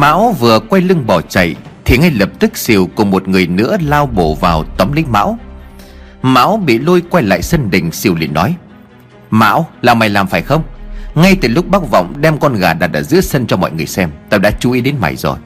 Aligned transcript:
Mão 0.00 0.36
vừa 0.38 0.60
quay 0.60 0.82
lưng 0.82 1.06
bỏ 1.06 1.20
chạy, 1.20 1.54
Thì 1.84 1.98
ngay 1.98 2.10
lập 2.10 2.28
tức 2.38 2.56
xìu 2.56 2.90
cùng 2.94 3.10
một 3.10 3.28
người 3.28 3.46
nữa 3.46 3.76
lao 3.80 4.06
bổ 4.06 4.34
vào 4.34 4.64
tóm 4.64 4.92
lấy 4.92 5.04
Mão. 5.08 5.38
Mão 6.22 6.56
bị 6.56 6.78
lôi 6.78 7.02
quay 7.10 7.24
lại 7.24 7.42
sân 7.42 7.70
đình, 7.70 7.92
xìu 7.92 8.14
liền 8.14 8.34
nói, 8.34 8.54
Mão, 9.30 9.66
là 9.82 9.94
mày 9.94 10.08
làm 10.08 10.26
phải 10.26 10.42
không? 10.42 10.62
Ngay 11.14 11.36
từ 11.40 11.48
lúc 11.48 11.68
bác 11.68 11.90
Vọng 11.90 12.14
đem 12.20 12.38
con 12.38 12.54
gà 12.54 12.74
đặt 12.74 12.92
ở 12.92 13.02
giữa 13.02 13.20
sân 13.20 13.46
cho 13.46 13.56
mọi 13.56 13.70
người 13.70 13.86
xem, 13.86 14.10
Tao 14.30 14.40
đã 14.40 14.50
chú 14.50 14.72
ý 14.72 14.80
đến 14.80 14.94
mày 15.00 15.16
rồi. 15.16 15.38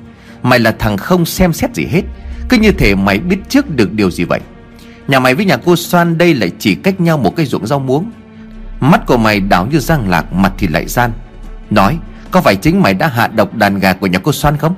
Mày 0.42 0.58
là 0.58 0.74
thằng 0.78 0.96
không 0.96 1.26
xem 1.26 1.52
xét 1.52 1.74
gì 1.74 1.86
hết, 1.86 2.02
Cứ 2.48 2.56
như 2.56 2.72
thể 2.72 2.94
mày 2.94 3.18
biết 3.18 3.38
trước 3.48 3.76
được 3.76 3.92
điều 3.92 4.10
gì 4.10 4.24
vậy. 4.24 4.40
Nhà 5.08 5.20
mày 5.20 5.34
với 5.34 5.44
nhà 5.44 5.56
cô 5.56 5.76
Soan 5.76 6.18
đây 6.18 6.34
lại 6.34 6.50
chỉ 6.58 6.74
cách 6.74 7.00
nhau 7.00 7.18
một 7.18 7.36
cái 7.36 7.46
ruộng 7.46 7.66
rau 7.66 7.78
muống. 7.78 8.10
Mắt 8.80 9.06
của 9.06 9.16
mày 9.16 9.40
đảo 9.40 9.66
như 9.72 9.78
răng 9.78 10.08
lạc, 10.08 10.32
Mặt 10.32 10.52
thì 10.58 10.66
lại 10.66 10.86
gian, 10.86 11.12
Nói 11.70 11.98
có 12.32 12.40
phải 12.40 12.56
chính 12.56 12.82
mày 12.82 12.94
đã 12.94 13.08
hạ 13.08 13.28
độc 13.28 13.54
đàn 13.54 13.78
gà 13.78 13.92
của 13.92 14.06
nhà 14.06 14.18
cô 14.18 14.32
Soan 14.32 14.56
không? 14.56 14.74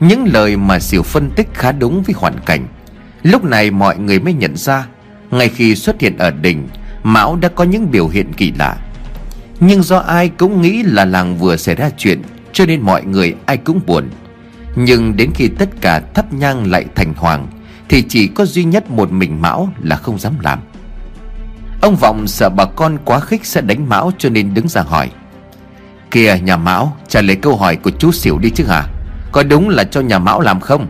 Những 0.00 0.24
lời 0.32 0.56
mà 0.56 0.80
Diệu 0.80 1.02
phân 1.02 1.30
tích 1.30 1.48
khá 1.54 1.72
đúng 1.72 2.02
với 2.02 2.14
hoàn 2.18 2.34
cảnh. 2.46 2.66
Lúc 3.22 3.44
này 3.44 3.70
mọi 3.70 3.98
người 3.98 4.20
mới 4.20 4.32
nhận 4.32 4.56
ra, 4.56 4.86
Ngay 5.30 5.48
khi 5.48 5.74
xuất 5.74 6.00
hiện 6.00 6.18
ở 6.18 6.30
đỉnh, 6.30 6.68
Mão 7.02 7.36
đã 7.36 7.48
có 7.48 7.64
những 7.64 7.90
biểu 7.90 8.08
hiện 8.08 8.32
kỳ 8.32 8.52
lạ. 8.58 8.76
Nhưng 9.60 9.82
do 9.82 9.98
ai 9.98 10.28
cũng 10.28 10.62
nghĩ 10.62 10.82
là 10.82 11.04
làng 11.04 11.38
vừa 11.38 11.56
xảy 11.56 11.74
ra 11.74 11.90
chuyện, 11.96 12.22
Cho 12.52 12.66
nên 12.66 12.80
mọi 12.80 13.04
người 13.04 13.34
ai 13.46 13.56
cũng 13.56 13.80
buồn. 13.86 14.10
Nhưng 14.76 15.16
đến 15.16 15.30
khi 15.34 15.48
tất 15.48 15.68
cả 15.80 16.00
thắp 16.14 16.32
nhang 16.32 16.70
lại 16.70 16.84
thành 16.94 17.14
hoàng, 17.16 17.46
Thì 17.88 18.02
chỉ 18.02 18.26
có 18.26 18.44
duy 18.44 18.64
nhất 18.64 18.90
một 18.90 19.12
mình 19.12 19.42
Mão 19.42 19.68
là 19.82 19.96
không 19.96 20.18
dám 20.18 20.32
làm. 20.42 20.60
Ông 21.80 21.96
Vọng 21.96 22.26
sợ 22.26 22.50
bà 22.56 22.64
con 22.64 22.98
quá 23.04 23.20
khích 23.20 23.46
sẽ 23.46 23.60
đánh 23.60 23.88
Mão 23.88 24.12
cho 24.18 24.28
nên 24.28 24.54
đứng 24.54 24.68
ra 24.68 24.82
hỏi. 24.82 25.10
Kìa 26.10 26.38
nhà 26.42 26.56
Mão 26.56 26.96
trả 27.08 27.22
lời 27.22 27.36
câu 27.36 27.56
hỏi 27.56 27.76
của 27.76 27.90
chú 27.90 28.12
xỉu 28.12 28.38
đi 28.38 28.50
chứ 28.50 28.64
hả? 28.64 28.84
Có 29.32 29.42
đúng 29.42 29.68
là 29.68 29.84
cho 29.84 30.00
nhà 30.00 30.18
Mão 30.18 30.40
làm 30.40 30.60
không? 30.60 30.86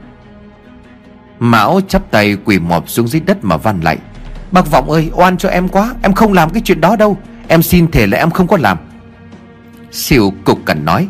Mão 1.38 1.80
chắp 1.88 2.10
tay 2.10 2.36
quỳ 2.44 2.58
mọp 2.58 2.88
xuống 2.88 3.08
dưới 3.08 3.20
đất 3.20 3.44
mà 3.44 3.56
van 3.56 3.80
lại. 3.80 3.98
Bác 4.52 4.70
Vọng 4.70 4.90
ơi, 4.90 5.10
oan 5.12 5.38
cho 5.38 5.48
em 5.48 5.68
quá, 5.68 5.94
Em 6.02 6.12
không 6.12 6.32
làm 6.32 6.50
cái 6.50 6.62
chuyện 6.64 6.80
đó 6.80 6.96
đâu. 6.96 7.16
Em 7.48 7.62
xin 7.62 7.90
thề 7.90 8.06
là 8.06 8.18
em 8.18 8.30
không 8.30 8.46
có 8.46 8.56
làm. 8.56 8.78
Xỉu 9.92 10.32
cục 10.44 10.58
cẩn 10.64 10.84
nói, 10.84 11.08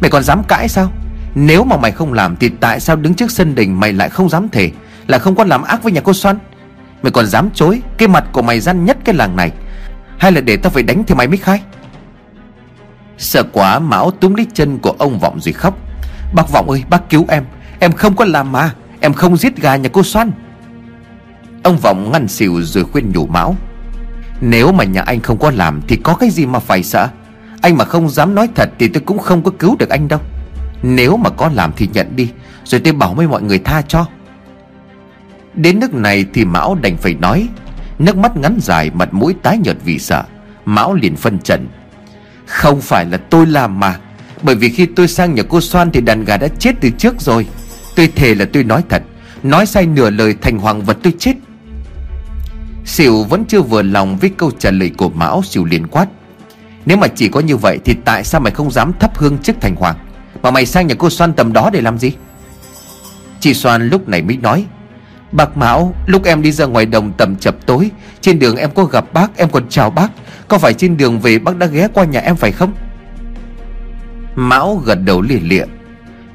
Mày 0.00 0.10
còn 0.10 0.22
dám 0.22 0.42
cãi 0.48 0.68
sao? 0.68 0.92
Nếu 1.34 1.64
mà 1.64 1.76
mày 1.76 1.92
không 1.92 2.12
làm 2.12 2.36
thì 2.36 2.48
tại 2.48 2.80
sao 2.80 2.96
đứng 2.96 3.14
trước 3.14 3.30
sân 3.30 3.54
đình 3.54 3.80
Mày 3.80 3.92
lại 3.92 4.08
không 4.08 4.28
dám 4.28 4.48
thề 4.48 4.70
Là 5.06 5.18
không 5.18 5.34
có 5.36 5.44
làm 5.44 5.62
ác 5.62 5.82
với 5.82 5.92
nhà 5.92 6.00
cô 6.00 6.12
Xoan 6.12 6.38
Mày 7.02 7.12
còn 7.12 7.26
dám 7.26 7.50
chối 7.54 7.82
Cái 7.98 8.08
mặt 8.08 8.24
của 8.32 8.42
mày 8.42 8.60
gian 8.60 8.84
nhất 8.84 8.96
cái 9.04 9.14
làng 9.14 9.36
này, 9.36 9.52
Hay 10.18 10.32
là 10.32 10.40
để 10.40 10.56
tao 10.56 10.70
phải 10.70 10.82
đánh 10.82 11.04
thì 11.06 11.14
mày 11.14 11.28
mới 11.28 11.36
khai? 11.36 11.60
Sợ 13.18 13.42
quá, 13.52 13.78
Mão 13.78 14.10
túm 14.10 14.34
lấy 14.34 14.46
chân 14.54 14.78
của 14.78 14.94
ông 14.98 15.18
Vọng 15.18 15.40
rồi 15.40 15.52
khóc. 15.52 15.78
Bác 16.34 16.52
Vọng 16.52 16.70
ơi, 16.70 16.84
bác 16.90 17.10
cứu 17.10 17.24
em. 17.28 17.44
Em 17.78 17.92
không 17.92 18.16
có 18.16 18.24
làm 18.24 18.52
mà. 18.52 18.70
Em 19.00 19.12
không 19.12 19.36
giết 19.36 19.56
gà 19.56 19.76
nhà 19.76 19.88
cô 19.92 20.02
Xoan 20.02 20.30
Ông 21.62 21.78
Vọng 21.78 22.12
ngăn 22.12 22.28
xỉu 22.28 22.62
rồi 22.62 22.84
khuyên 22.84 23.12
nhủ 23.12 23.26
Mão. 23.26 23.56
Nếu 24.40 24.72
mà 24.72 24.84
nhà 24.84 25.02
anh 25.02 25.20
không 25.20 25.38
có 25.38 25.50
làm 25.50 25.80
Thì 25.88 25.96
có 25.96 26.14
cái 26.14 26.30
gì 26.30 26.46
mà 26.46 26.58
phải 26.58 26.82
sợ? 26.82 27.08
Anh 27.60 27.76
mà 27.76 27.84
không 27.84 28.08
dám 28.08 28.34
nói 28.34 28.48
thật 28.54 28.70
Thì 28.78 28.88
tôi 28.88 29.02
cũng 29.06 29.18
không 29.18 29.42
có 29.42 29.50
cứu 29.58 29.76
được 29.78 29.88
anh 29.88 30.08
đâu. 30.08 30.20
Nếu 30.82 31.16
mà 31.16 31.30
có 31.30 31.50
làm 31.54 31.72
thì 31.76 31.88
nhận 31.92 32.16
đi, 32.16 32.30
Rồi 32.64 32.80
tôi 32.84 32.92
bảo 32.92 33.14
với 33.14 33.26
mọi 33.26 33.42
người 33.42 33.58
tha 33.58 33.82
cho. 33.82 34.06
Đến 35.54 35.80
nước 35.80 35.94
này 35.94 36.24
thì 36.34 36.44
Mão 36.44 36.74
đành 36.74 36.96
phải 36.96 37.14
nói. 37.14 37.48
Nước 37.98 38.16
mắt 38.16 38.36
ngắn 38.36 38.58
dài, 38.62 38.90
Mặt 38.94 39.14
mũi 39.14 39.34
tái 39.42 39.58
nhợt 39.58 39.76
vì 39.84 39.98
sợ. 39.98 40.24
Mão 40.64 40.94
liền 40.94 41.16
phân 41.16 41.38
trần. 41.38 41.68
Không 42.46 42.80
phải 42.80 43.06
là 43.06 43.16
tôi 43.16 43.46
làm 43.46 43.80
mà. 43.80 43.98
Bởi 44.42 44.54
vì 44.54 44.68
khi 44.68 44.86
tôi 44.86 45.08
sang 45.08 45.34
nhà 45.34 45.42
cô 45.48 45.60
Soan 45.60 45.90
Thì 45.90 46.00
đàn 46.00 46.24
gà 46.24 46.36
đã 46.36 46.48
chết 46.48 46.74
từ 46.80 46.90
trước 46.90 47.20
rồi. 47.20 47.46
Tôi 47.96 48.12
thề 48.16 48.34
là 48.34 48.44
tôi 48.52 48.64
nói 48.64 48.82
thật. 48.88 49.02
Nói 49.42 49.66
sai 49.66 49.86
nửa 49.86 50.10
lời 50.10 50.34
thành 50.42 50.58
hoàng 50.58 50.82
vật 50.82 50.98
tôi 51.02 51.14
chết. 51.18 51.32
Sỉu 52.84 53.24
vẫn 53.24 53.44
chưa 53.44 53.62
vừa 53.62 53.82
lòng 53.82 54.16
với 54.16 54.30
câu 54.36 54.50
trả 54.58 54.70
lời 54.70 54.90
của 54.96 55.08
Mão 55.08 55.42
Sỉu 55.42 55.64
liền 55.64 55.86
quát. 55.86 56.06
Nếu 56.86 56.96
mà 56.96 57.06
chỉ 57.08 57.28
có 57.28 57.40
như 57.40 57.56
vậy 57.56 57.78
Thì 57.84 57.94
tại 58.04 58.24
sao 58.24 58.40
mày 58.40 58.52
không 58.52 58.70
dám 58.70 58.92
thắp 59.00 59.18
hương 59.18 59.38
trước 59.38 59.56
thành 59.60 59.76
hoàng? 59.76 59.96
Mà 60.42 60.50
mày 60.50 60.66
sang 60.66 60.86
nhà 60.86 60.94
cô 60.98 61.10
Soan 61.10 61.32
tầm 61.32 61.52
đó 61.52 61.70
để 61.72 61.80
làm 61.80 61.98
gì? 61.98 62.12
Chị 63.40 63.54
Soan 63.54 63.88
lúc 63.88 64.08
này 64.08 64.22
mới 64.22 64.36
nói. 64.36 64.66
Bác 65.32 65.56
Mão 65.56 65.94
Lúc 66.06 66.24
em 66.24 66.42
đi 66.42 66.52
ra 66.52 66.64
ngoài 66.64 66.86
đồng 66.86 67.12
tầm 67.12 67.36
chập 67.36 67.66
tối 67.66 67.90
Trên 68.20 68.38
đường 68.38 68.56
em 68.56 68.70
có 68.70 68.84
gặp 68.84 69.12
bác 69.12 69.36
Em 69.36 69.50
còn 69.50 69.68
chào 69.68 69.90
bác. 69.90 70.08
Có 70.48 70.58
phải 70.58 70.74
trên 70.74 70.96
đường 70.96 71.20
về 71.20 71.38
bác 71.38 71.56
đã 71.56 71.66
ghé 71.66 71.88
qua 71.94 72.04
nhà 72.04 72.20
em 72.20 72.36
phải 72.36 72.52
không? 72.52 72.74
Mão 74.34 74.76
gật 74.76 74.94
đầu 74.94 75.20
lìa 75.20 75.40
lịa. 75.42 75.64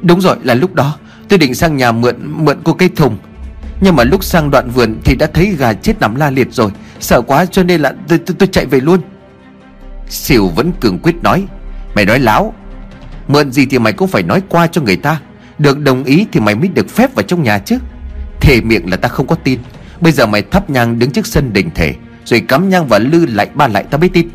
Đúng 0.01 0.21
rồi 0.21 0.37
là 0.43 0.53
lúc 0.53 0.75
đó. 0.75 0.97
Tôi 1.29 1.39
định 1.39 1.55
sang 1.55 1.77
nhà 1.77 1.91
mượn 1.91 2.15
mượn 2.21 2.57
cô 2.63 2.73
cây 2.73 2.89
thùng. 2.95 3.17
Nhưng 3.81 3.95
mà 3.95 4.03
lúc 4.03 4.23
sang 4.23 4.51
đoạn 4.51 4.69
vườn 4.69 4.99
Thì 5.03 5.15
đã 5.15 5.27
thấy 5.33 5.55
gà 5.59 5.73
chết 5.73 5.99
nằm 5.99 6.15
la 6.15 6.29
liệt 6.29 6.47
rồi. 6.51 6.71
Sợ 6.99 7.21
quá 7.21 7.45
cho 7.45 7.63
nên 7.63 7.81
là 7.81 7.93
tôi, 8.07 8.19
tôi, 8.19 8.35
tôi 8.39 8.49
chạy 8.51 8.65
về 8.65 8.79
luôn. 8.79 9.01
Xỉu 10.09 10.47
vẫn 10.47 10.71
cường 10.79 10.99
quyết 10.99 11.23
nói. 11.23 11.45
Mày 11.95 12.05
nói 12.05 12.19
láo. 12.19 12.53
Mượn 13.27 13.51
gì 13.51 13.65
thì 13.65 13.79
mày 13.79 13.93
cũng 13.93 14.07
phải 14.07 14.23
nói 14.23 14.41
qua 14.49 14.67
cho 14.67 14.81
người 14.81 14.95
ta. 14.95 15.19
Được 15.59 15.79
đồng 15.79 16.03
ý 16.03 16.25
thì 16.31 16.39
mày 16.39 16.55
mới 16.55 16.67
được 16.67 16.89
phép 16.89 17.15
vào 17.15 17.23
trong 17.23 17.43
nhà 17.43 17.59
chứ. 17.59 17.77
Thề 18.41 18.61
miệng 18.61 18.89
là 18.89 18.97
ta 18.97 19.09
không 19.09 19.27
có 19.27 19.35
tin. 19.35 19.59
Bây 20.01 20.11
giờ 20.11 20.25
mày 20.25 20.41
thắp 20.41 20.69
nhang 20.69 20.99
đứng 20.99 21.11
trước 21.11 21.27
sân 21.27 21.53
đình 21.53 21.69
thể 21.75 21.95
Rồi 22.25 22.39
cắm 22.39 22.69
nhang 22.69 22.87
và 22.87 22.99
lư 22.99 23.25
lại 23.25 23.47
ba 23.53 23.67
lại 23.67 23.83
ta 23.83 23.97
mới 23.97 24.09
tin. 24.09 24.29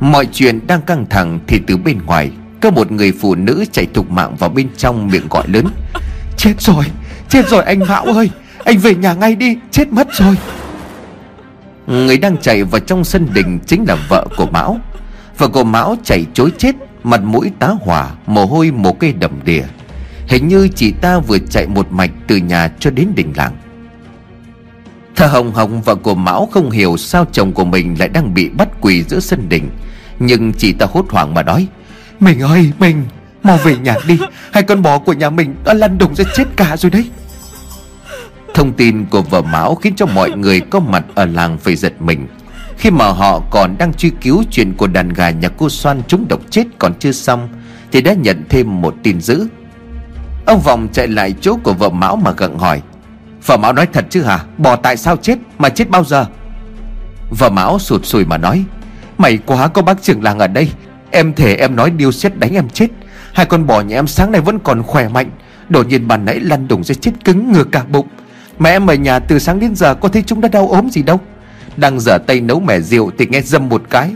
Mọi 0.00 0.26
chuyện 0.32 0.66
đang 0.66 0.82
căng 0.82 1.06
thẳng 1.10 1.38
Thì 1.46 1.60
từ 1.66 1.76
bên 1.76 1.98
ngoài, 2.06 2.30
Có 2.60 2.70
một 2.70 2.92
người 2.92 3.12
phụ 3.20 3.34
nữ 3.34 3.64
chạy 3.72 3.86
thục 3.94 4.10
mạng 4.10 4.36
vào 4.36 4.50
bên 4.50 4.68
trong 4.76 5.08
miệng 5.08 5.28
gọi 5.30 5.48
lớn. 5.48 5.66
Chết 6.36 6.54
rồi 6.58 6.84
Chết 7.28 7.48
rồi 7.48 7.64
anh 7.64 7.78
Mão 7.78 8.04
ơi, 8.04 8.30
Anh 8.64 8.78
về 8.78 8.94
nhà 8.94 9.14
ngay 9.14 9.34
đi, 9.34 9.56
Chết 9.70 9.88
mất 9.88 10.08
rồi. 10.12 10.36
Người 11.86 12.18
đang 12.18 12.36
chạy 12.36 12.64
vào 12.64 12.80
trong 12.80 13.04
sân 13.04 13.28
đình 13.34 13.58
Chính 13.66 13.84
là 13.88 13.96
vợ 14.08 14.26
của 14.36 14.46
Mão. 14.46 14.80
Vợ 15.38 15.48
của 15.48 15.64
Mão 15.64 15.96
chạy 16.04 16.26
chối 16.34 16.52
chết, 16.58 16.74
Mặt 17.04 17.20
mũi 17.22 17.50
tá 17.58 17.68
hỏa, 17.80 18.10
Mồ 18.26 18.46
hôi 18.46 18.70
một 18.70 19.00
cây 19.00 19.12
đầm 19.12 19.30
đìa. 19.44 19.62
Hình 20.26 20.48
như 20.48 20.68
chị 20.68 20.92
ta 21.00 21.18
vừa 21.18 21.38
chạy 21.38 21.66
một 21.66 21.92
mạch 21.92 22.10
từ 22.26 22.36
nhà 22.36 22.70
cho 22.80 22.90
đến 22.90 23.08
đỉnh 23.16 23.32
làng. 23.36 23.56
Thà 25.16 25.26
Hồng 25.26 25.52
Hồng 25.52 25.82
vợ 25.82 25.94
của 25.94 26.14
Mão 26.14 26.48
không 26.52 26.70
hiểu 26.70 26.96
sao 26.96 27.26
chồng 27.32 27.52
của 27.52 27.64
mình 27.64 27.96
lại 27.98 28.08
đang 28.08 28.34
bị 28.34 28.48
bắt 28.48 28.68
quỳ 28.80 29.02
giữa 29.02 29.20
sân 29.20 29.48
đình. 29.48 29.70
Nhưng 30.18 30.52
chị 30.52 30.72
ta 30.72 30.86
hốt 30.90 31.06
hoảng 31.10 31.34
mà 31.34 31.42
nói, 31.42 31.66
Mình 32.20 32.40
ơi, 32.40 32.72
mình, 32.78 33.04
Mau 33.42 33.56
về 33.56 33.76
nhà 33.76 33.96
đi. 34.06 34.18
Hai 34.52 34.62
con 34.62 34.82
bò 34.82 34.98
của 34.98 35.12
nhà 35.12 35.30
mình 35.30 35.54
đã 35.64 35.74
lăn 35.74 35.98
đùng 35.98 36.14
ra 36.14 36.24
chết 36.34 36.44
cả 36.56 36.76
rồi 36.76 36.90
đấy. 36.90 37.10
Thông 38.54 38.72
tin 38.72 39.04
của 39.04 39.22
vợ 39.22 39.42
Mão 39.42 39.74
khiến 39.74 39.94
cho 39.96 40.06
mọi 40.06 40.30
người 40.30 40.60
có 40.60 40.80
mặt 40.80 41.04
ở 41.14 41.24
làng 41.24 41.58
phải 41.58 41.76
giật 41.76 42.02
mình. 42.02 42.26
Khi 42.78 42.90
mà 42.90 43.08
họ 43.08 43.40
còn 43.50 43.78
đang 43.78 43.94
truy 43.94 44.10
cứu 44.20 44.44
chuyện 44.50 44.74
của 44.74 44.86
đàn 44.86 45.08
gà 45.08 45.30
nhà 45.30 45.48
cô 45.48 45.68
Soan 45.68 46.02
trúng 46.08 46.28
độc 46.28 46.40
chết 46.50 46.64
còn 46.78 46.94
chưa 46.98 47.12
xong, 47.12 47.48
Thì 47.92 48.00
đã 48.00 48.12
nhận 48.12 48.44
thêm 48.48 48.80
một 48.80 48.94
tin 49.02 49.20
dữ. 49.20 49.46
Ông 50.46 50.60
Vọng 50.60 50.88
chạy 50.92 51.08
lại 51.08 51.34
chỗ 51.40 51.56
của 51.62 51.72
vợ 51.72 51.90
Mão 51.90 52.16
mà 52.16 52.32
gặng 52.36 52.58
hỏi, 52.58 52.80
Vợ 53.46 53.56
Mão 53.56 53.72
nói 53.72 53.86
thật 53.92 54.06
chứ 54.10 54.22
hả? 54.22 54.44
Bò 54.58 54.76
tại 54.76 54.96
sao 54.96 55.16
chết? 55.16 55.38
Mà 55.58 55.68
chết 55.68 55.90
bao 55.90 56.04
giờ? 56.04 56.26
Vợ 57.30 57.50
Mão 57.50 57.78
sụt 57.78 58.04
sùi 58.04 58.24
mà 58.24 58.38
nói, 58.38 58.64
Mày 59.18 59.38
quá 59.46 59.68
có 59.68 59.82
bác 59.82 60.02
trưởng 60.02 60.22
làng 60.22 60.38
ở 60.38 60.46
đây. 60.46 60.70
Em 61.10 61.34
thể 61.34 61.56
em 61.56 61.76
nói 61.76 61.90
điêu 61.90 62.12
xét 62.12 62.38
đánh 62.38 62.54
em 62.54 62.68
chết. 62.68 62.86
Hai 63.32 63.46
con 63.46 63.66
bò 63.66 63.80
nhà 63.80 63.98
em 63.98 64.06
sáng 64.06 64.32
nay 64.32 64.40
vẫn 64.40 64.58
còn 64.58 64.82
khỏe 64.82 65.08
mạnh. 65.08 65.30
Đột 65.68 65.86
nhiên 65.86 66.08
bàn 66.08 66.24
nãy 66.24 66.40
lăn 66.40 66.68
đùng 66.68 66.84
ra 66.84 66.94
chết 67.00 67.12
cứng 67.24 67.52
ngừa 67.52 67.64
cả 67.64 67.84
bụng. 67.88 68.06
Mẹ 68.58 68.70
em 68.70 68.86
ở 68.86 68.94
nhà 68.94 69.18
từ 69.18 69.38
sáng 69.38 69.60
đến 69.60 69.74
giờ 69.74 69.94
Có 69.94 70.08
thấy 70.08 70.22
chúng 70.26 70.40
đã 70.40 70.48
đau 70.48 70.68
ốm 70.68 70.90
gì 70.90 71.02
đâu. 71.02 71.20
Đang 71.76 72.00
dở 72.00 72.18
tay 72.18 72.40
nấu 72.40 72.60
mẻ 72.60 72.80
rượu 72.80 73.10
thì 73.18 73.26
nghe 73.26 73.40
dâm 73.40 73.68
một 73.68 73.82
cái. 73.90 74.10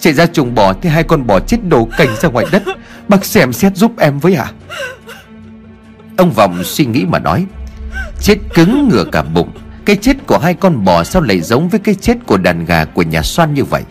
Chạy 0.00 0.12
ra 0.12 0.26
chuồng 0.26 0.54
bò 0.54 0.72
thì 0.72 0.88
hai 0.88 1.02
con 1.02 1.26
bò 1.26 1.40
chết 1.40 1.58
đổ 1.68 1.88
cành 1.98 2.16
ra 2.20 2.28
ngoài 2.28 2.46
đất. 2.52 2.62
Bác 3.08 3.24
xem 3.24 3.52
xét 3.52 3.76
giúp 3.76 3.92
em 3.98 4.18
với 4.18 4.34
à 4.34 4.52
Ông 6.18 6.30
Vọng 6.30 6.64
suy 6.64 6.84
nghĩ 6.86 7.04
mà 7.04 7.18
nói, 7.18 7.46
Chết 8.20 8.36
cứng 8.54 8.88
ngửa 8.88 9.04
cả 9.12 9.22
bụng. 9.22 9.50
Cái 9.84 9.96
chết 9.96 10.26
của 10.26 10.38
hai 10.38 10.54
con 10.54 10.84
bò 10.84 11.04
sao 11.04 11.22
lại 11.22 11.40
giống 11.40 11.68
với 11.68 11.80
cái 11.80 11.94
chết 11.94 12.16
của 12.26 12.36
đàn 12.36 12.64
gà 12.64 12.84
của 12.84 13.02
nhà 13.02 13.22
xoan 13.22 13.54
như 13.54 13.64
vậy? 13.64 13.82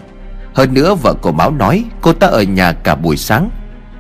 Hơn 0.54 0.74
nữa, 0.74 0.96
vợ 0.96 1.14
của 1.22 1.32
mão 1.32 1.52
nói, 1.52 1.84
Cô 2.02 2.14
ta 2.14 2.28
ở 2.28 2.42
nhà 2.42 2.72
cả 2.72 2.96
buổi 2.96 3.18
sáng. 3.18 3.50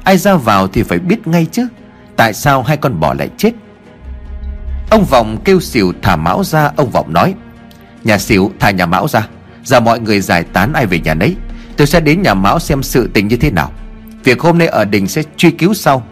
Ai 0.03 0.17
ra 0.17 0.35
vào 0.35 0.67
thì 0.67 0.83
phải 0.83 0.99
biết 0.99 1.27
ngay 1.27 1.47
chứ. 1.51 1.67
Tại 2.15 2.33
sao 2.33 2.63
hai 2.63 2.77
con 2.77 2.99
bò 2.99 3.13
lại 3.13 3.29
chết? 3.37 3.51
Ông 4.89 5.05
Vọng 5.05 5.37
kêu 5.45 5.59
xỉu 5.59 5.93
thả 6.01 6.15
Mão 6.15 6.43
ra. 6.43 6.71
Ông 6.75 6.89
Vọng 6.91 7.13
nói, 7.13 7.33
Nhà 8.03 8.17
xỉu, 8.17 8.51
thả 8.59 8.71
nhà 8.71 8.85
Mão 8.85 9.07
ra. 9.07 9.27
Giờ 9.63 9.79
mọi 9.79 9.99
người 9.99 10.21
giải 10.21 10.43
tán 10.43 10.73
ai 10.73 10.85
về 10.85 10.99
nhà 10.99 11.13
nấy. 11.13 11.35
Tôi 11.77 11.87
sẽ 11.87 11.99
đến 11.99 12.21
nhà 12.21 12.33
Mão 12.33 12.59
xem 12.59 12.83
sự 12.83 13.09
tình 13.13 13.27
như 13.27 13.37
thế 13.37 13.51
nào. 13.51 13.71
Việc 14.23 14.41
hôm 14.41 14.57
nay 14.57 14.67
ở 14.67 14.85
đình 14.85 15.07
sẽ 15.07 15.23
truy 15.37 15.51
cứu 15.51 15.73
sau 15.73 16.03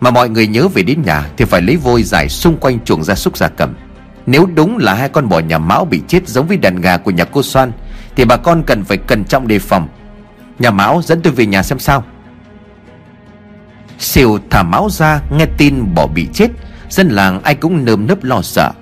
mà 0.00 0.10
mọi 0.10 0.28
người 0.28 0.46
nhớ 0.46 0.68
về 0.68 0.82
đến 0.82 1.02
nhà 1.02 1.30
Thì 1.36 1.44
phải 1.44 1.62
lấy 1.62 1.76
vôi 1.76 2.02
giải 2.02 2.28
xung 2.28 2.56
quanh 2.56 2.80
chuồng 2.84 3.04
gia 3.04 3.14
súc 3.14 3.36
gia 3.36 3.48
cầm. 3.48 3.74
Nếu 4.26 4.46
đúng 4.54 4.78
là 4.78 4.94
hai 4.94 5.08
con 5.08 5.28
bò 5.28 5.38
nhà 5.38 5.58
Mão 5.58 5.84
bị 5.84 6.02
chết 6.08 6.28
giống 6.28 6.46
với 6.46 6.56
đàn 6.56 6.80
gà 6.80 6.96
của 6.96 7.10
nhà 7.10 7.24
cô 7.24 7.42
Soan, 7.42 7.72
Thì 8.16 8.24
bà 8.24 8.36
con 8.36 8.62
cần 8.66 8.84
phải 8.84 8.96
cẩn 8.96 9.24
trọng 9.24 9.48
đề 9.48 9.58
phòng. 9.58 9.88
Nhà 10.58 10.70
Mão 10.70 11.02
dẫn 11.04 11.22
tôi 11.22 11.32
về 11.32 11.46
nhà 11.46 11.62
xem 11.62 11.78
sao. 11.78 12.04
Siêu 13.98 14.38
thả 14.50 14.62
máu 14.62 14.88
ra, 14.90 15.20
nghe 15.30 15.46
tin 15.58 15.94
bò 15.94 16.06
bị 16.06 16.28
chết, 16.32 16.48
Dân 16.90 17.08
làng 17.08 17.42
ai 17.42 17.54
cũng 17.54 17.84
nơm 17.84 18.06
nớp 18.06 18.24
lo 18.24 18.42
sợ. 18.42 18.72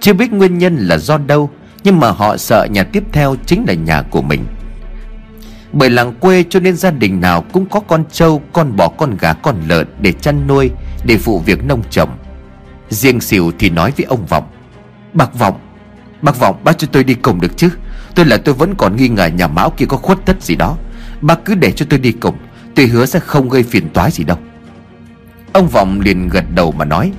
Chưa 0.00 0.12
biết 0.12 0.32
nguyên 0.32 0.58
nhân 0.58 0.76
là 0.76 0.98
do 0.98 1.18
đâu, 1.18 1.50
Nhưng 1.84 2.00
mà 2.00 2.10
họ 2.10 2.36
sợ 2.36 2.66
nhà 2.70 2.84
tiếp 2.84 3.04
theo 3.12 3.36
chính 3.46 3.64
là 3.68 3.74
nhà 3.74 4.02
của 4.02 4.22
mình. 4.22 4.46
Bởi 5.72 5.90
làng 5.90 6.14
quê 6.14 6.44
cho 6.50 6.60
nên 6.60 6.76
gia 6.76 6.90
đình 6.90 7.20
nào 7.20 7.44
cũng 7.52 7.66
có 7.66 7.80
con 7.80 8.04
trâu, 8.12 8.42
Con 8.52 8.76
bò, 8.76 8.88
con 8.88 9.16
gà, 9.20 9.32
con 9.32 9.56
lợn 9.68 9.86
để 10.00 10.12
chăn 10.12 10.46
nuôi, 10.46 10.70
Để 11.04 11.18
phụ 11.18 11.38
việc 11.38 11.64
nông 11.64 11.82
trồng. 11.90 12.10
Riêng 12.90 13.20
xỉu 13.20 13.52
thì 13.58 13.70
nói 13.70 13.92
với 13.96 14.06
ông 14.06 14.26
Vọng, 14.26 14.44
Bác 15.12 15.34
Vọng 15.34 15.60
Bác 16.22 16.38
Vọng, 16.38 16.60
bác 16.64 16.78
cho 16.78 16.88
tôi 16.92 17.04
đi 17.04 17.14
cùng 17.14 17.40
được 17.40 17.56
chứ? 17.56 17.70
Tôi 18.14 18.26
là 18.26 18.36
tôi 18.36 18.54
vẫn 18.54 18.74
còn 18.74 18.96
nghi 18.96 19.08
ngờ 19.08 19.26
nhà 19.26 19.48
Mão 19.48 19.70
kia 19.70 19.86
có 19.88 19.96
khuất 19.96 20.18
tất 20.24 20.42
gì 20.42 20.54
đó. 20.54 20.76
Bác 21.20 21.44
cứ 21.44 21.54
để 21.54 21.72
cho 21.72 21.86
tôi 21.90 21.98
đi 21.98 22.12
cùng 22.12 22.34
Tôi 22.74 22.86
hứa 22.86 23.06
sẽ 23.06 23.20
không 23.20 23.48
gây 23.48 23.62
phiền 23.62 23.88
toái 23.88 24.10
gì 24.10 24.24
đâu. 24.24 24.38
Ông 25.52 25.68
Vọng 25.68 26.00
liền 26.00 26.28
gật 26.28 26.44
đầu 26.54 26.72
mà 26.72 26.84
nói, 26.84 27.12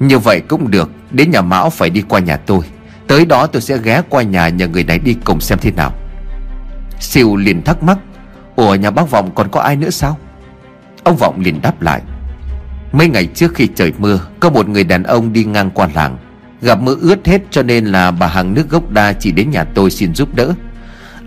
Như 0.00 0.18
vậy 0.18 0.40
cũng 0.48 0.70
được, 0.70 0.90
Đến 1.10 1.30
nhà 1.30 1.42
Mão 1.42 1.70
phải 1.70 1.90
đi 1.90 2.02
qua 2.08 2.20
nhà 2.20 2.36
tôi. 2.36 2.60
Tới 3.06 3.26
đó 3.26 3.46
tôi 3.46 3.62
sẽ 3.62 3.78
ghé 3.78 4.02
qua 4.08 4.22
nhà 4.22 4.48
nhờ 4.48 4.68
người 4.68 4.84
này 4.84 4.98
đi 4.98 5.14
cùng 5.24 5.40
xem 5.40 5.58
thế 5.62 5.70
nào. 5.70 5.92
Siêu 7.00 7.36
liền 7.36 7.62
thắc 7.62 7.82
mắc, 7.82 7.98
Ủa, 8.56 8.74
nhà 8.74 8.90
bác 8.90 9.10
Vọng 9.10 9.30
còn 9.34 9.48
có 9.50 9.60
ai 9.60 9.76
nữa 9.76 9.90
sao? 9.90 10.18
Ông 11.04 11.16
Vọng 11.16 11.40
liền 11.40 11.62
đáp 11.62 11.82
lại, 11.82 12.02
Mấy 12.92 13.08
ngày 13.08 13.26
trước 13.26 13.54
khi 13.54 13.68
trời 13.74 13.92
mưa, 13.98 14.20
Có 14.40 14.50
một 14.50 14.68
người 14.68 14.84
đàn 14.84 15.02
ông 15.02 15.32
đi 15.32 15.44
ngang 15.44 15.70
qua 15.70 15.88
làng, 15.94 16.16
Gặp 16.62 16.82
mưa 16.82 16.96
ướt 17.00 17.26
hết 17.26 17.42
cho 17.50 17.62
nên 17.62 17.86
là 17.86 18.10
bà 18.10 18.26
hàng 18.26 18.54
nước 18.54 18.70
gốc 18.70 18.90
đa 18.90 19.12
chỉ 19.12 19.32
đến 19.32 19.50
nhà 19.50 19.64
tôi 19.64 19.90
xin 19.90 20.14
giúp 20.14 20.34
đỡ. 20.34 20.54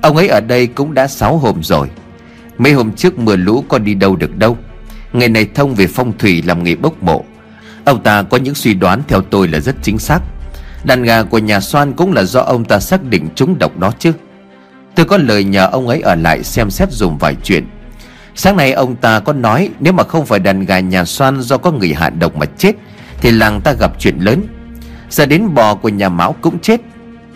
Ông 0.01 0.18
ấy 0.18 0.27
ở 0.27 0.39
đây 0.39 0.68
cũng 0.68 0.94
đã 0.94 1.07
6 1.07 1.38
hôm 1.38 1.63
rồi. 1.63 1.89
Mấy 2.57 2.74
hôm 2.74 2.92
trước 2.92 3.19
mưa 3.19 3.36
lũ 3.36 3.63
có 3.68 3.77
đi 3.77 3.94
đâu 3.94 4.16
được 4.16 4.38
đâu. 4.38 4.57
Ngày 5.13 5.30
này 5.30 5.48
thông 5.56 5.75
về 5.75 5.88
phong 5.88 6.18
thủy 6.18 6.44
làm 6.45 6.63
nghề 6.63 6.75
bốc 6.75 7.04
mộ. 7.04 7.24
Ông 7.86 8.04
ta 8.04 8.24
có 8.24 8.38
những 8.38 8.56
suy 8.56 8.74
đoán 8.74 9.01
theo 9.07 9.21
tôi 9.21 9.48
là 9.48 9.60
rất 9.60 9.75
chính 9.81 10.00
xác. 10.00 10.19
Đàn 10.83 11.04
gà 11.04 11.24
của 11.24 11.38
nhà 11.38 11.60
Soan 11.60 11.94
cũng 11.94 12.13
là 12.13 12.24
do 12.24 12.42
ông 12.42 12.66
ta 12.66 12.80
xác 12.80 13.04
định 13.04 13.27
chúng 13.36 13.60
độc 13.60 13.77
đó 13.77 13.92
chứ. 14.00 14.13
Tôi 15.00 15.06
có 15.06 15.18
lời 15.18 15.44
nhờ 15.44 15.66
ông 15.72 15.88
ấy 15.88 16.01
ở 16.01 16.16
lại 16.16 16.44
xem 16.44 16.69
xét 16.69 16.92
dùng 16.92 17.18
vài 17.18 17.36
chuyện. 17.44 17.68
Sáng 18.36 18.57
nay 18.57 18.72
ông 18.72 18.96
ta 18.96 19.19
có 19.19 19.34
nói 19.34 19.69
Nếu 19.80 19.94
mà 19.94 20.04
không 20.04 20.25
phải 20.25 20.40
đàn 20.40 20.66
gà 20.66 20.80
nhà 20.80 21.06
xoan 21.06 21.42
do 21.42 21.57
có 21.57 21.72
người 21.72 21.94
hạ 21.94 22.10
độc 22.10 22.36
mà 22.36 22.46
chết, 22.57 22.75
Thì 23.22 23.31
làng 23.31 23.62
ta 23.62 23.74
gặp 23.74 23.92
chuyện 24.00 24.18
lớn. 24.19 24.48
Giờ 25.10 25.25
đến 25.25 25.54
bò 25.54 25.75
của 25.75 25.90
nhà 25.90 26.10
Mão 26.10 26.36
cũng 26.42 26.60
chết. 26.60 26.81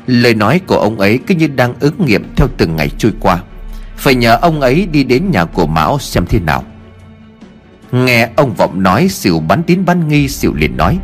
Lời 0.08 0.34
nói 0.34 0.62
của 0.68 0.78
ông 0.78 1.00
ấy 1.00 1.20
cứ 1.28 1.36
như 1.36 1.48
đang 1.48 1.74
ứng 1.80 2.06
nghiệm 2.06 2.36
theo 2.36 2.48
từng 2.58 2.76
ngày 2.76 2.92
trôi 2.98 3.12
qua. 3.20 3.44
Phải 3.98 4.16
nhờ 4.16 4.38
ông 4.42 4.62
ấy 4.62 4.88
đi 4.92 5.04
đến 5.04 5.32
nhà 5.32 5.46
của 5.46 5.68
Mão 5.68 6.00
xem 6.00 6.26
thế 6.26 6.40
nào. 6.40 6.64
Nghe 7.92 8.30
ông 8.36 8.54
Vọng 8.54 8.84
nói 8.84 9.08
xỉu 9.08 9.40
bắn 9.40 9.64
tín 9.64 9.86
bắn 9.86 10.08
nghi 10.08 10.28
xỉu 10.28 10.54
liền 10.54 10.78
nói, 10.78 10.98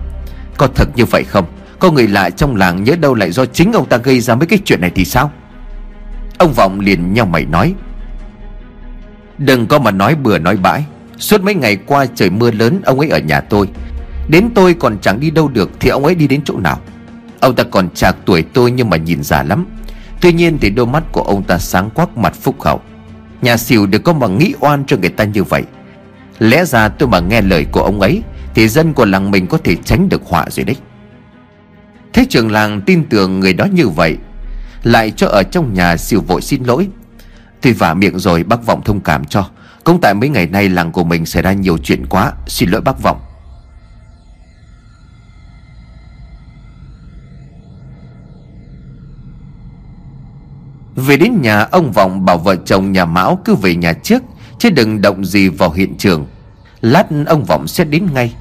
Có 0.57 0.67
thật 0.75 0.89
như 0.95 1.05
vậy 1.05 1.23
không? 1.23 1.45
Có 1.79 1.91
người 1.91 2.07
lạ 2.07 2.29
trong 2.29 2.55
làng 2.55 2.83
nhớ 2.83 2.95
đâu 2.95 3.15
lại 3.15 3.31
do 3.31 3.45
chính 3.45 3.73
ông 3.73 3.85
ta 3.85 3.97
gây 3.97 4.19
ra 4.19 4.35
mấy 4.35 4.47
cái 4.47 4.59
chuyện 4.65 4.81
này 4.81 4.91
thì 4.95 5.05
sao? 5.05 5.31
Ông 6.39 6.53
Vọng 6.53 6.79
liền 6.79 7.13
nhau 7.13 7.25
mày 7.25 7.45
nói. 7.45 7.73
Đừng 9.37 9.67
có 9.67 9.79
mà 9.79 9.91
nói 9.91 10.15
bừa 10.15 10.37
nói 10.37 10.57
bãi. 10.57 10.85
Suốt 11.17 11.43
mấy 11.43 11.55
ngày 11.55 11.75
qua 11.75 12.05
trời 12.15 12.29
mưa 12.29 12.51
lớn, 12.51 12.81
Ông 12.85 12.99
ấy 12.99 13.09
ở 13.09 13.19
nhà 13.19 13.41
tôi. 13.41 13.67
Đến 14.29 14.49
tôi 14.55 14.73
còn 14.73 14.97
chẳng 15.01 15.19
đi 15.19 15.31
đâu 15.31 15.47
được, 15.47 15.71
Thì 15.79 15.89
ông 15.89 16.05
ấy 16.05 16.15
đi 16.15 16.27
đến 16.27 16.41
chỗ 16.45 16.57
nào? 16.57 16.79
Ông 17.39 17.55
ta 17.55 17.63
còn 17.63 17.89
chạc 17.89 18.15
tuổi 18.25 18.41
tôi 18.41 18.71
nhưng 18.71 18.89
mà 18.89 18.97
nhìn 18.97 19.23
già 19.23 19.43
lắm. 19.43 19.65
Tuy 20.21 20.33
nhiên 20.33 20.57
thì 20.61 20.69
đôi 20.69 20.85
mắt 20.85 21.03
của 21.11 21.21
ông 21.21 21.43
ta 21.43 21.57
sáng 21.57 21.89
quắc, 21.89 22.17
mặt 22.17 22.33
phúc 22.41 22.61
hậu. 22.61 22.81
Nhà 23.41 23.57
xỉu 23.57 23.85
được 23.87 24.03
có 24.03 24.13
mà 24.13 24.27
nghĩ 24.27 24.53
oan 24.59 24.83
cho 24.87 24.97
người 24.97 25.09
ta 25.09 25.23
như 25.23 25.43
vậy. 25.43 25.63
Lẽ 26.39 26.65
ra 26.65 26.89
tôi 26.89 27.09
mà 27.09 27.19
nghe 27.19 27.41
lời 27.41 27.65
của 27.71 27.81
ông 27.81 28.01
ấy, 28.01 28.21
Thì 28.55 28.67
dân 28.67 28.93
của 28.93 29.05
làng 29.05 29.31
mình 29.31 29.47
có 29.47 29.57
thể 29.63 29.75
tránh 29.75 30.09
được 30.09 30.21
họa 30.25 30.45
rồi 30.49 30.63
đấy. 30.63 30.75
Thế 32.13 32.25
trường 32.29 32.51
làng 32.51 32.81
tin 32.81 33.03
tưởng 33.09 33.39
người 33.39 33.53
đó 33.53 33.65
như 33.65 33.87
vậy 33.87 34.17
lại 34.83 35.11
cho 35.11 35.27
ở 35.27 35.43
trong 35.43 35.73
nhà 35.73 35.97
xỉu 35.97 36.21
vội 36.21 36.41
xin 36.41 36.63
lỗi. 36.63 36.87
Tuy 37.61 37.73
vả 37.73 37.93
miệng 37.93 38.19
rồi 38.19 38.43
bác 38.43 38.65
Vọng 38.65 38.81
thông 38.85 38.99
cảm 38.99 39.25
cho, 39.25 39.49
Cũng 39.83 40.01
tại 40.01 40.13
mấy 40.13 40.29
ngày 40.29 40.47
nay 40.47 40.69
làng 40.69 40.91
của 40.91 41.03
mình 41.03 41.25
xảy 41.25 41.43
ra 41.43 41.53
nhiều 41.53 41.77
chuyện 41.77 42.05
quá, 42.05 42.33
Xin 42.47 42.69
lỗi 42.69 42.81
bác 42.81 43.01
Vọng. 43.01 43.19
Về 50.95 51.17
đến 51.17 51.41
nhà, 51.41 51.67
ông 51.71 51.91
Vọng 51.91 52.25
bảo 52.25 52.37
vợ 52.37 52.55
chồng 52.55 52.91
nhà 52.91 53.05
Mão 53.05 53.39
cứ 53.45 53.55
về 53.55 53.75
nhà 53.75 53.93
trước, 53.93 54.23
Chứ 54.59 54.69
đừng 54.69 55.01
động 55.01 55.25
gì 55.25 55.49
vào 55.49 55.71
hiện 55.71 55.97
trường. 55.97 56.27
Lát 56.81 57.05
ông 57.27 57.45
Vọng 57.45 57.67
sẽ 57.67 57.83
đến 57.83 58.07
ngay. 58.13 58.35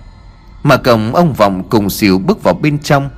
Mà 0.63 0.77
cổng 0.77 1.15
ông 1.15 1.33
Vọng 1.33 1.69
cùng 1.71 1.91
xỉu 1.91 2.19
bước 2.19 2.43
vào 2.43 2.55
bên 2.55 2.79
trong. 2.79 3.11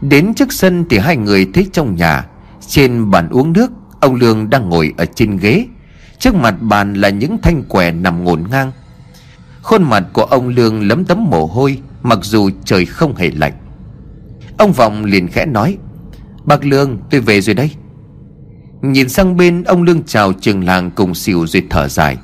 Đến 0.00 0.34
trước 0.34 0.52
sân 0.52 0.84
thì 0.90 0.98
hai 0.98 1.16
người 1.16 1.50
thấy 1.54 1.66
trong 1.72 1.96
nhà 1.96 2.24
trên 2.68 3.10
bàn 3.10 3.28
uống 3.30 3.52
nước, 3.52 3.70
Ông 4.00 4.14
Lương 4.14 4.50
đang 4.50 4.68
ngồi 4.68 4.94
ở 4.96 5.04
trên 5.14 5.36
ghế. 5.36 5.66
Trước 6.18 6.34
mặt 6.34 6.54
bàn 6.60 6.94
là 6.94 7.08
những 7.08 7.38
thanh 7.42 7.62
quẻ 7.62 7.90
nằm 7.90 8.24
ngổn 8.24 8.44
ngang. 8.50 8.72
Khuôn 9.62 9.82
mặt 9.82 10.04
của 10.12 10.24
ông 10.24 10.48
Lương 10.48 10.88
lấm 10.88 11.04
tấm 11.04 11.24
mồ 11.30 11.46
hôi, 11.46 11.78
Mặc 12.02 12.18
dù 12.22 12.50
trời 12.64 12.86
không 12.86 13.16
hề 13.16 13.30
lạnh. 13.30 13.52
Ông 14.58 14.72
Vọng 14.72 15.04
liền 15.04 15.28
khẽ 15.28 15.46
nói, 15.46 15.78
Bác 16.44 16.64
Lương, 16.64 16.98
tôi 17.10 17.20
về 17.20 17.40
rồi 17.40 17.54
đây. 17.54 17.70
Nhìn 18.82 19.08
sang 19.08 19.36
bên, 19.36 19.62
ông 19.62 19.82
Lương 19.82 20.02
chào 20.02 20.32
trường 20.32 20.64
làng 20.64 20.90
cùng 20.90 21.14
xỉu 21.14 21.46
rồi 21.46 21.62
thở 21.70 21.88
dài. 21.88 22.16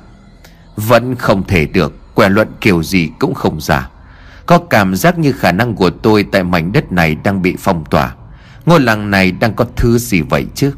Vẫn 0.75 1.15
không 1.15 1.43
thể 1.47 1.65
được, 1.65 2.15
Quẻ 2.15 2.29
luận 2.29 2.47
kiểu 2.61 2.83
gì 2.83 3.09
cũng 3.19 3.33
không 3.33 3.61
giả. 3.61 3.89
Có 4.45 4.57
cảm 4.57 4.95
giác 4.95 5.19
như 5.19 5.31
khả 5.31 5.51
năng 5.51 5.75
của 5.75 5.89
tôi 5.89 6.25
Tại 6.31 6.43
mảnh 6.43 6.71
đất 6.71 6.91
này 6.91 7.15
đang 7.23 7.41
bị 7.41 7.55
phong 7.59 7.83
tỏa. 7.89 8.15
Ngôi 8.65 8.79
làng 8.79 9.11
này 9.11 9.31
đang 9.31 9.53
có 9.53 9.65
thứ 9.75 9.97
gì 9.97 10.21
vậy 10.21 10.45
chứ? 10.55 10.73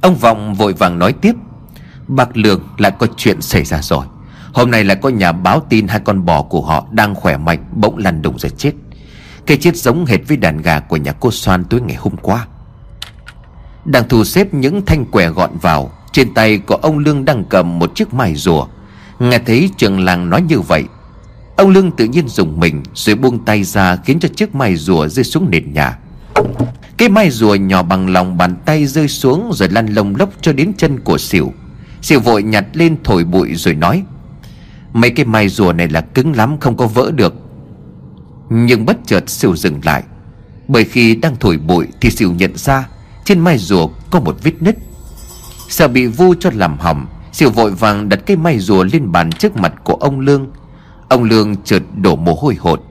Ông 0.00 0.16
Vọng 0.16 0.54
vội 0.54 0.72
vàng 0.72 0.98
nói 0.98 1.12
tiếp. 1.12 1.34
Bác 2.08 2.36
Lương 2.36 2.60
lại 2.78 2.92
có 2.98 3.06
chuyện 3.16 3.40
xảy 3.40 3.64
ra 3.64 3.82
rồi. 3.82 4.06
Hôm 4.52 4.70
nay 4.70 4.84
lại 4.84 4.96
có 5.02 5.08
nhà 5.08 5.32
báo 5.32 5.60
tin 5.68 5.88
hai 5.88 6.00
con 6.00 6.24
bò 6.24 6.42
của 6.42 6.62
họ 6.62 6.86
đang 6.90 7.14
khỏe 7.14 7.36
mạnh, 7.36 7.64
Bỗng 7.72 7.98
lăn 7.98 8.22
đùng 8.22 8.38
ra 8.38 8.48
chết. 8.48 8.72
Cái 9.46 9.56
chết 9.56 9.76
giống 9.76 10.06
hệt 10.06 10.20
với 10.28 10.36
đàn 10.36 10.62
gà 10.62 10.80
của 10.80 10.96
nhà 10.96 11.12
cô 11.12 11.30
Soan 11.30 11.64
tối 11.64 11.80
ngày 11.80 11.96
hôm 11.96 12.16
qua. 12.16 12.46
Đang 13.84 14.08
thu 14.08 14.24
xếp 14.24 14.54
những 14.54 14.86
thanh 14.86 15.04
quẻ 15.04 15.28
gọn 15.28 15.50
vào, 15.62 15.90
Trên 16.12 16.34
tay 16.34 16.58
của 16.58 16.74
ông 16.74 16.98
Lương 16.98 17.24
đang 17.24 17.44
cầm 17.44 17.78
một 17.78 17.94
chiếc 17.94 18.14
mài 18.14 18.34
rùa. 18.34 18.66
Nghe 19.18 19.38
thấy 19.38 19.70
trường 19.76 20.00
làng 20.00 20.30
nói 20.30 20.42
như 20.42 20.60
vậy, 20.60 20.84
Ông 21.56 21.70
Lương 21.70 21.90
tự 21.90 22.04
nhiên 22.04 22.28
dùng 22.28 22.60
mình 22.60 22.82
Rồi 22.94 23.16
buông 23.16 23.44
tay 23.44 23.64
ra 23.64 23.96
khiến 23.96 24.20
cho 24.20 24.28
chiếc 24.28 24.54
mài 24.54 24.76
rùa 24.76 25.08
rơi 25.08 25.24
xuống 25.24 25.50
nền 25.50 25.72
nhà 25.72 25.98
cái 26.98 27.08
mai 27.08 27.30
rùa 27.30 27.54
nhỏ 27.54 27.82
bằng 27.82 28.08
lòng 28.08 28.36
bàn 28.36 28.56
tay 28.64 28.86
rơi 28.86 29.08
xuống 29.08 29.50
Rồi 29.54 29.68
lăn 29.68 29.86
lông 29.86 30.16
lốc 30.16 30.30
cho 30.40 30.52
đến 30.52 30.72
chân 30.76 31.00
của 31.00 31.18
xỉu 31.18 31.52
Xỉu 32.02 32.20
vội 32.20 32.42
nhặt 32.42 32.64
lên 32.72 32.96
thổi 33.04 33.24
bụi 33.24 33.54
rồi 33.54 33.74
nói, 33.74 34.04
Mấy 34.92 35.10
cái 35.10 35.26
mai 35.26 35.48
rùa 35.48 35.72
này 35.72 35.88
là 35.88 36.00
cứng 36.00 36.36
lắm, 36.36 36.56
không 36.60 36.76
có 36.76 36.86
vỡ 36.86 37.10
được. 37.10 37.34
Nhưng 38.50 38.86
bất 38.86 38.96
chợt 39.06 39.30
xỉu 39.30 39.56
dừng 39.56 39.80
lại. 39.84 40.02
Bởi 40.68 40.84
khi 40.84 41.14
đang 41.14 41.36
thổi 41.40 41.58
bụi 41.58 41.86
thì 42.00 42.10
xỉu 42.10 42.32
nhận 42.32 42.56
ra 42.56 42.88
Trên 43.24 43.40
mai 43.40 43.58
rùa 43.58 43.88
có 44.10 44.20
một 44.20 44.36
vết 44.42 44.62
nứt. 44.62 44.76
Sợ 45.68 45.88
bị 45.88 46.06
vu 46.06 46.34
cho 46.40 46.50
làm 46.54 46.78
hỏng 46.78 47.06
Xỉu 47.32 47.50
vội 47.50 47.70
vàng 47.70 48.08
đặt 48.08 48.20
cái 48.26 48.36
mai 48.36 48.58
rùa 48.58 48.84
lên 48.84 49.12
bàn 49.12 49.32
trước 49.32 49.56
mặt 49.56 49.74
của 49.84 49.94
ông 49.94 50.20
Lương. 50.20 50.50
Ông 51.08 51.24
Lương 51.24 51.56
chợt 51.56 51.82
đổ 51.96 52.16
mồ 52.16 52.34
hôi 52.34 52.54
hột. 52.54 52.82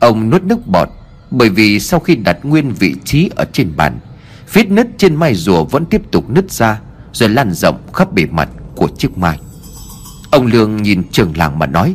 Ông 0.00 0.30
nuốt 0.30 0.42
nước 0.42 0.66
bọt 0.66 0.88
bởi 1.38 1.48
vì 1.48 1.80
sau 1.80 2.00
khi 2.00 2.14
đặt 2.16 2.38
nguyên 2.42 2.72
vị 2.72 2.94
trí 3.04 3.30
ở 3.36 3.44
trên 3.52 3.76
bàn, 3.76 3.98
Vết 4.52 4.70
nứt 4.70 4.86
trên 4.98 5.14
mai 5.14 5.34
rùa 5.34 5.64
vẫn 5.64 5.84
tiếp 5.86 6.02
tục 6.10 6.30
nứt 6.30 6.50
ra 6.50 6.80
Rồi 7.12 7.28
lan 7.28 7.52
rộng 7.52 7.92
khắp 7.92 8.12
bề 8.12 8.26
mặt 8.26 8.48
của 8.76 8.88
chiếc 8.98 9.18
mai. 9.18 9.38
Ông 10.30 10.46
Lương 10.46 10.82
nhìn 10.82 11.02
trường 11.12 11.36
làng 11.36 11.58
mà 11.58 11.66
nói, 11.66 11.94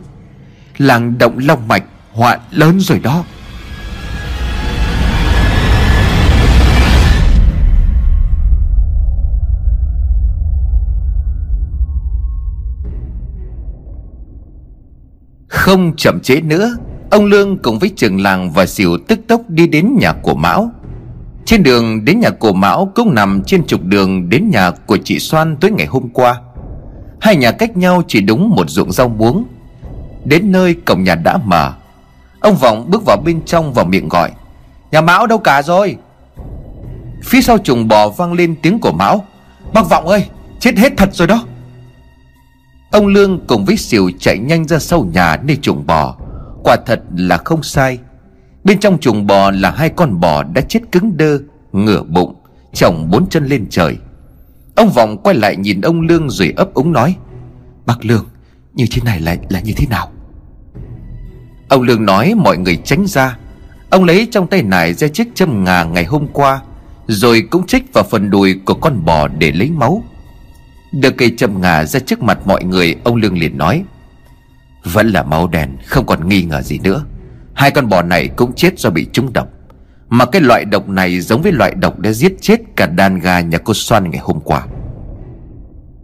Làng 0.78 1.18
động 1.18 1.38
long 1.38 1.68
mạch, 1.68 1.84
họa 2.12 2.40
lớn 2.52 2.80
rồi 2.80 3.00
đó. 3.00 3.24
Không 15.48 15.96
chậm 15.98 16.20
chế 16.20 16.42
nữa 16.42 16.78
Ông 17.12 17.26
Lương 17.26 17.58
cùng 17.58 17.80
với 17.80 17.92
trường 17.96 18.22
làng 18.22 18.52
và 18.52 18.66
xỉu 18.66 18.98
tức 19.08 19.20
tốc 19.28 19.42
đi 19.48 19.68
đến 19.68 19.98
nhà 20.00 20.14
của 20.14 20.36
Mão. 20.36 20.72
Trên 21.46 21.64
đường 21.64 22.06
đến 22.06 22.20
nhà 22.20 22.30
của 22.30 22.54
Mão 22.54 22.92
cũng 22.96 23.16
nằm 23.16 23.44
trên 23.44 23.66
trục 23.68 23.84
đường 23.84 24.30
đến 24.30 24.50
nhà 24.50 24.72
của 24.72 24.98
chị 24.98 25.20
Soan 25.20 25.56
tối 25.56 25.72
ngày 25.72 25.88
hôm 25.88 26.10
qua. 26.10 26.42
Hai 27.22 27.36
nhà 27.36 27.52
cách 27.52 27.78
nhau 27.78 28.04
chỉ 28.08 28.22
đúng 28.22 28.50
một 28.50 28.70
ruộng 28.70 28.92
rau 28.92 29.10
muống. 29.10 29.46
Đến 30.26 30.52
nơi 30.52 30.74
cổng 30.74 31.04
nhà 31.04 31.16
đã 31.16 31.38
mở. 31.38 31.74
Ông 32.40 32.56
Vọng 32.56 32.86
bước 32.90 33.06
vào 33.06 33.18
bên 33.26 33.42
trong 33.46 33.74
và 33.74 33.84
miệng 33.84 34.10
gọi, 34.10 34.32
Nhà 34.92 35.02
Mão 35.02 35.28
đâu 35.28 35.38
cả 35.38 35.62
rồi? 35.62 35.98
Phía 37.24 37.42
sau 37.42 37.58
trùng 37.58 37.88
bò 37.88 38.10
vang 38.10 38.34
lên 38.34 38.56
tiếng 38.62 38.80
của 38.80 38.92
Mão, 38.92 39.26
Bác 39.74 39.90
Vọng 39.90 40.08
ơi, 40.08 40.26
chết 40.60 40.78
hết 40.78 40.94
thật 40.98 41.10
rồi 41.14 41.28
đó. 41.28 41.46
Ông 42.92 43.08
Lương 43.08 43.40
cùng 43.48 43.66
với 43.66 43.78
xỉu 43.78 44.12
chạy 44.20 44.38
nhanh 44.38 44.68
ra 44.68 44.80
sau 44.80 45.08
nhà 45.14 45.38
nơi 45.44 45.58
chuồng 45.62 45.88
bò. 45.88 46.16
Quả 46.64 46.78
thật 46.86 47.02
là 47.16 47.38
không 47.38 47.64
sai. 47.64 48.00
Bên 48.64 48.80
trong 48.80 49.00
chuồng 49.00 49.28
bò 49.28 49.52
là 49.52 49.72
hai 49.72 49.90
con 49.90 50.20
bò 50.20 50.44
đã 50.44 50.62
chết 50.62 50.80
cứng 50.92 51.18
đơ, 51.18 51.40
Ngửa 51.72 52.04
bụng, 52.04 52.36
Chồng 52.74 53.10
bốn 53.12 53.30
chân 53.30 53.46
lên 53.46 53.66
trời. 53.70 53.98
Ông 54.76 54.90
Vọng 54.90 55.18
quay 55.24 55.36
lại 55.36 55.56
nhìn 55.56 55.82
ông 55.82 56.02
Lương 56.02 56.30
rồi 56.30 56.54
ấp 56.56 56.74
úng 56.74 56.94
nói, 56.94 57.16
Bác 57.86 58.06
Lương, 58.06 58.26
Như 58.74 58.86
thế 58.92 59.02
này 59.06 59.20
là 59.20 59.36
là 59.50 59.60
như 59.60 59.74
thế 59.78 59.88
nào? 59.90 60.12
Ông 61.70 61.82
Lương 61.82 62.06
nói 62.06 62.34
mọi 62.38 62.58
người 62.58 62.78
tránh 62.84 63.08
ra. 63.08 63.38
Ông 63.90 64.04
lấy 64.04 64.28
trong 64.32 64.48
tay 64.48 64.64
nải 64.64 64.94
ra 64.94 65.08
chiếc 65.08 65.28
châm 65.36 65.64
ngà 65.64 65.84
ngày 65.84 66.06
hôm 66.06 66.28
qua, 66.34 66.62
Rồi 67.08 67.42
cũng 67.52 67.68
chích 67.68 67.94
vào 67.94 68.04
phần 68.04 68.30
đùi 68.30 68.60
của 68.66 68.74
con 68.74 69.06
bò 69.06 69.28
để 69.28 69.52
lấy 69.52 69.72
máu. 69.72 70.04
Đưa 70.92 71.10
cây 71.10 71.34
châm 71.38 71.62
ngà 71.62 71.86
ra 71.86 72.00
trước 72.00 72.24
mặt 72.24 72.40
mọi 72.46 72.64
người, 72.64 72.96
Ông 73.04 73.16
Lương 73.16 73.38
liền 73.38 73.58
nói 73.58 73.84
vẫn 74.84 75.08
là 75.08 75.24
máu 75.24 75.48
đen, 75.48 75.78
Không 75.86 76.06
còn 76.06 76.30
nghi 76.30 76.44
ngờ 76.44 76.62
gì 76.62 76.80
nữa. 76.80 77.06
Hai 77.54 77.72
con 77.72 77.90
bò 77.90 78.02
này 78.02 78.28
cũng 78.28 78.54
chết 78.54 78.80
do 78.80 78.90
bị 78.90 79.08
trúng 79.14 79.34
độc. 79.34 79.48
Mà 80.10 80.26
cái 80.26 80.42
loại 80.42 80.66
độc 80.66 80.90
này 80.90 81.20
giống 81.20 81.42
với 81.42 81.52
loại 81.52 81.76
độc 81.76 82.00
đã 82.00 82.12
giết 82.12 82.42
chết 82.42 82.60
cả 82.76 82.86
đàn 82.86 83.20
gà 83.20 83.40
nhà 83.40 83.58
cô 83.58 83.74
Xoan 83.74 84.12
ngày 84.12 84.22
hôm 84.24 84.40
qua. 84.40 84.66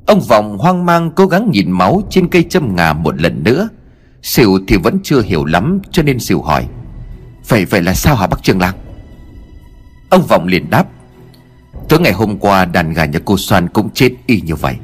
Ông 0.06 0.22
Vọng 0.22 0.58
hoang 0.58 0.86
mang 0.86 1.12
cố 1.12 1.28
gắng 1.28 1.52
nhìn 1.52 1.72
máu 1.72 2.02
trên 2.10 2.28
cây 2.28 2.44
châm 2.50 2.76
ngà 2.76 2.94
một 2.94 3.22
lần 3.22 3.44
nữa. 3.44 3.70
Sỉu 4.22 4.60
thì 4.68 4.78
vẫn 4.78 5.00
chưa 5.04 5.22
hiểu 5.22 5.46
lắm, 5.46 5.80
cho 5.92 6.04
nên 6.04 6.20
Sỉu 6.20 6.42
hỏi, 6.42 6.68
Vậy 7.48 7.66
vậy 7.66 7.82
là 7.82 7.94
sao 7.94 8.16
hả 8.16 8.28
bác 8.28 8.44
trường 8.44 8.60
Lạc? 8.60 8.76
Ông 10.10 10.28
Vọng 10.28 10.48
liền 10.48 10.70
đáp, 10.70 10.88
Tối 11.90 12.00
ngày 12.00 12.14
hôm 12.14 12.38
qua 12.38 12.66
đàn 12.66 12.94
gà 12.94 13.06
nhà 13.06 13.20
cô 13.26 13.38
Soan 13.38 13.68
cũng 13.68 13.90
chết 13.90 14.12
y 14.26 14.42
như 14.42 14.56
vậy. 14.56 14.76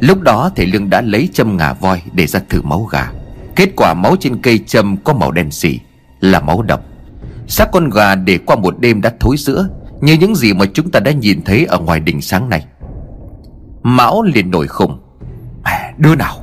Lúc 0.00 0.20
đó 0.20 0.50
thầy 0.56 0.66
Lương 0.66 0.90
đã 0.90 1.00
lấy 1.00 1.28
châm 1.32 1.56
ngà 1.56 1.72
voi 1.72 2.02
để 2.12 2.26
ra 2.26 2.40
thử 2.48 2.62
máu 2.62 2.82
gà. 2.82 3.10
Kết 3.58 3.68
quả 3.76 3.94
máu 3.94 4.16
trên 4.20 4.42
cây 4.42 4.58
châm 4.66 4.96
có 4.96 5.12
màu 5.12 5.32
đen 5.32 5.50
xỉ 5.50 5.80
Là 6.20 6.40
máu 6.40 6.62
độc. 6.62 6.80
Xác 7.46 7.68
con 7.72 7.90
gà 7.90 8.14
để 8.14 8.38
qua 8.38 8.56
một 8.56 8.80
đêm 8.80 9.00
đã 9.00 9.12
thối 9.20 9.36
sữa 9.36 9.68
Như 10.00 10.12
những 10.12 10.36
gì 10.36 10.52
mà 10.52 10.66
chúng 10.74 10.90
ta 10.90 11.00
đã 11.00 11.10
nhìn 11.10 11.42
thấy 11.42 11.64
ở 11.64 11.78
ngoài 11.78 12.00
đỉnh 12.00 12.20
sáng 12.20 12.48
này 12.48 12.64
Mão 13.82 14.22
liền 14.22 14.50
nổi 14.50 14.66
khùng. 14.66 15.00
À, 15.62 15.92
Đứa 15.98 16.14
nào? 16.14 16.36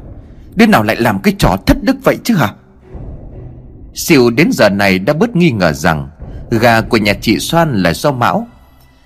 Đứa 0.55 0.65
nào 0.65 0.84
lại 0.84 0.95
làm 0.95 1.19
cái 1.19 1.34
trò 1.38 1.57
thất 1.65 1.84
đức 1.84 1.95
vậy 2.03 2.17
chứ 2.24 2.36
hả? 2.36 2.53
Siêu 3.93 4.29
đến 4.29 4.50
giờ 4.51 4.69
này 4.69 5.00
đã 5.00 5.13
bớt 5.13 5.36
nghi 5.36 5.51
ngờ 5.51 5.74
rằng 5.74 6.10
Gà 6.51 6.81
của 6.81 6.98
nhà 6.98 7.13
chị 7.22 7.39
Soan 7.39 7.84
là 7.84 7.93
do 7.93 8.12
Mão. 8.12 8.48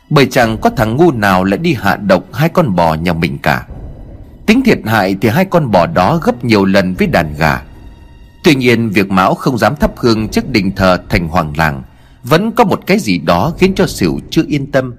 Bởi 0.09 0.25
chẳng 0.25 0.57
có 0.57 0.69
thằng 0.69 0.97
ngu 0.97 1.11
nào 1.11 1.43
lại 1.43 1.57
đi 1.57 1.73
hạ 1.73 1.95
độc 1.95 2.23
hai 2.33 2.49
con 2.49 2.75
bò 2.75 2.93
nhà 2.93 3.13
mình 3.13 3.37
cả. 3.37 3.67
Tính 4.45 4.61
thiệt 4.65 4.79
hại 4.85 5.15
thì 5.21 5.29
hai 5.29 5.45
con 5.45 5.71
bò 5.71 5.85
đó 5.85 6.19
gấp 6.23 6.43
nhiều 6.43 6.65
lần 6.65 6.93
với 6.93 7.07
đàn 7.07 7.33
gà. 7.37 7.61
Tuy 8.43 8.55
nhiên, 8.55 8.89
việc 8.89 9.11
Mão 9.11 9.35
không 9.35 9.57
dám 9.57 9.75
thắp 9.75 9.91
hương 9.97 10.29
trước 10.29 10.49
đình 10.49 10.71
thờ 10.75 10.97
thành 11.09 11.27
hoàng 11.27 11.53
làng 11.57 11.83
Vẫn 12.23 12.51
có 12.51 12.63
một 12.63 12.79
cái 12.85 12.99
gì 12.99 13.17
đó 13.17 13.53
khiến 13.57 13.73
cho 13.75 13.87
Sửu 13.87 14.19
chưa 14.29 14.43
yên 14.47 14.71
tâm. 14.71 14.93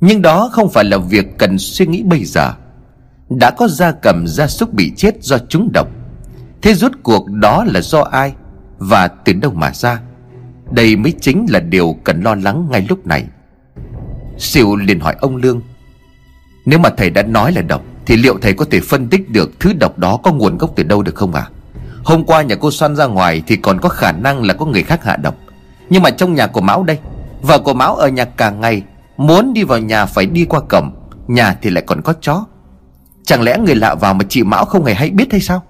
Nhưng 0.00 0.22
đó 0.22 0.50
không 0.52 0.70
phải 0.70 0.84
là 0.84 0.98
việc 0.98 1.38
cần 1.38 1.58
suy 1.58 1.86
nghĩ 1.86 2.02
bây 2.02 2.24
giờ. 2.24 2.52
Đã 3.30 3.50
có 3.50 3.68
gia 3.68 3.92
cầm 3.92 4.26
gia 4.26 4.46
súc 4.46 4.72
bị 4.72 4.92
chết 4.96 5.22
do 5.22 5.38
trúng 5.38 5.70
độc, 5.72 5.88
Thế 6.62 6.74
rốt 6.74 6.92
cuộc 7.02 7.30
đó 7.30 7.64
là 7.64 7.80
do 7.80 8.00
ai 8.00 8.34
Và 8.78 9.08
từ 9.08 9.32
đâu 9.32 9.52
mà 9.54 9.72
ra? 9.74 10.00
Đây 10.70 10.96
mới 10.96 11.12
chính 11.20 11.46
là 11.50 11.60
điều 11.60 11.96
cần 12.04 12.20
lo 12.20 12.34
lắng 12.34 12.68
ngay 12.70 12.86
lúc 12.88 13.06
này. 13.06 13.24
Sửu 14.38 14.76
liền 14.76 15.00
hỏi 15.00 15.16
ông 15.20 15.36
Lương, 15.36 15.60
Nếu 16.66 16.78
mà 16.78 16.90
thầy 16.96 17.10
đã 17.10 17.22
nói 17.22 17.52
là 17.52 17.62
độc, 17.62 17.84
Thì 18.06 18.16
liệu 18.16 18.38
thầy 18.38 18.52
có 18.52 18.64
thể 18.70 18.80
phân 18.80 19.08
tích 19.08 19.30
được 19.30 19.60
thứ 19.60 19.72
độc 19.72 19.98
đó 19.98 20.16
có 20.16 20.32
nguồn 20.32 20.58
gốc 20.58 20.72
từ 20.76 20.82
đâu 20.82 21.02
được 21.02 21.14
không 21.14 21.34
ạ? 21.34 21.48
à? 21.52 21.61
Hôm 22.04 22.24
qua 22.24 22.42
nhà 22.42 22.54
cô 22.54 22.70
Xoan 22.70 22.96
ra 22.96 23.06
ngoài 23.06 23.42
Thì 23.46 23.56
còn 23.56 23.80
có 23.80 23.88
khả 23.88 24.12
năng 24.12 24.42
là 24.42 24.54
có 24.54 24.66
người 24.66 24.82
khác 24.82 25.04
hạ 25.04 25.16
độc. 25.16 25.34
Nhưng 25.90 26.02
mà 26.02 26.10
trong 26.10 26.34
nhà 26.34 26.46
của 26.46 26.60
Mão 26.60 26.82
đây, 26.82 26.98
Vợ 27.42 27.58
của 27.58 27.74
Mão 27.74 27.96
ở 27.96 28.08
nhà 28.08 28.24
cả 28.24 28.50
ngày, 28.50 28.82
Muốn 29.16 29.52
đi 29.52 29.64
vào 29.64 29.78
nhà 29.78 30.06
phải 30.06 30.26
đi 30.26 30.44
qua 30.44 30.60
cổng, 30.60 30.92
Nhà 31.26 31.56
thì 31.62 31.70
lại 31.70 31.84
còn 31.86 32.02
có 32.02 32.12
chó. 32.20 32.44
Chẳng 33.24 33.42
lẽ 33.42 33.58
người 33.58 33.74
lạ 33.74 33.94
vào 33.94 34.14
mà 34.14 34.24
chị 34.28 34.42
Mão 34.42 34.64
không 34.64 34.84
hề 34.84 34.94
hay 34.94 35.10
biết 35.10 35.32
hay 35.32 35.40
sao? 35.40 35.62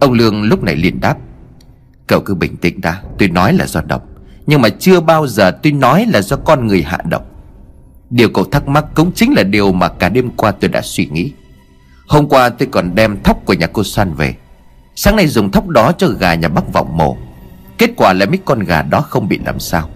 Ông 0.00 0.12
Lương 0.12 0.42
lúc 0.42 0.62
này 0.62 0.76
liền 0.76 1.00
đáp, 1.00 1.16
Cậu 2.06 2.20
cứ 2.20 2.34
bình 2.34 2.56
tĩnh 2.56 2.80
đã, 2.80 3.02
Tôi 3.18 3.28
nói 3.28 3.52
là 3.52 3.66
do 3.66 3.80
độc, 3.80 4.02
Nhưng 4.46 4.62
mà 4.62 4.68
chưa 4.68 5.00
bao 5.00 5.26
giờ 5.26 5.50
tôi 5.62 5.72
nói 5.72 6.06
là 6.12 6.22
do 6.22 6.36
con 6.36 6.66
người 6.66 6.82
hạ 6.82 6.98
độc. 7.04 7.26
Điều 8.10 8.28
cậu 8.28 8.44
thắc 8.44 8.68
mắc 8.68 8.84
cũng 8.94 9.12
chính 9.12 9.32
là 9.32 9.42
điều 9.42 9.72
mà 9.72 9.88
cả 9.88 10.08
đêm 10.08 10.30
qua 10.36 10.50
tôi 10.50 10.70
đã 10.70 10.80
suy 10.82 11.06
nghĩ. 11.06 11.32
Hôm 12.08 12.28
qua 12.28 12.48
tôi 12.48 12.68
còn 12.72 12.94
đem 12.94 13.22
thóc 13.22 13.38
của 13.44 13.52
nhà 13.52 13.66
cô 13.66 13.84
San 13.84 14.14
về 14.14 14.34
Sáng 14.94 15.16
nay 15.16 15.26
dùng 15.26 15.50
thóc 15.50 15.68
đó 15.68 15.92
cho 15.92 16.08
gà 16.08 16.34
nhà 16.34 16.48
bác 16.48 16.72
vọng 16.72 16.96
mổ 16.96 17.16
Kết 17.78 17.90
quả 17.96 18.12
là 18.12 18.26
mấy 18.26 18.38
con 18.44 18.58
gà 18.58 18.82
đó 18.82 19.00
không 19.00 19.28
bị 19.28 19.40
làm 19.44 19.60
sao. 19.60 19.88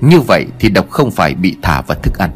Như 0.00 0.20
vậy 0.20 0.46
thì 0.60 0.68
độc 0.68 0.90
không 0.90 1.10
phải 1.10 1.34
bị 1.34 1.56
thả 1.62 1.80
vào 1.80 1.98
thức 2.02 2.18
ăn. 2.18 2.30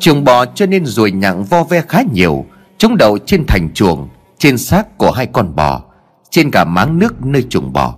Chuồng 0.00 0.24
bò 0.24 0.46
cho 0.46 0.66
nên 0.66 0.86
ruồi 0.86 1.12
nhặng 1.12 1.44
vo 1.44 1.64
ve 1.64 1.82
khá 1.88 2.02
nhiều 2.12 2.44
Chúng 2.78 2.96
đậu 2.96 3.18
trên 3.18 3.44
thành 3.46 3.68
chuồng, 3.74 4.08
Trên 4.38 4.58
xác 4.58 4.98
của 4.98 5.10
hai 5.10 5.26
con 5.26 5.56
bò, 5.56 5.82
Trên 6.30 6.50
cả 6.50 6.64
máng 6.64 6.98
nước 6.98 7.24
nơi 7.24 7.42
chuồng 7.48 7.72
bò. 7.72 7.94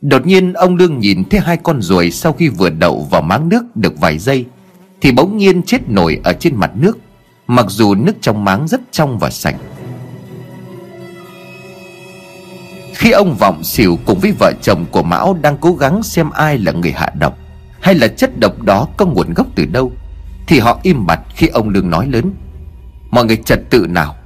Đột 0.00 0.26
nhiên 0.26 0.52
ông 0.52 0.76
Lương 0.76 0.98
nhìn 0.98 1.24
thấy 1.28 1.40
hai 1.40 1.56
con 1.56 1.82
ruồi 1.82 2.10
Sau 2.10 2.32
khi 2.32 2.48
vừa 2.48 2.70
đậu 2.70 3.08
vào 3.10 3.22
máng 3.22 3.48
nước 3.48 3.62
được 3.74 4.00
vài 4.00 4.18
giây, 4.18 4.46
Thì 5.00 5.12
bỗng 5.12 5.36
nhiên 5.36 5.62
chết 5.62 5.88
nổi 5.88 6.20
ở 6.24 6.32
trên 6.32 6.56
mặt 6.56 6.70
nước, 6.74 6.98
Mặc 7.46 7.66
dù 7.68 7.94
nước 7.94 8.12
trong 8.20 8.44
máng 8.44 8.68
rất 8.68 8.80
trong 8.90 9.18
và 9.18 9.30
sạch. 9.30 9.56
Khi 13.00 13.10
ông 13.10 13.34
Vọng 13.34 13.64
xỉu 13.64 13.98
cùng 14.04 14.18
với 14.18 14.32
vợ 14.38 14.52
chồng 14.62 14.84
của 14.90 15.02
Mão 15.02 15.36
đang 15.42 15.56
cố 15.60 15.72
gắng 15.72 16.02
xem 16.02 16.30
ai 16.30 16.58
là 16.58 16.72
người 16.72 16.92
hạ 16.92 17.10
độc, 17.18 17.38
Hay 17.80 17.94
là 17.94 18.08
chất 18.08 18.38
độc 18.38 18.62
đó 18.62 18.88
có 18.96 19.06
nguồn 19.06 19.34
gốc 19.34 19.46
từ 19.54 19.64
đâu, 19.64 19.92
Thì 20.46 20.58
họ 20.58 20.80
im 20.82 21.06
bặt 21.06 21.20
khi 21.34 21.46
ông 21.46 21.68
Lương 21.68 21.90
nói 21.90 22.06
lớn, 22.06 22.32
Mọi 23.10 23.24
người 23.24 23.36
trật 23.36 23.60
tự 23.70 23.86
nào? 23.86 24.16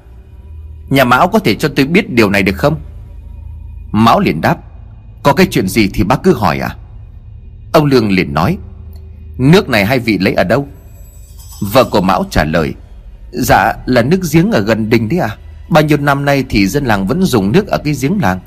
Nhà 0.89 1.05
Mão 1.05 1.29
có 1.29 1.39
thể 1.39 1.55
cho 1.55 1.69
tôi 1.77 1.87
biết 1.87 2.11
điều 2.11 2.31
này 2.31 2.43
được 2.43 2.57
không? 2.57 2.81
Mão 3.93 4.21
liền 4.21 4.41
đáp, 4.41 4.57
Có 5.23 5.33
cái 5.33 5.47
chuyện 5.51 5.69
gì 5.69 5.91
thì 5.95 6.05
bác 6.05 6.23
cứ 6.23 6.35
hỏi 6.35 6.59
à 6.59 6.77
Ông 7.73 7.85
Lương 7.85 8.11
liền 8.11 8.35
nói, 8.35 8.59
Nước 9.39 9.69
này 9.69 9.85
hai 9.85 9.99
vị 9.99 10.19
lấy 10.19 10.35
ở 10.35 10.45
đâu? 10.45 10.69
Vợ 11.73 11.85
của 11.85 12.01
Mão 12.01 12.25
trả 12.31 12.45
lời 12.45 12.75
Dạ 13.33 13.73
là 13.87 14.03
nước 14.03 14.21
giếng 14.33 14.53
ở 14.53 14.61
gần 14.61 14.91
đình 14.91 15.09
đấy 15.09 15.19
à 15.19 15.37
Bao 15.71 15.83
nhiêu 15.83 15.99
năm 15.99 16.25
nay 16.25 16.45
thì 16.49 16.67
dân 16.67 16.85
làng 16.85 17.07
vẫn 17.07 17.23
dùng 17.23 17.53
nước 17.53 17.67
ở 17.67 17.79
cái 17.79 17.95
giếng 18.01 18.19
làng. 18.23 18.41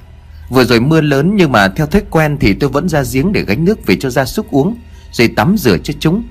Vừa 0.50 0.64
rồi 0.64 0.80
mưa 0.80 1.02
lớn 1.02 1.36
nhưng 1.36 1.52
mà 1.52 1.68
theo 1.68 1.88
thói 1.88 2.02
quen 2.10 2.38
thì 2.40 2.54
tôi 2.54 2.70
vẫn 2.70 2.90
ra 2.90 3.04
giếng 3.14 3.32
để 3.32 3.44
gánh 3.44 3.66
nước 3.66 3.86
về 3.86 3.96
cho 4.00 4.10
gia 4.10 4.26
súc 4.26 4.52
uống, 4.52 4.78
Rồi 5.12 5.28
tắm 5.36 5.58
rửa 5.58 5.78
cho 5.78 5.94
chúng. 6.00 6.24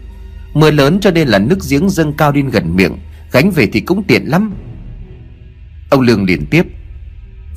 Mưa 0.55 0.71
lớn 0.71 0.99
cho 1.01 1.11
nên 1.11 1.29
là 1.29 1.39
nước 1.39 1.59
giếng 1.71 1.91
dâng 1.91 2.13
cao 2.13 2.33
lên 2.33 2.51
gần 2.51 2.77
miệng, 2.77 2.99
Gánh 3.33 3.51
về 3.51 3.69
thì 3.73 3.81
cũng 3.81 4.05
tiện 4.05 4.25
lắm. 4.25 4.55
Ông 5.91 6.01
Lương 6.01 6.25
liền 6.25 6.47
tiếp, 6.47 6.67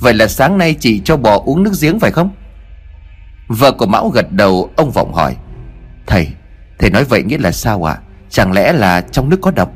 Vậy 0.00 0.14
là 0.14 0.28
sáng 0.28 0.58
nay 0.58 0.74
chị 0.74 1.00
cho 1.04 1.16
bò 1.16 1.42
uống 1.46 1.62
nước 1.62 1.72
giếng 1.80 2.00
phải 2.00 2.10
không? 2.10 2.30
Vợ 3.48 3.72
của 3.72 3.86
Mão 3.86 4.08
gật 4.08 4.32
đầu, 4.32 4.70
Ông 4.76 4.90
Vọng 4.90 5.12
hỏi, 5.14 5.36
Thầy 6.06 6.28
Thầy 6.78 6.90
nói 6.90 7.04
vậy 7.04 7.22
nghĩa 7.22 7.38
là 7.38 7.52
sao 7.52 7.88
ạ? 7.88 7.94
À? 7.94 8.00
Chẳng 8.30 8.52
lẽ 8.52 8.72
là 8.72 9.00
trong 9.00 9.28
nước 9.28 9.38
có 9.42 9.50
độc? 9.50 9.72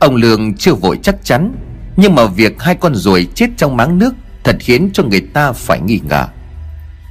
Ông 0.00 0.16
Lương 0.16 0.54
chưa 0.54 0.74
vội 0.74 0.98
chắc 1.02 1.24
chắn, 1.24 1.52
Nhưng 1.96 2.14
mà 2.14 2.26
việc 2.26 2.62
hai 2.62 2.74
con 2.74 2.94
ruồi 2.94 3.28
chết 3.34 3.46
trong 3.56 3.76
máng 3.76 3.98
nước 3.98 4.14
Thật 4.48 4.56
khiến 4.60 4.90
cho 4.92 5.02
người 5.02 5.20
ta 5.20 5.52
phải 5.52 5.80
nghi 5.80 6.00
ngờ. 6.08 6.26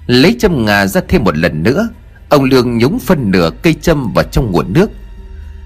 Lấy 0.07 0.35
châm 0.39 0.65
ngà 0.65 0.85
ra 0.85 1.01
thêm 1.07 1.23
một 1.23 1.37
lần 1.37 1.63
nữa, 1.63 1.89
Ông 2.29 2.43
Lương 2.43 2.77
nhúng 2.77 2.99
phân 2.99 3.31
nửa 3.31 3.49
cây 3.61 3.75
châm 3.81 4.13
vào 4.13 4.25
trong 4.31 4.51
nguồn 4.51 4.73
nước. 4.73 4.89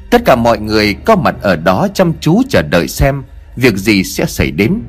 Tất 0.10 0.22
cả 0.26 0.36
mọi 0.36 0.60
người 0.60 0.94
có 0.94 1.16
mặt 1.16 1.36
ở 1.42 1.56
đó 1.56 1.88
chăm 1.94 2.14
chú 2.20 2.42
chờ 2.50 2.62
đợi 2.62 2.88
xem 2.88 3.24
Việc 3.56 3.78
gì 3.78 4.04
sẽ 4.04 4.26
xảy 4.26 4.52
đến. 4.52 4.82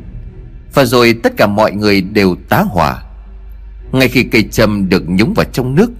Và 0.75 0.85
rồi 0.85 1.15
tất 1.23 1.37
cả 1.37 1.47
mọi 1.47 1.73
người 1.73 2.01
đều 2.01 2.37
tá 2.49 2.65
hỏa. 2.69 3.03
Ngay 3.93 4.09
khi 4.09 4.23
cây 4.23 4.49
châm 4.51 4.89
được 4.89 5.03
nhúng 5.07 5.35
vào 5.35 5.47
trong 5.53 5.75
nước, 5.75 5.91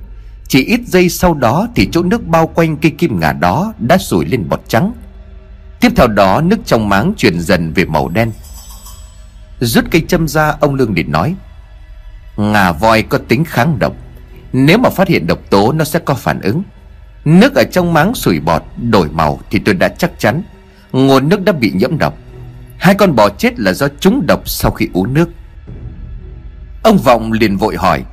Chỉ 0.49 0.65
ít 0.65 0.81
giây 0.87 1.09
sau 1.09 1.35
đó 1.35 1.69
thì 1.77 1.89
chỗ 1.93 2.03
nước 2.03 2.27
bao 2.27 2.47
quanh 2.47 2.77
cây 2.77 2.91
kim 2.99 3.21
ngà 3.21 3.33
đó 3.33 3.73
đã 3.79 3.99
sủi 3.99 4.25
lên 4.25 4.49
bọt 4.49 4.61
trắng. 4.69 4.93
Tiếp 5.81 5.93
theo 5.97 6.07
đó, 6.07 6.41
nước 6.41 6.59
trong 6.65 6.89
máng 6.89 7.15
chuyển 7.17 7.41
dần 7.41 7.73
về 7.73 7.85
màu 7.85 8.09
đen. 8.09 8.31
Rút 9.65 9.85
cây 9.91 10.03
châm 10.09 10.29
ra, 10.29 10.55
ông 10.61 10.75
Lương 10.75 10.95
liền 10.95 11.13
nói, 11.13 11.35
Ngà 12.37 12.73
voi 12.73 13.03
có 13.03 13.19
tính 13.29 13.45
kháng 13.45 13.79
độc. 13.79 13.93
Nếu 14.53 14.79
mà 14.79 14.91
phát 14.91 15.09
hiện 15.09 15.27
độc 15.27 15.39
tố, 15.51 15.73
nó 15.73 15.85
sẽ 15.85 15.99
có 15.99 16.15
phản 16.15 16.41
ứng. 16.41 16.63
Nước 17.25 17.55
ở 17.55 17.65
trong 17.65 17.93
máng 17.93 18.15
sủi 18.15 18.41
bọt 18.41 18.63
đổi 18.77 19.09
màu 19.09 19.41
thì 19.51 19.59
tôi 19.59 19.75
đã 19.75 19.89
chắc 19.89 20.11
chắn 20.19 20.43
Nguồn 20.93 21.29
nước 21.29 21.45
đã 21.45 21.53
bị 21.53 21.73
nhiễm 21.75 21.99
độc. 21.99 22.15
Hai 22.79 22.95
con 22.95 23.17
bò 23.17 23.29
chết 23.29 23.61
là 23.61 23.73
do 23.73 23.89
trúng 24.01 24.27
độc 24.27 24.49
sau 24.49 24.71
khi 24.71 24.89
uống 24.93 25.15
nước. 25.15 25.29
Ông 26.83 26.99
Vọng 26.99 27.33
liền 27.33 27.57
vội 27.57 27.77
hỏi, 27.77 28.05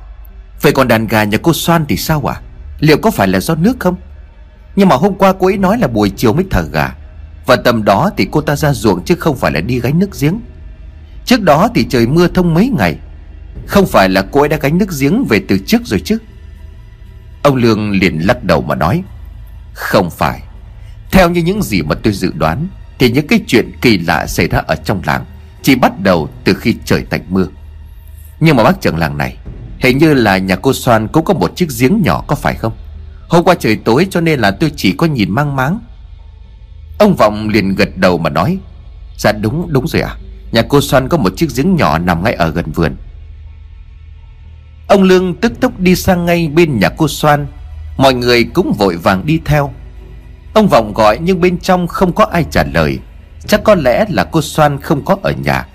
Vậy 0.62 0.72
còn 0.72 0.88
đàn 0.88 1.06
gà 1.06 1.24
nhà 1.24 1.38
cô 1.42 1.52
Soan 1.52 1.86
thì 1.88 1.96
sao 1.96 2.30
à 2.30 2.40
Liệu 2.80 2.98
có 2.98 3.10
phải 3.10 3.28
là 3.28 3.40
do 3.40 3.54
nước 3.54 3.76
không? 3.80 3.96
Nhưng 4.76 4.88
mà 4.88 4.96
hôm 4.96 5.14
qua 5.14 5.32
cô 5.32 5.46
ấy 5.46 5.56
nói 5.56 5.78
là 5.78 5.88
buổi 5.88 6.10
chiều 6.10 6.32
mới 6.32 6.44
thờ 6.50 6.64
gà. 6.72 6.94
Và 7.46 7.56
tầm 7.56 7.84
đó 7.84 8.10
thì 8.16 8.28
cô 8.30 8.40
ta 8.40 8.56
ra 8.56 8.72
ruộng 8.72 9.04
chứ 9.04 9.14
không 9.14 9.36
phải 9.36 9.52
là 9.52 9.60
đi 9.60 9.80
gánh 9.80 9.98
nước 9.98 10.10
giếng. 10.20 10.40
Trước 11.24 11.42
đó 11.42 11.68
thì 11.74 11.86
trời 11.90 12.06
mưa 12.06 12.28
thông 12.28 12.54
mấy 12.54 12.70
ngày. 12.78 12.96
Không 13.66 13.86
phải 13.86 14.08
là 14.08 14.22
cô 14.32 14.40
ấy 14.40 14.48
đã 14.48 14.56
gánh 14.56 14.78
nước 14.78 14.88
giếng 15.00 15.24
về 15.24 15.40
từ 15.48 15.58
trước 15.66 15.82
rồi 15.84 16.00
chứ? 16.04 16.18
Ông 17.42 17.56
Lương 17.56 17.90
liền 17.90 18.18
lắc 18.18 18.44
đầu 18.44 18.62
mà 18.62 18.74
nói, 18.74 19.02
Không 19.74 20.10
phải. 20.10 20.42
Theo 21.10 21.30
như 21.30 21.42
những 21.42 21.62
gì 21.62 21.82
mà 21.82 21.94
tôi 22.02 22.12
dự 22.12 22.32
đoán, 22.34 22.68
Thì 22.98 23.10
những 23.10 23.26
cái 23.26 23.40
chuyện 23.46 23.72
kỳ 23.80 23.98
lạ 23.98 24.26
xảy 24.26 24.48
ra 24.48 24.58
ở 24.58 24.74
trong 24.76 25.02
làng 25.06 25.24
Chỉ 25.62 25.74
bắt 25.74 26.00
đầu 26.00 26.28
từ 26.44 26.54
khi 26.54 26.74
trời 26.84 27.02
tạnh 27.02 27.22
mưa. 27.28 27.46
Nhưng 28.40 28.56
mà 28.56 28.64
bác 28.64 28.80
trưởng 28.80 28.96
làng 28.96 29.18
này, 29.18 29.36
Hình 29.78 29.98
như 29.98 30.14
là 30.14 30.38
nhà 30.38 30.56
cô 30.56 30.72
Soan 30.72 31.08
cũng 31.08 31.24
có 31.24 31.34
một 31.34 31.56
chiếc 31.56 31.68
giếng 31.78 32.02
nhỏ 32.04 32.24
có 32.26 32.36
phải 32.36 32.54
không? 32.54 32.72
Hôm 33.28 33.44
qua 33.44 33.54
trời 33.54 33.76
tối 33.76 34.06
cho 34.10 34.20
nên 34.20 34.40
là 34.40 34.50
tôi 34.50 34.72
chỉ 34.76 34.92
có 34.92 35.06
nhìn 35.06 35.30
mang 35.30 35.56
máng. 35.56 35.78
Ông 36.98 37.16
Vọng 37.16 37.48
liền 37.48 37.74
gật 37.74 37.88
đầu 37.96 38.18
mà 38.18 38.30
nói 38.30 38.58
Dạ 39.18 39.32
đúng 39.32 39.72
đúng 39.72 39.88
rồi 39.88 40.02
à 40.02 40.16
Nhà 40.52 40.62
cô 40.68 40.80
Soan 40.80 41.08
có 41.08 41.16
một 41.16 41.32
chiếc 41.36 41.48
giếng 41.56 41.76
nhỏ 41.76 41.98
nằm 41.98 42.24
ngay 42.24 42.34
ở 42.34 42.50
gần 42.50 42.72
vườn. 42.72 42.96
Ông 44.88 45.02
Lương 45.02 45.34
tức 45.34 45.60
tốc 45.60 45.80
đi 45.80 45.96
sang 45.96 46.26
ngay 46.26 46.48
bên 46.48 46.78
nhà 46.78 46.88
cô 46.88 47.08
Soan 47.08 47.46
Mọi 47.96 48.14
người 48.14 48.44
cũng 48.44 48.72
vội 48.78 48.96
vàng 48.96 49.26
đi 49.26 49.40
theo. 49.44 49.72
Ông 50.54 50.68
Vọng 50.68 50.92
gọi 50.94 51.18
nhưng 51.22 51.40
bên 51.40 51.58
trong 51.58 51.86
không 51.86 52.12
có 52.12 52.24
ai 52.24 52.44
trả 52.50 52.64
lời. 52.74 52.98
Chắc 53.46 53.64
có 53.64 53.74
lẽ 53.74 54.04
là 54.08 54.24
cô 54.24 54.42
Soan 54.42 54.80
không 54.80 55.04
có 55.04 55.16
ở 55.22 55.32
nhà. 55.44 55.66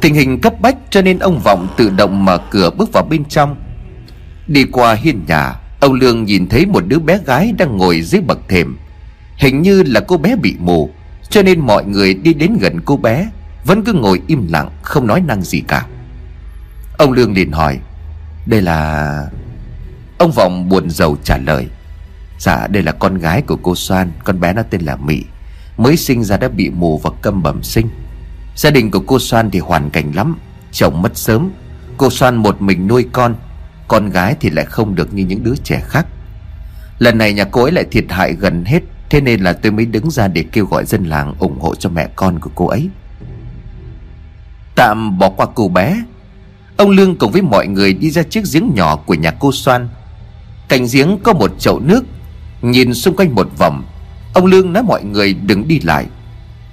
Tình 0.00 0.14
hình 0.14 0.40
cấp 0.40 0.60
bách 0.60 0.76
cho 0.90 1.02
nên 1.02 1.18
ông 1.18 1.40
Vọng 1.44 1.68
tự 1.76 1.90
động 1.90 2.24
mở 2.24 2.38
cửa 2.50 2.70
bước 2.70 2.92
vào 2.92 3.04
bên 3.04 3.24
trong. 3.24 3.56
Đi 4.46 4.64
qua 4.64 4.94
hiên 4.94 5.24
nhà, 5.26 5.54
Ông 5.80 5.92
Lương 5.92 6.24
nhìn 6.24 6.48
thấy 6.48 6.66
một 6.66 6.84
đứa 6.86 6.98
bé 6.98 7.18
gái 7.26 7.52
đang 7.58 7.76
ngồi 7.76 8.02
dưới 8.02 8.20
bậc 8.20 8.38
thềm. 8.48 8.78
Hình 9.36 9.62
như 9.62 9.82
là 9.82 10.00
cô 10.00 10.16
bé 10.16 10.36
bị 10.36 10.56
mù. 10.58 10.90
Cho 11.30 11.42
nên 11.42 11.60
mọi 11.60 11.84
người 11.84 12.14
đi 12.14 12.34
đến 12.34 12.56
gần 12.60 12.80
cô 12.84 12.96
bé, 12.96 13.28
Vẫn 13.64 13.84
cứ 13.84 13.92
ngồi 13.92 14.22
im 14.26 14.46
lặng, 14.52 14.70
không 14.82 15.06
nói 15.06 15.20
năng 15.20 15.42
gì 15.42 15.60
cả. 15.68 15.86
Ông 16.98 17.12
Lương 17.12 17.34
liền 17.34 17.52
hỏi, 17.52 17.78
Đây 18.46 18.62
là... 18.62 19.26
Ông 20.18 20.32
Vọng 20.32 20.68
buồn 20.68 20.90
rầu 20.90 21.16
trả 21.24 21.36
lời 21.36 21.68
Dạ 22.38 22.66
đây 22.66 22.82
là 22.82 22.92
con 22.92 23.18
gái 23.18 23.42
của 23.42 23.56
cô 23.62 23.74
Soan, 23.74 24.12
Con 24.24 24.40
bé 24.40 24.52
nó 24.52 24.62
tên 24.62 24.80
là 24.80 24.96
Mỹ 24.96 25.24
Mới 25.76 25.96
sinh 25.96 26.24
ra 26.24 26.36
đã 26.36 26.48
bị 26.48 26.70
mù 26.70 26.98
và 26.98 27.10
câm 27.22 27.42
bẩm 27.42 27.62
sinh. 27.62 27.88
Gia 28.56 28.70
đình 28.70 28.90
của 28.90 29.02
cô 29.06 29.18
Soan 29.18 29.50
thì 29.50 29.58
hoàn 29.58 29.90
cảnh 29.90 30.12
lắm, 30.14 30.38
Chồng 30.72 31.02
mất 31.02 31.18
sớm, 31.18 31.50
Cô 31.96 32.10
Soan 32.10 32.36
một 32.36 32.62
mình 32.62 32.86
nuôi 32.88 33.06
con 33.12 33.34
Con 33.88 34.10
gái 34.10 34.36
thì 34.40 34.50
lại 34.50 34.64
không 34.64 34.94
được 34.94 35.14
như 35.14 35.24
những 35.24 35.44
đứa 35.44 35.54
trẻ 35.64 35.82
khác. 35.84 36.06
Lần 36.98 37.18
này 37.18 37.32
nhà 37.32 37.44
cô 37.44 37.62
ấy 37.62 37.72
lại 37.72 37.84
thiệt 37.90 38.04
hại 38.08 38.32
gần 38.32 38.64
hết 38.64 38.80
Thế 39.10 39.20
nên 39.20 39.40
là 39.40 39.52
tôi 39.52 39.72
mới 39.72 39.86
đứng 39.86 40.10
ra 40.10 40.28
để 40.28 40.44
kêu 40.52 40.66
gọi 40.66 40.84
dân 40.84 41.04
làng 41.04 41.34
ủng 41.38 41.60
hộ 41.60 41.74
cho 41.74 41.90
mẹ 41.90 42.08
con 42.16 42.38
của 42.38 42.50
cô 42.54 42.66
ấy. 42.66 42.88
Tạm 44.76 45.18
bỏ 45.18 45.28
qua 45.28 45.46
cô 45.54 45.68
bé. 45.68 46.02
Ông 46.76 46.90
Lương 46.90 47.16
cùng 47.16 47.32
với 47.32 47.42
mọi 47.42 47.66
người 47.66 47.94
đi 47.94 48.10
ra 48.10 48.22
chiếc 48.22 48.44
giếng 48.52 48.72
nhỏ 48.74 48.96
của 48.96 49.14
nhà 49.14 49.30
cô 49.30 49.52
Soan. 49.52 49.88
Cạnh 50.68 50.86
giếng 50.92 51.18
có 51.22 51.32
một 51.32 51.50
chậu 51.58 51.80
nước. 51.80 52.04
Nhìn 52.62 52.94
xung 52.94 53.16
quanh 53.16 53.34
một 53.34 53.48
vòng, 53.58 53.84
Ông 54.34 54.46
Lương 54.46 54.72
nói 54.72 54.82
mọi 54.82 55.04
người 55.04 55.34
đừng 55.34 55.68
đi 55.68 55.80
lại. 55.80 56.06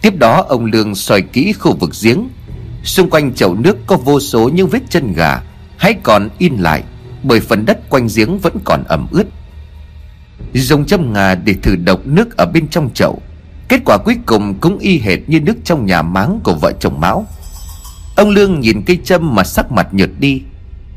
Tiếp 0.02 0.18
đó, 0.18 0.46
ông 0.50 0.66
Lương 0.66 0.96
soi 0.96 1.22
kỹ 1.22 1.54
khu 1.54 1.76
vực 1.76 1.92
giếng. 2.04 2.30
Xung 2.84 3.10
quanh 3.10 3.34
chậu 3.34 3.56
nước 3.56 3.78
có 3.88 3.98
vô 3.98 4.20
số 4.20 4.50
những 4.50 4.68
vết 4.68 4.80
chân 4.90 5.14
gà, 5.14 5.42
Hãy 5.78 5.94
còn 6.04 6.30
in 6.38 6.56
lại, 6.56 6.84
Bởi 7.24 7.40
phần 7.40 7.66
đất 7.66 7.90
quanh 7.90 8.08
giếng 8.16 8.40
vẫn 8.40 8.58
còn 8.64 8.84
ẩm 8.84 9.08
ướt. 9.12 9.26
Dùng 10.54 10.86
châm 10.86 11.14
ngà 11.14 11.36
để 11.36 11.54
thử 11.54 11.76
độc 11.76 12.08
nước 12.08 12.38
ở 12.38 12.46
bên 12.46 12.68
trong 12.68 12.90
chậu. 12.94 13.22
Kết 13.68 13.82
quả 13.86 13.98
cuối 13.98 14.18
cùng 14.26 14.54
cũng 14.60 14.78
y 14.78 15.00
hệt 15.00 15.20
như 15.28 15.40
nước 15.40 15.56
trong 15.64 15.86
nhà 15.86 16.02
máng 16.02 16.40
của 16.44 16.54
vợ 16.62 16.72
chồng 16.80 17.00
Mão. 17.00 17.26
Ông 18.16 18.30
Lương 18.30 18.60
nhìn 18.60 18.84
cây 18.86 19.00
châm 19.04 19.36
mà 19.36 19.44
sắc 19.44 19.72
mặt 19.72 19.88
nhợt 19.92 20.10
đi. 20.20 20.42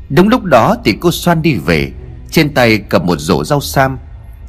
Đúng 0.09 0.27
lúc 0.27 0.43
đó 0.43 0.75
thì 0.85 0.95
cô 0.99 1.11
xoan 1.11 1.41
đi 1.41 1.55
về. 1.55 1.91
Trên 2.31 2.53
tay 2.53 2.77
cầm 2.77 3.05
một 3.05 3.19
rổ 3.19 3.43
rau 3.43 3.61
sam. 3.61 3.97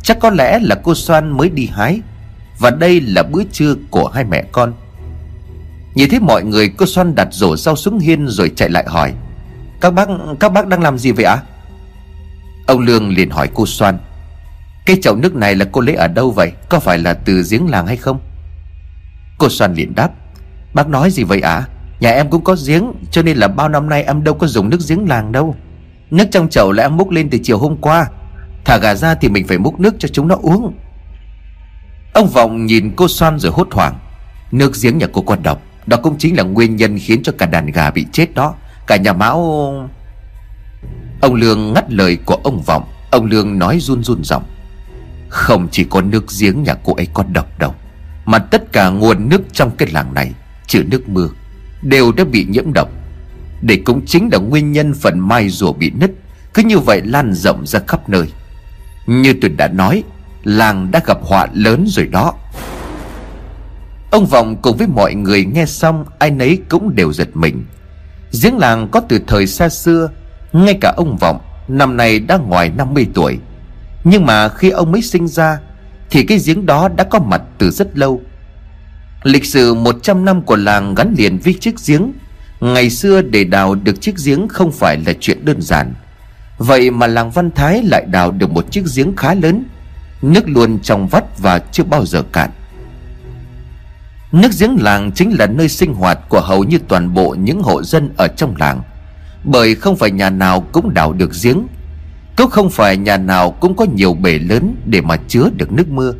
Chắc 0.03 0.21
có 0.21 0.31
lẽ 0.31 0.59
là 0.63 0.75
cô 0.85 0.95
xoan 0.95 1.37
mới 1.37 1.51
đi 1.51 1.69
hái. 1.73 2.01
Và 2.59 2.71
đây 2.71 3.01
là 3.01 3.23
bữa 3.23 3.43
trưa 3.53 3.75
của 3.91 4.09
hai 4.09 4.25
mẹ 4.25 4.45
con. 4.53 4.73
Nhìn 5.95 6.11
thấy 6.11 6.21
mọi 6.21 6.45
người, 6.45 6.69
cô 6.69 6.87
xoan 6.87 7.15
đặt 7.15 7.29
rổ 7.31 7.57
rau 7.57 7.77
xuống 7.77 7.99
hiên 7.99 8.29
rồi 8.29 8.53
chạy 8.57 8.69
lại 8.69 8.85
hỏi. 8.89 9.13
Các 9.81 9.91
bác 9.91 10.09
các 10.41 10.53
bác 10.53 10.67
đang 10.67 10.83
làm 10.83 10.99
gì 10.99 11.13
vậy 11.13 11.25
ạ? 11.25 11.39
Ông 12.67 12.81
Lương 12.81 13.09
liền 13.09 13.31
hỏi 13.31 13.49
cô 13.55 13.67
xoan 13.67 13.99
cái 14.89 14.97
chậu 15.03 15.17
nước 15.17 15.35
này 15.35 15.55
là 15.55 15.65
cô 15.73 15.81
lấy 15.81 15.95
ở 15.95 16.09
đâu 16.09 16.31
vậy? 16.31 16.53
Có 16.69 16.81
phải 16.81 16.99
là 16.99 17.15
từ 17.15 17.43
giếng 17.51 17.71
làng 17.71 17.87
hay 17.87 17.97
không? 17.97 18.21
Cô 19.39 19.49
Soan 19.49 19.75
liền 19.75 19.95
đáp, 19.95 20.11
Bác 20.75 20.89
nói 20.89 21.11
gì 21.11 21.25
vậy 21.25 21.41
ạ? 21.41 21.69
Nhà 22.01 22.11
em 22.11 22.31
cũng 22.31 22.45
có 22.45 22.57
giếng, 22.67 22.93
Cho 23.11 23.23
nên 23.23 23.37
là 23.37 23.49
bao 23.49 23.69
năm 23.69 23.89
nay 23.89 24.03
em 24.03 24.25
đâu 24.25 24.35
có 24.35 24.47
dùng 24.47 24.71
nước 24.71 24.79
giếng 24.89 25.09
làng 25.09 25.33
đâu. 25.33 25.57
Nước 26.11 26.25
trong 26.31 26.49
chậu 26.49 26.73
là 26.73 26.83
em 26.83 26.97
múc 26.97 27.11
lên 27.11 27.31
từ 27.31 27.39
chiều 27.43 27.59
hôm 27.59 27.77
qua. 27.77 28.07
Thả 28.65 28.79
gà 28.79 28.95
ra 28.95 29.15
thì 29.15 29.29
mình 29.29 29.47
phải 29.47 29.59
múc 29.59 29.81
nước 29.81 29.95
cho 29.99 30.09
chúng 30.09 30.29
nó 30.29 30.37
uống. 30.43 30.75
Ông 32.15 32.29
Vọng 32.29 32.67
nhìn 32.67 32.93
cô 32.97 33.09
Soan 33.09 33.39
rồi 33.39 33.53
hốt 33.53 33.69
hoảng, 33.73 33.99
Nước 34.53 34.73
giếng 34.83 34.99
nhà 34.99 35.07
cô 35.13 35.23
quan 35.23 35.43
độc, 35.43 35.63
Đó 35.87 35.97
cũng 36.03 36.19
chính 36.19 36.37
là 36.37 36.43
nguyên 36.43 36.77
nhân 36.77 36.99
khiến 36.99 37.23
cho 37.23 37.33
cả 37.39 37.47
đàn 37.47 37.67
gà 37.67 37.91
bị 37.91 38.07
chết 38.13 38.35
đó. 38.35 38.55
Cả 38.87 38.97
nhà 38.97 39.13
Mão 39.13 39.39
Ông 41.21 41.35
Lương 41.35 41.73
ngắt 41.73 41.93
lời 41.93 42.17
của 42.25 42.37
ông 42.45 42.63
Vọng, 42.63 42.85
Ông 43.11 43.25
Lương 43.25 43.59
nói 43.59 43.79
run 43.81 44.05
run 44.05 44.25
giọng 44.25 44.43
không 45.29 45.69
chỉ 45.71 45.85
có 45.85 46.01
nước 46.01 46.25
giếng 46.41 46.63
nhà 46.63 46.75
cô 46.85 46.95
ấy 46.95 47.09
có 47.15 47.25
độc 47.33 47.59
độc, 47.59 47.77
Mà 48.25 48.39
tất 48.39 48.73
cả 48.73 48.89
nguồn 48.89 49.29
nước 49.29 49.41
trong 49.53 49.71
cái 49.71 49.89
làng 49.93 50.15
này 50.15 50.33
Trừ 50.67 50.83
nước 50.91 51.09
mưa, 51.09 51.29
Đều 51.83 52.13
đã 52.13 52.25
bị 52.25 52.47
nhiễm 52.49 52.73
độc. 52.73 52.89
Để 53.63 53.83
cũng 53.85 54.07
chính 54.07 54.29
là 54.33 54.39
nguyên 54.39 54.73
nhân 54.73 54.95
phần 54.95 55.19
mai 55.19 55.49
rùa 55.49 55.73
bị 55.73 55.91
nứt, 55.91 56.11
Cứ 56.55 56.63
như 56.63 56.79
vậy 56.79 57.03
lan 57.05 57.35
rộng 57.35 57.67
ra 57.67 57.81
khắp 57.87 58.09
nơi. 58.09 58.33
Như 59.07 59.35
tôi 59.41 59.51
đã 59.51 59.69
nói, 59.69 60.05
Làng 60.45 60.91
đã 60.91 61.01
gặp 61.07 61.19
họa 61.23 61.49
lớn 61.53 61.85
rồi 61.89 62.07
đó. 62.07 62.35
Ông 64.11 64.27
Vọng 64.27 64.57
cùng 64.63 64.77
với 64.77 64.87
mọi 64.87 65.15
người 65.15 65.45
nghe 65.45 65.67
xong, 65.67 66.05
Ai 66.19 66.31
nấy 66.31 66.59
cũng 66.69 66.95
đều 66.95 67.13
giật 67.13 67.29
mình. 67.35 67.65
Giếng 68.43 68.59
làng 68.59 68.89
có 68.93 69.01
từ 69.01 69.21
thời 69.27 69.47
xa 69.47 69.69
xưa, 69.69 70.11
Ngay 70.53 70.79
cả 70.81 70.95
ông 70.97 71.17
Vọng, 71.17 71.41
Năm 71.69 71.97
nay 71.97 72.19
đã 72.21 72.37
ngoài 72.37 72.73
50 72.77 73.07
tuổi. 73.15 73.39
Nhưng 74.11 74.27
mà 74.27 74.49
khi 74.49 74.71
ông 74.71 74.93
mới 74.93 75.03
sinh 75.03 75.29
ra, 75.29 75.59
Thì 76.11 76.25
cái 76.25 76.39
giếng 76.47 76.67
đó 76.67 76.89
đã 76.89 77.05
có 77.05 77.19
mặt 77.19 77.43
từ 77.59 77.71
rất 77.71 77.99
lâu. 77.99 78.21
Lịch 79.23 79.45
sử 79.45 79.75
100 79.75 80.25
năm 80.25 80.43
của 80.43 80.57
làng 80.57 80.95
gắn 80.95 81.15
liền 81.19 81.39
với 81.39 81.55
chiếc 81.55 81.75
giếng. 81.87 82.13
Ngày 82.61 82.91
xưa 82.91 83.23
để 83.23 83.45
đào 83.45 83.75
được 83.75 84.01
chiếc 84.01 84.15
giếng 84.25 84.49
không 84.49 84.73
phải 84.73 84.99
là 85.07 85.13
chuyện 85.21 85.45
đơn 85.45 85.63
giản. 85.63 85.95
Vậy 86.59 86.91
mà 86.91 87.07
làng 87.07 87.31
Văn 87.31 87.51
Thái 87.51 87.83
lại 87.83 88.05
đào 88.11 88.31
được 88.31 88.51
một 88.51 88.71
chiếc 88.71 88.85
giếng 88.97 89.17
khá 89.17 89.35
lớn, 89.35 89.65
Nước 90.23 90.49
luôn 90.49 90.79
trong 90.83 91.09
vắt 91.09 91.39
và 91.39 91.59
chưa 91.59 91.85
bao 91.85 92.07
giờ 92.07 92.23
cạn. 92.33 92.51
Nước 94.33 94.51
giếng 94.61 94.77
làng 94.81 95.13
chính 95.13 95.39
là 95.39 95.47
nơi 95.47 95.69
sinh 95.69 95.95
hoạt 95.95 96.19
của 96.29 96.41
hầu 96.41 96.65
như 96.65 96.79
toàn 96.89 97.15
bộ 97.15 97.37
những 97.39 97.63
hộ 97.63 97.83
dân 97.83 98.11
ở 98.17 98.29
trong 98.29 98.55
làng, 98.59 98.83
Bởi 99.45 99.75
không 99.75 99.97
phải 99.97 100.11
nhà 100.11 100.31
nào 100.31 100.61
cũng 100.73 100.95
đào 100.95 101.13
được 101.13 101.31
giếng. 101.43 101.67
Cũng 102.39 102.51
không 102.51 102.71
phải 102.71 102.97
nhà 102.97 103.17
nào 103.17 103.51
cũng 103.51 103.77
có 103.77 103.85
nhiều 103.95 104.15
bể 104.15 104.39
lớn 104.39 104.77
để 104.87 105.01
mà 105.01 105.17
chứa 105.17 105.51
được 105.57 105.73
nước 105.73 105.89
mưa. 105.89 106.15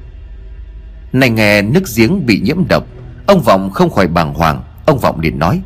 Này 1.13 1.31
nghe 1.31 1.63
nước 1.63 1.83
giếng 1.97 2.27
bị 2.27 2.41
nhiễm 2.41 2.69
độc 2.69 2.87
Ông 3.27 3.43
Vọng 3.43 3.71
không 3.71 3.91
khỏi 3.91 4.07
bàng 4.07 4.35
hoàng. 4.35 4.63
Ông 4.87 4.99
Vọng 4.99 5.21
liền 5.21 5.39
nói 5.39 5.63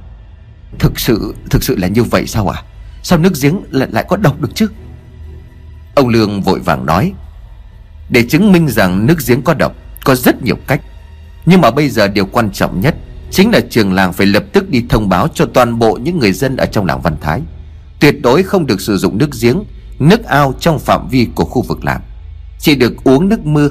Thực 0.78 1.00
sự, 1.00 1.34
thực 1.50 1.62
sự 1.62 1.76
là 1.76 1.88
như 1.88 2.02
vậy 2.02 2.26
sao 2.26 2.48
à 2.48 2.62
Sao 3.02 3.18
nước 3.18 3.32
giếng 3.42 3.60
lại, 3.70 3.88
lại 3.92 4.04
có 4.08 4.16
độc 4.16 4.40
được 4.40 4.48
chứ? 4.54 4.68
Ông 5.94 6.08
Lương 6.08 6.42
vội 6.42 6.60
vàng 6.60 6.86
nói 6.86 7.12
Để 8.10 8.22
chứng 8.28 8.52
minh 8.52 8.68
rằng 8.68 9.06
nước 9.06 9.18
giếng 9.26 9.42
có 9.42 9.54
độc 9.54 9.76
Có 10.04 10.14
rất 10.14 10.42
nhiều 10.42 10.56
cách. 10.66 10.80
Nhưng 11.46 11.60
mà 11.60 11.70
bây 11.70 11.88
giờ 11.88 12.08
điều 12.08 12.26
quan 12.26 12.50
trọng 12.50 12.80
nhất 12.80 12.94
Chính 13.30 13.50
là 13.50 13.60
trường 13.70 13.92
làng 13.92 14.12
phải 14.12 14.26
lập 14.26 14.44
tức 14.52 14.70
đi 14.70 14.84
thông 14.88 15.08
báo 15.08 15.28
Cho 15.28 15.46
toàn 15.54 15.78
bộ 15.78 15.98
những 16.02 16.18
người 16.18 16.32
dân 16.32 16.56
ở 16.56 16.66
trong 16.66 16.86
làng 16.86 17.00
Văn 17.00 17.16
Thái. 17.20 17.40
Tuyệt 18.00 18.22
đối 18.22 18.42
không 18.42 18.66
được 18.66 18.80
sử 18.80 18.96
dụng 18.96 19.18
nước 19.18 19.30
giếng 19.40 19.64
Nước 19.98 20.24
ao 20.24 20.54
trong 20.60 20.78
phạm 20.78 21.08
vi 21.08 21.28
của 21.34 21.44
khu 21.44 21.62
vực 21.62 21.84
làm 21.84 22.00
Chỉ 22.58 22.74
được 22.74 23.04
uống 23.04 23.28
nước 23.28 23.46
mưa, 23.46 23.68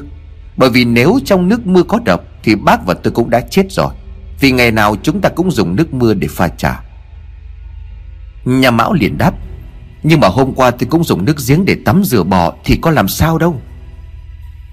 Bởi 0.58 0.70
vì 0.70 0.86
nếu 0.86 1.20
trong 1.26 1.48
nước 1.48 1.68
mưa 1.68 1.84
có 1.84 2.00
độc 2.06 2.22
Thì 2.44 2.56
bác 2.56 2.86
và 2.86 2.94
tôi 2.94 3.14
cũng 3.14 3.30
đã 3.30 3.42
chết 3.42 3.66
rồi. 3.70 3.94
Vì 4.40 4.52
ngày 4.52 4.72
nào 4.72 4.96
chúng 5.04 5.22
ta 5.22 5.30
cũng 5.30 5.52
dùng 5.52 5.76
nước 5.76 5.94
mưa 5.94 6.14
để 6.14 6.28
pha 6.32 6.48
trà. 6.48 6.82
Nhà 8.46 8.72
Mão 8.72 8.94
liền 8.94 9.18
đáp, 9.18 9.34
Nhưng 10.04 10.20
mà 10.20 10.28
hôm 10.28 10.54
qua 10.54 10.72
tôi 10.72 10.88
cũng 10.90 11.04
dùng 11.04 11.26
nước 11.26 11.38
giếng 11.48 11.66
để 11.66 11.76
tắm 11.86 12.04
rửa 12.04 12.24
bò 12.24 12.54
Thì 12.64 12.80
có 12.82 12.92
làm 12.92 13.08
sao 13.08 13.38
đâu. 13.38 13.62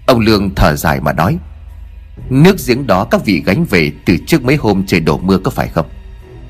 Ông 0.06 0.20
Lương 0.20 0.54
thở 0.54 0.76
dài 0.76 1.00
mà 1.00 1.12
nói, 1.12 1.38
Nước 2.30 2.56
giếng 2.66 2.86
đó 2.86 3.04
các 3.04 3.24
vị 3.24 3.42
gánh 3.46 3.64
về 3.64 3.92
Từ 4.06 4.16
trước 4.26 4.44
mấy 4.44 4.56
hôm 4.56 4.86
trời 4.86 5.00
đổ 5.00 5.18
mưa 5.18 5.38
có 5.38 5.50
phải 5.50 5.68
không? 5.68 5.86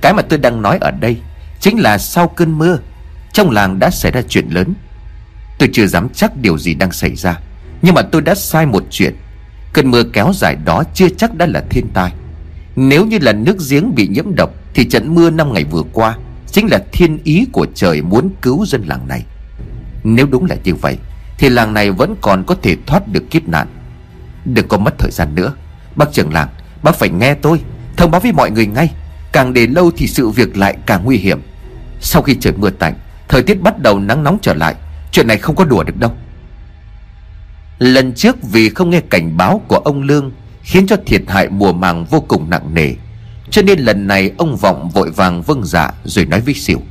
Cái 0.00 0.14
mà 0.14 0.22
tôi 0.22 0.38
đang 0.38 0.62
nói 0.62 0.78
ở 0.80 0.90
đây 0.90 1.16
Chính 1.60 1.78
là 1.78 1.98
sau 1.98 2.28
cơn 2.28 2.58
mưa, 2.58 2.78
Trong 3.32 3.50
làng 3.50 3.78
đã 3.78 3.90
xảy 3.90 4.12
ra 4.12 4.22
chuyện 4.28 4.48
lớn. 4.48 4.74
Tôi 5.58 5.68
chưa 5.72 5.86
dám 5.86 6.08
chắc 6.14 6.36
điều 6.36 6.58
gì 6.58 6.74
đang 6.74 6.92
xảy 6.92 7.14
ra. 7.16 7.40
Nhưng 7.82 7.94
mà 7.94 8.02
tôi 8.02 8.22
đã 8.22 8.34
sai 8.34 8.66
một 8.66 8.84
chuyện. 8.90 9.16
Cơn 9.72 9.90
mưa 9.90 10.02
kéo 10.12 10.32
dài 10.34 10.56
đó 10.64 10.84
chưa 10.94 11.08
chắc 11.08 11.34
đã 11.34 11.46
là 11.46 11.64
thiên 11.70 11.86
tai. 11.94 12.12
Nếu 12.76 13.06
như 13.06 13.18
là 13.20 13.32
nước 13.32 13.56
giếng 13.70 13.94
bị 13.94 14.08
nhiễm 14.08 14.34
độc, 14.34 14.50
Thì 14.74 14.84
trận 14.84 15.14
mưa 15.14 15.30
năm 15.30 15.52
ngày 15.52 15.64
vừa 15.64 15.82
qua 15.92 16.16
Chính 16.52 16.66
là 16.70 16.78
thiên 16.92 17.18
ý 17.24 17.46
của 17.52 17.66
trời 17.74 18.02
muốn 18.02 18.30
cứu 18.42 18.66
dân 18.66 18.82
làng 18.86 19.08
này. 19.08 19.24
Nếu 20.04 20.26
đúng 20.26 20.44
là 20.44 20.56
như 20.64 20.74
vậy, 20.74 20.96
Thì 21.38 21.48
làng 21.48 21.74
này 21.74 21.90
vẫn 21.90 22.14
còn 22.20 22.44
có 22.46 22.54
thể 22.62 22.76
thoát 22.86 23.08
được 23.08 23.30
kiếp 23.30 23.48
nạn. 23.48 23.66
Đừng 24.44 24.68
có 24.68 24.78
mất 24.78 24.98
thời 24.98 25.10
gian 25.10 25.34
nữa. 25.34 25.54
Bác 25.96 26.12
trưởng 26.12 26.32
làng, 26.32 26.48
Bác 26.82 26.96
phải 26.96 27.08
nghe 27.08 27.34
tôi. 27.34 27.60
Thông 27.96 28.10
báo 28.10 28.20
với 28.20 28.32
mọi 28.32 28.50
người 28.50 28.66
ngay. 28.66 28.90
Càng 29.32 29.52
để 29.52 29.66
lâu 29.66 29.90
thì 29.96 30.06
sự 30.06 30.28
việc 30.28 30.56
lại 30.56 30.76
càng 30.86 31.04
nguy 31.04 31.16
hiểm. 31.16 31.40
Sau 32.00 32.22
khi 32.22 32.36
trời 32.40 32.52
mưa 32.56 32.70
tạnh, 32.70 32.94
Thời 33.28 33.42
tiết 33.42 33.62
bắt 33.62 33.78
đầu 33.78 33.98
nắng 33.98 34.24
nóng 34.24 34.38
trở 34.42 34.54
lại. 34.54 34.74
Chuyện 35.12 35.26
này 35.26 35.38
không 35.38 35.56
có 35.56 35.64
đùa 35.64 35.82
được 35.82 35.96
đâu. 35.96 36.12
Lần 37.78 38.12
trước 38.12 38.36
vì 38.42 38.68
không 38.68 38.90
nghe 38.90 39.00
cảnh 39.10 39.36
báo 39.36 39.62
của 39.68 39.76
ông 39.76 40.02
Lương 40.02 40.30
Khiến 40.62 40.86
cho 40.86 40.96
thiệt 41.06 41.22
hại 41.28 41.48
mùa 41.48 41.72
màng 41.72 42.04
vô 42.04 42.20
cùng 42.28 42.50
nặng 42.50 42.74
nề. 42.74 42.94
Cho 43.50 43.62
nên 43.62 43.78
lần 43.78 44.06
này 44.06 44.32
ông 44.38 44.56
Vọng 44.56 44.90
vội 44.90 45.10
vàng 45.10 45.42
vâng 45.42 45.64
dạ 45.64 45.90
Rồi 46.04 46.24
nói 46.24 46.40
với 46.40 46.54
Siêu. 46.54 46.82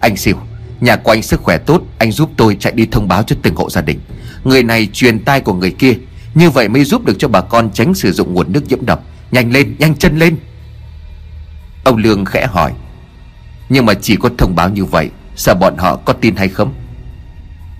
Anh 0.00 0.16
Siêu 0.16 0.36
Nhà 0.80 0.96
của 0.96 1.12
anh 1.12 1.22
sức 1.22 1.40
khỏe 1.42 1.58
tốt 1.58 1.82
Anh 1.98 2.12
giúp 2.12 2.30
tôi 2.36 2.56
chạy 2.60 2.72
đi 2.72 2.86
thông 2.86 3.08
báo 3.08 3.22
cho 3.22 3.36
từng 3.42 3.54
hộ 3.54 3.70
gia 3.70 3.80
đình. 3.80 4.00
Người 4.44 4.62
này 4.62 4.88
truyền 4.92 5.24
tai 5.24 5.40
của 5.40 5.54
người 5.54 5.70
kia 5.70 5.94
Như 6.34 6.50
vậy 6.50 6.68
mới 6.68 6.84
giúp 6.84 7.04
được 7.04 7.16
cho 7.18 7.28
bà 7.28 7.40
con 7.40 7.70
tránh 7.74 7.94
sử 7.94 8.12
dụng 8.12 8.34
nguồn 8.34 8.52
nước 8.52 8.68
nhiễm 8.68 8.86
độc. 8.86 9.04
Nhanh 9.30 9.52
lên, 9.52 9.76
nhanh 9.78 9.94
chân 9.96 10.18
lên. 10.18 10.36
Ông 11.84 11.96
Lương 11.96 12.24
khẽ 12.24 12.46
hỏi. 12.46 12.72
Nhưng 13.68 13.86
mà 13.86 13.94
chỉ 13.94 14.16
có 14.16 14.30
thông 14.38 14.54
báo 14.54 14.68
như 14.68 14.84
vậy 14.84 15.10
Sợ 15.36 15.54
bọn 15.54 15.76
họ 15.78 15.96
có 15.96 16.12
tin 16.12 16.36
hay 16.36 16.48
không? 16.48 16.74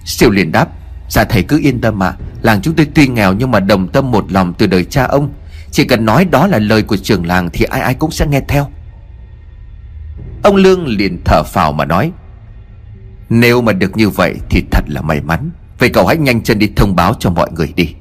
Siêu 0.09 0.31
liền 0.31 0.53
đáp 0.53 0.69
Dạ 1.09 1.25
thầy 1.25 1.43
cứ 1.43 1.61
yên 1.63 1.81
tâm 1.81 1.99
mà 1.99 2.17
Làng 2.43 2.63
chúng 2.63 2.75
tôi 2.75 2.87
tuy 2.95 3.07
nghèo 3.07 3.33
nhưng 3.33 3.51
mà 3.51 3.61
đồng 3.61 3.89
tâm 3.89 4.11
một 4.11 4.33
lòng 4.33 4.55
từ 4.59 4.67
đời 4.67 4.85
cha 4.85 5.05
ông. 5.05 5.33
Chỉ 5.71 5.85
cần 5.85 6.05
nói 6.05 6.25
đó 6.25 6.47
là 6.47 6.59
lời 6.59 6.83
của 6.83 6.97
trưởng 6.97 7.27
làng 7.27 7.51
Thì 7.53 7.65
ai 7.65 7.81
ai 7.81 7.95
cũng 7.95 8.11
sẽ 8.11 8.27
nghe 8.27 8.41
theo. 8.49 8.71
Ông 10.43 10.57
Lương 10.57 10.87
liền 10.87 11.19
thở 11.25 11.43
phào 11.43 11.73
mà 11.73 11.85
nói, 11.85 12.13
Nếu 13.29 13.63
mà 13.63 13.73
được 13.73 13.97
như 13.97 14.09
vậy 14.09 14.35
thì 14.51 14.63
thật 14.71 14.85
là 14.89 15.03
may 15.03 15.21
mắn. 15.21 15.51
Vậy 15.79 15.89
cậu 15.89 16.07
hãy 16.07 16.17
nhanh 16.17 16.43
chân 16.43 16.59
đi 16.59 16.71
thông 16.77 16.97
báo 16.97 17.15
cho 17.19 17.31
mọi 17.31 17.51
người 17.53 17.73
đi. 17.77 17.95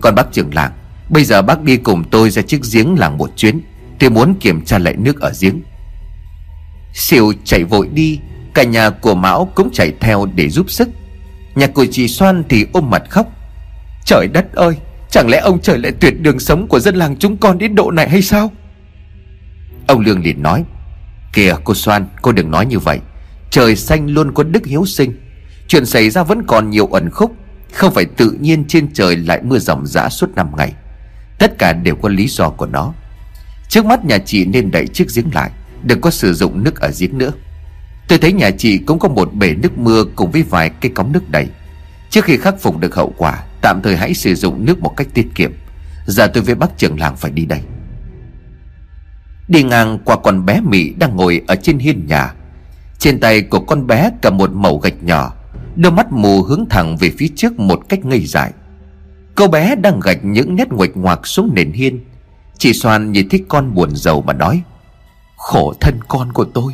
Còn 0.00 0.14
bác 0.14 0.32
trưởng 0.32 0.54
làng, 0.54 0.72
Bây 1.08 1.24
giờ 1.24 1.42
bác 1.42 1.62
đi 1.62 1.76
cùng 1.76 2.04
tôi 2.10 2.30
ra 2.30 2.42
chiếc 2.42 2.60
giếng 2.72 2.98
làng 2.98 3.18
một 3.18 3.30
chuyến. 3.36 3.60
Tôi 3.98 4.10
muốn 4.10 4.34
kiểm 4.34 4.64
tra 4.64 4.78
lại 4.78 4.94
nước 4.96 5.20
ở 5.20 5.32
giếng. 5.40 5.62
Siêu 6.94 7.32
chạy 7.44 7.64
vội 7.64 7.88
đi, 7.88 8.20
Cả 8.54 8.62
nhà 8.62 8.90
của 8.90 9.14
Mão 9.14 9.52
cũng 9.54 9.70
chạy 9.72 9.92
theo 10.00 10.26
để 10.34 10.48
giúp 10.48 10.70
sức. 10.70 10.88
Nhà 11.54 11.66
của 11.66 11.86
chị 11.90 12.08
Soan 12.08 12.44
thì 12.48 12.66
ôm 12.72 12.90
mặt 12.90 13.02
khóc. 13.10 13.26
Trời 14.04 14.28
đất 14.32 14.52
ơi, 14.52 14.76
Chẳng 15.14 15.28
lẽ 15.28 15.38
ông 15.38 15.60
trời 15.60 15.78
lại 15.78 15.92
tuyệt 16.00 16.20
đường 16.20 16.38
sống 16.38 16.68
của 16.68 16.80
dân 16.80 16.96
làng 16.96 17.16
chúng 17.16 17.36
con 17.36 17.58
đến 17.58 17.74
độ 17.74 17.90
này 17.90 18.08
hay 18.08 18.22
sao? 18.22 18.52
Ông 19.86 20.00
Lương 20.00 20.22
liền 20.22 20.42
nói, 20.42 20.64
Kìa 21.32 21.54
cô 21.64 21.74
Soan 21.74 22.06
cô 22.22 22.32
đừng 22.32 22.50
nói 22.50 22.66
như 22.66 22.78
vậy. 22.78 23.00
Trời 23.50 23.76
xanh 23.76 24.06
luôn 24.06 24.34
có 24.34 24.42
đức 24.42 24.66
hiếu 24.66 24.86
sinh. 24.86 25.12
Chuyện 25.68 25.86
xảy 25.86 26.10
ra 26.10 26.22
vẫn 26.22 26.42
còn 26.46 26.70
nhiều 26.70 26.86
ẩn 26.86 27.10
khúc. 27.10 27.34
Không 27.72 27.94
phải 27.94 28.04
tự 28.04 28.36
nhiên 28.40 28.64
trên 28.68 28.92
trời 28.92 29.16
lại 29.16 29.40
mưa 29.42 29.58
rồng 29.58 29.86
rã 29.86 30.08
suốt 30.08 30.30
năm 30.34 30.50
ngày. 30.56 30.72
Tất 31.38 31.58
cả 31.58 31.72
đều 31.72 31.96
có 31.96 32.08
lý 32.08 32.28
do 32.28 32.50
của 32.50 32.66
nó. 32.66 32.92
Trước 33.68 33.84
mắt 33.84 34.04
nhà 34.04 34.18
chị 34.18 34.44
nên 34.44 34.70
đẩy 34.70 34.86
chiếc 34.86 35.06
giếng 35.14 35.34
lại, 35.34 35.50
Đừng 35.82 36.00
có 36.00 36.10
sử 36.10 36.34
dụng 36.34 36.64
nước 36.64 36.80
ở 36.80 36.90
giếng 36.98 37.18
nữa. 37.18 37.32
Tôi 38.08 38.18
thấy 38.18 38.32
nhà 38.32 38.50
chị 38.50 38.78
cũng 38.78 38.98
có 38.98 39.08
một 39.08 39.34
bể 39.34 39.54
nước 39.54 39.78
mưa 39.78 40.04
Cùng 40.16 40.30
với 40.30 40.42
vài 40.42 40.70
cây 40.70 40.92
cống 40.94 41.12
nước 41.12 41.30
đầy. 41.30 41.46
Trước 42.10 42.24
khi 42.24 42.36
khắc 42.36 42.60
phục 42.60 42.78
được 42.78 42.94
hậu 42.94 43.14
quả, 43.16 43.44
Tạm 43.64 43.80
thời 43.82 43.96
hãy 43.96 44.14
sử 44.14 44.34
dụng 44.34 44.64
nước 44.64 44.80
một 44.80 44.96
cách 44.96 45.06
tiết 45.14 45.26
kiệm. 45.34 45.52
Giờ 46.06 46.26
tôi 46.26 46.42
với 46.42 46.54
bác 46.54 46.78
trưởng 46.78 47.00
làng 47.00 47.16
phải 47.16 47.30
đi 47.30 47.46
đây. 47.46 47.60
Đi 49.48 49.62
ngang 49.62 49.98
qua 50.04 50.16
con 50.16 50.46
bé 50.46 50.60
Mỹ 50.60 50.94
đang 50.98 51.16
ngồi 51.16 51.40
ở 51.46 51.54
trên 51.54 51.78
hiên 51.78 52.06
nhà. 52.06 52.34
Trên 52.98 53.20
tay 53.20 53.42
của 53.42 53.60
con 53.60 53.86
bé 53.86 54.10
cầm 54.22 54.36
một 54.36 54.50
mẩu 54.52 54.78
gạch 54.78 55.02
nhỏ. 55.02 55.34
Đôi 55.76 55.92
mắt 55.92 56.12
mù 56.12 56.42
hướng 56.42 56.66
thẳng 56.70 56.96
về 56.96 57.10
phía 57.18 57.28
trước 57.36 57.58
một 57.58 57.88
cách 57.88 58.04
ngây 58.04 58.20
dại. 58.26 58.52
Cô 59.34 59.48
bé 59.48 59.74
đang 59.76 60.00
gạch 60.00 60.24
những 60.24 60.56
nét 60.56 60.68
nguệch 60.72 60.96
ngoạc 60.96 61.26
xuống 61.26 61.50
nền 61.54 61.72
hiên. 61.72 62.04
Chị 62.58 62.72
Soan 62.72 63.12
nhìn 63.12 63.28
thấy 63.28 63.44
con 63.48 63.74
buồn 63.74 63.96
giàu 63.96 64.20
mà 64.20 64.32
nói, 64.32 64.62
Khổ 65.36 65.74
thân 65.80 65.98
con 66.08 66.32
của 66.32 66.44
tôi. 66.44 66.72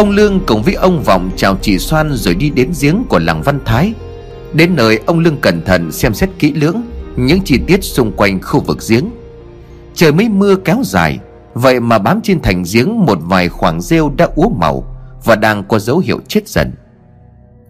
Ông 0.00 0.10
Lương 0.10 0.40
cùng 0.46 0.62
với 0.62 0.74
ông 0.74 1.02
Vọng 1.02 1.30
chào 1.36 1.56
chị 1.62 1.78
xoan 1.78 2.12
rồi 2.12 2.34
đi 2.34 2.50
đến 2.50 2.72
giếng 2.80 3.04
của 3.08 3.18
làng 3.18 3.42
Văn 3.42 3.60
Thái. 3.64 3.92
Đến 4.52 4.76
nơi, 4.76 5.00
ông 5.06 5.18
Lương 5.18 5.40
cẩn 5.40 5.62
thận 5.64 5.92
xem 5.92 6.14
xét 6.14 6.30
kỹ 6.38 6.52
lưỡng 6.52 6.82
Những 7.16 7.40
chi 7.44 7.58
tiết 7.66 7.84
xung 7.84 8.12
quanh 8.12 8.40
khu 8.42 8.60
vực 8.60 8.78
giếng. 8.88 9.04
Trời 9.94 10.12
mấy 10.12 10.28
mưa 10.28 10.56
kéo 10.56 10.82
dài, 10.84 11.18
Vậy 11.54 11.80
mà 11.80 11.98
bám 11.98 12.20
trên 12.22 12.40
thành 12.40 12.64
giếng 12.72 13.06
một 13.06 13.18
vài 13.22 13.48
khoảng 13.48 13.80
rêu 13.80 14.12
đã 14.16 14.28
úa 14.34 14.48
màu 14.48 14.96
Và 15.24 15.36
đang 15.36 15.64
có 15.64 15.78
dấu 15.78 15.98
hiệu 15.98 16.20
chết 16.28 16.48
dần. 16.48 16.72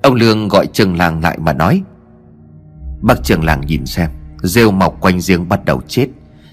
Ông 0.02 0.14
Lương 0.14 0.48
gọi 0.48 0.66
trường 0.66 0.96
làng 0.96 1.22
lại 1.22 1.38
mà 1.38 1.52
nói, 1.52 1.82
Bác 3.00 3.24
trường 3.24 3.44
làng 3.44 3.60
nhìn 3.66 3.86
xem, 3.86 4.10
Rêu 4.42 4.70
mọc 4.70 5.00
quanh 5.00 5.20
giếng 5.28 5.48
bắt 5.48 5.64
đầu 5.64 5.82
chết. 5.88 6.06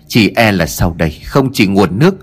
Chỉ 0.08 0.32
e 0.36 0.52
là 0.52 0.66
sau 0.66 0.96
đây, 0.98 1.14
Không 1.26 1.50
chỉ 1.54 1.68
nguồn 1.68 2.00
nước 2.00 2.16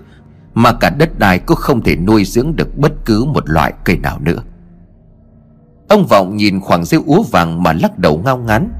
mà 0.55 0.73
cả 0.73 0.89
đất 0.89 1.19
đai 1.19 1.39
cũng 1.39 1.57
không 1.57 1.81
thể 1.81 1.95
nuôi 1.95 2.25
dưỡng 2.25 2.55
được 2.55 2.77
bất 2.77 2.91
cứ 3.05 3.25
một 3.25 3.49
loại 3.49 3.73
cây 3.85 3.97
nào 3.97 4.19
nữa. 4.19 4.39
Ông 5.89 6.07
Vọng 6.07 6.35
nhìn 6.35 6.61
khoảng 6.61 6.85
rêu 6.85 7.03
úa 7.05 7.23
vàng 7.31 7.63
mà 7.63 7.73
lắc 7.73 7.99
đầu 7.99 8.21
ngao 8.25 8.37
ngán. 8.37 8.71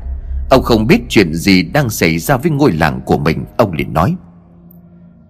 Ông 0.49 0.63
không 0.63 0.87
biết 0.87 1.01
chuyện 1.09 1.33
gì 1.33 1.63
đang 1.63 1.89
xảy 1.89 2.19
ra 2.19 2.37
với 2.37 2.51
ngôi 2.51 2.71
làng 2.71 3.01
của 3.05 3.17
mình, 3.17 3.45
Ông 3.57 3.73
liền 3.73 3.93
nói. 3.93 4.15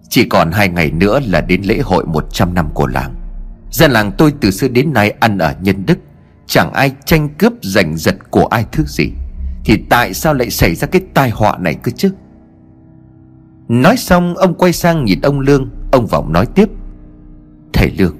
Chỉ 0.08 0.24
còn 0.24 0.50
hai 0.52 0.68
ngày 0.68 0.90
nữa 0.90 1.20
là 1.26 1.40
đến 1.40 1.62
lễ 1.62 1.78
hội 1.78 2.04
100 2.06 2.54
năm 2.54 2.68
của 2.74 2.86
làng. 2.86 3.14
Dân 3.70 3.90
làng 3.90 4.12
tôi 4.18 4.34
từ 4.40 4.50
xưa 4.50 4.68
đến 4.68 4.92
nay 4.92 5.10
ăn 5.20 5.38
ở 5.38 5.54
nhân 5.60 5.86
đức, 5.86 5.98
Chẳng 6.46 6.72
ai 6.72 6.92
tranh 7.04 7.28
cướp 7.38 7.52
giành 7.62 7.96
giật 7.96 8.16
của 8.30 8.46
ai 8.46 8.64
thứ 8.72 8.84
gì. 8.86 9.10
Thì 9.64 9.76
tại 9.90 10.14
sao 10.14 10.34
lại 10.34 10.50
xảy 10.50 10.74
ra 10.74 10.86
cái 10.86 11.02
tai 11.14 11.30
họa 11.30 11.58
này 11.58 11.74
cơ 11.74 11.92
chứ? 11.96 12.12
Nói 13.68 13.96
xong, 13.96 14.36
ông 14.36 14.54
quay 14.54 14.72
sang 14.72 15.04
nhìn 15.04 15.20
ông 15.20 15.40
Lương. 15.40 15.70
Ông 15.96 16.06
Vọng 16.06 16.32
nói 16.32 16.46
tiếp. 16.54 16.68
Thầy 17.72 17.90
Lương, 17.98 18.16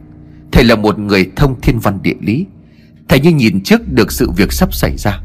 Thầy 0.52 0.64
là 0.64 0.76
một 0.76 0.98
người 0.98 1.30
thông 1.36 1.60
thiên 1.60 1.78
văn 1.78 1.98
địa 2.02 2.14
lý. 2.20 2.46
Thầy 3.08 3.20
như 3.20 3.30
nhìn 3.30 3.62
trước 3.62 3.92
được 3.92 4.12
sự 4.12 4.30
việc 4.30 4.52
sắp 4.52 4.74
xảy 4.74 4.96
ra. 4.96 5.20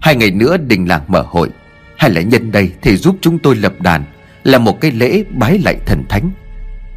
Hai 0.00 0.16
ngày 0.16 0.30
nữa 0.30 0.56
đình 0.56 0.88
làng 0.88 1.02
mở 1.08 1.24
hội. 1.28 1.48
Hay 1.96 2.10
là 2.10 2.20
nhân 2.20 2.52
đây 2.52 2.72
thầy 2.82 2.96
giúp 2.96 3.16
chúng 3.20 3.38
tôi 3.38 3.56
lập 3.56 3.72
đàn, 3.80 4.04
Là 4.44 4.58
một 4.58 4.80
cái 4.80 4.90
lễ 4.90 5.24
bái 5.30 5.58
lạy 5.58 5.76
thần 5.86 6.04
thánh. 6.08 6.30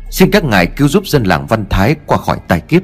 Xin 0.09 0.31
các 0.31 0.43
ngài 0.43 0.65
cứu 0.65 0.87
giúp 0.87 1.07
dân 1.07 1.23
làng 1.23 1.47
Văn 1.47 1.65
Thái 1.69 1.95
qua 2.05 2.17
khỏi 2.17 2.37
tai 2.47 2.59
kiếp. 2.59 2.81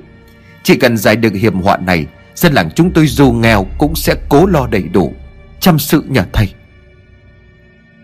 Chỉ 0.64 0.76
cần 0.76 0.98
giải 0.98 1.16
được 1.16 1.34
hiểm 1.34 1.62
họa 1.62 1.78
này, 1.78 2.06
Dân 2.36 2.54
làng 2.54 2.70
chúng 2.76 2.92
tôi 2.94 3.08
dù 3.08 3.32
nghèo 3.32 3.68
cũng 3.78 3.96
sẽ 3.96 4.16
cố 4.30 4.46
lo 4.46 4.68
đầy 4.68 4.84
đủ, 4.84 5.14
Chăm 5.60 5.80
sự 5.80 6.04
nhà 6.10 6.26
thầy. 6.34 6.54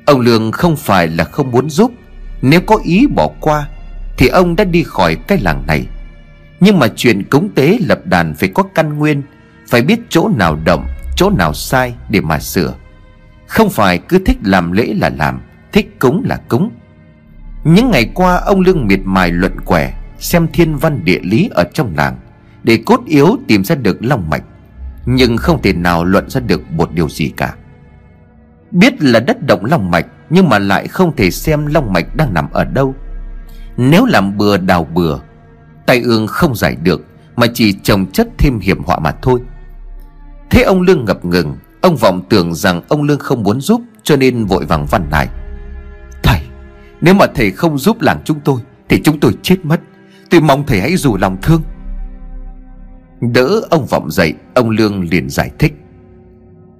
Ông 0.05 0.19
Lương 0.19 0.51
không 0.51 0.75
phải 0.75 1.07
là 1.07 1.23
không 1.23 1.51
muốn 1.51 1.69
giúp. 1.69 1.91
Nếu 2.41 2.61
có 2.61 2.79
ý 2.83 3.07
bỏ 3.07 3.29
qua 3.39 3.67
thì 4.17 4.27
ông 4.27 4.55
đã 4.55 4.63
đi 4.63 4.83
khỏi 4.83 5.15
cái 5.15 5.37
làng 5.41 5.63
này. 5.67 5.87
Nhưng 6.59 6.79
mà 6.79 6.87
chuyện 6.95 7.23
cúng 7.23 7.49
tế 7.55 7.77
lập 7.81 7.99
đàn 8.05 8.35
phải 8.35 8.49
có 8.49 8.63
căn 8.63 8.97
nguyên, 8.97 9.21
Phải 9.67 9.81
biết 9.81 9.99
chỗ 10.09 10.29
nào 10.37 10.57
động 10.65 10.87
Chỗ 11.15 11.29
nào 11.29 11.53
sai 11.53 11.93
để 12.09 12.21
mà 12.21 12.39
sửa. 12.39 12.73
Không 13.47 13.69
phải 13.69 13.97
cứ 13.97 14.19
thích 14.25 14.37
làm 14.43 14.71
lễ 14.71 14.93
là 14.97 15.09
làm, 15.09 15.41
Thích 15.71 15.99
cúng 15.99 16.23
là 16.25 16.37
cúng. 16.47 16.69
Những 17.63 17.91
ngày 17.91 18.11
qua, 18.13 18.35
ông 18.35 18.61
Lương 18.61 18.87
miệt 18.87 18.99
mài 19.03 19.31
luận 19.31 19.61
quẻ, 19.65 19.93
Xem 20.19 20.47
thiên 20.53 20.77
văn 20.77 21.05
địa 21.05 21.19
lý 21.23 21.49
ở 21.51 21.63
trong 21.73 21.93
làng, 21.97 22.15
Để 22.63 22.77
cốt 22.85 23.01
yếu 23.05 23.37
tìm 23.47 23.63
ra 23.63 23.75
được 23.75 23.97
long 23.99 24.29
mạch. 24.29 24.43
Nhưng 25.05 25.37
không 25.37 25.61
thể 25.61 25.73
nào 25.73 26.05
luận 26.05 26.29
ra 26.29 26.41
được 26.41 26.71
một 26.71 26.93
điều 26.93 27.09
gì 27.09 27.33
cả. 27.37 27.55
Biết 28.71 29.01
là 29.01 29.19
đất 29.19 29.43
động 29.43 29.65
long 29.65 29.91
mạch, 29.91 30.05
Nhưng 30.29 30.49
mà 30.49 30.59
lại 30.59 30.87
không 30.87 31.15
thể 31.15 31.31
xem 31.31 31.65
long 31.65 31.93
mạch 31.93 32.15
đang 32.15 32.33
nằm 32.33 32.49
ở 32.51 32.63
đâu. 32.63 32.95
Nếu 33.77 34.05
làm 34.05 34.37
bừa 34.37 34.57
đào 34.57 34.83
bừa, 34.83 35.19
Tay 35.85 36.01
ương 36.01 36.27
không 36.27 36.55
giải 36.55 36.75
được, 36.83 37.05
Mà 37.35 37.47
chỉ 37.53 37.73
trồng 37.73 38.05
chất 38.11 38.27
thêm 38.37 38.59
hiểm 38.59 38.83
họa 38.83 38.99
mà 38.99 39.11
thôi. 39.21 39.39
Thế 40.49 40.61
ông 40.61 40.81
Lương 40.81 41.05
ngập 41.05 41.25
ngừng, 41.25 41.55
Ông 41.81 41.95
vọng 41.95 42.21
tưởng 42.29 42.55
rằng 42.55 42.81
ông 42.87 43.03
Lương 43.03 43.19
không 43.19 43.43
muốn 43.43 43.61
giúp, 43.61 43.81
Cho 44.03 44.15
nên 44.15 44.45
vội 44.45 44.65
vàng 44.65 44.85
văn 44.85 45.07
lại 45.11 45.27
Thầy, 46.23 46.39
Nếu 47.01 47.13
mà 47.13 47.25
thầy 47.35 47.51
không 47.51 47.77
giúp 47.77 48.01
làng 48.01 48.21
chúng 48.25 48.39
tôi, 48.39 48.61
Thì 48.89 49.01
chúng 49.03 49.19
tôi 49.19 49.31
chết 49.41 49.57
mất. 49.63 49.79
Tôi 50.29 50.41
mong 50.41 50.63
thầy 50.67 50.81
hãy 50.81 50.97
dù 50.97 51.17
lòng 51.17 51.37
thương. 51.41 51.61
Đỡ 53.21 53.61
ông 53.69 53.85
vọng 53.85 54.11
dậy, 54.11 54.33
Ông 54.53 54.69
Lương 54.69 55.09
liền 55.09 55.29
giải 55.29 55.51
thích. 55.59 55.73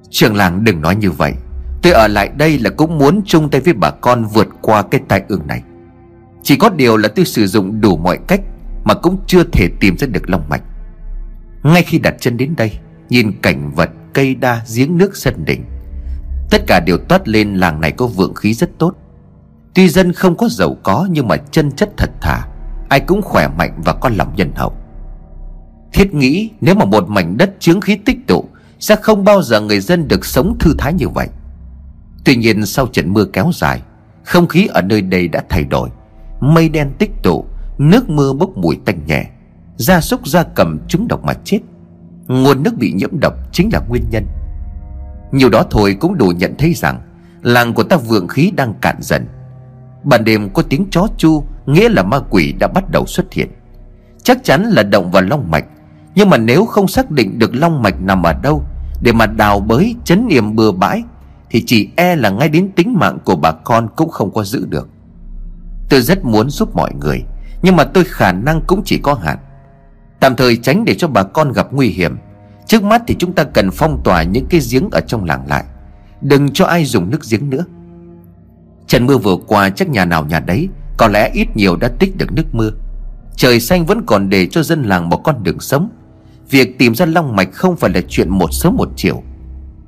Trường 0.09 0.35
làng 0.35 0.63
đừng 0.63 0.81
nói 0.81 0.95
như 0.95 1.11
vậy. 1.11 1.33
Tôi 1.81 1.93
ở 1.93 2.07
lại 2.07 2.29
đây 2.37 2.59
là 2.59 2.69
cũng 2.69 2.97
muốn 2.97 3.21
chung 3.25 3.49
tay 3.49 3.61
với 3.61 3.73
bà 3.73 3.91
con 3.91 4.25
vượt 4.25 4.47
qua 4.61 4.81
cái 4.81 5.01
tai 5.07 5.23
ương 5.27 5.47
này. 5.47 5.63
Chỉ 6.47 6.55
có 6.55 6.69
điều 6.69 6.97
là 6.97 7.07
tôi 7.07 7.25
sử 7.25 7.47
dụng 7.47 7.81
đủ 7.81 7.97
mọi 7.97 8.19
cách 8.27 8.41
Mà 8.83 8.93
cũng 8.93 9.17
chưa 9.27 9.43
thể 9.43 9.69
tìm 9.79 9.97
ra 9.97 10.07
được 10.07 10.29
long 10.29 10.49
mạch. 10.49 10.61
Ngay 11.63 11.83
khi 11.83 11.99
đặt 11.99 12.15
chân 12.19 12.37
đến 12.37 12.53
đây, 12.57 12.71
Nhìn 13.09 13.31
cảnh 13.41 13.71
vật 13.75 13.89
cây 14.13 14.35
đa 14.35 14.61
giếng 14.75 14.97
nước 14.97 15.17
sân 15.17 15.45
đỉnh, 15.45 15.63
Tất 16.49 16.61
cả 16.67 16.79
đều 16.79 16.97
toát 16.97 17.27
lên 17.27 17.55
làng 17.55 17.81
này 17.81 17.91
có 17.91 18.07
vượng 18.07 18.35
khí 18.35 18.53
rất 18.53 18.69
tốt. 18.77 18.93
Tuy 19.73 19.89
dân 19.89 20.13
không 20.13 20.37
có 20.37 20.47
giàu 20.49 20.77
có 20.83 21.07
Nhưng 21.11 21.27
mà 21.27 21.37
chân 21.37 21.71
chất 21.71 21.89
thật 21.97 22.09
thà, 22.21 22.47
Ai 22.89 22.99
cũng 22.99 23.21
khỏe 23.21 23.47
mạnh 23.57 23.81
và 23.85 23.93
có 23.93 24.09
lòng 24.09 24.33
nhân 24.35 24.51
hậu. 24.55 24.73
Thiết 25.93 26.13
nghĩ 26.13 26.49
nếu 26.61 26.75
mà 26.75 26.85
một 26.85 27.09
mảnh 27.09 27.37
đất 27.37 27.51
chướng 27.59 27.81
khí 27.81 27.97
tích 28.05 28.27
tụ, 28.27 28.45
Sẽ 28.79 28.95
không 28.95 29.23
bao 29.23 29.41
giờ 29.41 29.61
người 29.61 29.79
dân 29.79 30.07
được 30.07 30.25
sống 30.25 30.57
thư 30.59 30.73
thái 30.77 30.93
như 30.93 31.09
vậy. 31.09 31.27
Tuy 32.25 32.35
nhiên 32.35 32.65
sau 32.65 32.87
trận 32.87 33.13
mưa 33.13 33.25
kéo 33.25 33.51
dài, 33.53 33.81
Không 34.25 34.47
khí 34.47 34.67
ở 34.67 34.81
nơi 34.81 35.01
đây 35.01 35.27
đã 35.27 35.43
thay 35.49 35.63
đổi. 35.63 35.89
Mây 36.39 36.69
đen 36.69 36.91
tích 36.99 37.11
tụ, 37.23 37.45
Nước 37.77 38.09
mưa 38.09 38.33
bốc 38.33 38.57
mùi 38.57 38.77
tanh 38.85 38.99
nhẹ. 39.07 39.25
Gia 39.77 40.01
súc 40.01 40.27
gia 40.27 40.43
cầm 40.43 40.79
trúng 40.87 41.07
độc 41.07 41.23
mà 41.23 41.33
chết. 41.33 41.59
Nguồn 42.27 42.63
nước 42.63 42.77
bị 42.77 42.93
nhiễm 42.93 43.19
độc 43.19 43.33
chính 43.51 43.69
là 43.73 43.81
nguyên 43.89 44.03
nhân. 44.09 44.25
Nhiều 45.31 45.49
đó 45.49 45.63
thôi 45.69 45.97
cũng 45.99 46.17
đủ 46.17 46.27
nhận 46.27 46.55
thấy 46.57 46.73
rằng, 46.73 47.01
Làng 47.41 47.73
của 47.73 47.83
ta 47.83 47.97
vượng 47.97 48.27
khí 48.27 48.51
đang 48.55 48.73
cạn 48.81 48.95
dần. 48.99 49.27
Ban 50.03 50.23
đêm 50.23 50.49
có 50.49 50.61
tiếng 50.61 50.87
chó 50.91 51.07
chu, 51.17 51.43
Nghĩa 51.65 51.89
là 51.89 52.03
ma 52.03 52.19
quỷ 52.29 52.53
đã 52.59 52.67
bắt 52.67 52.83
đầu 52.91 53.05
xuất 53.05 53.33
hiện. 53.33 53.49
Chắc 54.23 54.43
chắn 54.43 54.63
là 54.63 54.83
động 54.83 55.11
vào 55.11 55.21
long 55.21 55.51
mạch, 55.51 55.65
Nhưng 56.15 56.29
mà 56.29 56.37
nếu 56.37 56.65
không 56.65 56.87
xác 56.87 57.11
định 57.11 57.39
được 57.39 57.55
long 57.55 57.81
mạch 57.81 58.01
nằm 58.01 58.23
ở 58.23 58.33
đâu 58.33 58.63
Để 59.01 59.11
mà 59.11 59.25
đào 59.25 59.59
bới, 59.59 59.95
chấn 60.03 60.27
niệm 60.27 60.55
bừa 60.55 60.71
bãi, 60.71 61.03
Thì 61.49 61.63
chỉ 61.65 61.89
e 61.95 62.15
là 62.15 62.29
ngay 62.29 62.49
đến 62.49 62.71
tính 62.75 62.93
mạng 62.99 63.17
của 63.25 63.35
bà 63.35 63.51
con 63.51 63.87
cũng 63.95 64.09
không 64.09 64.31
có 64.33 64.43
giữ 64.43 64.65
được. 64.69 64.89
Tôi 65.89 66.01
rất 66.01 66.25
muốn 66.25 66.49
giúp 66.49 66.75
mọi 66.75 66.91
người, 67.01 67.23
Nhưng 67.61 67.75
mà 67.75 67.83
tôi 67.83 68.03
khả 68.03 68.31
năng 68.31 68.61
cũng 68.67 68.81
chỉ 68.85 68.97
có 68.97 69.13
hạn. 69.13 69.37
Tạm 70.19 70.35
thời 70.35 70.57
tránh 70.57 70.85
để 70.85 70.95
cho 70.95 71.07
bà 71.07 71.23
con 71.23 71.51
gặp 71.51 71.67
nguy 71.71 71.87
hiểm. 71.87 72.17
Trước 72.67 72.83
mắt 72.83 73.01
thì 73.07 73.15
chúng 73.19 73.33
ta 73.33 73.43
cần 73.43 73.71
phong 73.71 74.01
tỏa 74.03 74.23
những 74.23 74.45
cái 74.49 74.61
giếng 74.71 74.89
ở 74.91 74.99
trong 75.07 75.25
làng 75.25 75.47
lại. 75.47 75.63
Đừng 76.21 76.53
cho 76.53 76.65
ai 76.65 76.85
dùng 76.85 77.09
nước 77.09 77.19
giếng 77.29 77.49
nữa. 77.49 77.65
Trận 78.87 79.05
mưa 79.05 79.17
vừa 79.17 79.35
qua, 79.47 79.69
chắc 79.69 79.89
nhà 79.89 80.05
nào 80.05 80.25
nhà 80.25 80.39
đấy, 80.39 80.69
Có 80.97 81.07
lẽ 81.07 81.31
ít 81.33 81.47
nhiều 81.55 81.75
đã 81.75 81.87
tích 81.99 82.17
được 82.17 82.31
nước 82.31 82.43
mưa. 82.51 82.71
Trời 83.35 83.59
xanh 83.59 83.85
vẫn 83.85 84.05
còn 84.05 84.29
để 84.29 84.47
cho 84.47 84.63
dân 84.63 84.83
làng 84.83 85.09
một 85.09 85.17
con 85.17 85.43
đường 85.43 85.59
sống. 85.59 85.89
Việc 86.49 86.79
tìm 86.79 86.95
ra 86.95 87.05
long 87.05 87.35
mạch 87.35 87.49
không 87.53 87.75
phải 87.75 87.91
là 87.93 88.01
chuyện 88.09 88.29
một 88.29 88.53
sớm 88.53 88.75
một 88.75 88.89
chiều. 88.95 89.23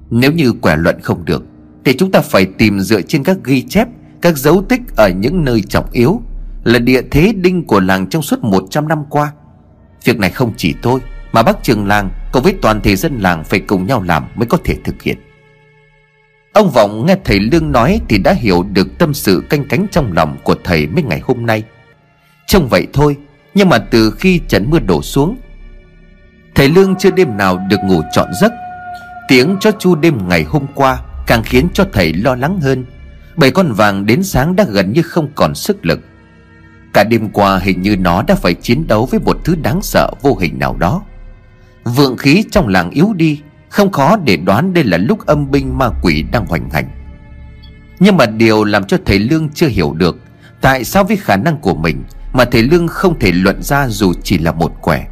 Nếu 0.09 0.31
như 0.31 0.53
quẻ 0.53 0.75
luận 0.75 1.01
không 1.01 1.25
được, 1.25 1.43
Thì 1.85 1.95
chúng 1.97 2.11
ta 2.11 2.21
phải 2.21 2.45
tìm 2.45 2.79
dựa 2.79 3.01
trên 3.01 3.23
các 3.23 3.37
ghi 3.43 3.61
chép. 3.61 3.87
Các 4.21 4.37
dấu 4.37 4.63
tích 4.69 4.81
ở 4.95 5.09
những 5.09 5.45
nơi 5.45 5.61
trọng 5.61 5.91
yếu 5.91 6.21
Là 6.63 6.79
địa 6.79 7.01
thế 7.11 7.33
đinh 7.35 7.63
của 7.63 7.79
làng 7.79 8.07
trong 8.07 8.21
suốt 8.21 8.43
100 8.43 8.87
năm 8.87 9.03
qua. 9.09 9.31
Việc 10.03 10.17
này 10.19 10.29
không 10.29 10.53
chỉ 10.57 10.75
tôi, 10.81 10.99
Mà 11.31 11.43
bác 11.43 11.63
trường 11.63 11.87
làng 11.87 12.09
cùng 12.31 12.43
với 12.43 12.55
toàn 12.61 12.81
thể 12.81 12.95
dân 12.95 13.19
làng 13.19 13.43
Phải 13.43 13.59
cùng 13.59 13.87
nhau 13.87 14.03
làm 14.03 14.25
mới 14.35 14.45
có 14.45 14.57
thể 14.63 14.75
thực 14.83 15.01
hiện. 15.01 15.17
Ông 16.53 16.69
Vọng 16.69 17.05
nghe 17.05 17.15
thầy 17.23 17.39
Lương 17.39 17.71
nói 17.71 18.01
Thì 18.09 18.17
đã 18.17 18.33
hiểu 18.33 18.63
được 18.73 18.97
tâm 18.97 19.13
sự 19.13 19.43
canh 19.49 19.67
cánh 19.67 19.87
trong 19.91 20.13
lòng 20.13 20.37
của 20.43 20.55
thầy 20.63 20.87
mấy 20.87 21.03
ngày 21.03 21.19
hôm 21.23 21.45
nay. 21.45 21.63
Trông 22.47 22.67
vậy 22.67 22.87
thôi, 22.93 23.17
Nhưng 23.53 23.69
mà 23.69 23.77
từ 23.77 24.11
khi 24.11 24.41
trận 24.47 24.69
mưa 24.69 24.79
đổ 24.79 25.01
xuống, 25.01 25.37
Thầy 26.55 26.69
Lương 26.69 26.95
chưa 26.95 27.11
đêm 27.11 27.37
nào 27.37 27.57
được 27.69 27.77
ngủ 27.83 28.01
trọn 28.11 28.27
giấc. 28.41 28.51
Tiếng 29.27 29.57
chó 29.59 29.71
chu 29.71 29.95
đêm 29.95 30.27
ngày 30.27 30.43
hôm 30.43 30.65
qua 30.75 31.01
Càng 31.27 31.43
khiến 31.43 31.67
cho 31.73 31.85
thầy 31.93 32.13
lo 32.13 32.35
lắng 32.35 32.59
hơn 32.61 32.85
bảy 33.39 33.51
con 33.51 33.73
vàng 33.73 34.05
đến 34.05 34.23
sáng 34.23 34.55
đã 34.55 34.65
gần 34.69 34.93
như 34.93 35.01
không 35.01 35.27
còn 35.35 35.55
sức 35.55 35.85
lực. 35.85 35.99
Cả 36.93 37.03
đêm 37.03 37.29
qua 37.29 37.59
hình 37.59 37.81
như 37.81 37.97
nó 37.97 38.23
đã 38.23 38.35
phải 38.35 38.53
chiến 38.53 38.87
đấu 38.87 39.05
với 39.05 39.19
một 39.19 39.37
thứ 39.45 39.55
đáng 39.55 39.81
sợ 39.81 40.11
vô 40.21 40.37
hình 40.41 40.59
nào 40.59 40.77
đó. 40.79 41.01
Vượng 41.83 42.17
khí 42.17 42.43
trong 42.51 42.67
làng 42.67 42.89
yếu 42.89 43.13
đi, 43.15 43.41
Không 43.69 43.91
khó 43.91 44.17
để 44.17 44.37
đoán 44.37 44.73
đây 44.73 44.83
là 44.83 44.97
lúc 44.97 45.25
âm 45.25 45.51
binh 45.51 45.77
ma 45.77 45.89
quỷ 46.01 46.25
đang 46.31 46.45
hoành 46.45 46.69
hành. 46.69 46.89
Nhưng 47.99 48.17
mà 48.17 48.25
điều 48.25 48.63
làm 48.63 48.83
cho 48.83 48.97
thầy 49.05 49.19
Lương 49.19 49.49
chưa 49.49 49.67
hiểu 49.67 49.93
được, 49.93 50.17
Tại 50.61 50.83
sao 50.83 51.03
với 51.03 51.17
khả 51.17 51.35
năng 51.35 51.57
của 51.57 51.75
mình 51.75 52.03
Mà 52.33 52.45
thầy 52.45 52.63
Lương 52.63 52.87
không 52.87 53.19
thể 53.19 53.31
luận 53.31 53.63
ra 53.63 53.87
dù 53.87 54.13
chỉ 54.23 54.37
là 54.37 54.51
một 54.51 54.81
quẻ. 54.81 55.07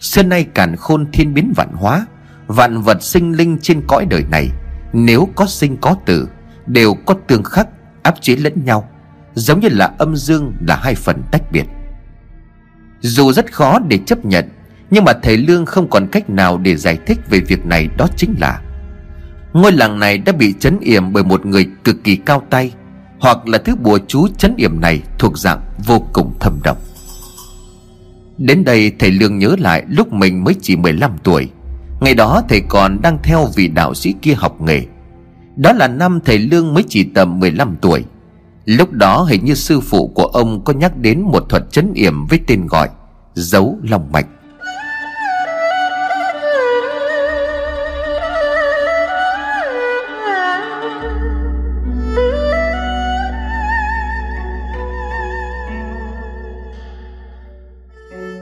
Xưa 0.00 0.22
nay 0.22 0.46
càn 0.54 0.76
khôn 0.76 1.06
thiên 1.12 1.34
biến 1.34 1.52
vạn 1.56 1.72
hóa, 1.72 2.06
Vạn 2.46 2.82
vật 2.82 3.02
sinh 3.02 3.32
linh 3.32 3.58
trên 3.62 3.82
cõi 3.86 4.06
đời 4.06 4.24
này, 4.30 4.48
Nếu 4.92 5.28
có 5.34 5.46
sinh 5.46 5.76
có 5.76 5.96
tử 6.06 6.28
Đều 6.66 6.94
có 6.94 7.14
tương 7.28 7.42
khắc, 7.42 7.68
áp 8.02 8.14
chế 8.20 8.36
lẫn 8.36 8.64
nhau, 8.64 8.88
Giống 9.34 9.60
như 9.60 9.68
là 9.68 9.92
âm 9.98 10.16
dương 10.16 10.52
là 10.60 10.76
hai 10.76 10.94
phần 10.94 11.22
tách 11.32 11.52
biệt. 11.52 11.64
Dù 13.00 13.32
rất 13.32 13.52
khó 13.52 13.78
để 13.78 13.98
chấp 14.06 14.24
nhận, 14.24 14.48
Nhưng 14.90 15.04
mà 15.04 15.12
thầy 15.22 15.36
Lương 15.36 15.66
không 15.66 15.90
còn 15.90 16.06
cách 16.12 16.30
nào 16.30 16.58
để 16.58 16.76
giải 16.76 16.98
thích 17.06 17.18
về 17.30 17.38
việc 17.40 17.66
này, 17.66 17.88
đó 17.96 18.06
chính 18.16 18.34
là 18.40 18.62
Ngôi 19.52 19.72
làng 19.72 19.98
này 19.98 20.18
đã 20.18 20.32
bị 20.32 20.54
chấn 20.60 20.78
yểm 20.80 21.12
bởi 21.12 21.24
một 21.24 21.46
người 21.46 21.66
cực 21.84 22.04
kỳ 22.04 22.16
cao 22.16 22.42
tay, 22.50 22.72
Hoặc 23.18 23.48
là 23.48 23.58
thứ 23.58 23.76
bùa 23.76 23.98
chú 24.08 24.28
chấn 24.38 24.54
yểm 24.56 24.80
này 24.80 25.02
thuộc 25.18 25.38
dạng 25.38 25.60
vô 25.86 26.06
cùng 26.12 26.34
thâm 26.40 26.60
độc. 26.64 26.78
Đến 28.38 28.64
đây 28.64 28.92
thầy 28.98 29.10
Lương 29.10 29.38
nhớ 29.38 29.56
lại 29.58 29.84
lúc 29.88 30.12
mình 30.12 30.44
mới 30.44 30.54
chỉ 30.60 30.76
15 30.76 31.10
tuổi, 31.22 31.50
Ngày 32.00 32.14
đó 32.14 32.42
thầy 32.48 32.60
còn 32.68 33.02
đang 33.02 33.18
theo 33.22 33.48
vị 33.56 33.68
đạo 33.68 33.94
sĩ 33.94 34.14
kia 34.22 34.34
học 34.34 34.60
nghề. 34.60 34.82
Đó 35.62 35.72
là 35.72 35.88
năm 35.88 36.20
thầy 36.24 36.38
Lương 36.38 36.74
mới 36.74 36.84
chỉ 36.88 37.04
tầm 37.14 37.40
15 37.40 37.76
tuổi. 37.80 38.04
Lúc 38.64 38.92
đó 38.92 39.22
hình 39.22 39.44
như 39.44 39.54
sư 39.54 39.80
phụ 39.80 40.12
của 40.14 40.24
ông 40.24 40.64
có 40.64 40.72
nhắc 40.72 40.96
đến 40.96 41.20
một 41.20 41.48
thuật 41.48 41.62
chấn 41.70 41.92
yểm 41.94 42.26
với 42.26 42.40
tên 42.46 42.66
gọi 42.66 42.88
Dấu 43.34 43.78
Long 43.82 44.12
Mạch. 44.12 44.26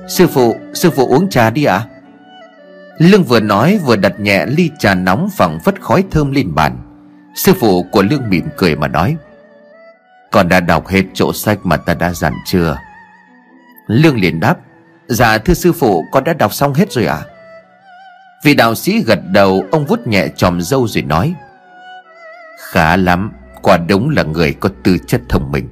Sư 0.08 0.26
phụ, 0.26 0.56
sư 0.74 0.90
phụ 0.90 1.08
uống 1.08 1.28
trà 1.28 1.50
đi 1.50 1.64
ạ. 1.64 1.74
À? 1.74 1.86
Lương 2.98 3.22
vừa 3.22 3.40
nói 3.40 3.78
vừa 3.84 3.96
đặt 3.96 4.20
nhẹ 4.20 4.46
ly 4.46 4.70
trà 4.78 4.94
nóng 4.94 5.28
phẳng 5.36 5.58
phất 5.64 5.80
khói 5.80 6.04
thơm 6.10 6.32
lên 6.32 6.54
bàn. 6.54 6.89
Sư 7.34 7.52
phụ 7.60 7.82
của 7.82 8.02
Lương 8.02 8.28
mỉm 8.28 8.48
cười 8.56 8.76
mà 8.76 8.88
nói, 8.88 9.16
Con 10.30 10.48
đã 10.48 10.60
đọc 10.60 10.88
hết 10.88 11.02
chỗ 11.14 11.32
sách 11.32 11.58
mà 11.62 11.76
ta 11.76 11.94
đã 11.94 12.12
dặn 12.12 12.32
chưa? 12.46 12.76
Lương 13.86 14.20
liền 14.20 14.40
đáp 14.40 14.56
Dạ 15.06 15.38
thưa 15.38 15.54
sư 15.54 15.72
phụ, 15.72 16.04
con 16.12 16.24
đã 16.24 16.32
đọc 16.32 16.54
xong 16.54 16.74
hết 16.74 16.92
rồi 16.92 17.06
ạ. 17.06 17.14
À? 17.14 17.26
Vị 18.44 18.54
đạo 18.54 18.74
sĩ 18.74 19.02
gật 19.06 19.18
đầu, 19.32 19.64
Ông 19.70 19.86
vút 19.86 20.06
nhẹ 20.06 20.28
tròm 20.36 20.60
dâu 20.60 20.88
rồi 20.88 21.02
nói, 21.02 21.34
Khá 22.58 22.96
lắm, 22.96 23.32
Quả 23.62 23.76
đúng 23.76 24.10
là 24.10 24.22
người 24.22 24.52
có 24.52 24.68
tư 24.82 24.98
chất 25.06 25.20
thông 25.28 25.52
minh. 25.52 25.68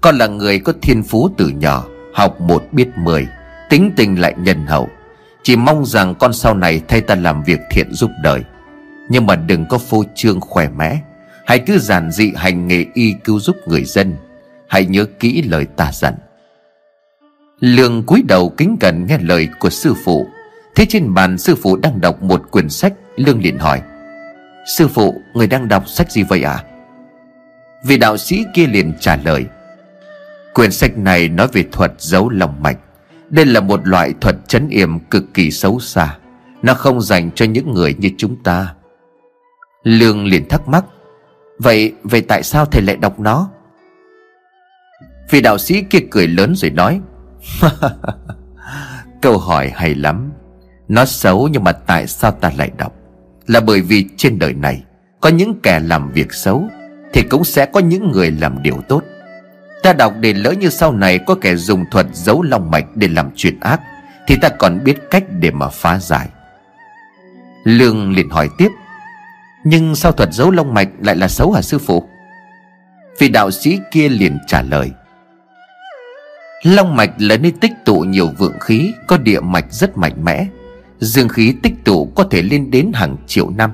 Con 0.00 0.18
là 0.18 0.26
người 0.26 0.58
có 0.58 0.72
thiên 0.82 1.02
phú 1.02 1.30
từ 1.38 1.48
nhỏ, 1.48 1.84
Học 2.14 2.40
một 2.40 2.64
biết 2.72 2.88
mười, 2.96 3.26
Tính 3.70 3.92
tình 3.96 4.20
lại 4.20 4.34
nhân 4.38 4.66
hậu. 4.66 4.88
Chỉ 5.42 5.56
mong 5.56 5.84
rằng 5.86 6.14
con 6.14 6.32
sau 6.32 6.54
này 6.54 6.82
thay 6.88 7.00
ta 7.00 7.14
làm 7.14 7.42
việc 7.42 7.60
thiện 7.70 7.92
giúp 7.92 8.10
đời. 8.22 8.44
Nhưng 9.10 9.26
mà 9.26 9.36
đừng 9.36 9.66
có 9.66 9.78
phô 9.78 10.04
trương 10.14 10.40
khỏe 10.40 10.68
mẽ. 10.68 10.98
Hãy 11.46 11.58
cứ 11.58 11.78
giản 11.78 12.10
dị 12.10 12.32
hành 12.36 12.68
nghề 12.68 12.84
y 12.94 13.14
cứu 13.24 13.40
giúp 13.40 13.56
người 13.66 13.84
dân. 13.84 14.16
Hãy 14.68 14.84
nhớ 14.84 15.04
kỹ 15.04 15.42
lời 15.42 15.66
ta 15.76 15.90
dặn. 15.92 16.14
Lương 17.60 18.02
cúi 18.02 18.22
đầu 18.28 18.48
kính 18.56 18.76
cẩn 18.80 19.06
nghe 19.06 19.18
lời 19.18 19.48
của 19.58 19.70
sư 19.70 19.94
phụ. 20.04 20.26
Thế 20.74 20.86
trên 20.88 21.14
bàn 21.14 21.38
sư 21.38 21.54
phụ 21.62 21.76
đang 21.76 22.00
đọc 22.00 22.22
một 22.22 22.50
quyển 22.50 22.68
sách, 22.68 22.92
Lương 23.16 23.42
liền 23.42 23.58
hỏi. 23.58 23.82
Sư 24.76 24.88
phụ, 24.88 25.14
người 25.34 25.46
đang 25.46 25.68
đọc 25.68 25.88
sách 25.88 26.12
gì 26.12 26.22
vậy 26.22 26.42
ạ? 26.42 26.52
À? 26.52 26.64
Vị 27.84 27.96
đạo 27.96 28.16
sĩ 28.16 28.44
kia 28.54 28.66
liền 28.66 28.92
trả 29.00 29.16
lời. 29.16 29.46
Quyển 30.54 30.72
sách 30.72 30.98
này 30.98 31.28
nói 31.28 31.48
về 31.52 31.64
thuật 31.72 31.92
giấu 31.98 32.28
lòng 32.28 32.62
mạch. 32.62 32.78
Đây 33.30 33.44
là 33.44 33.60
một 33.60 33.88
loại 33.88 34.14
thuật 34.20 34.36
chấn 34.48 34.68
yểm 34.68 34.98
cực 34.98 35.34
kỳ 35.34 35.50
xấu 35.50 35.80
xa. 35.80 36.16
Nó 36.62 36.74
không 36.74 37.00
dành 37.00 37.30
cho 37.34 37.44
những 37.44 37.74
người 37.74 37.94
như 37.98 38.10
chúng 38.18 38.42
ta. 38.42 38.74
Lương 39.82 40.26
liền 40.26 40.48
thắc 40.48 40.68
mắc, 40.68 40.84
Vậy 41.58 41.94
vậy 42.02 42.20
tại 42.20 42.42
sao 42.42 42.66
thầy 42.66 42.82
lại 42.82 42.96
đọc 42.96 43.20
nó? 43.20 43.50
Vị 45.30 45.40
đạo 45.40 45.58
sĩ 45.58 45.82
kia 45.82 45.98
cười 46.10 46.26
lớn 46.26 46.54
rồi 46.56 46.70
nói, 46.70 47.00
Câu 49.22 49.38
hỏi 49.38 49.72
hay 49.74 49.94
lắm, 49.94 50.32
Nó 50.88 51.04
xấu 51.04 51.48
nhưng 51.48 51.64
mà 51.64 51.72
tại 51.72 52.06
sao 52.06 52.30
ta 52.30 52.52
lại 52.56 52.70
đọc? 52.78 52.92
Là 53.46 53.60
bởi 53.60 53.80
vì 53.80 54.06
trên 54.16 54.38
đời 54.38 54.52
này 54.52 54.82
Có 55.20 55.28
những 55.28 55.60
kẻ 55.62 55.80
làm 55.80 56.12
việc 56.12 56.32
xấu 56.32 56.68
Thì 57.12 57.22
cũng 57.22 57.44
sẽ 57.44 57.66
có 57.66 57.80
những 57.80 58.10
người 58.10 58.30
làm 58.30 58.62
điều 58.62 58.76
tốt. 58.88 59.02
Ta 59.82 59.92
đọc 59.92 60.14
để 60.20 60.32
lỡ 60.32 60.52
như 60.52 60.68
sau 60.68 60.92
này 60.92 61.18
có 61.26 61.34
kẻ 61.34 61.56
dùng 61.56 61.84
thuật 61.90 62.06
giấu 62.12 62.42
lòng 62.42 62.70
mạch 62.70 62.86
để 62.94 63.08
làm 63.08 63.30
chuyện 63.36 63.60
ác 63.60 63.80
Thì 64.26 64.36
ta 64.42 64.48
còn 64.48 64.84
biết 64.84 65.10
cách 65.10 65.24
để 65.30 65.50
mà 65.50 65.68
phá 65.68 65.98
giải. 65.98 66.28
Lương 67.64 68.12
liền 68.12 68.30
hỏi 68.30 68.48
tiếp 68.58 68.68
nhưng 69.64 69.94
sao 69.94 70.12
thuật 70.12 70.32
giấu 70.32 70.50
long 70.50 70.74
mạch 70.74 70.88
lại 71.00 71.16
là 71.16 71.28
xấu 71.28 71.52
hả 71.52 71.62
sư 71.62 71.78
phụ? 71.78 72.04
Vị 73.18 73.28
đạo 73.28 73.50
sĩ 73.50 73.78
kia 73.90 74.08
liền 74.08 74.38
trả 74.46 74.62
lời. 74.62 74.90
Long 76.62 76.96
mạch 76.96 77.10
là 77.18 77.36
nơi 77.36 77.52
tích 77.60 77.72
tụ 77.84 78.00
nhiều 78.00 78.28
vượng 78.38 78.58
khí, 78.60 78.92
Có 79.06 79.18
địa 79.18 79.40
mạch 79.40 79.72
rất 79.72 79.98
mạnh 79.98 80.24
mẽ. 80.24 80.46
Dương 80.98 81.28
khí 81.28 81.54
tích 81.62 81.74
tụ 81.84 82.12
có 82.14 82.24
thể 82.30 82.42
lên 82.42 82.70
đến 82.70 82.90
hàng 82.94 83.16
triệu 83.26 83.50
năm. 83.50 83.70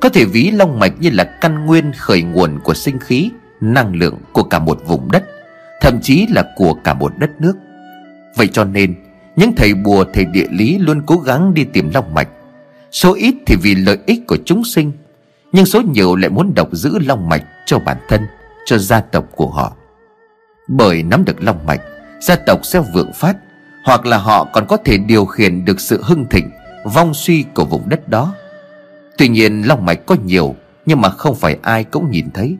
Có 0.00 0.08
thể 0.08 0.24
ví 0.24 0.50
long 0.50 0.78
mạch 0.78 0.92
như 1.00 1.10
là 1.12 1.24
căn 1.24 1.66
nguyên 1.66 1.92
khởi 1.92 2.22
nguồn 2.22 2.58
của 2.64 2.74
sinh 2.74 2.98
khí, 2.98 3.30
Năng 3.60 3.96
lượng 3.96 4.18
của 4.32 4.42
cả 4.42 4.58
một 4.58 4.80
vùng 4.86 5.10
đất, 5.12 5.24
Thậm 5.80 5.98
chí 6.02 6.26
là 6.30 6.44
của 6.56 6.74
cả 6.74 6.94
một 6.94 7.12
đất 7.18 7.30
nước. 7.40 7.54
Vậy 8.36 8.48
cho 8.48 8.64
nên, 8.64 8.94
Những 9.36 9.52
thầy 9.56 9.74
bùa, 9.74 10.04
thầy 10.14 10.24
địa 10.24 10.46
lý 10.50 10.78
luôn 10.78 11.02
cố 11.06 11.16
gắng 11.16 11.54
đi 11.54 11.64
tìm 11.64 11.90
long 11.94 12.14
mạch. 12.14 12.28
Số 12.90 13.14
ít 13.14 13.34
thì 13.46 13.56
vì 13.62 13.74
lợi 13.74 13.98
ích 14.06 14.26
của 14.26 14.38
chúng 14.44 14.64
sinh 14.64 14.92
nhưng 15.54 15.66
số 15.66 15.80
nhiều 15.80 16.16
lại 16.16 16.30
muốn 16.30 16.54
độc 16.54 16.68
giữ 16.72 16.98
long 16.98 17.28
mạch 17.28 17.42
cho 17.66 17.78
bản 17.78 17.96
thân, 18.08 18.20
Cho 18.66 18.78
gia 18.78 19.00
tộc 19.00 19.24
của 19.36 19.48
họ. 19.48 19.72
Bởi 20.68 21.02
nắm 21.02 21.24
được 21.24 21.42
long 21.42 21.66
mạch, 21.66 21.80
Gia 22.20 22.36
tộc 22.46 22.60
sẽ 22.62 22.80
vượng 22.94 23.12
phát, 23.12 23.36
Hoặc 23.84 24.06
là 24.06 24.18
họ 24.18 24.44
còn 24.52 24.66
có 24.68 24.76
thể 24.76 24.98
điều 24.98 25.24
khiển 25.24 25.64
được 25.64 25.80
sự 25.80 26.02
hưng 26.02 26.26
thịnh, 26.30 26.50
Vong 26.94 27.14
suy 27.14 27.44
của 27.54 27.64
vùng 27.64 27.88
đất 27.88 28.08
đó. 28.08 28.34
Tuy 29.18 29.28
nhiên 29.28 29.62
long 29.62 29.86
mạch 29.86 30.06
có 30.06 30.16
nhiều, 30.24 30.54
Nhưng 30.86 31.00
mà 31.00 31.10
không 31.10 31.34
phải 31.34 31.58
ai 31.62 31.84
cũng 31.84 32.10
nhìn 32.10 32.30
thấy. 32.34 32.56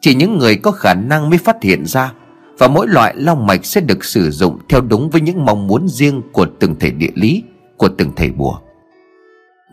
Chỉ 0.00 0.14
những 0.14 0.38
người 0.38 0.56
có 0.56 0.70
khả 0.70 0.94
năng 0.94 1.30
mới 1.30 1.38
phát 1.38 1.56
hiện 1.62 1.86
ra, 1.86 2.12
Và 2.58 2.68
mỗi 2.68 2.88
loại 2.88 3.14
long 3.16 3.46
mạch 3.46 3.66
sẽ 3.66 3.80
được 3.80 4.04
sử 4.04 4.30
dụng 4.30 4.58
Theo 4.68 4.80
đúng 4.80 5.10
với 5.10 5.20
những 5.20 5.44
mong 5.44 5.66
muốn 5.66 5.88
riêng 5.88 6.22
Của 6.32 6.46
từng 6.60 6.78
thể 6.80 6.90
địa 6.90 7.12
lý, 7.14 7.42
Của 7.76 7.88
từng 7.88 8.12
thể 8.16 8.30
bùa. 8.30 8.58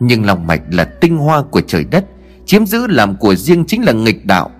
Nhưng 0.00 0.26
long 0.26 0.46
mạch 0.46 0.62
là 0.70 0.84
tinh 0.84 1.16
hoa 1.16 1.42
của 1.42 1.60
trời 1.60 1.84
đất 1.84 2.04
Chiếm 2.46 2.66
giữ 2.66 2.86
làm 2.86 3.16
của 3.16 3.34
riêng 3.34 3.64
chính 3.66 3.84
là 3.84 3.92
nghịch 3.92 4.26
đạo. 4.26 4.50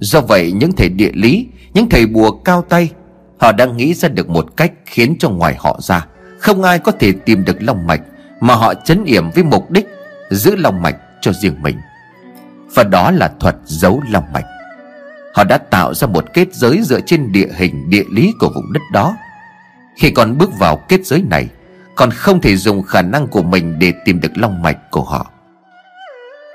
Do 0.00 0.20
vậy, 0.20 0.52
những 0.52 0.72
thầy 0.72 0.88
địa 0.88 1.10
lý, 1.14 1.46
Những 1.74 1.88
thầy 1.88 2.06
bùa 2.06 2.30
cao 2.30 2.62
tay, 2.62 2.90
Họ 3.38 3.52
đang 3.52 3.76
nghĩ 3.76 3.94
ra 3.94 4.08
được 4.08 4.28
một 4.28 4.56
cách 4.56 4.72
khiến 4.86 5.16
cho 5.18 5.30
ngoài 5.30 5.56
họ 5.58 5.80
ra. 5.82 6.06
Không 6.38 6.62
ai 6.62 6.78
có 6.78 6.92
thể 6.92 7.12
tìm 7.12 7.44
được 7.44 7.62
long 7.62 7.86
mạch 7.86 8.00
Mà 8.40 8.54
họ 8.54 8.74
chấn 8.74 9.04
yểm 9.04 9.30
với 9.30 9.44
mục 9.44 9.70
đích 9.70 9.86
Giữ 10.30 10.56
long 10.56 10.82
mạch 10.82 10.96
cho 11.20 11.32
riêng 11.32 11.62
mình. 11.62 11.76
Và 12.74 12.82
đó 12.84 13.10
là 13.10 13.32
thuật 13.40 13.56
giấu 13.64 14.02
long 14.10 14.24
mạch. 14.32 14.44
Họ 15.34 15.44
đã 15.44 15.58
tạo 15.58 15.94
ra 15.94 16.06
một 16.06 16.24
kết 16.34 16.54
giới 16.54 16.80
dựa 16.82 17.00
trên 17.00 17.32
địa 17.32 17.48
hình, 17.56 17.90
địa 17.90 18.04
lý 18.10 18.32
của 18.40 18.48
vùng 18.54 18.72
đất 18.72 18.82
đó. 18.92 19.16
Khi 19.96 20.10
còn 20.10 20.38
bước 20.38 20.58
vào 20.58 20.76
kết 20.76 21.06
giới 21.06 21.22
này 21.30 21.48
Còn 21.96 22.10
không 22.10 22.40
thể 22.40 22.56
dùng 22.56 22.82
khả 22.82 23.02
năng 23.02 23.26
của 23.26 23.42
mình 23.42 23.78
để 23.78 23.92
tìm 24.04 24.20
được 24.20 24.32
long 24.34 24.62
mạch 24.62 24.90
của 24.90 25.02
họ. 25.02 25.30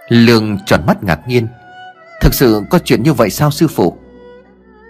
Lương 0.10 0.58
tròn 0.66 0.86
mắt 0.88 1.04
ngạc 1.04 1.28
nhiên. 1.28 1.48
Thực 2.22 2.34
sự 2.34 2.62
có 2.70 2.80
chuyện 2.80 3.04
như 3.04 3.14
vậy 3.14 3.30
sao, 3.30 3.52
sư 3.52 3.68
phụ? 3.68 3.98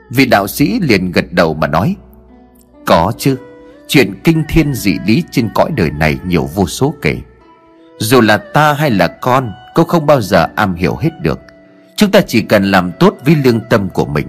Vị 0.10 0.26
đạo 0.26 0.48
sĩ 0.48 0.80
liền 0.82 1.12
gật 1.12 1.26
đầu 1.32 1.54
mà 1.54 1.68
nói, 1.68 1.96
Có 2.86 3.12
chứ, 3.18 3.38
Chuyện 3.88 4.14
kinh 4.24 4.44
thiên 4.50 4.74
dị 4.74 4.98
lý 5.06 5.24
trên 5.32 5.50
cõi 5.56 5.72
đời 5.76 5.92
này 5.92 6.18
nhiều 6.26 6.50
vô 6.56 6.68
số 6.68 6.94
kể. 7.02 7.18
Dù 8.00 8.22
là 8.22 8.38
ta 8.38 8.74
hay 8.74 8.92
là 8.92 9.08
con 9.08 9.52
Cũng 9.74 9.88
không 9.88 10.06
bao 10.06 10.22
giờ 10.22 10.48
am 10.56 10.76
hiểu 10.76 10.96
hết 10.96 11.10
được. 11.22 11.40
Chúng 11.96 12.12
ta 12.12 12.22
chỉ 12.22 12.42
cần 12.42 12.72
làm 12.72 12.92
tốt 13.00 13.18
với 13.26 13.36
lương 13.44 13.60
tâm 13.70 13.90
của 13.90 14.06
mình. 14.06 14.28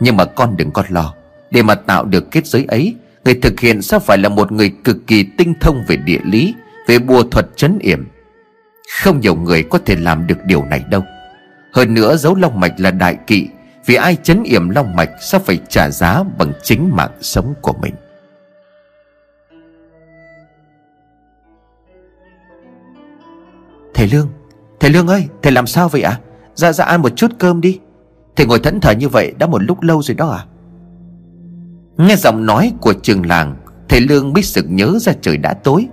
Nhưng 0.00 0.16
mà 0.16 0.24
con 0.24 0.56
đừng 0.56 0.70
có 0.70 0.84
lo, 0.88 1.14
Để 1.50 1.62
mà 1.62 1.74
tạo 1.74 2.04
được 2.04 2.30
kết 2.30 2.46
giới 2.46 2.64
ấy, 2.64 2.94
Người 3.24 3.34
thực 3.42 3.60
hiện 3.60 3.82
sẽ 3.82 3.98
phải 3.98 4.18
là 4.18 4.28
một 4.28 4.52
người 4.52 4.72
cực 4.84 4.96
kỳ 5.06 5.22
tinh 5.38 5.54
thông 5.60 5.84
về 5.88 5.96
địa 5.96 6.20
lý, 6.24 6.54
Về 6.86 6.98
bùa 6.98 7.22
thuật 7.22 7.46
chấn 7.56 7.78
yểm. 7.78 8.04
Không 8.86 9.20
nhiều 9.20 9.34
người 9.34 9.62
có 9.62 9.78
thể 9.78 9.96
làm 9.96 10.26
được 10.26 10.44
điều 10.44 10.64
này 10.64 10.84
đâu. 10.90 11.02
Hơn 11.72 11.94
nữa, 11.94 12.16
dấu 12.16 12.34
long 12.34 12.60
mạch 12.60 12.72
là 12.78 12.90
đại 12.90 13.16
kỵ. 13.26 13.48
Vì 13.86 13.94
ai 13.94 14.16
chấn 14.22 14.42
yểm 14.42 14.68
long 14.68 14.96
mạch 14.96 15.10
Sao 15.20 15.40
phải 15.40 15.60
trả 15.68 15.90
giá 15.90 16.22
bằng 16.38 16.52
chính 16.62 16.96
mạng 16.96 17.10
sống 17.20 17.54
của 17.60 17.72
mình. 17.82 17.94
Thầy 23.94 24.08
Lương 24.08 24.28
Thầy 24.80 24.90
Lương 24.90 25.08
ơi, 25.08 25.28
Thầy 25.42 25.52
làm 25.52 25.66
sao 25.66 25.88
vậy 25.88 26.02
ạ? 26.02 26.10
À? 26.10 26.20
Ra 26.54 26.72
ra 26.72 26.84
ăn 26.84 27.02
một 27.02 27.16
chút 27.16 27.30
cơm 27.38 27.60
đi. 27.60 27.80
Thầy 28.36 28.46
ngồi 28.46 28.58
thẫn 28.58 28.80
thờ 28.80 28.92
như 28.92 29.08
vậy 29.08 29.34
đã 29.38 29.46
một 29.46 29.62
lúc 29.62 29.82
lâu 29.82 30.02
rồi 30.02 30.14
đó 30.14 30.28
à 30.28 30.44
Nghe 31.96 32.16
giọng 32.16 32.46
nói 32.46 32.72
của 32.80 32.92
trường 32.92 33.26
làng, 33.26 33.56
Thầy 33.88 34.00
Lương 34.00 34.32
biết 34.32 34.44
sực 34.44 34.64
nhớ 34.68 34.98
ra 35.00 35.12
trời 35.20 35.36
đã 35.36 35.54
tối. 35.54 35.86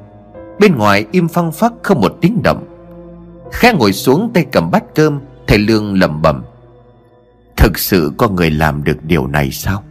Bên 0.59 0.75
ngoài 0.75 1.05
im 1.11 1.27
phăng 1.27 1.51
phắc 1.51 1.73
không 1.83 2.01
một 2.01 2.17
tiếng 2.21 2.43
động. 2.43 2.72
Khẽ 3.53 3.73
ngồi 3.73 3.93
xuống 3.93 4.31
tay 4.33 4.45
cầm 4.51 4.71
bát 4.71 4.83
cơm 4.95 5.19
Thầy 5.47 5.57
Lương 5.57 5.99
lẩm 5.99 6.21
bẩm. 6.21 6.43
Thực 7.57 7.79
sự 7.79 8.11
có 8.17 8.29
người 8.29 8.51
làm 8.51 8.83
được 8.83 8.97
điều 9.03 9.27
này 9.27 9.51
sao? 9.51 9.83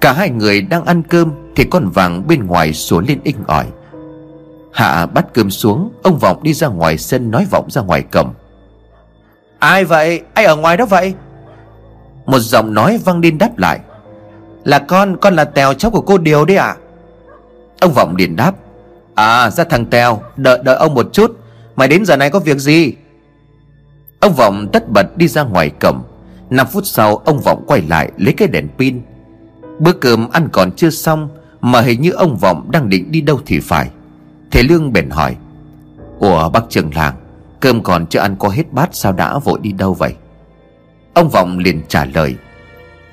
Cả 0.00 0.12
hai 0.12 0.30
người 0.30 0.62
đang 0.62 0.84
ăn 0.84 1.02
cơm 1.02 1.32
Thì 1.56 1.64
con 1.70 1.88
vàng 1.88 2.26
bên 2.26 2.46
ngoài 2.46 2.72
sủa 2.72 3.00
lên 3.00 3.20
inh 3.24 3.44
ỏi. 3.46 3.66
Hạ 4.72 5.06
bắt 5.06 5.26
cơm 5.34 5.50
xuống 5.50 5.92
Ông 6.02 6.18
Vọng 6.18 6.42
đi 6.42 6.52
ra 6.52 6.68
ngoài 6.68 6.98
sân 6.98 7.30
nói 7.30 7.46
vọng 7.50 7.68
ra 7.70 7.82
ngoài 7.82 8.02
cổng. 8.02 8.34
Ai 9.58 9.84
vậy? 9.84 10.22
Ai 10.34 10.44
ở 10.44 10.56
ngoài 10.56 10.76
đó 10.76 10.86
vậy? 10.86 11.14
Một 12.26 12.38
giọng 12.38 12.74
nói 12.74 13.00
vang 13.04 13.20
lên 13.20 13.38
đáp 13.38 13.58
lại. 13.58 13.80
Là 14.64 14.78
con 14.78 15.16
Con 15.16 15.36
là 15.36 15.44
Tèo 15.44 15.74
cháu 15.74 15.90
của 15.90 16.00
cô 16.00 16.18
Điều 16.18 16.44
đấy 16.44 16.56
ạ. 16.56 16.66
À? 16.66 16.76
Ông 17.80 17.92
Vọng 17.92 18.16
liền 18.16 18.36
đáp 18.36 18.54
À 19.18 19.50
ra 19.50 19.64
thằng 19.64 19.86
Tèo, 19.86 20.22
Đợi 20.36 20.60
đợi 20.64 20.76
ông 20.76 20.94
một 20.94 21.08
chút. 21.12 21.38
Mày 21.76 21.88
đến 21.88 22.04
giờ 22.04 22.16
này 22.16 22.30
có 22.30 22.38
việc 22.38 22.58
gì? 22.58 22.92
Ông 24.20 24.34
Vọng 24.34 24.68
tất 24.72 24.88
bật 24.92 25.16
đi 25.16 25.28
ra 25.28 25.42
ngoài 25.42 25.70
cổng. 25.80 26.02
5 26.50 26.66
phút 26.66 26.86
sau, 26.86 27.16
ông 27.16 27.40
Vọng 27.40 27.64
quay 27.66 27.82
lại 27.82 28.10
lấy 28.16 28.34
cái 28.34 28.48
đèn 28.48 28.68
pin. 28.78 29.00
Bữa 29.78 29.92
cơm 29.92 30.30
ăn 30.30 30.48
còn 30.52 30.72
chưa 30.72 30.90
xong, 30.90 31.28
Mà 31.60 31.80
hình 31.80 32.00
như 32.00 32.10
ông 32.10 32.36
Vọng 32.36 32.70
đang 32.70 32.88
định 32.88 33.12
đi 33.12 33.20
đâu 33.20 33.40
thì 33.46 33.60
phải. 33.60 33.90
Thầy 34.50 34.62
Lương 34.62 34.92
bèn 34.92 35.10
hỏi, 35.10 35.36
Ủa, 36.18 36.48
bác 36.48 36.62
trường 36.68 36.94
làng, 36.94 37.14
Cơm 37.60 37.82
còn 37.82 38.06
chưa 38.06 38.20
ăn 38.20 38.36
có 38.38 38.48
hết 38.48 38.72
bát 38.72 38.88
sao 38.92 39.12
đã 39.12 39.38
vội 39.38 39.58
đi 39.62 39.72
đâu 39.72 39.94
vậy? 39.94 40.14
Ông 41.14 41.28
Vọng 41.28 41.58
liền 41.58 41.82
trả 41.88 42.04
lời 42.04 42.34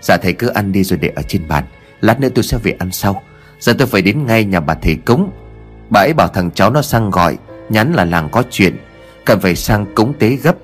Dạ 0.02 0.18
thầy 0.18 0.34
cứ 0.34 0.48
ăn 0.48 0.72
đi 0.72 0.84
rồi 0.84 1.00
để 1.00 1.12
ở 1.15 1.22
trên 1.22 1.48
bàn, 1.48 1.63
Lát 2.02 2.20
nữa 2.20 2.30
tôi 2.36 2.44
sẽ 2.44 2.58
về 2.58 2.76
ăn 2.80 2.91
sau. 2.91 3.22
Giờ 3.60 3.74
tôi 3.78 3.88
phải 3.88 4.02
đến 4.02 4.26
ngay 4.26 4.46
nhà 4.46 4.60
bà 4.60 4.74
thầy 4.74 4.96
cúng. 4.96 5.30
Bà 5.89 6.00
ấy 6.00 6.13
bảo 6.13 6.28
thằng 6.28 6.52
cháu 6.52 6.69
nó 6.69 6.82
sang 6.82 7.10
gọi, 7.10 7.38
Nhắn 7.69 7.93
là 7.93 8.06
làng 8.06 8.30
có 8.32 8.43
chuyện. 8.52 8.78
Cần 9.26 9.39
phải 9.39 9.56
sang 9.56 9.86
cúng 9.95 10.13
tế 10.19 10.30
gấp. 10.36 10.56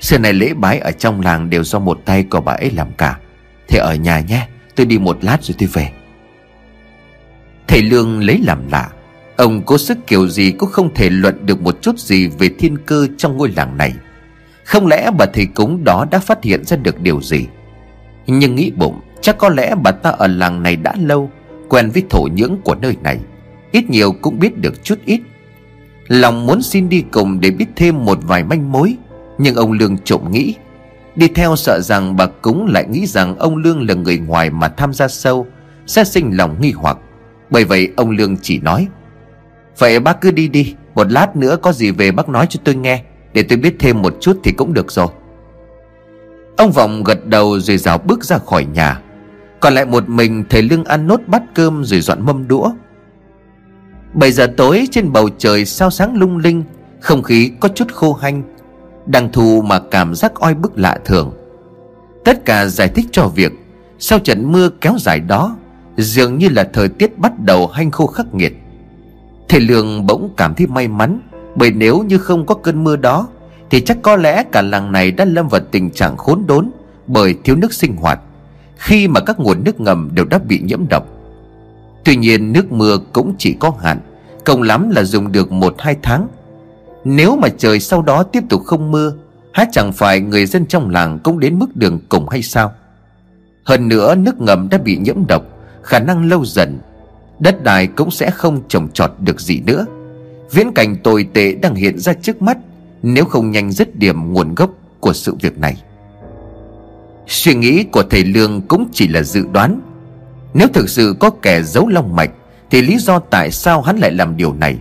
Xưa 0.00 0.18
này 0.18 0.32
lễ 0.32 0.54
bái 0.54 0.78
ở 0.78 0.90
trong 0.90 1.20
làng 1.20 1.50
đều 1.50 1.64
do 1.64 1.78
một 1.78 1.98
tay 2.04 2.22
của 2.22 2.40
bà 2.40 2.52
ấy 2.52 2.70
làm 2.70 2.92
cả. 2.92 3.18
Thế 3.68 3.78
ở 3.78 3.94
nhà 3.94 4.20
nhé, 4.20 4.48
Tôi 4.76 4.86
đi 4.86 4.98
một 4.98 5.24
lát 5.24 5.38
rồi 5.42 5.54
tôi 5.58 5.68
về. 5.72 5.90
Thầy 7.68 7.82
Lương 7.82 8.22
lấy 8.22 8.40
làm 8.44 8.68
lạ. 8.70 8.88
Ông 9.36 9.62
cố 9.62 9.78
sức 9.78 9.98
kiểu 10.06 10.28
gì 10.28 10.50
cũng 10.50 10.70
không 10.70 10.94
thể 10.94 11.10
luận 11.10 11.46
được 11.46 11.60
một 11.60 11.82
chút 11.82 11.98
gì 11.98 12.28
về 12.28 12.50
thiên 12.58 12.78
cơ 12.86 13.06
trong 13.18 13.36
ngôi 13.36 13.52
làng 13.56 13.76
này. 13.76 13.92
Không 14.64 14.86
lẽ 14.86 15.10
bà 15.18 15.26
thầy 15.26 15.46
cúng 15.46 15.84
đó 15.84 16.06
đã 16.10 16.18
phát 16.18 16.42
hiện 16.42 16.64
ra 16.64 16.76
được 16.76 17.00
điều 17.00 17.22
gì? 17.22 17.46
Nhưng 18.26 18.54
nghĩ 18.54 18.70
bụng, 18.76 19.00
Chắc 19.20 19.38
có 19.38 19.48
lẽ 19.48 19.74
bà 19.82 19.90
ta 19.90 20.10
ở 20.10 20.26
làng 20.26 20.62
này 20.62 20.76
đã 20.76 20.94
lâu, 21.00 21.30
Quen 21.68 21.90
với 21.90 22.02
thổ 22.10 22.28
nhưỡng 22.34 22.56
của 22.64 22.74
nơi 22.74 22.96
này. 23.02 23.18
Ít 23.76 23.90
nhiều 23.90 24.12
cũng 24.12 24.38
biết 24.38 24.58
được 24.58 24.84
chút 24.84 24.98
ít. 25.04 25.20
Lòng 26.08 26.46
muốn 26.46 26.62
xin 26.62 26.88
đi 26.88 27.04
cùng 27.12 27.40
để 27.40 27.50
biết 27.50 27.66
thêm 27.76 28.04
một 28.04 28.18
vài 28.22 28.44
manh 28.44 28.72
mối, 28.72 28.96
nhưng 29.38 29.54
ông 29.54 29.72
Lương 29.72 29.98
trộm 29.98 30.30
nghĩ. 30.30 30.54
Đi 31.16 31.28
theo 31.28 31.56
sợ 31.56 31.80
rằng 31.80 32.16
bà 32.16 32.26
cúng 32.26 32.66
lại 32.66 32.84
nghĩ 32.90 33.06
rằng 33.06 33.38
ông 33.38 33.56
Lương 33.56 33.88
là 33.88 33.94
người 33.94 34.18
ngoài 34.18 34.50
mà 34.50 34.68
tham 34.68 34.92
gia 34.92 35.08
sâu, 35.08 35.46
Sẽ 35.86 36.04
sinh 36.04 36.36
lòng 36.36 36.60
nghi 36.60 36.72
hoặc. 36.72 36.98
Bởi 37.50 37.64
vậy 37.64 37.92
ông 37.96 38.10
Lương 38.10 38.36
chỉ 38.42 38.58
nói, 38.58 38.88
Vậy 39.78 40.00
bác 40.00 40.20
cứ 40.20 40.30
đi 40.30 40.48
đi, 40.48 40.74
Một 40.94 41.12
lát 41.12 41.36
nữa 41.36 41.56
có 41.62 41.72
gì 41.72 41.90
về 41.90 42.12
bác 42.12 42.28
nói 42.28 42.46
cho 42.50 42.60
tôi 42.64 42.74
nghe, 42.74 43.02
Để 43.32 43.42
tôi 43.42 43.58
biết 43.58 43.76
thêm 43.78 44.02
một 44.02 44.16
chút 44.20 44.40
thì 44.44 44.52
cũng 44.52 44.74
được 44.74 44.92
rồi. 44.92 45.08
Ông 46.56 46.72
Vọng 46.72 47.04
gật 47.04 47.26
đầu 47.26 47.60
rồi 47.60 47.76
rào 47.76 47.98
bước 47.98 48.24
ra 48.24 48.38
khỏi 48.38 48.64
nhà. 48.64 49.00
Còn 49.60 49.74
lại 49.74 49.84
một 49.86 50.08
mình 50.08 50.44
thầy 50.48 50.62
Lương 50.62 50.84
ăn 50.84 51.06
nốt 51.06 51.20
bát 51.26 51.42
cơm 51.54 51.84
rồi 51.84 52.00
dọn 52.00 52.26
mâm 52.26 52.48
đũa. 52.48 52.70
7 54.16 54.32
giờ 54.32 54.46
tối 54.56 54.88
trên 54.90 55.12
bầu 55.12 55.28
trời 55.38 55.64
sao 55.64 55.90
sáng 55.90 56.16
lung 56.16 56.38
linh, 56.38 56.64
Không 57.00 57.22
khí 57.22 57.50
có 57.60 57.68
chút 57.68 57.92
khô 57.92 58.12
hanh, 58.12 58.42
đang 59.06 59.32
thu 59.32 59.62
mà 59.62 59.80
cảm 59.90 60.14
giác 60.14 60.34
oi 60.34 60.54
bức 60.54 60.78
lạ 60.78 60.98
thường. 61.04 61.32
Tất 62.24 62.44
cả 62.44 62.66
giải 62.66 62.88
thích 62.88 63.06
cho 63.12 63.28
việc 63.28 63.52
Sau 63.98 64.18
trận 64.18 64.52
mưa 64.52 64.68
kéo 64.80 64.94
dài 64.98 65.20
đó, 65.20 65.56
Dường 65.96 66.38
như 66.38 66.48
là 66.48 66.68
thời 66.72 66.88
tiết 66.88 67.18
bắt 67.18 67.40
đầu 67.40 67.66
hanh 67.66 67.90
khô 67.90 68.06
khắc 68.06 68.34
nghiệt. 68.34 68.56
Thầy 69.48 69.60
Lương 69.60 70.06
bỗng 70.06 70.30
cảm 70.36 70.54
thấy 70.54 70.66
may 70.66 70.88
mắn, 70.88 71.20
Bởi 71.54 71.70
nếu 71.70 72.02
như 72.02 72.18
không 72.18 72.46
có 72.46 72.54
cơn 72.54 72.84
mưa 72.84 72.96
đó, 72.96 73.28
Thì 73.70 73.80
chắc 73.80 73.96
có 74.02 74.16
lẽ 74.16 74.44
cả 74.52 74.62
làng 74.62 74.92
này 74.92 75.10
đã 75.10 75.24
lâm 75.24 75.48
vào 75.48 75.60
tình 75.70 75.90
trạng 75.90 76.16
khốn 76.16 76.42
đốn 76.46 76.70
bởi 77.06 77.34
thiếu 77.44 77.56
nước 77.56 77.72
sinh 77.72 77.96
hoạt, 77.96 78.20
Khi 78.76 79.08
mà 79.08 79.20
các 79.20 79.40
nguồn 79.40 79.64
nước 79.64 79.80
ngầm 79.80 80.10
đều 80.12 80.24
đã 80.24 80.38
bị 80.38 80.60
nhiễm 80.64 80.88
độc. 80.88 81.15
Tuy 82.06 82.16
nhiên 82.16 82.52
nước 82.52 82.72
mưa 82.72 82.98
cũng 83.12 83.34
chỉ 83.38 83.52
có 83.52 83.72
hạn, 83.82 84.00
công 84.44 84.62
lắm 84.62 84.90
là 84.90 85.04
dùng 85.04 85.32
được 85.32 85.52
một 85.52 85.74
hai 85.78 85.96
tháng. 86.02 86.28
Nếu 87.04 87.36
mà 87.36 87.48
trời 87.58 87.80
sau 87.80 88.02
đó 88.02 88.22
tiếp 88.22 88.42
tục 88.48 88.62
không 88.64 88.90
mưa, 88.90 89.12
Há 89.52 89.64
chẳng 89.72 89.92
phải 89.92 90.20
người 90.20 90.46
dân 90.46 90.66
trong 90.66 90.90
làng 90.90 91.18
cũng 91.24 91.40
đến 91.40 91.58
mức 91.58 91.76
đường 91.76 92.00
cùng 92.08 92.28
hay 92.28 92.42
sao? 92.42 92.72
Hơn 93.64 93.88
nữa, 93.88 94.14
nước 94.14 94.40
ngầm 94.40 94.68
đã 94.70 94.78
bị 94.78 94.96
nhiễm 94.96 95.26
độc, 95.28 95.42
Khả 95.82 95.98
năng 95.98 96.28
lâu 96.28 96.44
dần, 96.44 96.78
Đất 97.38 97.64
đai 97.64 97.86
cũng 97.86 98.10
sẽ 98.10 98.30
không 98.30 98.60
trồng 98.68 98.88
trọt 98.92 99.10
được 99.20 99.40
gì 99.40 99.60
nữa. 99.60 99.86
Viễn 100.50 100.72
cảnh 100.74 100.96
tồi 100.96 101.28
tệ 101.34 101.52
đang 101.52 101.74
hiện 101.74 101.98
ra 101.98 102.12
trước 102.12 102.42
mắt, 102.42 102.58
Nếu 103.02 103.24
không 103.24 103.50
nhanh 103.50 103.72
dứt 103.72 103.96
điểm 103.96 104.32
nguồn 104.32 104.54
gốc 104.54 104.70
của 105.00 105.12
sự 105.12 105.34
việc 105.40 105.58
này. 105.58 105.82
Suy 107.26 107.54
nghĩ 107.54 107.84
của 107.84 108.02
thầy 108.10 108.24
Lương 108.24 108.60
cũng 108.60 108.88
chỉ 108.92 109.08
là 109.08 109.22
dự 109.22 109.44
đoán. 109.52 109.80
Nếu 110.58 110.68
thực 110.68 110.88
sự 110.88 111.16
có 111.20 111.30
kẻ 111.30 111.62
giấu 111.62 111.88
long 111.88 112.16
mạch, 112.16 112.30
Thì 112.70 112.82
lý 112.82 112.98
do 112.98 113.18
tại 113.18 113.50
sao 113.50 113.82
hắn 113.82 113.98
lại 113.98 114.10
làm 114.10 114.36
điều 114.36 114.52
này? 114.52 114.78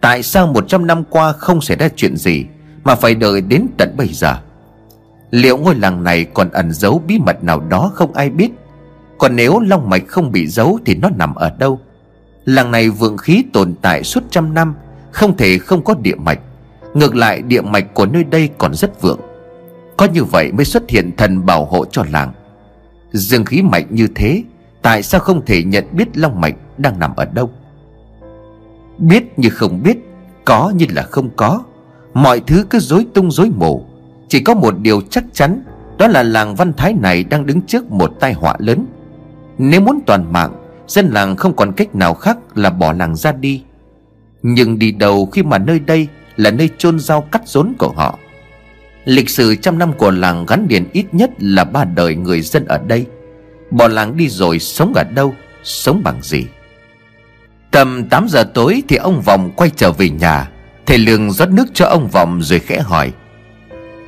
Tại 0.00 0.22
sao 0.22 0.46
100 0.46 0.86
năm 0.86 1.04
qua 1.10 1.32
không 1.32 1.60
xảy 1.60 1.76
ra 1.76 1.88
chuyện 1.96 2.16
gì 2.16 2.44
Mà 2.84 2.94
phải 2.94 3.14
đợi 3.14 3.40
đến 3.40 3.66
tận 3.78 3.94
bây 3.96 4.08
giờ? 4.08 4.36
Liệu 5.30 5.58
ngôi 5.58 5.74
làng 5.74 6.04
này 6.04 6.24
còn 6.24 6.50
ẩn 6.50 6.72
giấu 6.72 7.02
bí 7.06 7.18
mật 7.18 7.44
nào 7.44 7.60
đó 7.60 7.90
không 7.94 8.14
ai 8.14 8.30
biết? 8.30 8.50
Còn 9.18 9.36
nếu 9.36 9.60
long 9.60 9.90
mạch 9.90 10.02
không 10.08 10.32
bị 10.32 10.46
giấu 10.46 10.78
thì 10.86 10.94
nó 10.94 11.10
nằm 11.16 11.34
ở 11.34 11.50
đâu? 11.58 11.80
Làng 12.44 12.70
này 12.70 12.90
vượng 12.90 13.16
khí 13.16 13.44
tồn 13.52 13.74
tại 13.82 14.02
suốt 14.02 14.24
trăm 14.30 14.54
năm, 14.54 14.74
Không 15.12 15.36
thể 15.36 15.58
không 15.58 15.84
có 15.84 15.94
địa 16.02 16.14
mạch. 16.14 16.38
Ngược 16.94 17.16
lại, 17.16 17.42
địa 17.42 17.60
mạch 17.60 17.94
của 17.94 18.06
nơi 18.06 18.24
đây 18.24 18.50
còn 18.58 18.74
rất 18.74 19.02
vượng. 19.02 19.20
Có 19.96 20.06
như 20.06 20.24
vậy 20.24 20.52
mới 20.52 20.64
xuất 20.64 20.90
hiện 20.90 21.16
thần 21.16 21.46
bảo 21.46 21.64
hộ 21.64 21.84
cho 21.84 22.04
làng. 22.12 22.32
Dương 23.12 23.44
khí 23.44 23.62
mạnh 23.62 23.86
như 23.90 24.08
thế 24.14 24.42
Tại 24.86 25.02
sao 25.02 25.20
không 25.20 25.44
thể 25.46 25.62
nhận 25.62 25.84
biết 25.92 26.18
long 26.18 26.40
mạch 26.40 26.54
đang 26.78 26.98
nằm 26.98 27.16
ở 27.16 27.24
đâu? 27.24 27.50
Biết 28.98 29.38
như 29.38 29.48
không 29.50 29.82
biết, 29.82 29.96
Có 30.44 30.72
như 30.76 30.86
là 30.88 31.02
không 31.02 31.30
có. 31.36 31.62
Mọi 32.14 32.40
thứ 32.40 32.66
cứ 32.70 32.78
dối 32.78 33.06
tung 33.14 33.30
dối 33.30 33.50
mù. 33.56 33.86
Chỉ 34.28 34.40
có 34.40 34.54
một 34.54 34.78
điều 34.78 35.00
chắc 35.10 35.24
chắn, 35.32 35.62
Đó 35.98 36.06
là 36.06 36.22
làng 36.22 36.54
văn 36.54 36.72
thái 36.76 36.94
này 37.02 37.24
đang 37.24 37.46
đứng 37.46 37.62
trước 37.62 37.90
một 37.90 38.12
tai 38.20 38.32
họa 38.32 38.56
lớn. 38.58 38.86
Nếu 39.58 39.80
muốn 39.80 40.00
toàn 40.06 40.32
mạng, 40.32 40.52
Dân 40.88 41.08
làng 41.10 41.36
không 41.36 41.56
còn 41.56 41.72
cách 41.72 41.94
nào 41.94 42.14
khác 42.14 42.38
là 42.54 42.70
bỏ 42.70 42.92
làng 42.92 43.16
ra 43.16 43.32
đi. 43.32 43.62
Nhưng 44.42 44.78
đi 44.78 44.92
đâu 44.92 45.26
khi 45.26 45.42
mà 45.42 45.58
nơi 45.58 45.78
đây 45.78 46.08
là 46.36 46.50
nơi 46.50 46.70
chôn 46.78 46.98
rau 46.98 47.20
cắt 47.20 47.42
rốn 47.46 47.72
của 47.78 47.92
họ? 47.96 48.18
Lịch 49.04 49.30
sử 49.30 49.56
trăm 49.56 49.78
năm 49.78 49.92
của 49.92 50.10
làng 50.10 50.46
gắn 50.46 50.66
liền 50.70 50.84
ít 50.92 51.06
nhất 51.12 51.30
là 51.38 51.64
ba 51.64 51.84
đời 51.84 52.14
người 52.14 52.40
dân 52.40 52.66
ở 52.66 52.78
đây. 52.78 53.06
Bỏ 53.70 53.88
làng 53.88 54.16
đi 54.16 54.28
rồi 54.28 54.58
sống 54.58 54.92
ở 54.94 55.04
đâu, 55.04 55.34
Sống 55.62 56.02
bằng 56.04 56.22
gì? 56.22 56.46
Tầm 57.70 58.08
8 58.08 58.26
giờ 58.28 58.44
tối 58.54 58.82
thì 58.88 58.96
ông 58.96 59.20
Vọng 59.20 59.50
quay 59.56 59.70
trở 59.76 59.92
về 59.92 60.10
nhà 60.10 60.50
Thầy 60.86 60.98
Lương 60.98 61.30
rót 61.30 61.48
nước 61.48 61.64
cho 61.74 61.86
ông 61.86 62.08
Vọng 62.08 62.42
rồi 62.42 62.58
khẽ 62.58 62.80
hỏi, 62.80 63.12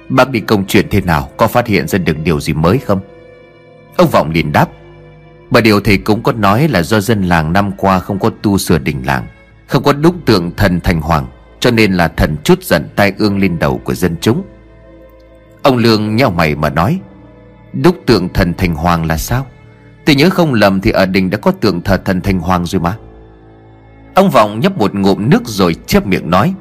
Bác 0.09 0.31
đi 0.31 0.41
công 0.41 0.67
chuyện 0.67 0.87
thế 0.91 1.01
nào, 1.01 1.31
Có 1.37 1.47
phát 1.47 1.67
hiện 1.67 1.89
ra 1.89 1.99
được 1.99 2.17
điều 2.25 2.41
gì 2.41 2.53
mới 2.53 2.79
không? 2.79 3.01
Ông 3.97 4.09
Vọng 4.11 4.31
liền 4.31 4.53
đáp 4.53 4.69
Bà 5.51 5.61
điều 5.61 5.81
thầy 5.81 5.99
cũng 5.99 6.23
có 6.23 6.33
nói 6.33 6.69
là 6.69 6.83
do 6.83 7.01
dân 7.01 7.23
làng 7.23 7.53
năm 7.53 7.73
qua 7.77 7.99
không 7.99 8.19
có 8.19 8.31
tu 8.43 8.59
sửa 8.59 8.79
đình 8.79 9.03
làng, 9.07 9.27
Không 9.67 9.83
có 9.83 9.93
đúc 9.93 10.15
tượng 10.27 10.57
thần 10.57 10.81
thành 10.81 11.01
hoàng, 11.01 11.27
Cho 11.61 11.71
nên 11.71 11.93
là 11.93 12.09
thần 12.09 12.37
chút 12.45 12.63
giận 12.63 12.89
tai 12.97 13.13
ương 13.19 13.39
lên 13.39 13.59
đầu 13.59 13.79
của 13.79 13.95
dân 13.95 14.17
chúng. 14.21 14.43
Ông 15.63 15.77
Lương 15.77 16.17
nhau 16.17 16.31
mày 16.31 16.55
mà 16.55 16.71
nói 16.71 17.01
Đúc 17.73 17.97
tượng 18.07 18.29
thần 18.29 18.55
thành 18.55 18.75
hoàng 18.75 19.07
là 19.07 19.17
sao? 19.17 19.47
Tôi 20.05 20.17
nhớ 20.17 20.31
không 20.31 20.55
lầm 20.55 20.81
thì 20.81 20.91
ở 20.91 21.07
đình 21.07 21.31
đã 21.31 21.39
có 21.39 21.51
tượng 21.51 21.83
thờ 21.83 21.97
thần 22.05 22.21
thành 22.21 22.41
hoàng 22.41 22.67
rồi 22.67 22.81
mà. 22.81 22.97
Ông 24.15 24.31
Vọng 24.31 24.61
nhấp 24.61 24.79
một 24.79 24.95
ngụm 24.95 25.31
nước 25.31 25.43
rồi 25.45 25.75
chép 25.87 26.07
miệng 26.07 26.31
nói, 26.31 26.55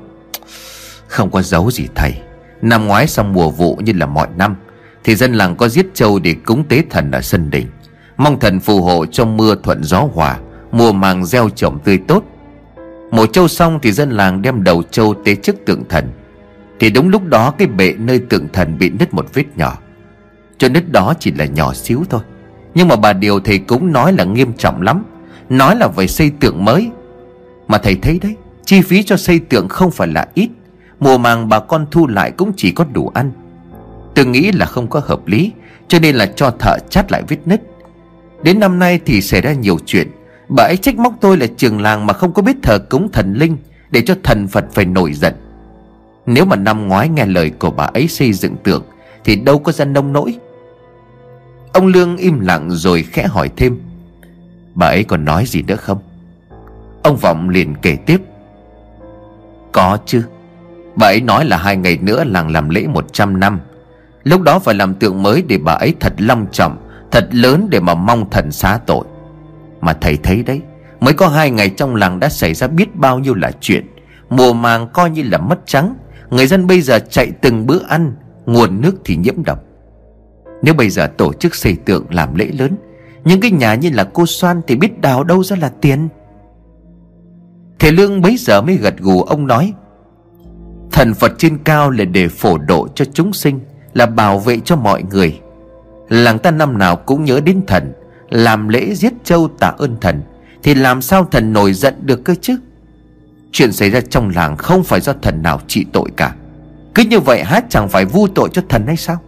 Không 1.08 1.32
có 1.32 1.42
dấu 1.42 1.72
gì 1.72 1.88
thầy. 1.96 2.22
Năm 2.62 2.88
ngoái 2.88 3.08
xong 3.08 3.34
mùa 3.34 3.50
vụ 3.50 3.76
như 3.76 3.94
là 3.96 4.06
mọi 4.06 4.28
năm, 4.38 4.56
Thì 5.04 5.16
dân 5.16 5.34
làng 5.34 5.56
có 5.56 5.68
giết 5.68 5.86
trâu 5.94 6.20
để 6.20 6.36
cúng 6.46 6.64
tế 6.64 6.84
thần 6.90 7.12
ở 7.12 7.22
sân 7.22 7.50
đình. 7.50 7.68
Mong 8.18 8.40
thần 8.40 8.60
phù 8.60 8.82
hộ 8.82 9.06
cho 9.06 9.26
mưa 9.26 9.56
thuận 9.64 9.84
gió 9.84 10.08
hòa, 10.14 10.38
Mùa 10.72 10.92
màng 10.92 11.26
gieo 11.26 11.50
trồng 11.50 11.80
tươi 11.80 12.00
tốt. 12.08 12.24
Mổ 13.12 13.26
trâu 13.26 13.48
xong 13.48 13.80
thì 13.82 13.92
dân 13.92 14.10
làng 14.10 14.42
đem 14.42 14.64
đầu 14.64 14.84
trâu 14.92 15.14
tế 15.26 15.36
trước 15.36 15.56
tượng 15.66 15.84
thần. 15.90 16.12
Thì 16.80 16.90
đúng 16.90 17.10
lúc 17.10 17.24
đó 17.26 17.52
cái 17.52 17.68
bệ 17.68 17.94
nơi 17.98 18.20
tượng 18.20 18.48
thần 18.54 18.78
bị 18.78 18.90
nứt 18.90 19.14
một 19.14 19.26
vết 19.34 19.46
nhỏ. 19.56 19.78
Cho 20.58 20.70
nứt 20.70 20.92
đó 20.92 21.14
chỉ 21.20 21.32
là 21.32 21.46
nhỏ 21.46 21.74
xíu 21.74 22.04
thôi. 22.10 22.22
Nhưng 22.74 22.88
mà 22.88 22.96
bà 22.96 23.14
điều 23.14 23.40
thầy 23.40 23.60
cũng 23.60 23.92
nói 23.92 24.14
là 24.14 24.24
nghiêm 24.24 24.54
trọng 24.54 24.82
lắm. 24.82 25.04
Nói 25.50 25.76
là 25.76 25.88
phải 25.88 26.08
xây 26.08 26.32
tượng 26.40 26.66
mới. 26.66 26.90
Mà 27.68 27.78
thầy 27.78 27.96
thấy 27.96 28.20
đấy, 28.20 28.36
Chi 28.66 28.82
phí 28.82 29.04
cho 29.04 29.18
xây 29.18 29.40
tượng 29.40 29.68
không 29.68 29.92
phải 29.92 30.08
là 30.08 30.28
ít. 30.34 30.50
Mùa 31.00 31.18
màng 31.18 31.50
bà 31.50 31.60
con 31.60 31.86
thu 31.92 32.08
lại 32.08 32.32
cũng 32.32 32.52
chỉ 32.58 32.72
có 32.72 32.86
đủ 32.94 33.12
ăn. 33.14 33.32
Tôi 34.16 34.26
nghĩ 34.26 34.52
là 34.52 34.66
không 34.66 34.88
có 34.88 35.02
hợp 35.06 35.28
lý, 35.28 35.52
Cho 35.88 36.00
nên 36.00 36.16
là 36.16 36.26
cho 36.26 36.52
thợ 36.60 36.78
chát 36.90 37.12
lại 37.12 37.24
vết 37.28 37.38
nứt. 37.46 37.62
Đến 38.44 38.60
năm 38.60 38.80
nay 38.80 39.00
thì 39.06 39.22
xảy 39.22 39.42
ra 39.42 39.54
nhiều 39.54 39.78
chuyện. 39.86 40.08
Bà 40.50 40.64
ấy 40.64 40.78
trách 40.78 40.98
móc 40.98 41.14
tôi 41.22 41.38
là 41.38 41.48
trường 41.58 41.82
làng 41.82 42.06
mà 42.06 42.14
không 42.14 42.34
có 42.34 42.42
biết 42.42 42.56
thờ 42.64 42.80
cúng 42.90 43.12
thần 43.12 43.34
linh, 43.34 43.58
Để 43.92 44.02
cho 44.02 44.16
thần 44.24 44.48
Phật 44.48 44.66
phải 44.74 44.86
nổi 44.86 45.14
giận. 45.14 45.34
Nếu 46.26 46.46
mà 46.46 46.56
năm 46.56 46.88
ngoái 46.88 47.10
nghe 47.10 47.26
lời 47.26 47.50
của 47.50 47.72
bà 47.72 47.84
ấy 47.84 48.08
xây 48.08 48.34
dựng 48.34 48.56
tượng, 48.64 48.84
Thì 49.24 49.36
đâu 49.36 49.60
có 49.60 49.72
ra 49.72 49.86
nông 49.86 50.14
nỗi. 50.14 50.36
Ông 51.78 51.88
Lương 51.88 52.18
im 52.18 52.40
lặng 52.40 52.72
rồi 52.72 53.04
khẽ 53.04 53.28
hỏi 53.28 53.50
thêm. 53.58 53.80
Bà 54.76 54.88
ấy 54.88 55.04
còn 55.04 55.26
nói 55.26 55.46
gì 55.46 55.62
nữa 55.62 55.76
không? 55.76 56.00
Ông 57.04 57.18
Vọng 57.18 57.50
liền 57.50 57.76
kể 57.76 57.96
tiếp. 58.06 58.18
Có 59.72 59.98
chứ. 60.06 60.24
Bà 60.96 61.08
ấy 61.08 61.22
nói 61.22 61.46
là 61.46 61.58
hai 61.58 61.78
ngày 61.78 61.98
nữa 62.02 62.24
làng 62.24 62.52
làm 62.52 62.70
lễ 62.70 62.88
100 62.88 63.40
năm. 63.40 63.60
Lúc 64.24 64.42
đó 64.42 64.60
phải 64.60 64.76
làm 64.76 64.94
tượng 64.94 65.24
mới 65.24 65.44
để 65.48 65.58
bà 65.58 65.74
ấy 65.74 65.94
thật 66.00 66.14
long 66.18 66.46
trọng, 66.52 66.78
Thật 67.12 67.28
lớn 67.32 67.68
để 67.70 67.80
mà 67.80 67.94
mong 67.94 68.30
thần 68.30 68.52
xá 68.52 68.80
tội. 68.86 69.06
Mà 69.82 69.94
thầy 69.94 70.18
thấy 70.18 70.44
đấy, 70.44 70.62
Mới 71.00 71.14
có 71.14 71.28
hai 71.28 71.52
ngày 71.52 71.70
trong 71.70 71.96
làng 71.96 72.20
đã 72.20 72.30
xảy 72.30 72.54
ra 72.54 72.68
biết 72.68 72.96
bao 72.96 73.20
nhiêu 73.20 73.34
là 73.34 73.52
chuyện. 73.62 73.88
Mùa 74.30 74.54
màng 74.54 74.88
coi 74.94 75.10
như 75.10 75.24
là 75.24 75.38
mất 75.38 75.60
trắng. 75.66 75.96
Người 76.30 76.48
dân 76.48 76.68
bây 76.68 76.82
giờ 76.82 77.00
chạy 77.10 77.32
từng 77.42 77.68
bữa 77.68 77.80
ăn, 77.88 78.16
Nguồn 78.46 78.82
nước 78.82 78.96
thì 79.06 79.16
nhiễm 79.16 79.44
độc. 79.44 79.67
Nếu 80.62 80.74
bây 80.74 80.90
giờ 80.90 81.08
tổ 81.08 81.34
chức 81.34 81.56
xây 81.56 81.76
tượng 81.86 82.06
làm 82.10 82.36
lễ 82.36 82.46
lớn, 82.60 82.76
Những 83.24 83.40
cái 83.42 83.52
nhà 83.52 83.76
như 83.76 83.90
là 83.94 84.04
cô 84.14 84.26
Soan 84.26 84.62
Thì 84.68 84.76
biết 84.76 85.02
đào 85.02 85.24
đâu 85.24 85.44
ra 85.44 85.56
là 85.56 85.72
tiền. 85.82 86.08
Thầy 87.80 87.92
Lương 87.92 88.22
bấy 88.22 88.38
giờ 88.38 88.62
mới 88.62 88.76
gật 88.76 88.98
gù, 88.98 89.22
ông 89.22 89.48
nói, 89.48 89.74
Thần 90.92 91.14
Phật 91.14 91.32
trên 91.38 91.58
cao 91.58 91.90
là 91.90 92.06
để 92.06 92.28
phổ 92.28 92.58
độ 92.58 92.88
cho 92.96 93.06
chúng 93.14 93.34
sinh, 93.34 93.60
Là 93.94 94.06
bảo 94.06 94.40
vệ 94.40 94.60
cho 94.66 94.76
mọi 94.76 95.04
người. 95.04 95.40
Làng 96.10 96.40
ta 96.40 96.52
năm 96.52 96.78
nào 96.78 96.96
cũng 96.96 97.24
nhớ 97.24 97.40
đến 97.40 97.62
thần, 97.68 97.94
Làm 98.30 98.68
lễ 98.68 98.94
giết 98.94 99.14
châu 99.24 99.48
tạ 99.48 99.74
ơn 99.78 99.98
thần, 100.02 100.22
Thì 100.64 100.74
làm 100.74 101.02
sao 101.02 101.26
thần 101.32 101.54
nổi 101.54 101.74
giận 101.74 101.94
được 102.02 102.24
cơ 102.24 102.36
chứ? 102.42 102.58
Chuyện 103.52 103.72
xảy 103.72 103.90
ra 103.90 104.02
trong 104.10 104.30
làng 104.30 104.58
không 104.58 104.84
phải 104.84 105.02
do 105.02 105.14
thần 105.22 105.42
nào 105.42 105.62
trị 105.68 105.86
tội 105.94 106.10
cả. 106.18 106.36
Cứ 106.96 107.04
như 107.04 107.20
vậy 107.20 107.44
hát 107.44 107.66
chẳng 107.70 107.90
phải 107.90 108.06
vu 108.06 108.28
tội 108.28 108.50
cho 108.54 108.62
thần 108.70 108.88
hay 108.88 108.98
sao? 108.98 109.22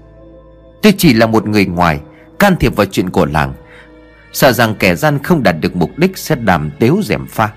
Tôi 0.82 0.94
chỉ 0.98 1.14
là 1.14 1.26
một 1.26 1.48
người 1.48 1.66
ngoài, 1.66 2.00
Can 2.40 2.56
thiệp 2.60 2.76
vào 2.76 2.86
chuyện 2.86 3.10
của 3.10 3.26
làng. 3.26 3.54
Sợ 4.34 4.52
rằng 4.52 4.76
kẻ 4.80 4.96
gian 4.96 5.24
không 5.24 5.44
đạt 5.44 5.56
được 5.62 5.76
mục 5.76 5.98
đích 5.98 6.18
Sẽ 6.18 6.36
đàm 6.36 6.72
tếu 6.80 7.02
dẻm 7.04 7.28
pha. 7.28 7.50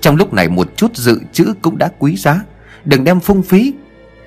Trong 0.00 0.16
lúc 0.16 0.32
này 0.32 0.48
một 0.48 0.76
chút 0.76 0.96
dự 0.96 1.20
trữ 1.32 1.54
cũng 1.62 1.78
đã 1.78 1.88
quý 1.98 2.16
giá. 2.16 2.40
Đừng 2.84 3.04
đem 3.04 3.20
phung 3.20 3.42
phí. 3.42 3.72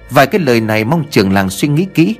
Vài 0.09 0.27
cái 0.27 0.41
lời 0.41 0.61
này 0.61 0.85
mong 0.85 1.03
trường 1.09 1.33
làng 1.33 1.49
suy 1.49 1.67
nghĩ 1.67 1.87
kỹ. 1.93 2.15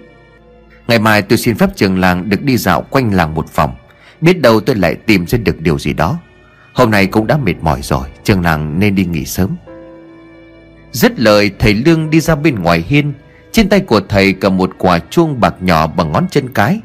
Ngày 0.87 0.99
mai 0.99 1.21
tôi 1.21 1.37
xin 1.37 1.55
phép 1.55 1.69
trường 1.75 1.99
làng 1.99 2.29
được 2.29 2.43
đi 2.43 2.57
dạo 2.57 2.81
quanh 2.81 3.13
làng 3.13 3.35
một 3.35 3.55
vòng. 3.55 3.75
Biết 4.21 4.41
đâu 4.41 4.59
tôi 4.59 4.75
lại 4.75 4.95
tìm 4.95 5.27
ra 5.27 5.37
được 5.37 5.61
điều 5.61 5.79
gì 5.79 5.93
đó. 5.93 6.19
Hôm 6.73 6.91
nay 6.91 7.07
cũng 7.07 7.27
đã 7.27 7.37
mệt 7.37 7.55
mỏi 7.61 7.81
rồi, 7.81 8.07
Trường 8.23 8.41
làng 8.41 8.79
nên 8.79 8.95
đi 8.95 9.05
nghỉ 9.05 9.25
sớm. 9.25 9.55
Dứt 10.91 11.19
lời, 11.19 11.51
thầy 11.59 11.73
Lương 11.73 12.09
đi 12.09 12.19
ra 12.19 12.35
bên 12.35 12.55
ngoài 12.55 12.85
hiên. 12.87 13.13
Trên 13.55 13.69
tay 13.69 13.79
của 13.79 14.01
thầy 14.09 14.33
cầm 14.33 14.57
một 14.57 14.71
quả 14.77 14.99
chuông 14.99 15.39
bạc 15.39 15.55
nhỏ 15.59 15.87
bằng 15.87 16.11
ngón 16.11 16.27
chân 16.31 16.49
cái. 16.53 16.79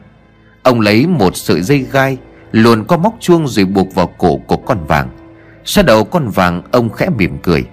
Ông 0.63 0.81
lấy 0.81 1.07
một 1.07 1.37
sợi 1.37 1.63
dây 1.63 1.87
gai, 1.93 2.17
Luồn 2.53 2.85
có 2.85 2.97
móc 2.97 3.17
chuông 3.21 3.49
rồi 3.49 3.65
buộc 3.65 3.95
vào 3.95 4.07
cổ 4.19 4.37
của 4.37 4.57
con 4.57 4.87
vàng. 4.87 5.09
Sau 5.65 5.85
đầu 5.85 6.05
con 6.05 6.29
vàng, 6.29 6.63
ông 6.71 6.91
khẽ 6.91 7.09
mỉm 7.17 7.39
cười. 7.43 7.65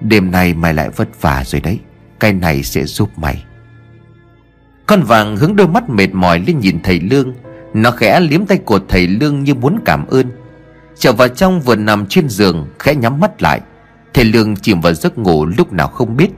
Đêm 0.00 0.30
nay 0.30 0.54
mày 0.54 0.74
lại 0.74 0.90
vất 0.90 1.22
vả 1.22 1.42
rồi 1.46 1.60
đấy, 1.60 1.78
Cái 2.20 2.32
này 2.32 2.62
sẽ 2.62 2.84
giúp 2.84 3.18
mày. 3.18 3.44
Con 4.86 5.02
vàng 5.02 5.36
hướng 5.36 5.56
đôi 5.56 5.68
mắt 5.68 5.90
mệt 5.90 6.08
mỏi 6.12 6.42
lên 6.46 6.58
nhìn 6.58 6.82
thầy 6.82 7.00
Lương. 7.00 7.34
Nó 7.74 7.90
khẽ 7.90 8.20
liếm 8.20 8.46
tay 8.46 8.58
của 8.58 8.80
thầy 8.88 9.06
Lương 9.06 9.44
như 9.44 9.54
muốn 9.54 9.78
cảm 9.84 10.06
ơn. 10.06 10.26
Trở 10.98 11.12
vào 11.12 11.28
trong 11.28 11.60
vừa 11.60 11.76
nằm 11.76 12.06
trên 12.06 12.28
giường, 12.28 12.66
Khẽ 12.78 12.94
nhắm 12.94 13.20
mắt 13.20 13.42
lại. 13.42 13.60
Thầy 14.14 14.24
Lương 14.24 14.56
chìm 14.56 14.80
vào 14.80 14.94
giấc 14.94 15.18
ngủ 15.18 15.46
lúc 15.46 15.72
nào 15.72 15.88
không 15.88 16.16
biết. 16.16 16.30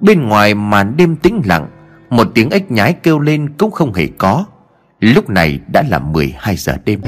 Bên 0.00 0.28
ngoài 0.28 0.54
màn 0.54 0.96
đêm 0.96 1.16
tĩnh 1.16 1.42
lặng, 1.44 1.68
Một 2.10 2.28
tiếng 2.34 2.50
ếch 2.50 2.70
nhái 2.70 2.92
kêu 2.92 3.18
lên 3.18 3.48
cũng 3.58 3.70
không 3.70 3.94
hề 3.94 4.08
có. 4.18 4.44
Lúc 5.00 5.30
này 5.30 5.60
đã 5.72 5.84
là 5.88 5.98
12 5.98 6.56
giờ 6.56 6.76
đêm. 6.84 7.00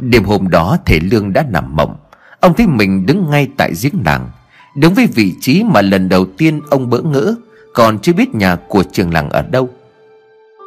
Đêm 0.00 0.24
hôm 0.24 0.48
đó 0.48 0.78
thể 0.86 1.00
lương 1.00 1.32
đã 1.32 1.44
nằm 1.50 1.76
mộng. 1.76 1.96
Ông 2.40 2.54
thấy 2.54 2.66
mình 2.66 3.06
đứng 3.06 3.30
ngay 3.30 3.48
tại 3.56 3.72
giếng 3.82 4.02
làng. 4.04 4.30
Đứng 4.76 4.94
với 4.94 5.06
vị 5.06 5.34
trí 5.40 5.64
mà 5.64 5.82
lần 5.82 6.08
đầu 6.08 6.26
tiên 6.38 6.60
ông 6.70 6.90
bỡ 6.90 7.00
ngỡ, 7.00 7.34
Còn 7.74 7.98
chưa 7.98 8.12
biết 8.12 8.34
nhà 8.34 8.56
của 8.68 8.82
trường 8.92 9.12
làng 9.12 9.30
ở 9.30 9.42
đâu. 9.42 9.68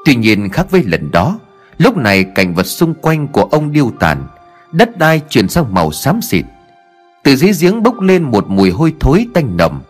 Tuy 0.06 0.16
nhiên 0.16 0.50
khác 0.50 0.72
với 0.72 0.84
lần 0.84 1.12
đó, 1.12 1.40
Lúc 1.78 1.98
này 1.98 2.24
cảnh 2.24 2.54
vật 2.54 2.64
xung 2.64 2.94
quanh 3.02 3.28
của 3.28 3.44
ông 3.44 3.72
điêu 3.72 3.92
tàn. 4.00 4.28
Đất 4.74 4.98
đai 4.98 5.22
chuyển 5.30 5.50
sang 5.50 5.74
màu 5.74 5.92
xám 5.92 6.22
xịt. 6.22 6.46
Từ 7.24 7.36
dưới 7.36 7.52
giếng 7.60 7.84
bốc 7.84 8.02
lên 8.02 8.24
một 8.24 8.46
mùi 8.48 8.70
hôi 8.72 8.94
thối 9.00 9.28
tanh 9.34 9.58
nồng. 9.58 9.82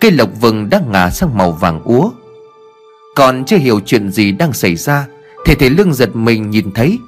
Cây 0.00 0.10
lộc 0.10 0.28
vừng 0.40 0.70
đang 0.70 0.92
ngả 0.92 1.10
sang 1.10 1.38
màu 1.38 1.52
vàng 1.52 1.82
úa. 1.82 2.10
Còn 3.16 3.44
chưa 3.44 3.56
hiểu 3.56 3.80
chuyện 3.86 4.10
gì 4.10 4.32
đang 4.32 4.52
xảy 4.52 4.76
ra, 4.76 5.06
Thì 5.44 5.54
thầy 5.54 5.70
lương 5.70 5.94
giật 5.94 6.16
mình 6.16 6.50
nhìn 6.50 6.72
thấy, 6.72 6.98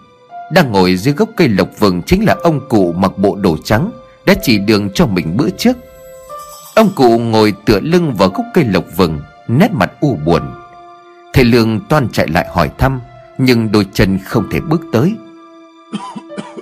Đang 0.52 0.72
ngồi 0.72 0.96
dưới 0.96 1.14
gốc 1.14 1.28
cây 1.36 1.48
lộc 1.48 1.68
vừng 1.78 2.02
Chính 2.02 2.24
là 2.24 2.36
ông 2.42 2.68
cụ 2.68 2.92
mặc 2.92 3.12
bộ 3.18 3.36
đồ 3.36 3.56
trắng 3.64 3.90
Đã 4.26 4.34
chỉ 4.42 4.58
đường 4.58 4.90
cho 4.94 5.06
mình 5.06 5.36
bữa 5.36 5.50
trước. 5.58 5.76
Ông 6.74 6.90
cụ 6.94 7.18
ngồi 7.18 7.54
tựa 7.64 7.80
lưng 7.80 8.14
vào 8.14 8.28
gốc 8.28 8.46
cây 8.54 8.64
lộc 8.64 8.84
vừng, 8.96 9.20
Nét 9.48 9.68
mặt 9.72 9.92
u 10.00 10.18
buồn. 10.24 10.42
Thầy 11.32 11.44
lương 11.44 11.80
toan 11.88 12.08
chạy 12.12 12.28
lại 12.28 12.46
hỏi 12.52 12.70
thăm, 12.78 13.00
Nhưng 13.38 13.72
đôi 13.72 13.86
chân 13.92 14.18
không 14.24 14.50
thể 14.50 14.60
bước 14.60 14.80
tới. 14.92 15.14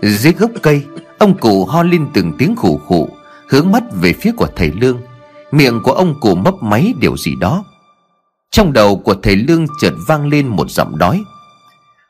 Dưới 0.03 0.32
gốc 0.32 0.51
cây, 0.62 0.84
Ông 1.18 1.38
cụ 1.38 1.64
ho 1.64 1.82
lên 1.82 2.07
từng 2.14 2.32
tiếng 2.38 2.57
khủ 2.57 2.80
khủ 2.86 3.09
Hướng 3.49 3.72
mắt 3.72 3.82
về 3.92 4.12
phía 4.12 4.32
của 4.36 4.49
thầy 4.57 4.72
lương. 4.80 4.99
Miệng 5.53 5.82
của 5.82 5.92
ông 5.92 6.20
cụ 6.20 6.34
mấp 6.34 6.55
máy 6.61 6.94
điều 7.01 7.16
gì 7.16 7.34
đó. 7.40 7.64
Trong 8.51 8.72
đầu 8.72 8.96
của 8.96 9.14
thầy 9.22 9.36
lương 9.36 9.66
chợt 9.80 9.92
vang 10.07 10.28
lên 10.28 10.46
một 10.46 10.70
giọng 10.70 10.99
đói 10.99 11.22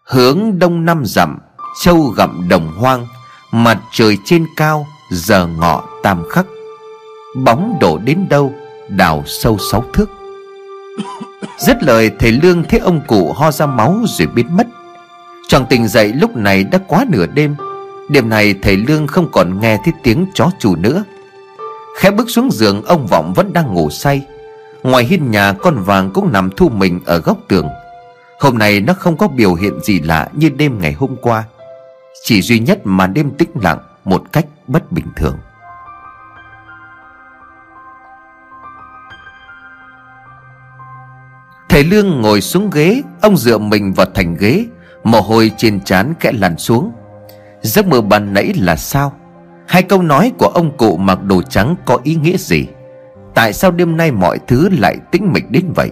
Hướng 0.07 0.59
đông 0.59 0.85
năm 0.85 1.03
dặm, 1.05 1.39
Châu 1.83 2.03
gặm 2.17 2.49
đồng 2.49 2.73
hoang, 2.77 3.07
Mặt 3.53 3.79
trời 3.93 4.19
trên 4.25 4.47
cao, 4.57 4.87
Giờ 5.11 5.47
ngọ 5.47 5.85
tam 6.03 6.23
khắc. 6.31 6.47
Bóng 7.37 7.79
đổ 7.81 7.99
đến 7.99 8.27
đâu, 8.31 8.53
Đào 8.89 9.23
sâu 9.27 9.59
sáu 9.71 9.85
thước. 9.93 10.11
Dứt 11.59 11.83
lời, 11.83 12.11
thầy 12.19 12.33
Lương 12.33 12.65
thấy 12.65 12.81
ông 12.81 13.01
cụ 13.07 13.33
ho 13.33 13.51
ra 13.51 13.67
máu 13.67 14.01
rồi 14.07 14.29
biến 14.35 14.57
mất. 14.57 14.67
Chàng 15.49 15.67
tình 15.71 15.89
dậy 15.89 16.13
lúc 16.13 16.37
này 16.37 16.65
đã 16.65 16.79
quá 16.89 17.05
nửa 17.09 17.27
đêm 17.27 17.57
Đêm 18.09 18.29
này 18.29 18.55
thầy 18.63 18.77
Lương 18.77 19.07
không 19.07 19.29
còn 19.33 19.61
nghe 19.61 19.79
thấy 19.85 19.93
tiếng 20.03 20.27
chó 20.35 20.51
chủ 20.59 20.77
nữa. 20.77 21.05
Khẽ 21.99 22.11
bước 22.11 22.31
xuống 22.31 22.49
giường, 22.53 22.85
ông 22.85 23.07
Vọng 23.07 23.33
vẫn 23.37 23.53
đang 23.53 23.75
ngủ 23.75 23.91
say. 23.91 24.27
Ngoài 24.83 25.05
hiên 25.05 25.31
nhà, 25.31 25.53
con 25.53 25.83
vàng 25.83 26.11
cũng 26.15 26.33
nằm 26.33 26.51
thu 26.57 26.69
mình 26.69 27.01
ở 27.05 27.19
góc 27.19 27.39
tường. 27.49 27.69
Hôm 28.41 28.59
nay 28.59 28.81
nó 28.81 28.93
không 28.93 29.17
có 29.17 29.29
biểu 29.29 29.55
hiện 29.55 29.81
gì 29.81 30.01
lạ 30.01 30.29
như 30.33 30.49
đêm 30.49 30.79
ngày 30.81 30.93
hôm 30.93 31.17
qua. 31.23 31.45
Chỉ 32.23 32.43
duy 32.43 32.59
nhất 32.59 32.81
mà 32.85 33.07
đêm 33.07 33.31
tĩnh 33.31 33.51
lặng, 33.55 33.79
một 34.05 34.23
cách 34.33 34.47
bất 34.67 34.93
bình 34.93 35.07
thường. 35.17 35.39
Thầy 41.69 41.85
Lương 41.85 42.21
ngồi 42.21 42.41
xuống 42.41 42.71
ghế, 42.71 43.03
Ông 43.21 43.37
dựa 43.37 43.59
mình 43.59 43.93
vào 43.93 44.07
thành 44.15 44.37
ghế. 44.41 44.67
Mồ 45.05 45.21
hôi 45.21 45.51
trên 45.57 45.81
trán 45.81 46.15
kẽ 46.21 46.33
lăn 46.33 46.59
xuống. 46.59 46.93
Giấc 47.63 47.87
mơ 47.87 48.01
ban 48.01 48.33
nãy 48.35 48.53
là 48.57 48.77
sao? 48.77 49.13
Hai 49.67 49.83
câu 49.83 50.03
nói 50.03 50.33
của 50.39 50.47
ông 50.47 50.77
cụ 50.77 50.97
mặc 50.97 51.25
đồ 51.25 51.43
trắng 51.43 51.75
có 51.85 51.99
ý 52.03 52.15
nghĩa 52.15 52.37
gì? 52.37 52.67
Tại 53.35 53.53
sao 53.53 53.71
đêm 53.71 53.97
nay 53.97 54.11
mọi 54.11 54.39
thứ 54.47 54.69
lại 54.69 54.97
tĩnh 55.11 55.33
mịch 55.33 55.51
đến 55.51 55.65
vậy? 55.75 55.91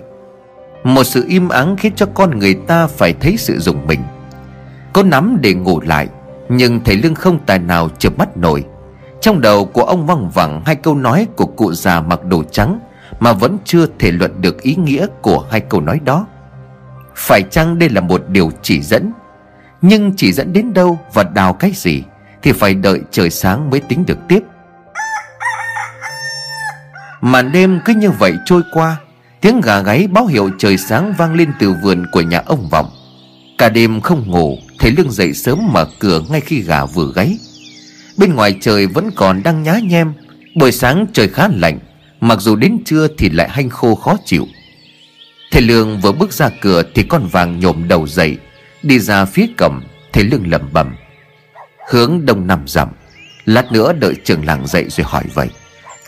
Một 0.85 1.05
sự 1.05 1.25
im 1.29 1.49
ắng 1.49 1.77
khiến 1.79 1.93
cho 1.97 2.07
con 2.15 2.39
người 2.39 2.55
ta 2.55 2.87
phải 2.87 3.15
thấy 3.21 3.37
sự 3.37 3.59
dùng 3.59 3.87
mình. 3.87 4.01
Có 4.93 5.03
nắm 5.03 5.39
để 5.41 5.55
ngủ 5.55 5.81
lại, 5.81 6.09
Nhưng 6.49 6.81
thầy 6.85 6.97
Lương 6.97 7.15
không 7.15 7.39
tài 7.47 7.59
nào 7.59 7.89
chợp 7.99 8.19
mắt 8.19 8.37
nổi. 8.37 8.65
Trong 9.21 9.41
đầu 9.41 9.65
của 9.65 9.83
ông 9.83 10.07
văng 10.07 10.31
vẳng 10.31 10.63
hai 10.67 10.77
câu 10.77 10.95
nói 10.95 11.27
của 11.37 11.47
cụ 11.47 11.73
già 11.73 12.01
mặc 12.01 12.25
đồ 12.25 12.43
trắng 12.43 12.81
Mà 13.21 13.33
vẫn 13.33 13.59
chưa 13.65 13.87
thể 13.99 14.13
luận 14.13 14.41
được 14.41 14.63
ý 14.63 14.77
nghĩa 14.77 15.07
của 15.23 15.47
hai 15.51 15.61
câu 15.61 15.81
nói 15.81 16.01
đó. 16.05 16.27
Phải 17.15 17.43
chăng 17.43 17.79
đây 17.79 17.89
là 17.89 18.01
một 18.01 18.23
điều 18.29 18.51
chỉ 18.63 18.83
dẫn? 18.83 19.13
Nhưng 19.89 20.13
chỉ 20.17 20.33
dẫn 20.33 20.53
đến 20.53 20.75
đâu 20.75 21.01
và 21.15 21.23
đào 21.23 21.53
cái 21.53 21.73
gì 21.75 22.03
thì 22.43 22.53
phải 22.53 22.75
đợi 22.75 23.01
trời 23.11 23.31
sáng 23.31 23.71
mới 23.71 23.81
tính 23.81 24.07
được 24.07 24.19
tiếp. 24.29 24.41
Màn 27.21 27.53
đêm 27.53 27.81
cứ 27.85 27.95
như 27.95 28.11
vậy 28.11 28.35
trôi 28.45 28.63
qua, 28.73 28.97
Tiếng 29.41 29.61
gà 29.61 29.81
gáy 29.81 30.07
báo 30.07 30.27
hiệu 30.27 30.51
trời 30.59 30.79
sáng 30.79 31.15
vang 31.19 31.35
lên 31.35 31.53
từ 31.59 31.75
vườn 31.83 32.07
của 32.13 32.21
nhà 32.21 32.43
ông 32.47 32.69
Vọng. 32.69 32.91
Cả 33.59 33.69
đêm 33.69 34.01
không 34.01 34.31
ngủ, 34.31 34.59
Thầy 34.79 34.91
Lương 34.91 35.11
dậy 35.11 35.33
sớm 35.33 35.59
mở 35.73 35.87
cửa 35.99 36.23
ngay 36.31 36.41
khi 36.41 36.61
gà 36.63 36.85
vừa 36.85 37.13
gáy. 37.15 37.39
Bên 38.17 38.35
ngoài 38.35 38.55
trời 38.61 38.87
vẫn 38.87 39.11
còn 39.17 39.43
đang 39.43 39.63
nhá 39.63 39.79
nhem, 39.83 40.13
Buổi 40.55 40.73
sáng 40.73 41.07
trời 41.13 41.29
khá 41.29 41.49
lạnh, 41.49 41.79
Mặc 42.21 42.41
dù 42.41 42.57
đến 42.57 42.79
trưa 42.85 43.09
thì 43.19 43.31
lại 43.31 43.49
hanh 43.49 43.71
khô 43.71 43.95
khó 43.95 44.17
chịu. 44.25 44.47
Thầy 45.51 45.63
Lương 45.63 46.01
vừa 46.01 46.13
bước 46.13 46.33
ra 46.33 46.51
cửa 46.61 46.83
Thì 46.95 47.03
con 47.03 47.27
vàng 47.27 47.61
nhổm 47.61 47.89
đầu 47.89 48.07
dậy 48.07 48.37
Đi 48.87 48.99
ra 48.99 49.25
phía 49.25 49.47
cổng 49.59 49.81
thấy 50.13 50.25
Lương 50.25 50.51
lẩm 50.51 50.73
bẩm. 50.73 50.97
Hướng 51.91 52.27
đông 52.27 52.47
năm 52.47 52.63
dặm, 52.67 52.89
Lát 53.45 53.73
nữa 53.73 53.93
đợi 53.93 54.15
trưởng 54.25 54.45
làng 54.45 54.67
dậy 54.67 54.87
rồi 54.89 55.05
hỏi 55.05 55.25
vậy. 55.35 55.49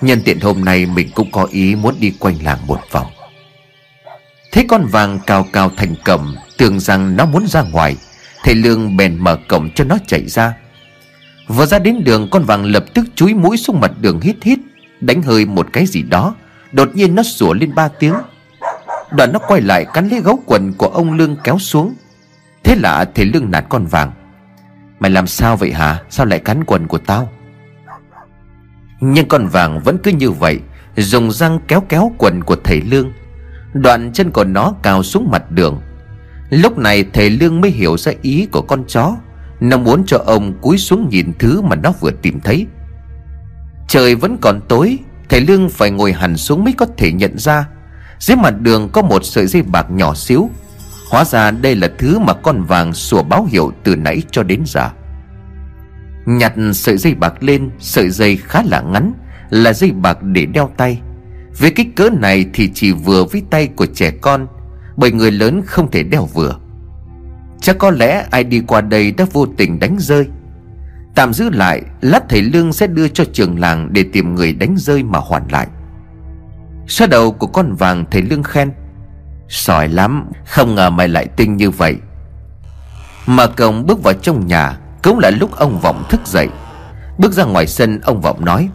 Nhân 0.00 0.22
tiện 0.24 0.40
hôm 0.40 0.64
nay 0.64 0.86
mình 0.86 1.10
cũng 1.14 1.30
có 1.30 1.48
ý 1.50 1.74
muốn 1.74 1.94
đi 2.00 2.12
quanh 2.18 2.34
làng 2.42 2.66
một 2.66 2.80
vòng. 2.90 3.06
Thấy 4.52 4.64
con 4.68 4.86
vàng 4.86 5.18
cao 5.26 5.46
cao 5.52 5.70
thành 5.76 5.94
cầm, 6.04 6.36
Tưởng 6.58 6.80
rằng 6.80 7.16
nó 7.16 7.26
muốn 7.26 7.46
ra 7.46 7.62
ngoài 7.62 7.96
Thầy 8.42 8.54
Lương 8.54 8.96
bèn 8.96 9.18
mở 9.18 9.36
cổng 9.48 9.70
cho 9.74 9.84
nó 9.84 9.98
chạy 10.06 10.26
ra. 10.26 10.54
Vừa 11.48 11.66
ra 11.66 11.78
đến 11.78 12.04
đường, 12.04 12.28
con 12.30 12.44
vàng 12.44 12.64
lập 12.64 12.84
tức 12.94 13.04
chúi 13.14 13.34
mũi 13.34 13.56
xuống 13.56 13.80
mặt 13.80 13.92
đường 14.00 14.20
hít 14.20 14.36
hít, 14.42 14.58
Đánh 15.00 15.22
hơi 15.22 15.46
một 15.46 15.68
cái 15.72 15.86
gì 15.86 16.02
đó. 16.02 16.34
Đột 16.72 16.88
nhiên 16.94 17.14
nó 17.14 17.22
sủa 17.22 17.52
lên 17.52 17.74
ba 17.74 17.88
tiếng. 17.88 18.14
Đoạn 19.10 19.32
nó 19.32 19.38
quay 19.38 19.60
lại 19.60 19.86
cắn 19.92 20.08
lấy 20.08 20.20
gấu 20.20 20.42
quần 20.46 20.72
của 20.72 20.88
ông 20.88 21.12
Lương 21.12 21.36
kéo 21.44 21.58
xuống. 21.58 21.94
Thế 22.64 22.76
là 22.76 23.04
thầy 23.14 23.24
Lương 23.24 23.50
nạt 23.50 23.64
con 23.68 23.86
vàng. 23.86 24.12
Mày 25.00 25.10
làm 25.10 25.26
sao 25.26 25.56
vậy 25.56 25.72
hả? 25.72 26.02
Sao 26.10 26.26
lại 26.26 26.38
cắn 26.38 26.64
quần 26.64 26.86
của 26.86 26.98
tao? 26.98 27.30
Nhưng 29.00 29.28
con 29.28 29.46
vàng 29.46 29.80
vẫn 29.80 29.98
cứ 30.02 30.10
như 30.10 30.30
vậy, 30.30 30.60
Dùng 30.96 31.30
răng 31.30 31.60
kéo 31.68 31.82
kéo 31.88 32.12
quần 32.18 32.44
của 32.44 32.56
thầy 32.64 32.80
Lương 32.80 33.12
Đoạn 33.72 34.10
chân 34.12 34.30
của 34.30 34.44
nó 34.44 34.74
cào 34.82 35.02
xuống 35.02 35.30
mặt 35.30 35.50
đường. 35.50 35.80
Lúc 36.50 36.78
này 36.78 37.04
thầy 37.12 37.30
Lương 37.30 37.60
mới 37.60 37.70
hiểu 37.70 37.96
ra 37.96 38.12
ý 38.22 38.46
của 38.52 38.62
con 38.62 38.84
chó. 38.88 39.16
Nó 39.60 39.76
muốn 39.78 40.04
cho 40.06 40.18
ông 40.26 40.58
cúi 40.60 40.78
xuống 40.78 41.08
nhìn 41.08 41.32
thứ 41.38 41.60
mà 41.60 41.76
nó 41.76 41.92
vừa 42.00 42.10
tìm 42.10 42.40
thấy. 42.40 42.66
Trời 43.88 44.14
vẫn 44.14 44.36
còn 44.40 44.60
tối, 44.68 44.98
Thầy 45.28 45.40
Lương 45.40 45.68
phải 45.68 45.90
ngồi 45.90 46.12
hẳn 46.12 46.36
xuống 46.36 46.64
mới 46.64 46.72
có 46.72 46.86
thể 46.96 47.12
nhận 47.12 47.38
ra. 47.38 47.68
Dưới 48.18 48.36
mặt 48.36 48.54
đường 48.60 48.88
có 48.92 49.02
một 49.02 49.24
sợi 49.24 49.46
dây 49.46 49.62
bạc 49.62 49.86
nhỏ 49.90 50.14
xíu. 50.14 50.50
Hóa 51.10 51.24
ra 51.24 51.50
đây 51.50 51.76
là 51.76 51.88
thứ 51.98 52.18
mà 52.18 52.34
con 52.34 52.62
vàng 52.62 52.92
sủa 52.92 53.22
báo 53.22 53.44
hiệu 53.50 53.72
từ 53.84 53.96
nãy 53.96 54.22
cho 54.30 54.42
đến 54.42 54.62
giờ. 54.66 54.90
Nhặt 56.26 56.52
sợi 56.72 56.96
dây 56.96 57.14
bạc 57.14 57.34
lên, 57.40 57.70
Sợi 57.78 58.10
dây 58.10 58.36
khá 58.36 58.62
là 58.62 58.80
ngắn, 58.80 59.12
Là 59.50 59.72
dây 59.72 59.92
bạc 59.92 60.22
để 60.22 60.46
đeo 60.46 60.70
tay. 60.76 61.00
Với 61.58 61.70
kích 61.70 61.96
cỡ 61.96 62.10
này 62.10 62.46
thì 62.54 62.70
chỉ 62.74 62.92
vừa 62.92 63.24
với 63.24 63.42
tay 63.50 63.66
của 63.66 63.86
trẻ 63.86 64.10
con, 64.10 64.46
Bởi 64.96 65.12
người 65.12 65.30
lớn 65.30 65.62
không 65.66 65.90
thể 65.90 66.02
đeo 66.02 66.24
vừa. 66.24 66.56
Chắc 67.60 67.78
có 67.78 67.90
lẽ 67.90 68.26
ai 68.30 68.44
đi 68.44 68.62
qua 68.66 68.80
đây 68.80 69.12
đã 69.12 69.26
vô 69.32 69.46
tình 69.46 69.78
đánh 69.78 69.96
rơi. 69.98 70.26
Tạm 71.14 71.32
giữ 71.32 71.50
lại, 71.50 71.82
Lát 72.00 72.28
thầy 72.28 72.42
Lương 72.42 72.72
sẽ 72.72 72.86
đưa 72.86 73.08
cho 73.08 73.24
trường 73.32 73.58
làng 73.58 73.88
Để 73.92 74.04
tìm 74.12 74.34
người 74.34 74.52
đánh 74.52 74.74
rơi 74.78 75.02
mà 75.02 75.18
hoàn 75.18 75.42
lại. 75.50 75.66
Xoa 76.86 77.06
đầu 77.06 77.32
của 77.32 77.46
con 77.46 77.74
vàng 77.74 78.04
thầy 78.10 78.22
Lương 78.22 78.42
khen 78.42 78.70
Sỏi 79.48 79.88
lắm, 79.88 80.30
Không 80.46 80.74
ngờ 80.74 80.90
mày 80.90 81.08
lại 81.08 81.26
tinh 81.36 81.56
như 81.56 81.70
vậy. 81.70 81.96
Mà 83.26 83.46
cổng 83.46 83.86
bước 83.86 84.02
vào 84.02 84.14
trong 84.14 84.46
nhà, 84.46 84.78
Cũng 85.02 85.18
là 85.18 85.30
lúc 85.30 85.56
ông 85.56 85.80
Vọng 85.80 86.04
thức 86.10 86.20
dậy. 86.26 86.48
Bước 87.18 87.32
ra 87.32 87.44
ngoài 87.44 87.66
sân, 87.66 88.00
ông 88.00 88.20
Vọng 88.20 88.44
nói, 88.44 88.68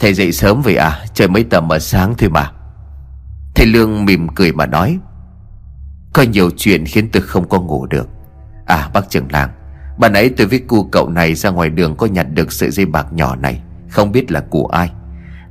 Thầy 0.00 0.14
dậy 0.14 0.32
sớm 0.32 0.62
vậy 0.62 0.76
à? 0.76 1.04
Trời 1.14 1.28
mấy 1.28 1.44
tầm 1.44 1.72
ở 1.72 1.78
sáng 1.78 2.14
thôi 2.18 2.30
mà. 2.30 2.50
Thầy 3.54 3.66
Lương 3.66 4.04
mỉm 4.04 4.28
cười 4.28 4.52
mà 4.52 4.66
nói, 4.66 4.98
Có 6.12 6.22
nhiều 6.22 6.50
chuyện 6.56 6.84
khiến 6.86 7.08
tôi 7.12 7.22
không 7.22 7.48
có 7.48 7.60
ngủ 7.60 7.86
được. 7.86 8.08
À 8.66 8.88
bác 8.94 9.10
trưởng 9.10 9.32
làng 9.32 9.50
ban 9.98 10.12
nãy 10.12 10.30
tôi 10.36 10.46
với 10.46 10.58
cu 10.58 10.84
cậu 10.84 11.08
này 11.08 11.34
ra 11.34 11.50
ngoài 11.50 11.70
đường 11.70 11.96
có 11.96 12.06
nhặt 12.06 12.26
được 12.30 12.52
sợi 12.52 12.70
dây 12.70 12.86
bạc 12.86 13.06
nhỏ 13.12 13.36
này, 13.36 13.60
Không 13.90 14.12
biết 14.12 14.32
là 14.32 14.40
của 14.50 14.66
ai. 14.66 14.90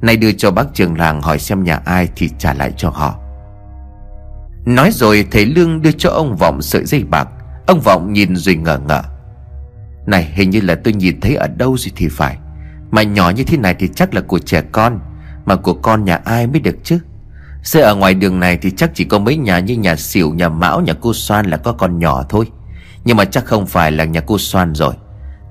Nay 0.02 0.18
đưa 0.18 0.32
cho 0.32 0.52
bác 0.52 0.74
trường 0.74 0.98
làng 0.98 1.22
hỏi 1.22 1.40
xem 1.40 1.64
nhà 1.64 1.82
ai 1.86 2.10
thì 2.16 2.30
trả 2.38 2.54
lại 2.54 2.74
cho 2.78 2.90
họ. 2.90 3.20
Nói 4.66 4.91
rồi 4.91 5.28
thầy 5.32 5.45
Lương 5.45 5.82
đưa 5.82 5.91
cho 5.91 6.09
ông 6.09 6.36
Vọng 6.36 6.61
sợi 6.61 6.86
dây 6.86 7.03
bạc. 7.03 7.28
Ông 7.68 7.82
Vọng 7.82 8.13
nhìn 8.13 8.36
rồi 8.36 8.55
ngờ 8.55 8.80
ngợ. 8.88 9.03
Này 10.05 10.24
hình 10.36 10.49
như 10.49 10.61
là 10.61 10.76
tôi 10.76 10.93
nhìn 10.93 11.22
thấy 11.22 11.36
ở 11.36 11.47
đâu 11.47 11.78
rồi 11.78 11.91
thì 11.95 12.07
phải. 12.07 12.38
Mà 12.91 13.03
nhỏ 13.03 13.30
như 13.30 13.43
thế 13.43 13.57
này 13.57 13.76
thì 13.80 13.89
chắc 13.95 14.13
là 14.13 14.22
của 14.22 14.39
trẻ 14.39 14.61
con. 14.72 14.99
Mà 15.45 15.55
của 15.55 15.74
con 15.74 16.05
nhà 16.05 16.16
ai 16.16 16.47
mới 16.47 16.59
được 16.59 16.76
chứ? 16.84 16.99
Xe 17.63 17.82
ở 17.82 17.95
ngoài 17.95 18.13
đường 18.13 18.39
này 18.39 18.57
thì 18.57 18.72
chắc 18.72 18.91
chỉ 18.93 19.03
có 19.03 19.20
mấy 19.20 19.38
nhà 19.38 19.59
như 19.59 19.76
nhà 19.76 19.95
xỉu, 19.95 20.34
nhà 20.34 20.49
mão, 20.49 20.82
nhà 20.82 20.93
cô 21.01 21.13
Soan 21.13 21.45
là 21.45 21.57
có 21.57 21.72
con 21.72 21.99
nhỏ 21.99 22.24
thôi. 22.30 22.45
Nhưng 23.03 23.18
mà 23.18 23.26
chắc 23.26 23.45
không 23.45 23.66
phải 23.66 23.91
là 23.91 24.03
nhà 24.03 24.22
cô 24.22 24.38
Soan 24.38 24.76
rồi. 24.76 24.93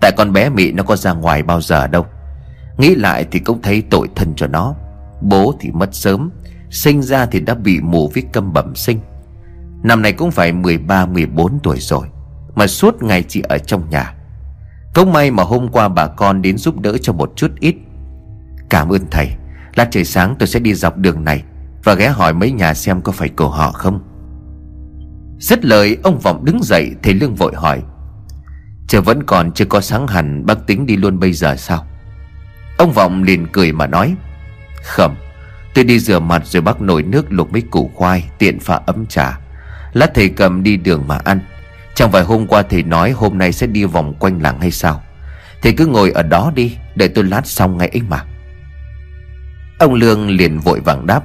Tại 0.00 0.12
con 0.16 0.32
bé 0.32 0.48
Mị 0.48 0.72
nó 0.72 0.82
có 0.82 0.96
ra 0.96 1.12
ngoài 1.12 1.42
bao 1.42 1.60
giờ 1.60 1.86
đâu. 1.86 2.06
Nghĩ 2.78 2.94
lại 2.94 3.26
thì 3.30 3.38
cũng 3.38 3.62
thấy 3.62 3.82
tội 3.90 4.08
thân 4.16 4.32
cho 4.36 4.46
nó. 4.46 4.74
Bố 5.22 5.54
thì 5.60 5.70
mất 5.70 5.94
sớm. 5.94 6.30
Sinh 6.74 7.02
ra 7.02 7.26
thì 7.26 7.40
đã 7.40 7.54
bị 7.54 7.80
mù 7.80 8.08
viết 8.08 8.26
câm 8.32 8.52
bẩm 8.52 8.74
sinh. 8.74 9.00
Năm 9.82 10.02
nay 10.02 10.12
cũng 10.12 10.30
phải 10.30 10.52
13-14 10.52 11.58
tuổi 11.62 11.76
rồi, 11.80 12.06
Mà 12.54 12.66
suốt 12.66 13.02
ngày 13.02 13.24
chỉ 13.28 13.42
ở 13.48 13.58
trong 13.58 13.90
nhà. 13.90 14.14
Cũng 14.94 15.12
may 15.12 15.30
mà 15.30 15.42
hôm 15.42 15.68
qua 15.68 15.88
bà 15.88 16.06
con 16.06 16.42
đến 16.42 16.58
giúp 16.58 16.80
đỡ 16.80 16.96
cho 17.02 17.12
một 17.12 17.32
chút 17.36 17.50
ít. 17.60 17.74
Cảm 18.70 18.88
ơn 18.88 19.02
thầy, 19.10 19.30
Lát 19.74 19.88
trời 19.90 20.04
sáng 20.04 20.36
tôi 20.38 20.46
sẽ 20.46 20.60
đi 20.60 20.74
dọc 20.74 20.96
đường 20.96 21.24
này 21.24 21.42
Và 21.84 21.94
ghé 21.94 22.08
hỏi 22.08 22.34
mấy 22.34 22.52
nhà 22.52 22.74
xem 22.74 23.00
có 23.00 23.12
phải 23.12 23.28
của 23.28 23.48
họ 23.48 23.72
không. 23.72 24.00
Dứt 25.38 25.64
lời, 25.64 25.96
ông 26.02 26.18
Vọng 26.18 26.44
đứng 26.44 26.62
dậy, 26.62 26.90
Thầy 27.02 27.14
Lương 27.14 27.34
vội 27.34 27.54
hỏi, 27.54 27.82
Trời 28.88 29.00
vẫn 29.00 29.22
còn 29.22 29.52
chưa 29.52 29.64
có 29.64 29.80
sáng 29.80 30.06
hẳn, 30.06 30.46
Bác 30.46 30.66
tính 30.66 30.86
đi 30.86 30.96
luôn 30.96 31.18
bây 31.18 31.32
giờ 31.32 31.56
sao? 31.56 31.86
Ông 32.78 32.92
Vọng 32.92 33.22
liền 33.22 33.46
cười 33.52 33.72
mà 33.72 33.86
nói 33.86 34.14
Khẩm 34.82 35.14
Tôi 35.74 35.84
đi 35.84 35.98
rửa 35.98 36.18
mặt 36.18 36.42
rồi 36.46 36.62
bác 36.62 36.80
nồi 36.80 37.02
nước 37.02 37.32
luộc 37.32 37.52
mấy 37.52 37.62
củ 37.70 37.90
khoai, 37.94 38.24
Tiện 38.38 38.60
pha 38.60 38.80
ấm 38.86 39.06
trà. 39.06 39.38
Lát 39.92 40.14
thầy 40.14 40.28
cầm 40.28 40.62
đi 40.62 40.76
đường 40.76 41.04
mà 41.08 41.18
ăn. 41.24 41.40
Chẳng 41.94 42.12
phải 42.12 42.22
hôm 42.22 42.46
qua 42.46 42.62
thầy 42.62 42.82
nói 42.82 43.10
hôm 43.10 43.38
nay 43.38 43.52
sẽ 43.52 43.66
đi 43.66 43.84
vòng 43.84 44.14
quanh 44.14 44.42
làng 44.42 44.60
hay 44.60 44.70
sao? 44.70 45.02
Thầy 45.62 45.72
cứ 45.72 45.86
ngồi 45.86 46.10
ở 46.10 46.22
đó 46.22 46.52
đi 46.54 46.76
Để 46.94 47.08
tôi 47.08 47.24
lát 47.24 47.46
xong 47.46 47.78
ngay 47.78 47.88
ấy 47.88 48.02
mà. 48.08 48.24
Ông 49.78 49.94
Lương 49.94 50.30
liền 50.30 50.60
vội 50.60 50.80
vàng 50.80 51.06
đáp. 51.06 51.24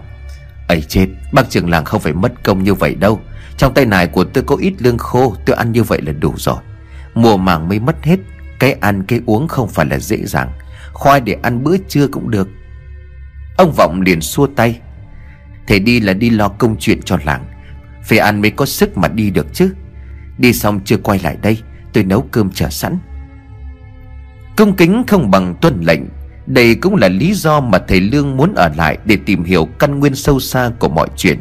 Ấy 0.67 0.81
chết, 0.81 1.07
Bác 1.31 1.49
trưởng 1.49 1.69
làng 1.69 1.85
không 1.85 2.01
phải 2.01 2.13
mất 2.13 2.43
công 2.43 2.63
như 2.63 2.73
vậy 2.73 2.95
đâu. 2.95 3.21
Trong 3.57 3.73
tay 3.73 3.85
này 3.85 4.07
của 4.07 4.23
tôi 4.23 4.43
có 4.43 4.55
ít 4.55 4.73
lương 4.79 4.97
khô, 4.97 5.35
Tôi 5.45 5.55
ăn 5.55 5.71
như 5.71 5.83
vậy 5.83 6.01
là 6.01 6.11
đủ 6.11 6.33
rồi. 6.37 6.57
Mùa 7.13 7.37
màng 7.37 7.69
mới 7.69 7.79
mất 7.79 7.95
hết, 8.03 8.17
Cái 8.59 8.71
ăn 8.71 9.03
cái 9.03 9.21
uống 9.25 9.47
không 9.47 9.67
phải 9.67 9.85
là 9.85 9.99
dễ 9.99 10.17
dàng. 10.25 10.51
Khoai 10.93 11.21
để 11.21 11.37
ăn 11.41 11.63
bữa 11.63 11.77
trưa 11.87 12.07
cũng 12.07 12.31
được. 12.31 12.47
Ông 13.59 13.71
Vọng 13.71 14.01
liền 14.01 14.21
xua 14.21 14.47
tay. 14.47 14.79
Thầy 15.67 15.79
đi 15.79 15.99
là 15.99 16.13
đi 16.13 16.29
lo 16.29 16.47
công 16.47 16.75
chuyện 16.79 17.01
cho 17.05 17.17
làng. 17.25 17.45
Phải 18.03 18.17
ăn 18.17 18.41
mới 18.41 18.51
có 18.51 18.65
sức 18.65 18.97
mà 18.97 19.07
đi 19.07 19.29
được 19.29 19.47
chứ. 19.53 19.73
Đi 20.37 20.53
xong 20.53 20.79
chưa 20.85 20.97
quay 20.97 21.19
lại 21.19 21.37
đây, 21.41 21.57
Tôi 21.93 22.03
nấu 22.03 22.21
cơm 22.21 22.51
chờ 22.51 22.69
sẵn. 22.69 22.97
Công 24.57 24.75
kính 24.75 25.03
không 25.07 25.31
bằng 25.31 25.55
tuân 25.61 25.81
lệnh. 25.81 26.01
Đây 26.45 26.75
cũng 26.75 26.95
là 26.95 27.07
lý 27.07 27.33
do 27.33 27.59
mà 27.59 27.79
thầy 27.87 28.01
Lương 28.01 28.37
muốn 28.37 28.55
ở 28.55 28.69
lại 28.75 28.97
Để 29.05 29.17
tìm 29.25 29.43
hiểu 29.43 29.65
căn 29.79 29.99
nguyên 29.99 30.15
sâu 30.15 30.39
xa 30.39 30.71
của 30.79 30.89
mọi 30.89 31.07
chuyện. 31.15 31.39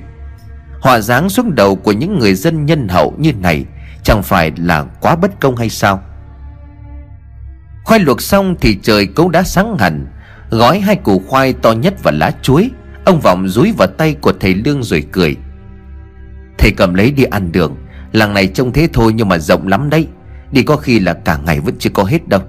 Họa 0.81 1.01
dáng 1.01 1.29
xuống 1.29 1.55
đầu 1.55 1.77
của 1.77 1.93
những 1.93 2.19
người 2.19 2.35
dân 2.35 2.67
nhân 2.67 2.89
hậu 2.89 3.15
như 3.19 3.33
này 3.33 3.65
Chẳng 4.03 4.23
phải 4.23 4.53
là 4.57 4.85
quá 5.01 5.17
bất 5.17 5.41
công 5.41 5.57
hay 5.57 5.69
sao? 5.69 6.03
Khoai 7.85 8.01
luộc 8.01 8.23
xong 8.23 8.55
thì 8.61 8.79
trời 8.83 9.07
cũng 9.07 9.31
đã 9.31 9.43
sáng 9.43 9.79
hẳn. 9.79 10.07
Gói 10.51 10.81
hai 10.81 10.97
củ 10.97 11.23
khoai 11.27 11.53
to 11.53 11.73
nhất 11.73 11.95
và 12.03 12.11
lá 12.11 12.31
chuối. 12.43 12.71
Ông 13.05 13.21
Vọng 13.21 13.49
dúi 13.49 13.73
vào 13.73 13.89
tay 13.89 14.15
của 14.21 14.33
thầy 14.41 14.55
Lương 14.55 14.83
rồi 14.83 15.05
cười. 15.13 15.37
Thầy 16.59 16.71
cầm 16.77 16.95
lấy 16.95 17.11
đi 17.11 17.25
ăn 17.25 17.53
đường. 17.53 17.77
Làng 18.13 18.35
này 18.35 18.47
trông 18.47 18.73
thế 18.73 18.89
thôi 18.93 19.13
nhưng 19.15 19.29
mà 19.29 19.39
rộng 19.39 19.69
lắm 19.69 19.91
đấy. 19.91 20.09
Đi 20.53 20.63
có 20.63 20.77
khi 20.77 21.01
là 21.01 21.13
cả 21.15 21.39
ngày 21.47 21.61
vẫn 21.61 21.75
chưa 21.79 21.91
có 21.91 22.05
hết 22.05 22.29
đâu. 22.29 22.41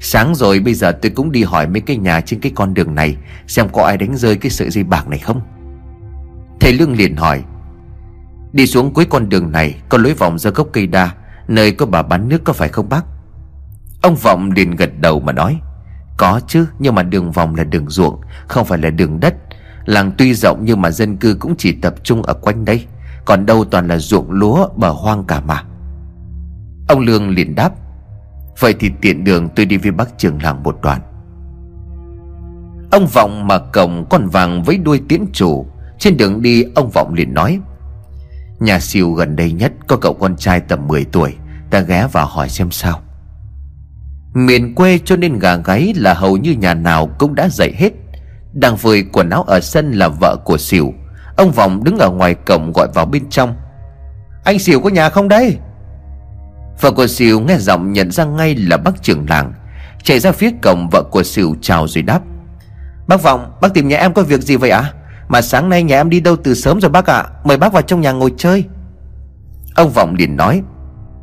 Sáng 0.00 0.34
rồi 0.34 0.60
bây 0.60 0.74
giờ 0.74 0.92
tôi 0.92 1.10
cũng 1.10 1.32
đi 1.32 1.42
hỏi 1.42 1.66
mấy 1.66 1.80
cái 1.80 1.96
nhà 1.96 2.20
trên 2.20 2.40
cái 2.40 2.52
con 2.54 2.74
đường 2.74 2.94
này, 2.94 3.16
Xem 3.46 3.68
có 3.72 3.82
ai 3.82 3.96
đánh 3.96 4.16
rơi 4.16 4.36
cái 4.36 4.50
sợi 4.50 4.70
dây 4.70 4.84
bạc 4.84 5.08
này 5.08 5.18
không. 5.18 5.40
Thầy 6.60 6.72
Lương 6.72 6.92
liền 6.92 7.16
hỏi, 7.16 7.42
Đi 8.52 8.66
xuống 8.66 8.94
cuối 8.94 9.06
con 9.10 9.28
đường 9.28 9.52
này, 9.52 9.74
Có 9.88 9.98
lối 9.98 10.14
vòng 10.14 10.38
ra 10.38 10.50
gốc 10.50 10.68
cây 10.72 10.86
đa, 10.86 11.10
Nơi 11.48 11.72
có 11.72 11.86
bà 11.86 12.02
bán 12.02 12.28
nước 12.28 12.44
có 12.44 12.52
phải 12.52 12.68
không 12.68 12.88
bác? 12.88 13.04
Ông 14.02 14.16
Vọng 14.16 14.50
liền 14.50 14.76
gật 14.76 14.90
đầu 15.00 15.20
mà 15.20 15.32
nói 15.32 15.60
có 16.16 16.40
chứ, 16.46 16.66
nhưng 16.78 16.94
mà 16.94 17.02
đường 17.02 17.32
vòng 17.32 17.54
là 17.54 17.64
đường 17.64 17.90
ruộng, 17.90 18.20
Không 18.48 18.64
phải 18.64 18.78
là 18.78 18.90
đường 18.90 19.20
đất. 19.20 19.34
Làng 19.84 20.12
tuy 20.18 20.34
rộng 20.34 20.58
nhưng 20.62 20.80
mà 20.80 20.90
dân 20.90 21.16
cư 21.16 21.36
cũng 21.40 21.54
chỉ 21.58 21.72
tập 21.72 21.94
trung 22.02 22.22
ở 22.22 22.34
quanh 22.34 22.64
đây. 22.64 22.86
Còn 23.24 23.46
đâu 23.46 23.64
toàn 23.64 23.88
là 23.88 23.98
ruộng 23.98 24.30
lúa, 24.30 24.68
bờ 24.76 24.90
hoang 24.90 25.24
cả 25.24 25.40
mà. 25.40 25.62
Ông 26.88 27.00
Lương 27.00 27.30
liền 27.30 27.54
đáp, 27.54 27.72
Vậy 28.60 28.74
thì 28.80 28.90
tiện 29.00 29.24
đường 29.24 29.48
tôi 29.56 29.66
đi 29.66 29.76
với 29.76 29.90
bác 29.90 30.18
trường 30.18 30.42
làng 30.42 30.62
một 30.62 30.78
đoạn. 30.82 31.00
Ông 32.90 33.06
Vọng 33.06 33.46
mà 33.46 33.58
cổng 33.58 34.06
con 34.10 34.28
vàng 34.28 34.62
với 34.62 34.78
đuôi 34.78 35.00
tiễn 35.08 35.24
chủ. 35.32 35.66
Trên 35.98 36.16
đường 36.16 36.42
đi, 36.42 36.64
ông 36.74 36.90
Vọng 36.90 37.14
liền 37.14 37.34
nói, 37.34 37.60
Nhà 38.60 38.80
siêu 38.80 39.12
gần 39.12 39.36
đây 39.36 39.52
nhất 39.52 39.72
có 39.86 39.96
cậu 39.96 40.14
con 40.14 40.36
trai 40.36 40.60
tầm 40.60 40.88
10 40.88 41.04
tuổi, 41.04 41.34
Ta 41.70 41.80
ghé 41.80 42.08
vào 42.12 42.26
hỏi 42.26 42.48
xem 42.48 42.70
sao. 42.70 43.00
Miền 44.36 44.74
quê 44.74 44.98
cho 45.04 45.16
nên 45.16 45.38
gà 45.38 45.56
gáy 45.56 45.92
là 45.96 46.14
hầu 46.14 46.36
như 46.36 46.52
nhà 46.52 46.74
nào 46.74 47.08
cũng 47.18 47.34
đã 47.34 47.48
dậy 47.48 47.74
hết. 47.76 47.92
Đang 48.52 48.76
vơi 48.76 49.04
quần 49.12 49.30
áo 49.30 49.42
ở 49.42 49.60
sân 49.60 49.92
là 49.92 50.08
vợ 50.08 50.36
của 50.44 50.58
xỉu 50.58 50.94
Ông 51.36 51.52
Vọng 51.52 51.84
đứng 51.84 51.98
ở 51.98 52.10
ngoài 52.10 52.34
cổng 52.34 52.72
gọi 52.72 52.88
vào 52.94 53.06
bên 53.06 53.30
trong. 53.30 53.54
Anh 54.44 54.58
xỉu 54.58 54.80
có 54.80 54.88
nhà 54.88 55.08
không 55.08 55.28
đây? 55.28 55.56
Vợ 56.80 56.90
của 56.90 57.06
xỉu 57.06 57.40
nghe 57.40 57.58
giọng 57.58 57.92
nhận 57.92 58.10
ra 58.10 58.24
ngay 58.24 58.54
là 58.56 58.76
bác 58.76 59.02
trưởng 59.02 59.26
làng. 59.28 59.52
Chạy 60.02 60.20
ra 60.20 60.32
phía 60.32 60.50
cổng, 60.62 60.88
vợ 60.92 61.02
của 61.10 61.22
xỉu 61.22 61.56
chào 61.62 61.88
rồi 61.88 62.02
đáp. 62.02 62.20
Bác 63.08 63.22
Vọng, 63.22 63.52
bác 63.60 63.74
tìm 63.74 63.88
nhà 63.88 63.98
em 63.98 64.14
có 64.14 64.22
việc 64.22 64.40
gì 64.40 64.56
vậy 64.56 64.70
ạ? 64.70 64.80
À? 64.80 64.92
Mà 65.28 65.42
sáng 65.42 65.68
nay 65.68 65.82
nhà 65.82 65.96
em 65.96 66.10
đi 66.10 66.20
đâu 66.20 66.36
từ 66.36 66.54
sớm 66.54 66.80
rồi 66.80 66.90
bác 66.90 67.06
ạ? 67.06 67.18
À? 67.18 67.30
Mời 67.44 67.56
bác 67.56 67.72
vào 67.72 67.82
trong 67.82 68.00
nhà 68.00 68.12
ngồi 68.12 68.32
chơi. 68.38 68.64
Ông 69.74 69.90
Vọng 69.90 70.14
liền 70.14 70.36
nói. 70.36 70.62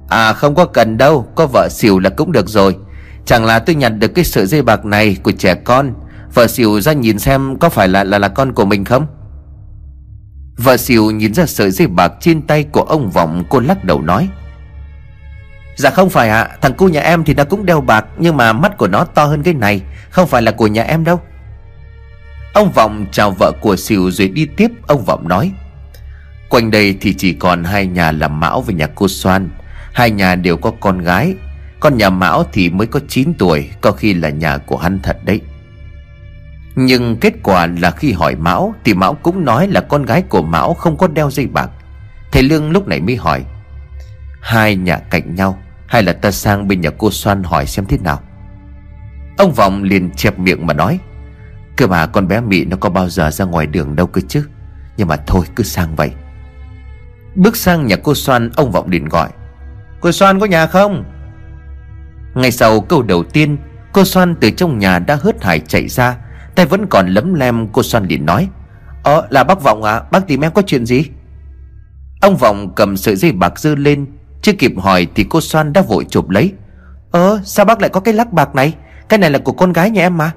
À 0.10 0.34
không 0.34 0.56
có 0.56 0.66
cần 0.66 0.98
đâu, 0.98 1.28
Có 1.36 1.48
vợ 1.48 1.68
xỉu 1.72 2.00
là 2.00 2.10
cũng 2.10 2.32
được 2.32 2.50
rồi. 2.50 2.78
Chẳng 3.26 3.46
là 3.46 3.60
tôi 3.60 3.76
nhặt 3.76 3.92
được 4.00 4.08
cái 4.16 4.26
sợi 4.26 4.46
dây 4.46 4.62
bạc 4.62 4.86
này 4.86 5.18
của 5.24 5.32
trẻ 5.32 5.56
con. 5.56 5.94
Vợ 6.34 6.48
xỉu 6.48 6.82
ra 6.82 6.94
nhìn 6.94 7.20
xem 7.20 7.58
có 7.60 7.70
phải 7.70 7.88
là 7.88 8.04
là 8.04 8.20
là 8.20 8.28
con 8.28 8.54
của 8.54 8.66
mình 8.66 8.86
không? 8.86 9.08
Vợ 10.58 10.78
xỉu 10.78 11.12
nhìn 11.12 11.34
ra 11.34 11.46
sợi 11.46 11.72
dây 11.72 11.88
bạc 11.88 12.14
trên 12.20 12.42
tay 12.42 12.64
của 12.64 12.82
ông 12.82 13.10
Vọng 13.10 13.44
Cô 13.50 13.60
lắc 13.60 13.84
đầu 13.84 14.02
nói. 14.02 14.30
Dạ 15.76 15.90
không 15.90 16.10
phải 16.10 16.30
ạ 16.30 16.42
à, 16.42 16.58
Thằng 16.62 16.74
cu 16.74 16.88
nhà 16.88 17.02
em 17.02 17.24
thì 17.24 17.34
nó 17.34 17.44
cũng 17.44 17.66
đeo 17.66 17.82
bạc 17.82 18.06
Nhưng 18.18 18.38
mà 18.38 18.54
mắt 18.54 18.78
của 18.78 18.88
nó 18.88 19.04
to 19.04 19.26
hơn 19.26 19.44
cái 19.44 19.54
này 19.54 19.82
Không 20.10 20.28
phải 20.28 20.42
là 20.42 20.52
của 20.52 20.68
nhà 20.68 20.84
em 20.84 21.04
đâu. 21.04 21.22
Ông 22.54 22.72
Vọng 22.72 23.06
chào 23.12 23.32
vợ 23.32 23.52
của 23.62 23.76
xỉu 23.76 24.12
rồi 24.12 24.28
đi 24.28 24.46
tiếp 24.46 24.72
Ông 24.88 25.06
Vọng 25.06 25.28
nói. 25.28 25.52
Quanh 26.50 26.72
đây 26.72 26.98
thì 27.02 27.14
chỉ 27.14 27.34
còn 27.34 27.64
hai 27.64 27.88
nhà 27.88 28.12
là 28.12 28.28
Mão 28.28 28.62
và 28.62 28.74
nhà 28.74 28.88
cô 28.96 29.08
Soan. 29.08 29.50
Hai 29.94 30.12
nhà 30.12 30.36
đều 30.36 30.58
có 30.58 30.72
con 30.80 30.98
gái 31.02 31.36
con 31.84 31.98
nhà 31.98 32.10
Mão 32.10 32.44
thì 32.54 32.70
mới 32.70 32.88
có 32.88 33.00
9 33.08 33.34
tuổi, 33.38 33.70
Có 33.82 33.92
khi 33.92 34.14
là 34.14 34.30
nhà 34.30 34.58
của 34.58 34.78
hắn 34.78 35.00
thật 35.04 35.18
đấy. 35.26 35.42
Nhưng 36.76 37.18
kết 37.18 37.34
quả 37.44 37.68
là 37.68 37.92
khi 37.92 38.12
hỏi 38.12 38.36
Mão 38.36 38.76
Thì 38.84 38.94
Mão 38.94 39.14
cũng 39.14 39.46
nói 39.46 39.68
là 39.68 39.82
con 39.82 40.06
gái 40.06 40.22
của 40.22 40.42
Mão 40.42 40.74
không 40.74 40.98
có 40.98 41.08
đeo 41.08 41.32
dây 41.32 41.48
bạc. 41.48 41.70
Thầy 42.32 42.44
Lương 42.44 42.72
lúc 42.72 42.88
này 42.88 43.02
mới 43.02 43.16
hỏi, 43.16 43.46
Hai 44.42 44.76
nhà 44.76 44.98
cạnh 44.98 45.36
nhau, 45.36 45.60
Hay 45.88 46.04
là 46.04 46.14
ta 46.14 46.32
sang 46.32 46.68
bên 46.68 46.82
nhà 46.82 46.90
cô 46.98 47.12
Soan 47.12 47.44
hỏi 47.44 47.66
xem 47.66 47.86
thế 47.86 47.98
nào? 47.98 48.22
Ông 49.38 49.52
Vọng 49.52 49.84
liền 49.84 50.12
chẹp 50.12 50.40
miệng 50.40 50.66
mà 50.66 50.74
nói, 50.74 51.00
Cơ 51.76 51.88
mà 51.88 52.06
con 52.06 52.28
bé 52.28 52.42
Mị 52.42 52.66
nó 52.66 52.78
có 52.78 52.90
bao 52.90 53.10
giờ 53.10 53.32
ra 53.32 53.46
ngoài 53.46 53.68
đường 53.68 53.96
đâu 53.96 54.08
cơ 54.08 54.22
chứ? 54.28 54.46
Nhưng 54.98 55.08
mà 55.08 55.16
thôi, 55.16 55.46
cứ 55.56 55.64
sang 55.64 55.96
vậy. 55.96 56.12
Bước 57.36 57.56
sang 57.56 57.88
nhà 57.88 57.96
cô 57.96 58.16
Soan, 58.16 58.50
Ông 58.56 58.72
Vọng 58.72 58.90
liền 58.90 59.06
gọi, 59.06 59.30
Cô 60.00 60.12
Soan 60.12 60.40
có 60.40 60.46
nhà 60.46 60.68
không? 60.68 61.13
Ngay 62.36 62.52
sau 62.52 62.82
câu 62.82 63.02
đầu 63.02 63.24
tiên, 63.24 63.58
Cô 63.94 64.06
Soan 64.06 64.36
từ 64.42 64.50
trong 64.52 64.80
nhà 64.80 65.00
đã 65.00 65.18
hớt 65.22 65.44
hải 65.44 65.60
chạy 65.60 65.88
ra, 65.88 66.18
Tay 66.56 66.66
vẫn 66.66 66.86
còn 66.90 67.08
lấm 67.08 67.34
lem, 67.34 67.68
Cô 67.72 67.84
Soan 67.84 68.06
liền 68.08 68.26
nói 68.26 68.48
Ờ 69.04 69.28
là 69.30 69.44
bác 69.44 69.62
Vọng 69.64 69.84
à 69.84 70.02
Bác 70.12 70.28
tìm 70.28 70.42
em 70.42 70.52
có 70.52 70.62
chuyện 70.62 70.86
gì? 70.86 71.06
Ông 72.22 72.38
Vọng 72.38 72.74
cầm 72.76 72.98
sợi 72.98 73.16
dây 73.16 73.32
bạc 73.32 73.60
dư 73.60 73.76
lên, 73.76 74.06
Chưa 74.42 74.54
kịp 74.54 74.72
hỏi 74.78 75.08
thì 75.16 75.26
cô 75.30 75.42
Soan 75.42 75.74
đã 75.74 75.82
vội 75.82 76.06
chụp 76.10 76.30
lấy. 76.30 76.54
Ờ 77.12 77.40
sao 77.44 77.66
bác 77.66 77.82
lại 77.82 77.90
có 77.90 78.00
cái 78.00 78.14
lắc 78.14 78.34
bạc 78.34 78.56
này? 78.56 78.74
Cái 79.10 79.20
này 79.20 79.30
là 79.32 79.40
của 79.40 79.52
con 79.52 79.74
gái 79.74 79.90
nhà 79.90 80.02
em 80.02 80.18
mà. 80.18 80.32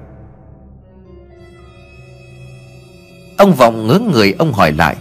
Ông 3.37 3.53
Vọng 3.53 3.87
ngớ 3.87 3.99
người, 3.99 4.35
ông 4.39 4.53
hỏi 4.53 4.71
lại, 4.71 4.95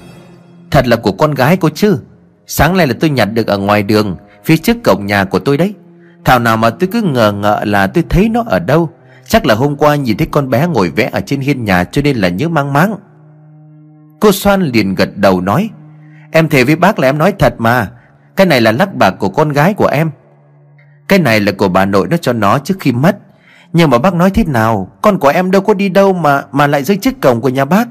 Thật 0.71 0.87
là 0.87 0.97
của 0.97 1.13
con 1.13 1.35
gái 1.35 1.57
cô 1.57 1.69
chứ? 1.75 1.99
Sáng 2.47 2.77
nay 2.77 2.87
là 2.87 2.95
tôi 3.01 3.11
nhặt 3.11 3.29
được 3.33 3.47
ở 3.47 3.59
ngoài 3.59 3.83
đường, 3.83 4.17
Phía 4.45 4.57
trước 4.57 4.77
cổng 4.85 5.07
nhà 5.07 5.25
của 5.25 5.39
tôi 5.39 5.57
đấy. 5.57 5.75
Thảo 6.27 6.39
nào 6.39 6.57
mà 6.57 6.71
tôi 6.71 6.89
cứ 6.93 7.03
ngờ 7.03 7.33
ngợ 7.33 7.65
là 7.65 7.87
tôi 7.87 8.05
thấy 8.09 8.29
nó 8.29 8.43
ở 8.47 8.59
đâu? 8.59 8.91
Chắc 9.25 9.47
là 9.47 9.55
hôm 9.55 9.77
qua 9.77 9.97
nhìn 9.97 10.17
thấy 10.17 10.27
con 10.31 10.51
bé 10.51 10.67
ngồi 10.67 10.91
vẽ 10.91 11.11
ở 11.13 11.21
trên 11.21 11.41
hiên 11.41 11.65
nhà 11.65 11.85
Cho 11.85 12.03
nên 12.03 12.17
là 12.17 12.29
nhớ 12.29 12.49
mang 12.49 12.73
máng. 12.73 12.97
Cô 14.21 14.33
Soan 14.33 14.63
liền 14.63 14.95
gật 14.95 15.17
đầu 15.17 15.41
nói, 15.41 15.71
Em 16.33 16.49
thề 16.49 16.65
với 16.65 16.77
bác 16.77 16.99
là 16.99 17.09
em 17.09 17.19
nói 17.19 17.33
thật 17.39 17.55
mà. 17.59 17.91
Cái 18.37 18.47
này 18.47 18.61
là 18.61 18.73
lắc 18.73 18.95
bạc 18.95 19.11
của 19.11 19.29
con 19.29 19.53
gái 19.53 19.75
của 19.75 19.87
em. 19.87 20.11
Cái 21.09 21.19
này 21.19 21.41
là 21.41 21.53
của 21.53 21.69
bà 21.69 21.85
nội 21.85 22.07
nó 22.11 22.17
cho 22.17 22.33
nó 22.33 22.59
trước 22.59 22.75
khi 22.81 22.93
mất. 22.93 23.17
Nhưng 23.73 23.91
mà 23.91 23.99
bác 23.99 24.15
nói 24.15 24.31
thế 24.31 24.45
nào? 24.45 24.89
Con 25.03 25.19
của 25.19 25.29
em 25.29 25.51
đâu 25.51 25.63
có 25.63 25.75
đi 25.75 25.89
đâu 25.89 26.13
mà 26.13 26.43
mà 26.53 26.67
lại 26.67 26.83
rơi 26.83 26.97
chiếc 26.97 27.21
cổng 27.23 27.41
của 27.41 27.49
nhà 27.49 27.65
bác. 27.65 27.89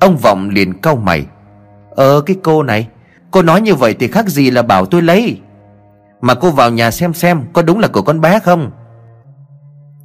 Ông 0.00 0.16
Vọng 0.16 0.48
liền 0.48 0.80
cau 0.80 0.96
mày 0.96 1.26
Ờ 1.96 2.20
cái 2.26 2.36
cô 2.42 2.62
này, 2.62 2.88
Cô 3.30 3.42
nói 3.42 3.60
như 3.60 3.74
vậy 3.74 3.94
thì 3.94 4.08
khác 4.08 4.28
gì 4.28 4.50
là 4.50 4.62
bảo 4.62 4.86
tôi 4.86 5.02
lấy. 5.02 5.40
Mà 6.22 6.34
cô 6.34 6.50
vào 6.50 6.70
nhà 6.70 6.90
xem 6.90 7.14
xem 7.14 7.42
Có 7.52 7.62
đúng 7.62 7.78
là 7.78 7.88
của 7.88 8.02
con 8.02 8.20
bé 8.20 8.38
không? 8.38 8.70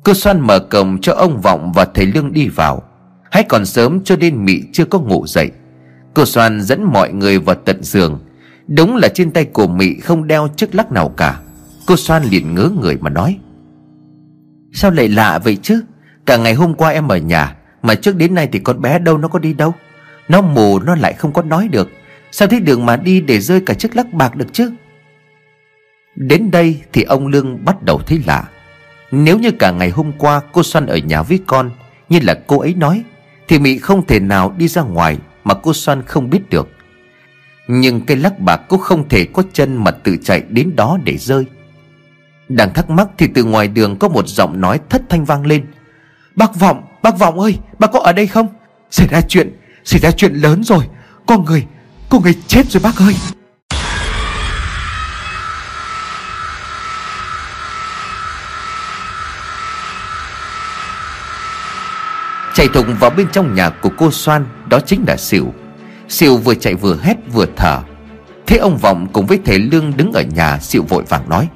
Cô 0.04 0.14
Xoan 0.14 0.40
mở 0.40 0.60
cổng 0.60 1.02
cho 1.02 1.14
ông 1.14 1.42
Vọng 1.42 1.72
và 1.76 1.86
thầy 1.86 2.06
Lương 2.06 2.34
đi 2.34 2.48
vào. 2.48 2.84
Hãy 3.32 3.44
còn 3.44 3.66
sớm 3.66 4.04
cho 4.04 4.16
nên 4.16 4.46
Mị 4.46 4.62
chưa 4.74 4.86
có 4.86 5.00
ngủ 5.00 5.28
dậy. 5.28 5.52
Cô 6.14 6.26
Xoan 6.26 6.62
dẫn 6.62 6.84
mọi 6.84 7.14
người 7.14 7.40
vào 7.40 7.56
tận 7.56 7.84
giường. 7.84 8.20
Đúng 8.68 8.96
là 8.96 9.08
trên 9.08 9.32
tay 9.32 9.46
của 9.46 9.68
Mị 9.68 10.00
không 10.00 10.28
đeo 10.28 10.48
chiếc 10.56 10.76
lắc 10.76 10.92
nào 10.92 11.10
cả. 11.10 11.40
Cô 11.88 11.96
Xoan 11.96 12.24
liền 12.24 12.56
ngớ 12.56 12.70
người 12.82 12.98
mà 13.02 13.10
nói. 13.10 13.40
Sao 14.74 14.92
lại 14.92 15.08
lạ 15.08 15.40
vậy 15.40 15.58
chứ? 15.62 15.82
Cả 16.26 16.38
ngày 16.38 16.54
hôm 16.54 16.74
qua 16.74 16.90
em 16.90 17.08
ở 17.08 17.18
nhà, 17.18 17.56
Mà 17.82 17.96
trước 17.96 18.16
đến 18.16 18.36
nay 18.36 18.50
thì 18.52 18.60
con 18.60 18.82
bé 18.82 19.00
đâu 19.00 19.18
nó 19.18 19.28
có 19.28 19.40
đi 19.40 19.54
đâu? 19.54 19.74
Nó 20.30 20.42
mù 20.42 20.80
nó 20.80 20.96
lại 20.96 21.14
không 21.14 21.34
có 21.34 21.42
nói 21.42 21.68
được. 21.68 21.90
Sao 22.32 22.48
thấy 22.48 22.60
đường 22.60 22.86
mà 22.86 22.98
đi 22.98 23.22
để 23.22 23.40
rơi 23.40 23.62
cả 23.62 23.74
chiếc 23.74 23.96
lắc 23.96 24.14
bạc 24.14 24.36
được 24.36 24.48
chứ? 24.54 24.72
Đến 26.18 26.52
đây 26.52 26.82
thì 26.94 27.04
ông 27.04 27.28
Lương 27.28 27.66
bắt 27.66 27.84
đầu 27.84 28.02
thấy 28.06 28.22
lạ. 28.26 28.50
Nếu 29.12 29.40
như 29.40 29.52
cả 29.52 29.72
ngày 29.72 29.90
hôm 29.90 30.12
qua 30.18 30.42
cô 30.52 30.64
Xoan 30.64 30.86
ở 30.86 30.98
nhà 30.98 31.22
với 31.22 31.40
con 31.48 31.72
Như 32.10 32.20
là 32.24 32.40
cô 32.48 32.60
ấy 32.60 32.74
nói 32.74 33.04
Thì 33.48 33.60
Mỹ 33.60 33.78
không 33.78 34.06
thể 34.08 34.20
nào 34.20 34.56
đi 34.58 34.68
ra 34.68 34.82
ngoài 34.82 35.18
Mà 35.44 35.54
cô 35.54 35.74
Xoan 35.74 36.02
không 36.02 36.30
biết 36.30 36.50
được. 36.50 36.70
Nhưng 37.68 38.02
cây 38.02 38.18
lắc 38.18 38.40
bạc 38.40 38.58
cũng 38.58 38.80
không 38.80 39.10
thể 39.10 39.26
có 39.26 39.44
chân 39.54 39.84
Mà 39.84 39.92
tự 39.92 40.18
chạy 40.24 40.44
đến 40.50 40.76
đó 40.76 40.98
để 41.04 41.18
rơi. 41.18 41.46
Đang 42.50 42.74
thắc 42.74 42.90
mắc 42.90 43.08
thì 43.18 43.28
từ 43.34 43.44
ngoài 43.44 43.68
đường 43.68 43.96
Có 44.00 44.10
một 44.10 44.28
giọng 44.28 44.62
nói 44.62 44.80
thất 44.90 45.02
thanh 45.10 45.26
vang 45.26 45.46
lên. 45.46 45.66
Bác 46.36 46.56
Vọng, 46.60 46.84
bác 47.02 47.20
Vọng 47.20 47.40
ơi 47.40 47.58
Bác 47.80 47.92
có 47.92 48.00
ở 48.00 48.14
đây 48.14 48.28
không? 48.28 48.48
Xảy 48.92 49.08
ra 49.08 49.22
chuyện, 49.22 49.60
xảy 49.84 50.00
ra 50.00 50.12
chuyện 50.12 50.34
lớn 50.34 50.64
rồi. 50.64 50.88
Con 51.26 51.46
người, 51.46 51.66
con 52.10 52.24
người 52.24 52.36
chết 52.48 52.72
rồi 52.72 52.82
bác 52.84 52.98
ơi. 52.98 53.16
Chạy 62.58 62.68
thùng 62.68 62.96
vào 63.00 63.10
bên 63.10 63.28
trong 63.32 63.56
nhà 63.56 63.70
của 63.70 63.90
cô 63.98 64.12
Soan, 64.12 64.46
Đó 64.70 64.80
chính 64.80 65.04
là 65.08 65.18
Sỉu 65.18 65.54
Sỉu 66.10 66.38
vừa 66.38 66.56
chạy 66.56 66.76
vừa 66.76 66.98
hét, 67.02 67.16
vừa 67.34 67.46
thở. 67.56 67.82
Thế 68.48 68.58
ông 68.58 68.78
Vọng 68.78 69.08
cùng 69.14 69.26
với 69.26 69.40
thầy 69.46 69.60
Lương 69.60 69.98
đứng 69.98 70.12
ở 70.14 70.22
nhà 70.22 70.60
Sỉu 70.60 70.84
vội 70.84 71.04
vàng 71.10 71.30
nói 71.30 71.48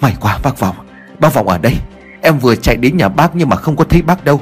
May 0.00 0.16
quá 0.20 0.38
bác 0.42 0.58
Vọng 0.58 0.76
Bác 1.18 1.34
Vọng 1.34 1.48
ở 1.48 1.58
đây. 1.58 1.74
Em 2.22 2.38
vừa 2.38 2.56
chạy 2.56 2.76
đến 2.76 2.96
nhà 2.96 3.08
bác 3.08 3.36
nhưng 3.36 3.48
mà 3.48 3.56
không 3.56 3.76
có 3.76 3.84
thấy 3.84 4.02
bác 4.02 4.24
đâu. 4.24 4.40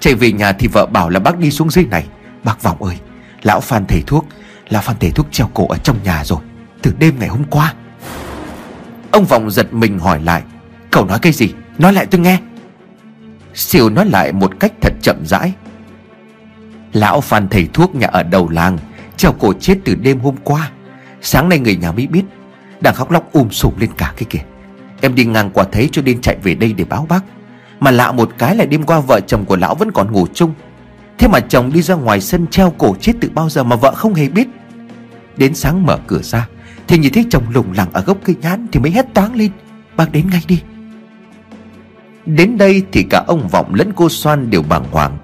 Chạy 0.00 0.14
về 0.14 0.32
nhà 0.32 0.52
thì 0.52 0.68
vợ 0.68 0.86
bảo 0.86 1.08
là 1.08 1.20
bác 1.20 1.38
đi 1.38 1.50
xuống 1.50 1.70
dưới 1.70 1.84
này. 1.84 2.06
Bác 2.44 2.62
Vọng 2.62 2.82
ơi, 2.82 2.96
Lão 3.42 3.60
Phan 3.60 3.86
thầy 3.86 4.02
thuốc, 4.06 4.26
Lão 4.68 4.82
Phan 4.82 4.96
thầy 5.00 5.10
thuốc 5.10 5.26
treo 5.30 5.50
cổ 5.54 5.66
ở 5.68 5.76
trong 5.76 5.96
nhà 6.04 6.24
rồi, 6.24 6.40
Từ 6.82 6.92
đêm 6.98 7.14
ngày 7.18 7.28
hôm 7.28 7.44
qua. 7.50 7.74
Ông 9.10 9.24
Vọng 9.24 9.50
giật 9.50 9.74
mình 9.74 9.98
hỏi 9.98 10.20
lại, 10.22 10.42
Cậu 10.90 11.04
nói 11.04 11.18
cái 11.18 11.32
gì? 11.32 11.52
Nói 11.78 11.92
lại 11.92 12.06
tôi 12.06 12.20
nghe. 12.20 12.38
Siêu 13.56 13.90
nói 13.90 14.06
lại 14.06 14.32
một 14.32 14.60
cách 14.60 14.72
thật 14.80 14.92
chậm 15.02 15.26
rãi. 15.26 15.52
Lão 16.92 17.20
Phan 17.20 17.48
thầy 17.48 17.68
thuốc 17.72 17.94
nhà 17.94 18.06
ở 18.06 18.22
đầu 18.22 18.48
làng, 18.48 18.78
Treo 19.16 19.32
cổ 19.32 19.52
chết 19.60 19.78
từ 19.84 19.94
đêm 19.94 20.20
hôm 20.20 20.34
qua. 20.44 20.70
Sáng 21.22 21.48
nay 21.48 21.58
người 21.58 21.76
nhà 21.76 21.92
mới 21.92 22.06
biết, 22.06 22.22
Đang 22.80 22.94
khóc 22.94 23.10
lóc 23.10 23.32
um 23.32 23.48
sùm 23.48 23.72
lên 23.78 23.90
cả 23.96 24.12
cái 24.16 24.24
kìa. 24.30 24.44
Em 25.00 25.14
đi 25.14 25.24
ngang 25.24 25.50
qua 25.50 25.64
thấy 25.72 25.88
cho 25.92 26.02
nên 26.02 26.20
chạy 26.20 26.36
về 26.42 26.54
đây 26.54 26.72
để 26.72 26.84
báo 26.84 27.06
bác. 27.08 27.24
Mà 27.80 27.90
lạ 27.90 28.12
một 28.12 28.30
cái 28.38 28.56
là 28.56 28.64
đêm 28.64 28.82
qua 28.82 29.00
vợ 29.00 29.20
chồng 29.26 29.44
của 29.44 29.56
lão 29.56 29.74
vẫn 29.74 29.92
còn 29.92 30.12
ngủ 30.12 30.26
chung. 30.34 30.54
Thế 31.18 31.28
mà 31.28 31.40
chồng 31.40 31.72
đi 31.72 31.82
ra 31.82 31.94
ngoài 31.94 32.20
sân 32.20 32.46
treo 32.46 32.70
cổ 32.78 32.96
chết 33.00 33.12
từ 33.20 33.30
bao 33.34 33.48
giờ 33.48 33.64
mà 33.64 33.76
vợ 33.76 33.94
không 33.94 34.14
hề 34.14 34.28
biết. 34.28 34.48
Đến 35.36 35.54
sáng 35.54 35.86
mở 35.86 35.98
cửa 36.06 36.22
ra, 36.22 36.48
Thì 36.88 36.98
nhìn 36.98 37.12
thấy 37.12 37.26
chồng 37.30 37.44
lủng 37.50 37.72
lẳng 37.76 37.88
ở 37.92 38.00
gốc 38.00 38.18
cây 38.24 38.36
nhãn 38.40 38.66
Thì 38.72 38.80
mới 38.80 38.90
hét 38.90 39.14
toáng 39.14 39.34
lên, 39.34 39.50
Bác 39.96 40.12
đến 40.12 40.30
ngay 40.30 40.42
đi. 40.48 40.60
Đến 42.26 42.58
đây 42.58 42.82
thì 42.92 43.02
cả 43.10 43.24
ông 43.26 43.48
Vọng 43.48 43.74
lẫn 43.74 43.92
cô 43.96 44.08
Soan 44.08 44.50
đều 44.50 44.62
bàng 44.62 44.84
hoàng. 44.90 45.18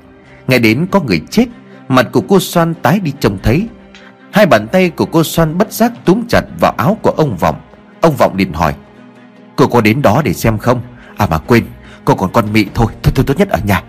Nghe 0.49 0.59
đến 0.59 0.87
có 0.91 1.01
người 1.01 1.21
chết, 1.31 1.47
Mặt 1.89 2.09
của 2.13 2.21
cô 2.21 2.41
Soan 2.41 2.75
tái 2.75 3.01
đi 3.01 3.13
trông 3.21 3.39
thấy. 3.43 3.69
Hai 4.31 4.47
bàn 4.47 4.69
tay 4.69 4.91
của 4.91 5.05
cô 5.05 5.25
Soan 5.25 5.59
bất 5.59 5.73
giác 5.73 5.93
túm 6.05 6.23
chặt 6.29 6.43
vào 6.61 6.75
áo 6.79 6.99
của 7.03 7.11
ông 7.11 7.37
Vọng. 7.37 7.61
Ông 8.01 8.17
Vọng 8.17 8.37
liền 8.37 8.53
hỏi, 8.53 8.75
Cô 9.57 9.67
có 9.67 9.81
đến 9.81 10.03
đó 10.03 10.23
để 10.25 10.33
xem 10.33 10.59
không? 10.59 10.83
À 11.17 11.27
mà 11.31 11.39
quên, 11.39 11.65
Cô 12.05 12.15
còn 12.15 12.33
con 12.33 12.53
mị 12.53 12.67
thôi 12.75 12.93
Thôi 13.03 13.13
thôi, 13.15 13.25
tốt 13.27 13.35
nhất 13.39 13.49
ở 13.49 13.59
nhà. 13.65 13.83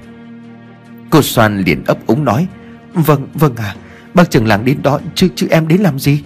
Cô 1.09 1.22
Soan 1.22 1.61
liền 1.61 1.84
ấp 1.86 1.97
úng 2.07 2.26
nói 2.26 2.47
Vâng 2.93 3.28
vâng 3.34 3.55
à 3.55 3.76
Bác 4.14 4.32
trưởng 4.32 4.47
làng 4.47 4.66
đến 4.66 4.78
đó, 4.84 4.99
chứ 5.16 5.28
chứ 5.36 5.47
em 5.49 5.68
đến 5.68 5.82
làm 5.82 5.99
gì? 5.99 6.24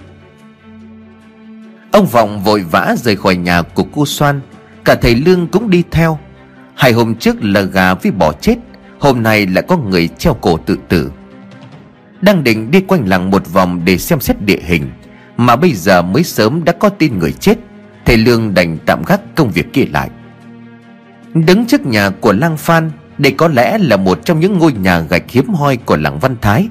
Ông 1.91 2.05
Vọng 2.05 2.43
vội 2.43 2.63
vã 2.71 2.95
rời 2.97 3.15
khỏi 3.15 3.35
nhà 3.35 3.61
của 3.61 3.85
cô 3.95 4.05
Soan, 4.05 4.41
Cả 4.85 4.95
thầy 4.95 5.15
Lương 5.15 5.47
cũng 5.47 5.69
đi 5.69 5.83
theo. 5.91 6.19
Hai 6.78 6.91
hôm 6.91 7.15
trước 7.15 7.36
là 7.43 7.61
gà 7.61 7.93
với 7.93 8.11
bò 8.11 8.34
chết 8.41 8.55
Hôm 8.99 9.23
nay 9.23 9.47
lại 9.47 9.63
có 9.67 9.78
người 9.78 10.07
treo 10.07 10.34
cổ 10.34 10.57
tự 10.57 10.78
tử. 10.89 11.11
Đang 12.21 12.43
định 12.43 12.71
đi 12.71 12.82
quanh 12.82 13.07
làng 13.07 13.32
một 13.32 13.53
vòng 13.53 13.82
để 13.86 13.97
xem 13.97 14.19
xét 14.19 14.41
địa 14.41 14.59
hình 14.63 14.89
Mà 15.38 15.55
bây 15.55 15.73
giờ 15.73 16.01
mới 16.01 16.23
sớm 16.23 16.63
đã 16.63 16.73
có 16.73 16.89
tin 16.89 17.19
người 17.19 17.32
chết 17.32 17.57
Thầy 18.05 18.17
Lương 18.17 18.53
đành 18.53 18.78
tạm 18.86 19.03
gác 19.07 19.21
công 19.36 19.51
việc 19.51 19.73
kia 19.73 19.86
lại. 19.91 20.09
Đứng 21.34 21.65
trước 21.65 21.86
nhà 21.86 22.09
của 22.09 22.34
Lang 22.34 22.57
Phan 22.57 22.91
Đây 23.17 23.32
có 23.32 23.47
lẽ 23.47 23.78
là 23.78 23.97
một 23.97 24.25
trong 24.25 24.39
những 24.39 24.57
ngôi 24.57 24.73
nhà 24.73 24.99
gạch 24.99 25.30
hiếm 25.30 25.49
hoi 25.49 25.78
của 25.78 25.97
làng 25.97 26.19
Văn 26.19 26.36
Thái. 26.41 26.69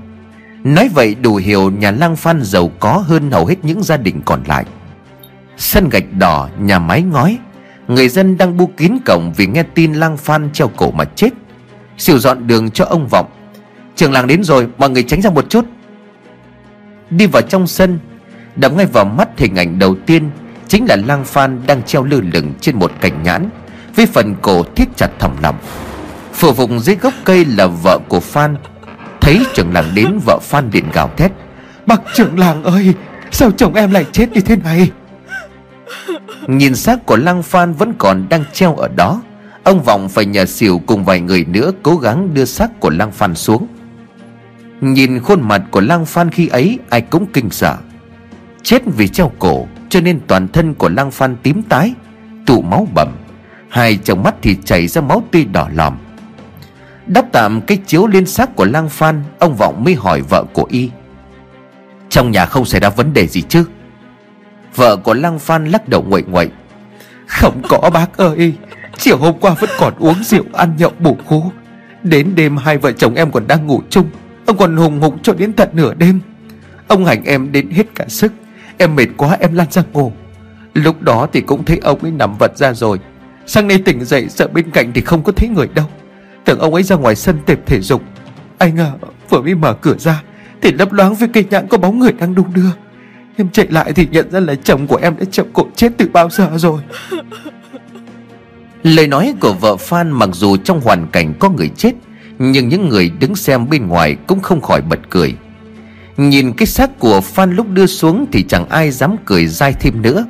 Nói 0.65 0.89
vậy 0.95 1.17
đủ 1.23 1.37
hiểu 1.37 1.71
nhà 1.71 1.91
Lang 1.91 2.17
Phan 2.17 2.43
giàu 2.43 2.71
có 2.81 3.05
hơn 3.07 3.31
hầu 3.31 3.47
hết 3.47 3.57
những 3.63 3.83
gia 3.83 3.97
đình 3.97 4.21
còn 4.25 4.43
lại. 4.47 4.65
Sân 5.57 5.89
gạch 5.89 6.13
đỏ, 6.19 6.49
nhà 6.61 6.79
mái 6.79 7.03
ngói 7.03 7.39
Người 7.89 8.09
dân 8.09 8.39
đang 8.39 8.57
bu 8.57 8.67
kín 8.77 8.93
cổng 9.07 9.33
vì 9.37 9.47
nghe 9.47 9.63
tin 9.63 9.93
Lang 9.93 10.17
Phan 10.17 10.51
treo 10.53 10.69
cổ 10.69 10.91
mà 10.91 11.05
chết. 11.05 11.31
Xỉu 11.99 12.19
dọn 12.19 12.47
đường 12.47 12.71
cho 12.71 12.85
ông 12.85 13.09
Vọng. 13.11 13.27
Trường 13.97 14.13
làng 14.13 14.27
đến 14.27 14.45
rồi, 14.45 14.67
mọi 14.79 14.91
người 14.91 15.03
tránh 15.03 15.23
ra 15.23 15.31
một 15.31 15.51
chút. 15.51 15.65
Đi 17.11 17.27
vào 17.27 17.43
trong 17.43 17.67
sân, 17.67 17.99
Đập 18.57 18.73
ngay 18.77 18.87
vào 18.87 19.05
mắt 19.05 19.29
hình 19.39 19.57
ảnh 19.57 19.79
đầu 19.79 19.97
tiên 20.07 20.31
Chính 20.69 20.87
là 20.89 20.97
Lang 20.97 21.25
Phan 21.25 21.61
đang 21.67 21.83
treo 21.83 22.05
lơ 22.05 22.21
lửng 22.33 22.53
trên 22.61 22.77
một 22.77 22.93
cành 23.01 23.23
nhãn, 23.23 23.49
Với 23.97 24.07
phần 24.07 24.35
cổ 24.43 24.63
thiết 24.63 24.97
chặt 24.97 25.09
thòng 25.19 25.37
lòng 25.43 25.59
Phủ 26.33 26.53
vùng 26.53 26.81
dưới 26.81 26.97
gốc 26.97 27.15
cây 27.25 27.45
là 27.45 27.67
vợ 27.67 27.99
của 28.09 28.21
Phan. 28.21 28.57
Thấy 29.21 29.47
trưởng 29.55 29.73
làng 29.73 29.93
đến, 29.95 30.19
vợ 30.27 30.39
Phan 30.43 30.71
điện 30.71 30.85
gào 30.93 31.11
thét. 31.17 31.33
Bác 31.87 32.01
trưởng 32.15 32.39
làng 32.39 32.65
ơi, 32.65 32.95
Sao 33.31 33.51
chồng 33.51 33.75
em 33.75 33.91
lại 33.91 34.05
chết 34.13 34.33
như 34.33 34.41
thế 34.41 34.57
này? 34.57 34.91
Nhìn 36.47 36.75
xác 36.75 37.07
của 37.07 37.17
Lang 37.17 37.43
Phan 37.43 37.73
vẫn 37.73 37.95
còn 37.99 38.29
đang 38.29 38.45
treo 38.53 38.77
ở 38.77 38.89
đó. 38.89 39.23
Ông 39.65 39.83
Vọng 39.83 40.09
phải 40.09 40.27
nhờ 40.27 40.45
xỉu 40.45 40.83
cùng 40.87 41.05
vài 41.05 41.21
người 41.21 41.45
nữa 41.45 41.71
Cố 41.83 41.97
gắng 41.97 42.35
đưa 42.35 42.45
xác 42.45 42.81
của 42.81 42.91
Lang 42.91 43.13
Phan 43.13 43.35
xuống. 43.35 43.67
Nhìn 44.81 45.21
khuôn 45.21 45.49
mặt 45.49 45.63
của 45.71 45.81
Lang 45.81 46.07
Phan 46.07 46.31
khi 46.31 46.49
ấy, 46.49 46.79
Ai 46.91 47.01
cũng 47.01 47.27
kinh 47.33 47.51
sợ. 47.51 47.77
Chết 48.63 48.83
vì 48.87 49.09
treo 49.09 49.33
cổ, 49.39 49.67
Cho 49.89 50.01
nên 50.01 50.21
toàn 50.27 50.49
thân 50.49 50.75
của 50.75 50.89
Lang 50.89 51.11
Phan 51.11 51.37
tím 51.43 51.63
tái, 51.63 51.95
Tụ 52.47 52.63
máu 52.63 52.89
bầm. 52.95 53.09
Hai 53.69 53.97
trong 53.97 54.23
mắt 54.23 54.35
thì 54.43 54.57
chảy 54.65 54.87
ra 54.87 55.01
máu 55.01 55.23
tươi 55.31 55.45
đỏ 55.45 55.69
lòm. 55.75 55.97
Đắp 57.07 57.25
tạm 57.33 57.61
cái 57.61 57.79
chiếu 57.87 58.07
lên 58.07 58.27
xác 58.27 58.57
của 58.57 58.65
Lang 58.65 58.89
Phan, 58.89 59.23
Ông 59.39 59.57
Vọng 59.57 59.85
mới 59.85 59.95
hỏi 59.95 60.21
vợ 60.21 60.45
của 60.53 60.67
y. 60.69 60.91
Trong 62.09 62.31
nhà 62.31 62.47
không 62.47 62.65
xảy 62.65 62.81
ra 62.81 62.89
vấn 62.89 63.13
đề 63.13 63.27
gì 63.27 63.43
chứ? 63.43 63.65
Vợ 64.77 64.97
của 64.97 65.15
Lăng 65.15 65.39
Phan 65.39 65.69
lắc 65.69 65.89
đầu 65.89 66.05
nguậy 66.09 66.23
nguậy 66.23 66.49
Không 67.27 67.63
có 67.69 67.91
bác 67.95 68.17
ơi, 68.17 68.53
Chiều 68.99 69.17
hôm 69.17 69.39
qua 69.41 69.55
vẫn 69.61 69.71
còn 69.79 69.95
uống 69.99 70.25
rượu, 70.25 70.45
ăn 70.53 70.75
nhậu 70.79 70.93
bổ 70.99 71.17
khố 71.27 71.53
Đến 72.03 72.33
đêm 72.35 72.57
hai 72.57 72.79
vợ 72.79 72.93
chồng 72.93 73.15
em 73.15 73.31
còn 73.31 73.47
đang 73.47 73.67
ngủ 73.67 73.83
chung, 73.91 74.11
Ông 74.47 74.57
còn 74.57 74.77
hùng 74.77 75.01
hục 75.01 75.15
cho 75.23 75.35
đến 75.35 75.53
tận 75.53 75.69
nửa 75.73 75.95
đêm. 75.95 76.21
Ông 76.89 77.05
hành 77.05 77.25
em 77.25 77.53
đến 77.53 77.71
hết 77.71 77.95
cả 77.95 78.05
sức, 78.09 78.33
Em 78.79 78.97
mệt 78.97 79.07
quá 79.17 79.37
em 79.41 79.55
lăn 79.55 79.67
ra 79.71 79.83
ngủ. 79.93 80.13
Lúc 80.75 81.03
đó 81.03 81.29
thì 81.33 81.41
cũng 81.41 81.65
thấy 81.65 81.79
ông 81.83 81.99
ấy 81.99 82.11
nằm 82.11 82.37
vật 82.39 82.57
ra 82.57 82.73
rồi. 82.73 83.01
Sáng 83.47 83.69
nay 83.69 83.79
tỉnh 83.85 84.05
dậy, 84.05 84.29
sợ 84.29 84.49
bên 84.49 84.71
cạnh 84.71 84.93
thì 84.93 85.01
không 85.01 85.23
có 85.23 85.33
thấy 85.33 85.49
người 85.49 85.69
đâu. 85.75 85.87
Tưởng 86.45 86.59
ông 86.59 86.75
ấy 86.75 86.83
ra 86.83 86.97
ngoài 86.97 87.15
sân 87.17 87.39
tập 87.47 87.59
thể 87.67 87.81
dục. 87.81 88.03
Anh 88.59 88.79
à 88.79 88.93
vừa 89.29 89.41
mới 89.41 89.55
mở 89.55 89.73
cửa 89.73 89.97
ra, 89.99 90.23
Thì 90.63 90.73
lấp 90.73 90.93
loáng 90.93 91.15
với 91.15 91.29
cây 91.33 91.45
nhãn 91.51 91.69
có 91.69 91.79
bóng 91.79 91.99
người 91.99 92.13
đang 92.13 92.35
đung 92.35 92.55
đưa. 92.55 92.71
Em 93.37 93.49
chạy 93.51 93.67
lại 93.71 93.93
thì 93.93 94.09
nhận 94.11 94.31
ra 94.31 94.41
là 94.41 94.55
chồng 94.55 94.87
của 94.87 94.97
em 94.97 95.17
đã 95.19 95.25
chậm 95.31 95.47
cổ 95.53 95.67
chết 95.77 95.93
từ 95.97 96.09
bao 96.13 96.31
giờ 96.31 96.51
rồi. 96.57 96.81
Lời 98.83 99.07
nói 99.07 99.35
của 99.41 99.53
vợ 99.53 99.77
Phan 99.77 100.11
mặc 100.11 100.29
dù 100.33 100.57
trong 100.57 100.81
hoàn 100.81 101.07
cảnh 101.07 101.35
có 101.39 101.51
người 101.51 101.71
chết, 101.77 101.93
Nhưng 102.39 102.69
những 102.69 102.89
người 102.89 103.11
đứng 103.21 103.37
xem 103.37 103.69
bên 103.69 103.89
ngoài 103.89 104.17
cũng 104.27 104.41
không 104.41 104.61
khỏi 104.61 104.83
bật 104.83 104.99
cười. 105.11 105.35
Nhìn 106.17 106.53
cái 106.53 106.67
xác 106.67 106.99
của 106.99 107.21
Phan 107.21 107.53
lúc 107.53 107.67
đưa 107.71 107.87
xuống 107.87 108.27
thì 108.33 108.43
chẳng 108.43 108.69
ai 108.69 108.91
dám 108.91 109.17
cười 109.25 109.47
dai 109.47 109.73
thêm 109.73 110.03
nữa. 110.03 110.27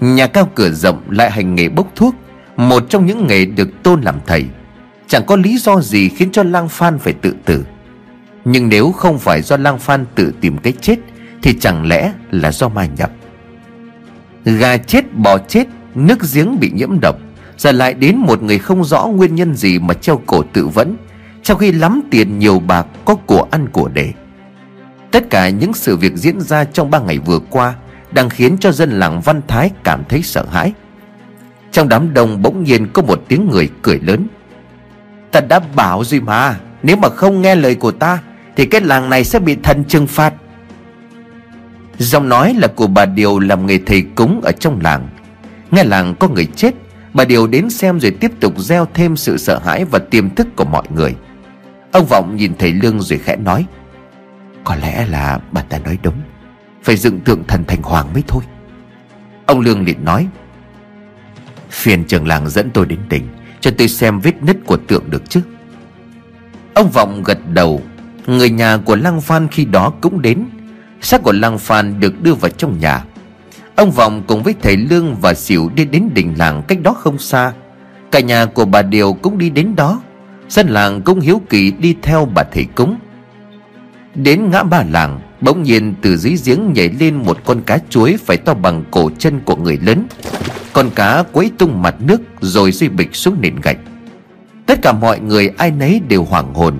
Nhà 0.00 0.26
cao 0.26 0.50
cửa 0.54 0.70
rộng 0.70 1.02
lại 1.10 1.30
hành 1.30 1.54
nghề 1.54 1.68
bốc 1.68 1.92
thuốc, 1.94 2.14
Một 2.56 2.84
trong 2.88 3.06
những 3.06 3.26
nghề 3.26 3.44
được 3.44 3.68
tôn 3.82 4.00
làm 4.00 4.14
thầy. 4.26 4.44
Chẳng 5.08 5.26
có 5.26 5.36
lý 5.36 5.58
do 5.58 5.80
gì 5.80 6.08
khiến 6.08 6.32
cho 6.32 6.42
Lang 6.42 6.68
Phan 6.68 6.98
phải 6.98 7.12
tự 7.12 7.34
tử. 7.44 7.64
Nhưng 8.44 8.68
nếu 8.68 8.92
không 8.92 9.18
phải 9.18 9.42
do 9.42 9.56
Lang 9.56 9.78
Phan 9.78 10.04
tự 10.14 10.32
tìm 10.40 10.58
cái 10.58 10.72
chết 10.80 10.96
thì 11.42 11.58
chẳng 11.60 11.86
lẽ 11.86 12.12
là 12.30 12.52
do 12.52 12.68
ma 12.68 12.86
nhập? 12.86 13.10
Gà 14.44 14.76
chết, 14.76 15.14
bò 15.14 15.38
chết, 15.38 15.64
Nước 15.94 16.18
giếng 16.34 16.60
bị 16.60 16.70
nhiễm 16.74 17.00
độc, 17.00 17.16
Giờ 17.56 17.72
lại 17.72 17.94
đến 17.94 18.16
một 18.16 18.42
người 18.42 18.58
không 18.58 18.84
rõ 18.84 19.06
nguyên 19.06 19.34
nhân 19.34 19.54
gì 19.54 19.78
Mà 19.78 19.94
treo 19.94 20.20
cổ 20.26 20.42
tự 20.52 20.66
vẫn, 20.66 20.96
Trong 21.42 21.58
khi 21.58 21.72
lắm 21.72 22.00
tiền 22.10 22.38
nhiều 22.38 22.58
bạc 22.58 22.86
Có 23.04 23.14
của 23.14 23.46
ăn 23.50 23.68
của 23.68 23.88
để. 23.88 24.12
Tất 25.10 25.30
cả 25.30 25.48
những 25.48 25.74
sự 25.74 25.96
việc 25.96 26.16
diễn 26.16 26.40
ra 26.40 26.64
trong 26.64 26.90
ba 26.90 26.98
ngày 26.98 27.18
vừa 27.18 27.38
qua 27.38 27.74
Đang 28.12 28.30
khiến 28.30 28.56
cho 28.60 28.72
dân 28.72 28.90
làng 28.90 29.20
Văn 29.20 29.40
Thái 29.48 29.70
cảm 29.84 30.02
thấy 30.08 30.22
sợ 30.22 30.44
hãi. 30.50 30.72
Trong 31.72 31.88
đám 31.88 32.14
đông 32.14 32.42
bỗng 32.42 32.64
nhiên 32.64 32.86
có 32.92 33.02
một 33.02 33.24
tiếng 33.28 33.48
người 33.48 33.70
cười 33.82 34.00
lớn. 34.00 34.26
Ta 35.32 35.40
đã 35.40 35.58
bảo 35.58 36.04
rồi 36.04 36.20
mà, 36.20 36.56
Nếu 36.82 36.96
mà 36.96 37.08
không 37.08 37.42
nghe 37.42 37.54
lời 37.54 37.74
của 37.74 37.90
ta, 37.90 38.18
Thì 38.56 38.66
cái 38.66 38.80
làng 38.80 39.10
này 39.10 39.24
sẽ 39.24 39.38
bị 39.38 39.56
thần 39.62 39.84
trừng 39.84 40.06
phạt. 40.06 40.34
Giọng 41.98 42.28
nói 42.28 42.54
là 42.54 42.68
của 42.68 42.86
bà 42.86 43.06
Điều 43.06 43.38
làm 43.38 43.66
nghề 43.66 43.78
thầy 43.86 44.02
cúng 44.14 44.40
ở 44.44 44.52
trong 44.52 44.80
làng. 44.82 45.08
Nghe 45.70 45.84
làng 45.84 46.14
có 46.20 46.28
người 46.28 46.46
chết, 46.56 46.74
Bà 47.14 47.24
Điều 47.24 47.46
đến 47.46 47.70
xem 47.70 48.00
rồi 48.00 48.10
tiếp 48.10 48.30
tục 48.40 48.58
gieo 48.58 48.86
thêm 48.94 49.16
sự 49.16 49.36
sợ 49.36 49.58
hãi 49.58 49.84
và 49.84 49.98
tiềm 49.98 50.34
thức 50.34 50.48
của 50.56 50.64
mọi 50.64 50.82
người. 50.94 51.14
Ông 51.92 52.06
Vọng 52.06 52.36
nhìn 52.36 52.52
thầy 52.58 52.72
Lương 52.72 53.00
rồi 53.00 53.18
khẽ 53.18 53.36
nói, 53.36 53.66
Có 54.64 54.76
lẽ 54.76 55.06
là 55.06 55.38
bà 55.52 55.62
ta 55.62 55.78
nói 55.78 55.98
đúng, 56.02 56.14
Phải 56.82 56.96
dựng 56.96 57.20
tượng 57.20 57.44
thần 57.44 57.64
thành 57.64 57.82
hoàng 57.82 58.12
mới 58.12 58.22
thôi. 58.28 58.42
Ông 59.46 59.60
Lương 59.60 59.84
liền 59.84 60.04
nói, 60.04 60.28
Phiền 61.70 62.04
trưởng 62.04 62.26
làng 62.26 62.48
dẫn 62.48 62.70
tôi 62.70 62.86
đến 62.86 62.98
tỉnh 63.08 63.28
Cho 63.60 63.70
tôi 63.78 63.88
xem 63.88 64.20
vết 64.20 64.42
nứt 64.42 64.56
của 64.66 64.76
tượng 64.76 65.10
được 65.10 65.22
chứ. 65.30 65.40
Ông 66.74 66.90
Vọng 66.90 67.22
gật 67.22 67.38
đầu, 67.52 67.82
Người 68.26 68.50
nhà 68.50 68.76
của 68.76 68.96
Lăng 68.96 69.20
Phan 69.20 69.48
khi 69.48 69.64
đó 69.64 69.92
cũng 70.00 70.22
đến 70.22 70.44
Xác 71.00 71.22
của 71.22 71.32
lang 71.32 71.58
Phan 71.58 72.00
được 72.00 72.22
đưa 72.22 72.34
vào 72.34 72.50
trong 72.50 72.78
nhà. 72.78 73.04
Ông 73.76 73.90
Vọng 73.90 74.22
cùng 74.26 74.42
với 74.42 74.54
thầy 74.62 74.76
Lương 74.76 75.14
và 75.14 75.34
Xỉu 75.34 75.70
đi 75.74 75.84
đến 75.84 76.10
đình 76.14 76.34
làng 76.38 76.62
cách 76.68 76.78
đó 76.82 76.92
không 76.92 77.18
xa. 77.18 77.52
Cả 78.10 78.20
nhà 78.20 78.44
của 78.44 78.64
bà 78.64 78.82
Điều 78.82 79.12
cũng 79.12 79.38
đi 79.38 79.50
đến 79.50 79.76
đó. 79.76 80.00
Dân 80.48 80.68
làng 80.68 81.02
cũng 81.02 81.20
hiếu 81.20 81.42
kỳ 81.50 81.70
đi 81.70 81.96
theo 82.02 82.28
bà 82.34 82.44
thầy 82.44 82.64
cúng. 82.64 82.96
Đến 84.14 84.50
ngã 84.50 84.62
ba 84.62 84.84
làng, 84.90 85.20
Bỗng 85.40 85.62
nhiên 85.62 85.94
từ 86.02 86.16
dưới 86.16 86.36
giếng 86.44 86.72
nhảy 86.72 86.88
lên 86.88 87.14
một 87.14 87.38
con 87.44 87.62
cá 87.62 87.78
chuối 87.90 88.16
Phải 88.16 88.36
to 88.36 88.54
bằng 88.54 88.84
cổ 88.90 89.10
chân 89.18 89.40
của 89.44 89.56
người 89.56 89.78
lớn. 89.82 90.06
Con 90.72 90.90
cá 90.90 91.24
quấy 91.32 91.50
tung 91.58 91.82
mặt 91.82 91.94
nước 92.00 92.20
Rồi 92.40 92.72
rơi 92.72 92.88
bịch 92.88 93.16
xuống 93.16 93.36
nền 93.40 93.56
gạch. 93.62 93.78
Tất 94.66 94.78
cả 94.82 94.92
mọi 94.92 95.20
người 95.20 95.48
ai 95.58 95.70
nấy 95.70 96.00
đều 96.08 96.24
hoảng 96.24 96.54
hồn, 96.54 96.74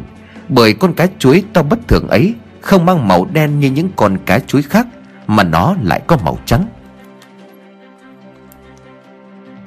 Bởi 0.49 0.73
con 0.73 0.95
cá 0.95 1.07
chuối 1.19 1.43
to 1.53 1.63
bất 1.63 1.89
thường 1.89 2.09
ấy 2.09 2.35
không 2.61 2.87
mang 2.87 3.09
màu 3.09 3.29
đen 3.33 3.61
như 3.61 3.71
những 3.71 3.89
con 3.97 4.19
cá 4.27 4.39
chuối 4.39 4.63
khác, 4.63 4.87
Mà 5.27 5.45
nó 5.45 5.75
lại 5.83 6.01
có 6.07 6.17
màu 6.25 6.39
trắng. 6.47 6.65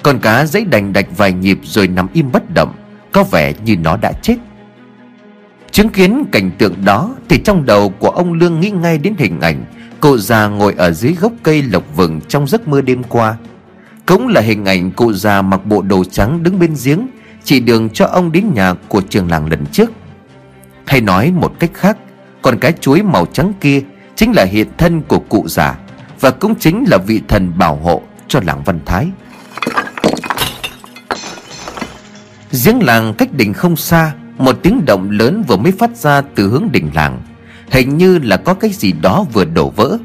Con 0.02 0.18
cá 0.18 0.46
giấy 0.46 0.64
đành 0.64 0.92
đạch 0.92 1.06
vài 1.16 1.32
nhịp 1.32 1.58
rồi 1.62 1.88
nằm 1.88 2.06
im 2.12 2.32
bất 2.32 2.54
động, 2.54 2.74
Có 3.12 3.24
vẻ 3.24 3.52
như 3.64 3.76
nó 3.76 3.96
đã 3.96 4.12
chết. 4.12 4.36
Chứng 5.70 5.88
kiến 5.88 6.24
cảnh 6.32 6.50
tượng 6.58 6.84
đó 6.84 7.14
Thì 7.28 7.40
trong 7.44 7.66
đầu 7.66 7.88
của 7.88 8.10
ông 8.10 8.32
Lương 8.32 8.60
nghĩ 8.60 8.70
ngay 8.70 8.98
đến 8.98 9.14
hình 9.18 9.40
ảnh 9.40 9.64
Cụ 10.02 10.18
già 10.18 10.46
ngồi 10.46 10.74
ở 10.78 10.90
dưới 10.90 11.14
gốc 11.20 11.32
cây 11.42 11.62
lộc 11.62 11.96
vừng 11.96 12.20
trong 12.28 12.46
giấc 12.46 12.68
mơ 12.68 12.80
đêm 12.80 13.02
qua. 13.02 13.36
Cũng 14.06 14.28
là 14.28 14.40
hình 14.40 14.64
ảnh 14.64 14.90
cụ 14.90 15.12
già 15.12 15.42
mặc 15.42 15.66
bộ 15.66 15.82
đồ 15.82 16.04
trắng 16.04 16.42
đứng 16.42 16.58
bên 16.58 16.74
giếng, 16.84 17.06
Chỉ 17.44 17.60
đường 17.60 17.90
cho 17.90 18.06
ông 18.06 18.32
đến 18.32 18.54
nhà 18.54 18.74
của 18.88 19.00
trường 19.00 19.30
làng 19.30 19.46
lần 19.46 19.66
trước. 19.66 19.90
Hay 20.86 21.00
nói 21.00 21.32
một 21.36 21.52
cách 21.58 21.70
khác 21.74 21.96
con 22.42 22.58
cái 22.58 22.72
chuối 22.80 23.02
màu 23.02 23.26
trắng 23.26 23.52
kia 23.60 23.82
Chính 24.16 24.32
là 24.32 24.44
hiện 24.44 24.68
thân 24.78 25.02
của 25.02 25.18
cụ 25.18 25.48
già 25.48 25.78
Và 26.20 26.30
cũng 26.30 26.54
chính 26.54 26.84
là 26.88 26.98
vị 26.98 27.20
thần 27.28 27.52
bảo 27.58 27.76
hộ 27.76 28.02
cho 28.28 28.40
làng 28.46 28.62
Văn 28.64 28.80
Thái. 28.86 29.08
Giếng 32.64 32.82
làng 32.82 33.14
cách 33.18 33.32
đỉnh 33.32 33.52
không 33.52 33.76
xa, 33.76 34.12
Một 34.38 34.58
tiếng 34.62 34.84
động 34.84 35.10
lớn 35.10 35.44
vừa 35.48 35.56
mới 35.56 35.72
phát 35.72 35.96
ra 35.96 36.22
từ 36.34 36.48
hướng 36.48 36.68
đỉnh 36.72 36.90
làng. 36.94 37.22
Hình 37.70 37.98
như 37.98 38.18
là 38.18 38.36
có 38.36 38.54
cái 38.54 38.70
gì 38.70 38.92
đó 38.92 39.26
vừa 39.32 39.44
đổ 39.44 39.70
vỡ. 39.70 39.98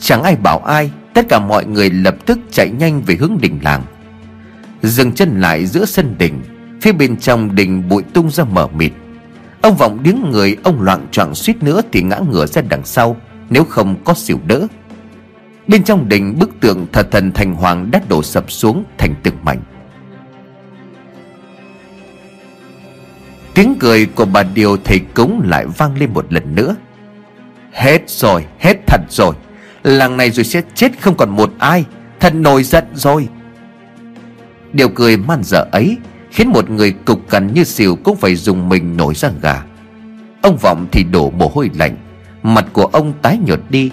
Chẳng 0.00 0.22
ai 0.22 0.36
bảo 0.36 0.58
ai, 0.58 0.90
Tất 1.14 1.26
cả 1.28 1.38
mọi 1.38 1.64
người 1.64 1.90
lập 1.90 2.16
tức 2.26 2.38
chạy 2.50 2.70
nhanh 2.70 3.02
về 3.06 3.16
hướng 3.20 3.38
đỉnh 3.40 3.58
làng. 3.62 3.82
Dừng 4.82 5.12
chân 5.12 5.40
lại 5.40 5.66
giữa 5.66 5.84
sân 5.84 6.14
đỉnh, 6.18 6.42
Phía 6.80 6.92
bên 6.92 7.16
trong 7.16 7.54
đỉnh 7.54 7.88
bụi 7.88 8.02
tung 8.02 8.30
ra 8.30 8.44
mở 8.44 8.66
mịt. 8.66 8.92
Ông 9.62 9.76
vọng 9.76 10.02
đứng 10.02 10.30
người 10.30 10.56
Ông 10.62 10.82
loạn 10.82 11.06
choạng 11.10 11.34
suýt 11.34 11.62
nữa 11.62 11.80
thì 11.92 12.02
ngã 12.02 12.18
ngửa 12.30 12.46
ra 12.46 12.62
đằng 12.68 12.84
sau 12.84 13.16
Nếu 13.50 13.64
không 13.64 13.96
có 14.04 14.14
xỉu 14.14 14.38
đỡ. 14.46 14.66
Bên 15.66 15.84
trong 15.84 16.08
đình 16.08 16.38
bức 16.38 16.50
tượng 16.60 16.86
thờ 16.92 17.02
thần 17.02 17.32
thành 17.32 17.54
hoàng 17.54 17.90
đã 17.90 18.00
đổ 18.08 18.22
sập 18.22 18.50
xuống 18.50 18.84
thành 18.98 19.14
từng 19.22 19.34
mảnh. 19.42 19.60
Tiếng 23.54 23.74
cười 23.80 24.06
của 24.06 24.24
bà 24.24 24.42
Điều 24.42 24.76
thầy 24.76 24.98
cúng 24.98 25.42
lại 25.44 25.66
vang 25.66 25.98
lên 25.98 26.10
một 26.14 26.32
lần 26.32 26.54
nữa. 26.54 26.76
Hết 27.72 28.10
rồi, 28.10 28.44
hết 28.58 28.76
thật 28.86 29.00
rồi. 29.08 29.34
Làng 29.82 30.16
này 30.16 30.30
rồi 30.30 30.44
sẽ 30.44 30.62
chết 30.74 30.92
không 31.00 31.16
còn 31.16 31.30
một 31.30 31.52
ai. 31.58 31.84
Thật 32.20 32.34
nổi 32.34 32.62
giận 32.62 32.84
rồi. 32.94 33.28
Điều 34.72 34.88
cười 34.88 35.16
man 35.16 35.42
dở 35.44 35.66
ấy 35.72 35.96
Khiến 36.32 36.48
một 36.48 36.70
người 36.70 36.92
cục 36.92 37.28
cằn 37.28 37.54
như 37.54 37.64
xỉu 37.64 37.96
Cũng 37.96 38.16
phải 38.16 38.34
dùng 38.34 38.68
mình 38.68 38.96
nổi 38.96 39.14
ra 39.14 39.30
gà. 39.42 39.62
Ông 40.42 40.56
Vọng 40.56 40.86
thì 40.92 41.04
đổ 41.04 41.30
mồ 41.30 41.50
hôi 41.54 41.70
lạnh, 41.74 41.96
Mặt 42.42 42.66
của 42.72 42.84
ông 42.84 43.12
tái 43.22 43.38
nhợt 43.46 43.60
đi. 43.70 43.90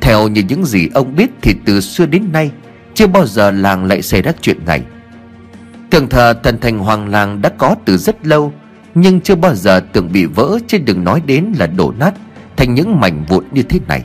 Theo 0.00 0.28
như 0.28 0.42
những 0.48 0.64
gì 0.64 0.88
ông 0.94 1.16
biết 1.16 1.30
Thì 1.42 1.54
từ 1.64 1.80
xưa 1.80 2.06
đến 2.06 2.32
nay, 2.32 2.50
Chưa 2.94 3.06
bao 3.06 3.26
giờ 3.26 3.50
làng 3.50 3.84
lại 3.84 4.02
xảy 4.02 4.22
ra 4.22 4.32
chuyện 4.40 4.56
này. 4.66 4.82
Tường 5.90 6.08
thờ 6.08 6.34
thần 6.42 6.60
thành 6.60 6.78
hoàng 6.78 7.08
làng 7.08 7.42
đã 7.42 7.48
có 7.48 7.76
từ 7.84 7.96
rất 7.96 8.26
lâu, 8.26 8.52
nhưng 8.94 9.20
chưa 9.20 9.34
bao 9.34 9.54
giờ 9.54 9.80
tưởng 9.92 10.12
bị 10.12 10.24
vỡ 10.24 10.58
Chứ 10.66 10.78
đừng 10.78 11.04
nói 11.04 11.22
đến 11.26 11.52
là 11.58 11.66
đổ 11.66 11.94
nát 11.98 12.14
Thành 12.56 12.74
những 12.74 13.00
mảnh 13.00 13.24
vụn 13.28 13.44
như 13.52 13.62
thế 13.62 13.80
này. 13.88 14.04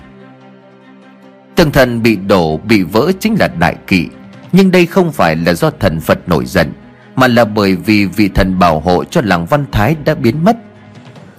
Tường 1.55 1.72
thần 1.72 2.03
bị 2.03 2.16
đổ, 2.16 2.57
bị 2.57 2.84
vỡ 2.84 3.12
chính 3.20 3.36
là 3.39 3.47
đại 3.47 3.76
kỵ, 3.88 4.07
Nhưng 4.51 4.72
đây 4.72 4.86
không 4.86 5.12
phải 5.12 5.36
là 5.36 5.53
do 5.53 5.72
thần 5.80 5.99
Phật 5.99 6.30
nổi 6.30 6.45
giận 6.45 6.74
mà 7.20 7.28
là 7.28 7.45
bởi 7.45 7.76
vì 7.76 8.05
vị 8.05 8.30
thần 8.36 8.59
bảo 8.59 8.80
hộ 8.80 9.03
cho 9.03 9.22
làng 9.24 9.45
Văn 9.45 9.65
Thái 9.72 9.95
đã 10.05 10.15
biến 10.15 10.43
mất 10.43 10.57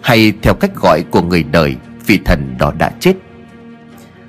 Hay 0.01 0.33
theo 0.43 0.55
cách 0.55 0.71
gọi 0.75 1.03
của 1.11 1.23
người 1.23 1.43
đời 1.43 1.77
Vị 2.07 2.21
thần 2.25 2.55
đó 2.59 2.73
đã 2.79 2.91
chết. 3.01 3.15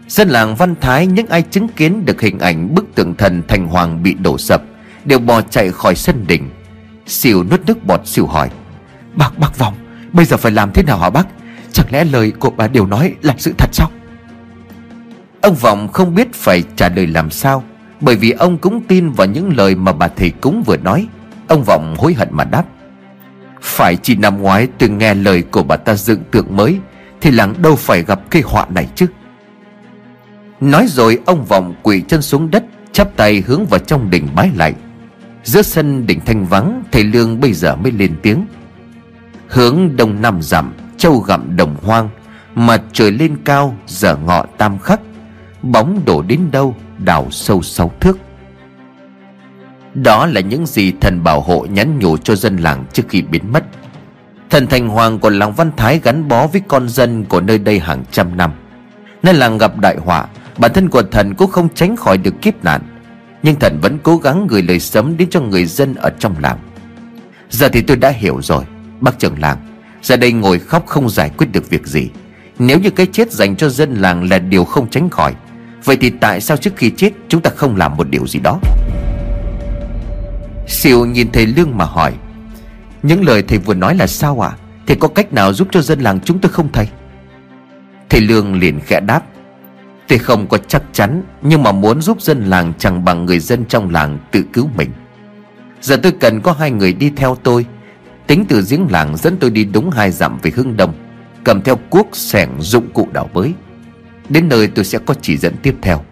Dân 0.08 0.30
làng 0.30 0.56
Văn 0.56 0.76
Thái 0.82 1.08
những 1.08 1.28
ai 1.28 1.42
chứng 1.42 1.68
kiến 1.68 2.06
được 2.06 2.22
hình 2.22 2.40
ảnh 2.40 2.76
bức 2.76 2.96
tượng 2.96 3.16
thần 3.16 3.44
thành 3.48 3.68
hoàng 3.68 4.04
bị 4.04 4.14
đổ 4.14 4.38
sập 4.38 4.64
Đều 5.06 5.20
bò 5.20 5.42
chạy 5.42 5.72
khỏi 5.72 5.96
sân 5.96 6.26
đỉnh 6.28 6.50
Xỉu 7.08 7.44
nuốt 7.44 7.66
nước 7.66 7.86
bọt 7.86 8.08
xỉu 8.08 8.28
hỏi 8.28 8.50
Bác, 9.16 9.38
bác 9.38 9.58
Vòng 9.58 9.74
Bây 10.12 10.26
giờ 10.26 10.38
phải 10.38 10.52
làm 10.52 10.72
thế 10.74 10.84
nào 10.84 10.98
hả 10.98 11.10
bác? 11.10 11.28
Chẳng 11.72 11.88
lẽ 11.92 12.04
lời 12.04 12.32
của 12.40 12.50
bà 12.50 12.68
đều 12.68 12.86
nói 12.86 13.14
là 13.22 13.36
sự 13.38 13.54
thật 13.58 13.70
sao? 13.72 13.92
Ông 15.42 15.56
Vọng 15.56 15.88
không 15.88 16.16
biết 16.16 16.34
phải 16.34 16.64
trả 16.76 16.90
lời 16.90 17.08
làm 17.08 17.30
sao 17.30 17.64
Bởi 18.02 18.16
vì 18.16 18.32
ông 18.32 18.58
cũng 18.58 18.84
tin 18.88 19.12
vào 19.12 19.28
những 19.28 19.58
lời 19.58 19.76
mà 19.76 19.94
bà 19.94 20.08
thầy 20.08 20.30
cúng 20.30 20.64
vừa 20.66 20.78
nói. 20.78 21.08
Ông 21.52 21.64
Vọng 21.64 21.96
hối 21.98 22.14
hận 22.14 22.28
mà 22.32 22.44
đáp, 22.44 22.64
Phải 23.62 23.96
chỉ 23.96 24.16
năm 24.16 24.42
ngoái 24.42 24.68
tôi 24.78 24.90
nghe 24.90 25.14
lời 25.14 25.44
của 25.52 25.64
bà 25.64 25.76
ta 25.78 25.96
dựng 25.96 26.24
tượng 26.32 26.56
mới, 26.56 26.80
Thì 27.22 27.32
làng 27.32 27.62
đâu 27.62 27.76
phải 27.76 28.04
gặp 28.04 28.22
cây 28.30 28.42
họa 28.42 28.66
này 28.70 28.90
chứ? 28.96 29.06
Nói 30.62 30.86
rồi, 30.90 31.20
ông 31.26 31.46
Vọng 31.46 31.74
quỳ 31.84 32.02
chân 32.02 32.22
xuống 32.22 32.52
đất, 32.52 32.64
Chắp 32.92 33.16
tay 33.16 33.44
hướng 33.48 33.66
vào 33.66 33.80
trong 33.80 34.10
đỉnh 34.10 34.28
bái 34.36 34.50
lại. 34.56 34.74
Giữa 35.44 35.62
sân 35.62 36.08
đỉnh 36.08 36.20
thanh 36.20 36.46
vắng, 36.46 36.84
Thầy 36.92 37.04
Lương 37.04 37.40
bây 37.40 37.54
giờ 37.54 37.76
mới 37.76 37.92
lên 37.92 38.16
tiếng, 38.22 38.46
Hướng 39.48 39.96
đông 39.96 40.22
nam 40.22 40.42
dặm 40.42 40.74
Châu 40.98 41.18
gặm 41.18 41.56
đồng 41.56 41.76
hoang 41.82 42.10
Mặt 42.56 42.82
trời 42.94 43.12
lên 43.12 43.38
cao, 43.46 43.76
giờ 43.88 44.18
ngọ 44.26 44.46
tam 44.58 44.80
khắc, 44.80 45.00
Bóng 45.62 46.02
đổ 46.06 46.22
đến 46.22 46.40
đâu, 46.52 46.76
Đào 46.98 47.28
sâu 47.32 47.62
sáu 47.62 47.92
thước. 48.00 48.18
Đó 49.94 50.26
là 50.26 50.42
những 50.42 50.66
gì 50.66 50.94
thần 51.02 51.24
bảo 51.24 51.42
hộ 51.42 51.66
nhắn 51.70 52.00
nhủ 52.00 52.18
cho 52.18 52.36
dân 52.36 52.58
làng 52.58 52.86
trước 52.94 53.04
khi 53.10 53.22
biến 53.22 53.52
mất. 53.52 53.64
Thần 54.50 54.68
Thành 54.68 54.88
Hoàng 54.88 55.20
của 55.20 55.30
làng 55.30 55.54
Văn 55.54 55.72
Thái 55.78 56.00
gắn 56.04 56.28
bó 56.28 56.48
với 56.48 56.62
con 56.68 56.90
dân 56.90 57.26
của 57.26 57.42
nơi 57.42 57.58
đây 57.58 57.80
hàng 57.80 58.04
trăm 58.12 58.38
năm. 58.38 58.52
Nơi 59.24 59.34
làng 59.34 59.58
gặp 59.58 59.78
đại 59.78 59.98
họa, 59.98 60.28
Bản 60.58 60.74
thân 60.74 60.90
của 60.90 61.02
thần 61.02 61.36
cũng 61.36 61.52
không 61.52 61.70
tránh 61.76 61.96
khỏi 61.96 62.18
được 62.18 62.42
kiếp 62.42 62.64
nạn. 62.64 62.82
Nhưng 63.44 63.60
thần 63.60 63.80
vẫn 63.82 63.98
cố 64.04 64.18
gắng 64.18 64.48
gửi 64.48 64.62
lời 64.62 64.80
sớm 64.80 65.18
đến 65.18 65.28
cho 65.32 65.42
người 65.42 65.66
dân 65.66 65.96
ở 65.96 66.10
trong 66.20 66.36
làng. 66.40 66.58
Giờ 67.50 67.70
thì 67.70 67.82
tôi 67.82 67.98
đã 67.98 68.10
hiểu 68.10 68.42
rồi, 68.42 68.64
Bác 69.02 69.20
trưởng 69.20 69.40
làng. 69.40 69.58
Ra 70.02 70.16
đây 70.16 70.32
ngồi 70.32 70.60
khóc 70.60 70.88
không 70.88 71.10
giải 71.10 71.32
quyết 71.38 71.48
được 71.52 71.70
việc 71.70 71.88
gì. 71.88 72.10
Nếu 72.60 72.80
như 72.80 72.90
cái 72.90 73.06
chết 73.06 73.32
dành 73.32 73.56
cho 73.56 73.70
dân 73.70 73.94
làng 73.94 74.30
là 74.30 74.40
điều 74.40 74.66
không 74.66 74.90
tránh 74.90 75.10
khỏi, 75.10 75.36
Vậy 75.84 75.98
thì 76.02 76.10
tại 76.10 76.42
sao 76.42 76.58
trước 76.58 76.74
khi 76.76 76.92
chết 76.98 77.12
Chúng 77.28 77.42
ta 77.42 77.52
không 77.56 77.76
làm 77.76 77.98
một 77.98 78.10
điều 78.10 78.28
gì 78.28 78.40
đó? 78.40 78.60
Siêu 80.68 81.06
nhìn 81.06 81.32
thầy 81.32 81.46
Lương 81.46 81.78
mà 81.78 81.86
hỏi 81.86 82.14
Những 83.04 83.24
lời 83.24 83.44
thầy 83.44 83.58
vừa 83.58 83.74
nói 83.74 83.96
là 83.96 84.08
sao 84.08 84.46
ạ? 84.46 84.50
À? 84.50 84.58
Thầy 84.88 84.96
có 84.96 85.08
cách 85.08 85.34
nào 85.34 85.54
giúp 85.54 85.68
cho 85.72 85.82
dân 85.82 86.00
làng 86.00 86.20
chúng 86.20 86.40
tôi 86.40 86.52
không 86.52 86.72
thầy? 86.74 86.88
Thầy 88.10 88.22
Lương 88.22 88.60
liền 88.60 88.80
khẽ 88.80 89.00
đáp 89.00 89.22
Tôi 90.08 90.20
không 90.20 90.48
có 90.48 90.58
chắc 90.58 90.84
chắn 90.94 91.24
Nhưng 91.42 91.64
mà 91.64 91.72
muốn 91.72 92.02
giúp 92.02 92.22
dân 92.22 92.46
làng 92.46 92.74
chẳng 92.80 93.06
bằng 93.06 93.26
người 93.26 93.40
dân 93.40 93.66
trong 93.66 93.90
làng 93.90 94.20
tự 94.32 94.44
cứu 94.54 94.70
mình. 94.76 94.90
Giờ 95.82 95.98
tôi 96.04 96.12
cần 96.12 96.42
có 96.42 96.52
hai 96.52 96.72
người 96.72 96.94
đi 96.94 97.12
theo 97.16 97.38
tôi. 97.44 97.66
Tính 98.28 98.46
từ 98.50 98.64
giếng 98.70 98.88
làng 98.92 99.18
dẫn 99.18 99.38
tôi 99.38 99.50
đi 99.50 99.64
đúng 99.64 99.90
hai 99.90 100.12
dặm 100.12 100.40
về 100.42 100.52
hướng 100.56 100.78
đông 100.78 100.94
Cầm 101.44 101.62
theo 101.62 101.76
cuốc, 101.76 102.08
sẻng, 102.14 102.50
dụng 102.60 102.90
cụ 102.94 103.08
đào 103.14 103.30
bới. 103.34 103.54
Đến 104.30 104.50
nơi 104.50 104.68
tôi 104.68 104.86
sẽ 104.86 105.00
có 105.06 105.14
chỉ 105.22 105.38
dẫn 105.38 105.56
tiếp 105.64 105.76
theo. 105.82 106.04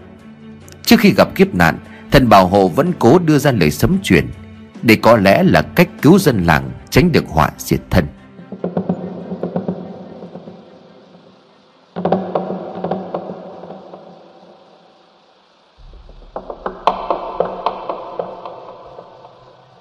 Trước 0.84 1.00
khi 1.00 1.14
gặp 1.18 1.36
kiếp 1.36 1.56
nạn 1.56 1.78
Thần 2.12 2.30
bảo 2.30 2.48
hộ 2.48 2.68
vẫn 2.68 2.92
cố 3.00 3.20
đưa 3.20 3.38
ra 3.38 3.52
lời 3.52 3.72
sấm 3.72 3.98
truyền 4.04 4.28
Để 4.82 4.96
có 4.96 5.18
lẽ 5.18 5.44
là 5.44 5.62
cách 5.62 5.90
cứu 6.02 6.20
dân 6.20 6.44
làng 6.44 6.72
Tránh 6.90 7.12
được 7.12 7.26
họa 7.28 7.52
diệt 7.58 7.82
thân. 7.90 8.06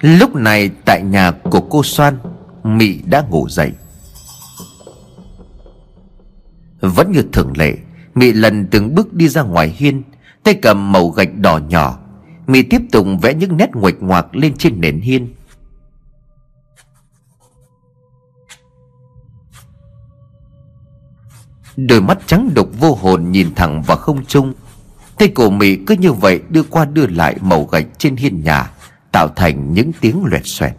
Lúc 0.00 0.34
này 0.34 0.70
tại 0.84 1.02
nhà 1.02 1.30
của 1.30 1.60
cô 1.60 1.82
Soan, 1.84 2.18
Mị 2.62 2.98
đã 3.04 3.24
ngủ 3.30 3.48
dậy. 3.48 3.72
Vẫn 6.80 7.12
như 7.12 7.22
thường 7.32 7.52
lệ, 7.56 7.74
Mị 8.14 8.32
lần 8.32 8.66
từng 8.66 8.94
bước 8.94 9.14
đi 9.14 9.28
ra 9.28 9.42
ngoài 9.42 9.74
hiên, 9.76 10.02
Tay 10.42 10.54
cầm 10.54 10.92
màu 10.92 11.08
gạch 11.08 11.34
đỏ 11.36 11.60
nhỏ 11.68 11.97
Mị 12.48 12.62
tiếp 12.62 12.82
tục 12.92 13.06
vẽ 13.22 13.34
những 13.34 13.56
nét 13.56 13.70
nguệch 13.74 14.02
ngoạc 14.02 14.36
lên 14.36 14.54
trên 14.58 14.80
nền 14.80 15.00
hiên. 15.00 15.34
Đôi 21.76 22.00
mắt 22.00 22.18
trắng 22.26 22.50
đục 22.54 22.68
vô 22.80 22.94
hồn 22.94 23.30
nhìn 23.30 23.54
thẳng 23.54 23.82
vào 23.82 23.96
không 23.96 24.24
trung. 24.24 24.52
Tay 25.18 25.28
cổ 25.28 25.50
Mị 25.50 25.76
cứ 25.86 25.94
như 25.94 26.12
vậy 26.12 26.40
đưa 26.48 26.62
qua 26.62 26.84
đưa 26.84 27.06
lại 27.06 27.36
màu 27.40 27.64
gạch 27.64 27.86
trên 27.98 28.16
hiên 28.16 28.42
nhà, 28.44 28.70
Tạo 29.12 29.28
thành 29.28 29.74
những 29.74 29.90
tiếng 30.00 30.24
loẹt 30.24 30.42
xoẹt. 30.44 30.72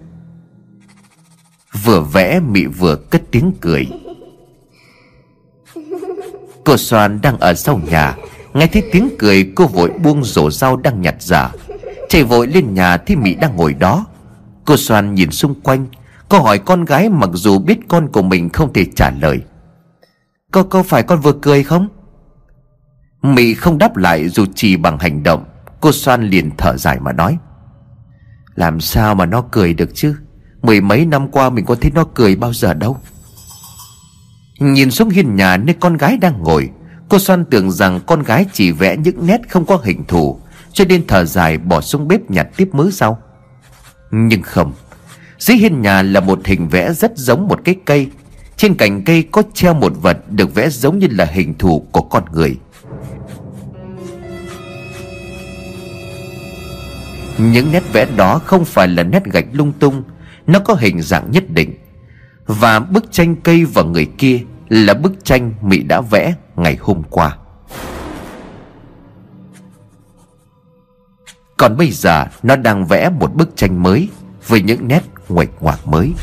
Vừa 1.84 2.02
vẽ 2.02 2.40
Mị 2.40 2.66
vừa 2.66 2.96
cất 2.96 3.22
tiếng 3.32 3.54
cười. 3.62 3.88
Cô 6.66 6.78
Soan 6.78 7.22
đang 7.22 7.40
ở 7.40 7.54
sau 7.54 7.82
nhà 7.90 8.16
Nghe 8.54 8.68
thấy 8.68 8.84
tiếng 8.92 9.10
cười, 9.20 9.52
cô 9.56 9.68
vội 9.68 9.90
buông 10.04 10.24
rổ 10.24 10.52
rau 10.52 10.78
đang 10.78 11.02
nhặt 11.02 11.16
giả. 11.20 11.52
Chạy 12.10 12.24
vội 12.24 12.48
lên 12.48 12.74
nhà 12.74 12.98
thấy 12.98 13.16
Mỹ 13.16 13.36
đang 13.36 13.56
ngồi 13.56 13.74
đó. 13.74 14.06
Cô 14.66 14.78
Soan 14.78 15.16
nhìn 15.16 15.32
xung 15.32 15.62
quanh, 15.62 15.88
Cô 16.30 16.42
hỏi 16.42 16.60
con 16.60 16.86
gái 16.86 17.10
mặc 17.10 17.30
dù 17.34 17.60
biết 17.60 17.80
con 17.88 18.08
của 18.08 18.22
mình 18.22 18.50
không 18.50 18.74
thể 18.74 18.86
trả 18.96 19.12
lời. 19.12 19.42
Cô 20.52 20.64
có 20.64 20.84
phải 20.84 21.04
con 21.04 21.20
vừa 21.20 21.34
cười 21.42 21.64
không? 21.64 21.88
Mỹ 23.22 23.54
không 23.54 23.78
đáp 23.78 23.98
lại 23.98 24.30
dù 24.30 24.46
chỉ 24.56 24.78
bằng 24.78 25.00
hành 25.00 25.24
động. 25.24 25.46
Cô 25.82 25.92
Soan 25.92 26.30
liền 26.30 26.52
thở 26.58 26.78
dài 26.78 27.00
mà 27.00 27.12
nói. 27.12 27.38
Làm 28.56 28.80
sao 28.80 29.16
mà 29.16 29.26
nó 29.26 29.44
cười 29.52 29.74
được 29.74 29.90
chứ? 29.94 30.16
Mười 30.62 30.82
mấy 30.82 31.06
năm 31.06 31.28
qua 31.32 31.50
mình 31.50 31.66
có 31.66 31.76
thấy 31.76 31.92
nó 31.96 32.06
cười 32.14 32.36
bao 32.36 32.54
giờ 32.54 32.74
đâu. 32.74 32.98
Nhìn 34.60 34.92
xuống 34.92 35.10
hiên 35.10 35.36
nhà 35.36 35.58
nơi 35.58 35.76
con 35.80 35.98
gái 35.98 36.18
đang 36.18 36.44
ngồi 36.44 36.70
Cô 37.10 37.20
Soan 37.20 37.46
tưởng 37.46 37.72
rằng 37.72 38.00
con 38.08 38.24
gái 38.24 38.46
chỉ 38.54 38.72
vẽ 38.72 38.98
những 38.98 39.28
nét 39.28 39.42
không 39.50 39.66
có 39.66 39.80
hình 39.84 40.04
thù, 40.08 40.40
Cho 40.74 40.86
nên 40.86 41.08
thở 41.08 41.26
dài 41.26 41.58
bỏ 41.58 41.82
xuống 41.82 42.08
bếp 42.08 42.32
nhặt 42.32 42.48
tiếp 42.58 42.70
mớ 42.72 42.90
sau. 42.92 43.20
Nhưng 44.12 44.42
không, 44.42 44.74
Dưới 45.40 45.58
hiên 45.58 45.82
nhà 45.82 46.02
là 46.02 46.20
một 46.20 46.46
hình 46.46 46.70
vẽ 46.70 46.94
rất 46.94 47.18
giống 47.18 47.48
một 47.48 47.60
cái 47.64 47.76
cây. 47.86 48.08
Trên 48.58 48.76
cành 48.76 49.04
cây 49.04 49.24
có 49.32 49.44
treo 49.54 49.74
một 49.74 49.94
vật 50.02 50.32
được 50.32 50.56
vẽ 50.56 50.70
giống 50.70 51.00
như 51.00 51.08
là 51.12 51.26
hình 51.26 51.54
thù 51.58 51.88
của 51.92 52.02
con 52.02 52.24
người. 52.32 52.58
Những 57.38 57.72
nét 57.72 57.84
vẽ 57.94 58.08
đó 58.16 58.40
không 58.46 58.66
phải 58.66 58.88
là 58.88 59.04
nét 59.04 59.26
gạch 59.26 59.46
lung 59.52 59.72
tung, 59.80 60.04
Nó 60.48 60.60
có 60.60 60.74
hình 60.74 61.02
dạng 61.02 61.32
nhất 61.32 61.44
định. 61.50 61.74
Và 62.46 62.80
bức 62.80 63.12
tranh 63.12 63.36
cây 63.36 63.66
và 63.66 63.84
người 63.84 64.06
kia 64.18 64.40
Là 64.70 64.94
bức 64.94 65.26
tranh 65.26 65.54
Mỹ 65.62 65.84
đã 65.84 66.02
vẽ 66.02 66.34
ngày 66.62 66.78
hôm 66.82 67.04
qua. 67.10 67.38
Còn 71.58 71.78
bây 71.78 71.92
giờ, 71.92 72.26
nó 72.44 72.56
đang 72.56 72.86
vẽ 72.86 73.10
một 73.10 73.36
bức 73.36 73.56
tranh 73.56 73.84
mới 73.84 74.10
Với 74.48 74.62
những 74.62 74.88
nét 74.88 75.04
nguệch 75.30 75.50
ngoạc 75.60 75.88
mới. 75.88 76.14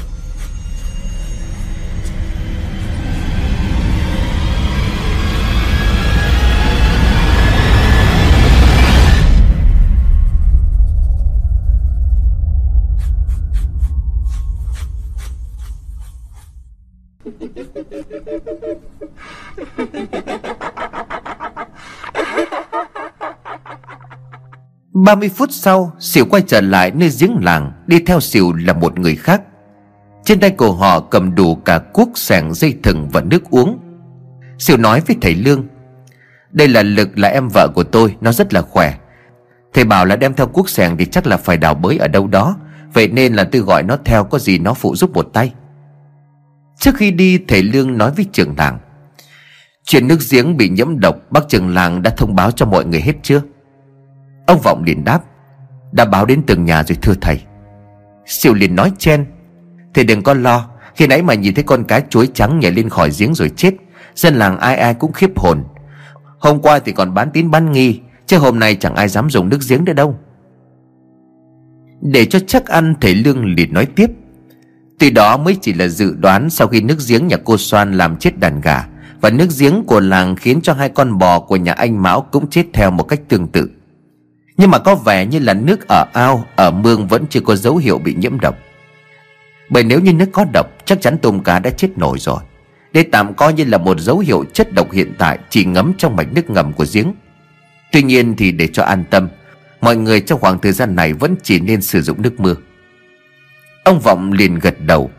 30 25.04 25.28
phút 25.28 25.48
sau 25.52 25.92
Xỉu 25.98 26.24
quay 26.24 26.42
trở 26.46 26.60
lại 26.60 26.90
nơi 26.90 27.10
giếng 27.20 27.36
làng, 27.42 27.72
Đi 27.86 27.98
theo 27.98 28.20
Xỉu 28.20 28.52
là 28.52 28.72
một 28.72 28.98
người 28.98 29.16
khác. 29.16 29.42
Trên 30.24 30.40
tay 30.40 30.50
của 30.50 30.72
họ 30.72 31.00
cầm 31.00 31.34
đủ 31.34 31.54
cả 31.54 31.78
cuốc, 31.78 32.08
sẻng, 32.14 32.54
dây 32.54 32.74
thừng 32.82 33.08
và 33.12 33.20
nước 33.20 33.50
uống. 33.50 33.78
Xỉu 34.58 34.76
nói 34.76 35.02
với 35.06 35.16
thầy 35.20 35.34
Lương, 35.34 35.66
Đây 36.50 36.68
là 36.68 36.82
Lực 36.82 37.18
là 37.18 37.28
em 37.28 37.48
vợ 37.48 37.68
của 37.74 37.82
tôi, 37.84 38.16
Nó 38.20 38.32
rất 38.32 38.54
là 38.54 38.62
khỏe. 38.62 38.94
Thầy 39.74 39.84
bảo 39.84 40.04
là 40.04 40.16
đem 40.16 40.34
theo 40.34 40.46
cuốc, 40.46 40.68
sẻng 40.68 40.96
thì 40.96 41.06
chắc 41.06 41.26
là 41.26 41.36
phải 41.36 41.56
đào 41.56 41.74
bới 41.74 41.98
ở 41.98 42.08
đâu 42.08 42.26
đó, 42.26 42.56
Vậy 42.92 43.08
nên 43.08 43.34
là 43.34 43.44
tôi 43.52 43.62
gọi 43.62 43.82
nó 43.82 43.96
theo, 44.04 44.24
Có 44.24 44.38
gì 44.38 44.58
nó 44.58 44.74
phụ 44.74 44.96
giúp 44.96 45.10
một 45.12 45.28
tay. 45.32 45.52
Trước 46.80 46.96
khi 46.96 47.10
đi, 47.10 47.38
thầy 47.48 47.62
Lương 47.62 47.98
nói 47.98 48.10
với 48.16 48.26
trưởng 48.32 48.54
làng, 48.58 48.78
Chuyện 49.84 50.08
nước 50.08 50.18
giếng 50.30 50.56
bị 50.56 50.68
nhiễm 50.68 51.00
độc, 51.00 51.16
Bác 51.30 51.48
trưởng 51.48 51.74
làng 51.74 52.02
đã 52.02 52.10
thông 52.16 52.34
báo 52.34 52.50
cho 52.50 52.66
mọi 52.66 52.84
người 52.84 53.00
hết 53.00 53.14
chưa? 53.22 53.42
Ông 54.46 54.60
Vọng 54.60 54.82
liền 54.86 55.04
đáp, 55.04 55.20
Đã 55.92 56.04
báo 56.04 56.26
đến 56.26 56.42
từng 56.46 56.64
nhà 56.64 56.82
rồi 56.82 56.98
thưa 57.02 57.14
thầy. 57.20 57.40
Siêu 58.26 58.54
liền 58.54 58.74
nói 58.74 58.92
chen, 58.98 59.26
Thầy 59.94 60.04
đừng 60.04 60.22
có 60.22 60.34
lo, 60.34 60.68
Khi 60.94 61.06
nãy 61.06 61.22
mà 61.22 61.34
nhìn 61.34 61.54
thấy 61.54 61.64
con 61.64 61.84
cá 61.84 62.00
chuối 62.00 62.28
trắng 62.34 62.60
nhảy 62.60 62.70
lên 62.70 62.88
khỏi 62.88 63.10
giếng 63.18 63.34
rồi 63.34 63.50
chết, 63.56 63.74
Dân 64.14 64.34
làng 64.34 64.58
ai 64.58 64.76
ai 64.76 64.94
cũng 64.94 65.12
khiếp 65.12 65.38
hồn. 65.38 65.64
Hôm 66.38 66.62
qua 66.62 66.78
thì 66.78 66.92
còn 66.92 67.14
bán 67.14 67.30
tín 67.30 67.50
bán 67.50 67.72
nghi, 67.72 68.00
Chứ 68.26 68.38
hôm 68.38 68.58
nay 68.58 68.74
chẳng 68.74 68.94
ai 68.94 69.08
dám 69.08 69.30
dùng 69.30 69.48
nước 69.48 69.58
giếng 69.68 69.84
nữa 69.84 69.92
đâu. 69.92 70.18
Để 72.00 72.24
cho 72.24 72.38
chắc 72.46 72.66
ăn, 72.66 72.94
thầy 73.00 73.14
Lương 73.14 73.44
liền 73.44 73.74
nói 73.74 73.86
tiếp, 73.86 74.10
Tuy 74.98 75.10
đó 75.10 75.36
mới 75.36 75.56
chỉ 75.60 75.72
là 75.72 75.88
dự 75.88 76.14
đoán 76.14 76.50
Sau 76.50 76.68
khi 76.68 76.80
nước 76.80 76.98
giếng 77.08 77.26
nhà 77.26 77.36
cô 77.44 77.56
Soan 77.56 77.92
làm 77.92 78.16
chết 78.16 78.38
đàn 78.38 78.60
gà, 78.60 78.86
Và 79.20 79.30
nước 79.30 79.48
giếng 79.58 79.84
của 79.86 80.00
làng 80.00 80.36
khiến 80.36 80.60
cho 80.62 80.72
hai 80.72 80.88
con 80.88 81.18
bò 81.18 81.40
của 81.40 81.56
nhà 81.56 81.72
anh 81.72 82.02
Mão 82.02 82.20
cũng 82.20 82.50
chết 82.50 82.64
theo 82.72 82.90
một 82.90 83.02
cách 83.02 83.20
tương 83.28 83.48
tự 83.48 83.70
nhưng 84.56 84.70
mà 84.70 84.78
có 84.78 84.94
vẻ 84.94 85.26
như 85.26 85.38
là 85.38 85.54
nước 85.54 85.88
ở 85.88 86.06
ao, 86.12 86.46
Ở 86.56 86.70
mương 86.70 87.06
vẫn 87.06 87.24
chưa 87.30 87.40
có 87.40 87.56
dấu 87.56 87.76
hiệu 87.76 87.98
bị 87.98 88.14
nhiễm 88.14 88.40
độc. 88.40 88.58
Bởi 89.68 89.84
nếu 89.84 90.00
như 90.00 90.12
nước 90.12 90.28
có 90.32 90.44
độc, 90.52 90.66
Chắc 90.84 91.00
chắn 91.00 91.18
tôm 91.18 91.42
cá 91.42 91.58
đã 91.58 91.70
chết 91.70 91.88
nổi 91.96 92.18
rồi. 92.18 92.40
Đây 92.92 93.04
tạm 93.12 93.34
coi 93.34 93.52
như 93.52 93.64
là 93.64 93.78
một 93.78 94.00
dấu 94.00 94.18
hiệu 94.18 94.44
chất 94.52 94.72
độc 94.72 94.92
hiện 94.92 95.12
tại 95.18 95.38
Chỉ 95.50 95.64
ngấm 95.64 95.92
trong 95.98 96.16
mạch 96.16 96.32
nước 96.32 96.50
ngầm 96.50 96.72
của 96.72 96.86
giếng. 96.92 97.12
Tuy 97.92 98.02
nhiên 98.02 98.36
thì 98.36 98.52
để 98.52 98.68
cho 98.72 98.82
an 98.82 99.04
tâm, 99.10 99.28
Mọi 99.80 99.96
người 99.96 100.20
trong 100.20 100.40
khoảng 100.40 100.58
thời 100.58 100.72
gian 100.72 100.96
này 100.96 101.12
Vẫn 101.12 101.34
chỉ 101.42 101.60
nên 101.60 101.82
sử 101.82 102.02
dụng 102.02 102.22
nước 102.22 102.40
mưa. 102.40 102.54
Ông 103.84 104.00
Vọng 104.00 104.32
liền 104.32 104.58
gật 104.58 104.80
đầu. 104.80 105.10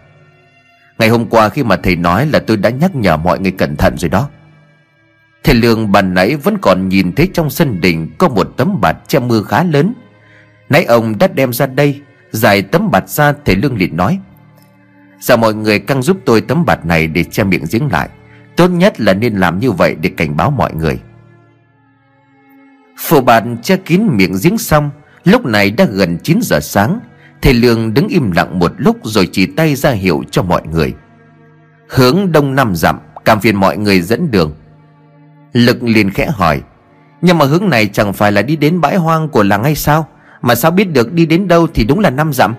Ngày 1.00 1.10
hôm 1.10 1.26
qua 1.26 1.50
khi 1.50 1.64
mà 1.64 1.78
thầy 1.78 1.96
nói 1.96 2.26
là 2.26 2.40
tôi 2.40 2.58
đã 2.58 2.70
nhắc 2.70 2.96
nhở 2.96 3.18
mọi 3.18 3.40
người 3.40 3.52
cẩn 3.52 3.76
thận 3.76 3.98
rồi 3.98 4.10
đó. 4.10 4.30
Thầy 5.48 5.56
Lương 5.56 5.92
bàn 5.92 6.14
nãy 6.14 6.36
vẫn 6.36 6.58
còn 6.62 6.90
nhìn 6.90 7.12
thấy 7.16 7.30
trong 7.34 7.50
sân 7.50 7.82
đình 7.82 8.10
Có 8.18 8.30
một 8.30 8.54
tấm 8.58 8.82
bạt 8.82 8.98
che 9.08 9.20
mưa 9.20 9.44
khá 9.44 9.64
lớn. 9.64 9.94
Nãy 10.70 10.86
ông 10.86 11.18
đã 11.18 11.28
đem 11.28 11.54
ra 11.54 11.66
đây, 11.66 12.02
Giải 12.32 12.62
tấm 12.62 12.92
bạt 12.92 13.10
ra, 13.10 13.34
thầy 13.46 13.56
Lương 13.56 13.78
liền 13.78 13.98
nói. 13.98 14.20
Dạ 15.20 15.36
mọi 15.36 15.54
người 15.54 15.80
căng 15.80 16.02
giúp 16.02 16.18
tôi 16.26 16.42
tấm 16.42 16.66
bạt 16.66 16.86
này 16.86 17.08
để 17.08 17.24
che 17.24 17.44
miệng 17.44 17.66
giếng 17.72 17.92
lại. 17.92 18.10
Tốt 18.56 18.68
nhất 18.68 19.02
là 19.02 19.14
nên 19.14 19.36
làm 19.36 19.60
như 19.60 19.72
vậy 19.72 19.96
để 20.02 20.10
cảnh 20.18 20.38
báo 20.38 20.52
mọi 20.52 20.74
người. 20.74 21.00
Phổ 22.98 23.22
bạt 23.22 23.44
che 23.64 23.78
kín 23.78 24.02
miệng 24.12 24.36
giếng 24.44 24.58
xong, 24.58 24.90
Lúc 25.24 25.46
này 25.46 25.72
đã 25.72 25.86
gần 25.92 26.18
9 26.24 26.40
giờ 26.42 26.60
sáng. 26.60 27.00
Thầy 27.42 27.54
Lương 27.54 27.94
đứng 27.94 28.08
im 28.08 28.32
lặng 28.32 28.60
một 28.60 28.72
lúc 28.78 28.98
rồi 29.04 29.30
chỉ 29.32 29.46
tay 29.46 29.76
ra 29.76 29.92
hiệu 29.92 30.24
cho 30.32 30.44
mọi 30.44 30.62
người. 30.72 30.94
Hướng 31.90 32.32
đông 32.32 32.56
nam 32.56 32.76
dặm 32.76 33.00
Cảm 33.26 33.40
phiền 33.40 33.56
mọi 33.56 33.78
người 33.78 34.02
dẫn 34.02 34.32
đường. 34.32 34.56
Lực 35.58 35.84
liền 35.84 36.10
khẽ 36.10 36.26
hỏi, 36.26 36.62
Nhưng 37.22 37.38
mà 37.38 37.46
hướng 37.46 37.70
này 37.70 37.88
chẳng 37.88 38.14
phải 38.14 38.32
là 38.32 38.42
đi 38.42 38.56
đến 38.56 38.82
bãi 38.82 38.96
hoang 38.96 39.30
của 39.30 39.44
làng 39.44 39.64
hay 39.64 39.76
sao? 39.76 40.08
Mà 40.42 40.56
sao 40.56 40.72
biết 40.72 40.84
được 40.84 41.14
đi 41.14 41.26
đến 41.26 41.48
đâu 41.48 41.68
thì 41.74 41.84
đúng 41.84 42.00
là 42.00 42.10
năm 42.10 42.34
dặm? 42.34 42.56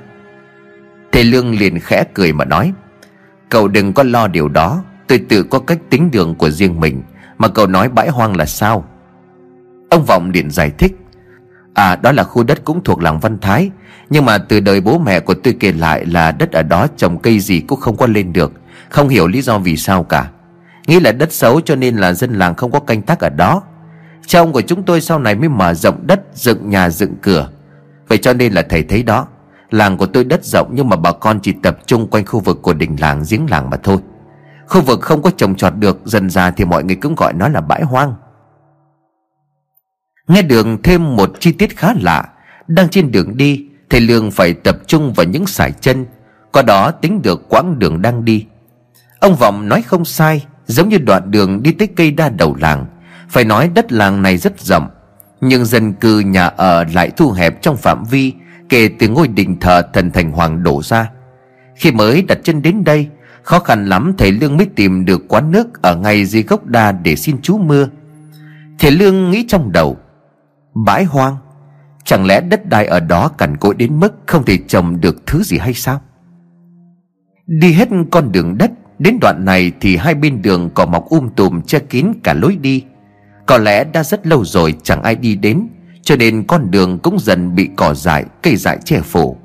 Thầy 1.13 1.25
Lương 1.25 1.59
liền 1.59 1.81
khẽ 1.81 2.05
cười 2.15 2.33
mà 2.33 2.45
nói, 2.45 2.73
Cậu 3.49 3.69
đừng 3.69 3.93
có 3.93 4.03
lo 4.03 4.29
điều 4.29 4.49
đó, 4.49 4.83
Tôi 5.07 5.19
tự 5.29 5.43
có 5.43 5.59
cách 5.59 5.79
tính 5.91 6.11
đường 6.11 6.35
của 6.35 6.51
riêng 6.51 6.81
mình, 6.81 7.03
Mà 7.39 7.49
cậu 7.49 7.67
nói 7.67 7.89
bãi 7.89 8.09
hoang 8.09 8.37
là 8.37 8.47
sao? 8.47 8.85
Ông 9.91 10.05
Vọng 10.05 10.31
liền 10.31 10.51
giải 10.51 10.71
thích 10.79 10.93
À 11.75 11.97
đó 11.97 12.13
là 12.13 12.25
khu 12.25 12.45
đất 12.45 12.65
cũng 12.65 12.85
thuộc 12.85 13.03
làng 13.03 13.21
Văn 13.21 13.39
Thái, 13.39 13.71
Nhưng 14.11 14.25
mà 14.25 14.39
từ 14.39 14.61
đời 14.61 14.81
bố 14.81 14.99
mẹ 14.99 15.21
của 15.21 15.35
tôi 15.35 15.57
kể 15.61 15.73
lại 15.73 16.07
là 16.07 16.33
đất 16.33 16.53
ở 16.53 16.63
đó 16.63 16.87
trồng 16.97 17.19
cây 17.19 17.41
gì 17.41 17.61
cũng 17.61 17.81
không 17.81 17.97
có 17.97 18.07
lên 18.07 18.33
được, 18.33 18.53
Không 18.89 19.09
hiểu 19.09 19.27
lý 19.27 19.43
do 19.43 19.59
vì 19.59 19.77
sao 19.77 20.03
cả. 20.03 20.31
Nghĩ 20.89 21.01
là 21.01 21.13
đất 21.13 21.33
xấu 21.33 21.61
cho 21.61 21.77
nên 21.77 21.97
là 21.97 22.13
dân 22.13 22.35
làng 22.35 22.55
không 22.55 22.71
có 22.71 22.81
canh 22.81 23.03
tác 23.03 23.21
ở 23.21 23.29
đó. 23.29 23.63
Cha 24.27 24.41
ông 24.41 24.53
của 24.53 24.63
chúng 24.63 24.83
tôi 24.83 25.01
sau 25.01 25.19
này 25.19 25.35
mới 25.35 25.49
mở 25.49 25.75
rộng 25.75 26.07
đất, 26.07 26.21
Dựng 26.35 26.71
nhà, 26.71 26.91
dựng 26.91 27.15
cửa. 27.23 27.49
Vậy 28.09 28.19
cho 28.19 28.33
nên 28.33 28.53
là 28.53 28.63
thầy 28.63 28.83
thấy 28.83 29.03
đó, 29.03 29.27
Làng 29.71 29.97
của 29.97 30.07
tôi 30.07 30.25
đất 30.25 30.45
rộng 30.45 30.71
nhưng 30.73 30.89
mà 30.89 30.97
bà 30.97 31.13
con 31.13 31.41
chỉ 31.41 31.55
tập 31.63 31.79
trung 31.87 32.11
quanh 32.11 32.27
khu 32.27 32.41
vực 32.41 32.59
của 32.63 32.75
đình 32.75 32.97
làng, 33.01 33.25
giếng 33.31 33.51
làng 33.51 33.71
mà 33.71 33.77
thôi. 33.77 33.99
Khu 34.67 34.81
vực 34.81 35.01
không 35.01 35.23
có 35.23 35.31
trồng 35.37 35.55
trọt 35.55 35.75
được, 35.77 36.01
Dần 36.05 36.31
ra 36.31 36.51
thì 36.51 36.65
mọi 36.65 36.85
người 36.85 36.97
cũng 36.97 37.15
gọi 37.15 37.33
nó 37.33 37.49
là 37.49 37.61
bãi 37.61 37.83
hoang. 37.83 38.15
Nghe 40.29 40.43
đường 40.43 40.83
thêm 40.83 41.17
một 41.17 41.31
chi 41.41 41.53
tiết 41.53 41.77
khá 41.77 41.95
lạ. 42.01 42.29
Đang 42.67 42.89
trên 42.89 43.13
đường 43.13 43.37
đi, 43.37 43.67
Thầy 43.91 44.01
Lương 44.01 44.31
phải 44.31 44.55
tập 44.55 44.77
trung 44.87 45.13
vào 45.13 45.27
những 45.27 45.47
sải 45.47 45.73
chân. 45.73 46.07
Có 46.53 46.63
đó 46.63 46.91
tính 46.91 47.23
được 47.23 47.49
quãng 47.49 47.79
đường 47.79 48.03
đang 48.03 48.25
đi. 48.25 48.47
Ông 49.21 49.35
Vọng 49.35 49.69
nói 49.69 49.83
không 49.83 50.05
sai. 50.05 50.47
Giống 50.69 50.89
như 50.89 50.99
đoạn 50.99 51.31
đường 51.31 51.63
đi 51.63 51.73
tới 51.73 51.89
cây 51.97 52.11
đa 52.11 52.29
đầu 52.29 52.57
làng. 52.61 52.87
Phải 53.29 53.45
nói 53.45 53.71
đất 53.75 53.93
làng 53.93 54.23
này 54.23 54.37
rất 54.37 54.61
rộng, 54.61 54.89
Nhưng 55.41 55.65
dân 55.65 55.93
cư 55.93 56.21
nhà 56.21 56.47
ở 56.47 56.85
lại 56.95 57.11
thu 57.17 57.31
hẹp 57.31 57.63
trong 57.63 57.77
phạm 57.77 58.05
vi, 58.05 58.33
Kể 58.69 58.91
từ 58.99 59.09
ngôi 59.09 59.29
đình 59.29 59.61
thờ 59.61 59.83
thần 59.93 60.11
thành 60.11 60.33
hoàng 60.33 60.63
đổ 60.63 60.83
ra. 60.83 61.11
Khi 61.77 61.93
mới 61.93 62.23
đặt 62.23 62.39
chân 62.43 62.63
đến 62.63 62.85
đây, 62.85 63.09
Khó 63.43 63.59
khăn 63.59 63.87
lắm 63.87 64.13
thầy 64.19 64.33
Lương 64.33 64.57
mới 64.57 64.67
tìm 64.77 65.05
được 65.05 65.29
quán 65.29 65.51
nước 65.51 65.83
Ở 65.83 65.97
ngay 65.97 66.25
dưới 66.25 66.43
gốc 66.43 66.67
đa 66.67 66.93
để 66.93 67.17
xin 67.17 67.37
chú 67.43 67.59
mưa. 67.59 67.89
Thầy 68.79 68.91
Lương 68.91 69.31
nghĩ 69.31 69.45
trong 69.49 69.73
đầu, 69.73 69.97
Bãi 70.75 71.05
hoang, 71.05 71.37
Chẳng 72.05 72.27
lẽ 72.27 72.41
đất 72.41 72.69
đai 72.69 72.87
ở 72.87 73.01
đó 73.01 73.29
cằn 73.29 73.57
cỗi 73.57 73.75
đến 73.75 74.01
mức 74.01 74.15
Không 74.27 74.45
thể 74.45 74.59
trồng 74.69 75.01
được 75.01 75.27
thứ 75.27 75.43
gì 75.43 75.59
hay 75.59 75.75
sao? 75.75 76.03
Đi 77.47 77.73
hết 77.73 77.89
con 78.11 78.33
đường 78.33 78.59
đất 78.59 78.71
Đến 78.99 79.19
đoạn 79.21 79.45
này 79.45 79.73
thì 79.81 79.97
hai 79.97 80.15
bên 80.15 80.43
đường 80.43 80.71
cỏ 80.75 80.87
mọc 80.87 81.09
um 81.09 81.29
tùm 81.37 81.61
che 81.61 81.79
kín 81.79 82.07
cả 82.23 82.35
lối 82.35 82.57
đi. 82.57 82.85
Có 83.47 83.59
lẽ 83.59 83.85
đã 83.85 84.05
rất 84.05 84.27
lâu 84.27 84.45
rồi 84.45 84.75
chẳng 84.83 85.03
ai 85.03 85.17
đi 85.17 85.35
đến 85.35 85.69
Cho 86.03 86.17
nên 86.17 86.45
con 86.47 86.71
đường 86.71 86.99
cũng 86.99 87.19
dần 87.21 87.55
bị 87.55 87.69
cỏ 87.77 87.95
dại, 87.95 88.25
cây 88.43 88.57
dại 88.57 88.79
che 88.85 89.01
phủ. 89.01 89.37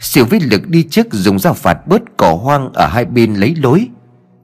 Siêu 0.00 0.24
vĩ 0.24 0.40
lực 0.40 0.68
đi 0.68 0.82
trước 0.82 1.06
dùng 1.12 1.38
dao 1.38 1.54
phạt 1.54 1.86
bớt 1.86 2.02
cỏ 2.16 2.38
hoang 2.42 2.72
ở 2.72 2.86
hai 2.86 3.04
bên 3.04 3.34
lấy 3.34 3.54
lối. 3.62 3.88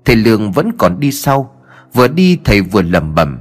Thầy 0.05 0.17
Lương 0.17 0.53
vẫn 0.53 0.73
còn 0.79 1.01
đi 1.01 1.13
sau 1.13 1.51
Vừa 1.93 2.09
đi 2.09 2.39
thầy 2.45 2.61
vừa 2.61 2.83
lẩm 2.83 3.15
bẩm. 3.15 3.39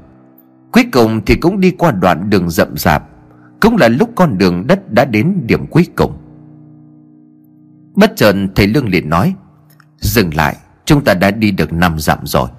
Cuối 0.71 0.85
cùng 0.91 1.21
thì 1.25 1.35
cũng 1.35 1.59
đi 1.59 1.71
qua 1.71 1.91
đoạn 1.91 2.29
đường 2.29 2.49
rậm 2.49 2.77
rạp 2.77 3.03
Cũng 3.61 3.77
là 3.77 3.87
lúc 3.87 4.09
con 4.15 4.37
đường 4.37 4.67
đất 4.67 4.91
đã 4.91 5.05
đến 5.05 5.33
điểm 5.45 5.67
cuối 5.67 5.87
cùng. 5.95 6.17
Bất 7.95 8.13
chợt 8.15 8.35
thầy 8.55 8.67
Lương 8.67 8.89
liền 8.89 9.09
nói 9.09 9.35
Dừng 9.99 10.35
lại. 10.35 10.55
Chúng 10.85 11.03
ta 11.03 11.13
đã 11.13 11.31
đi 11.31 11.51
được 11.51 11.73
năm 11.73 11.99
dặm 11.99 12.19
rồi. 12.23 12.49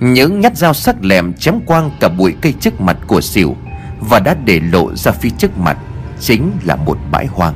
Những 0.00 0.40
nhát 0.40 0.56
dao 0.56 0.74
sắc 0.74 1.04
lẹm 1.04 1.32
chém 1.32 1.60
quang 1.66 1.90
cả 2.00 2.08
bụi 2.08 2.34
cây 2.40 2.54
trước 2.60 2.80
mặt 2.80 2.96
của 3.06 3.20
xỉu 3.20 3.56
Và 4.00 4.18
đã 4.18 4.36
để 4.44 4.60
lộ 4.60 4.94
ra 4.94 5.12
phía 5.12 5.30
trước 5.38 5.58
mặt 5.58 5.78
Chính 6.20 6.52
là 6.64 6.76
một 6.76 6.98
bãi 7.10 7.26
hoang. 7.26 7.54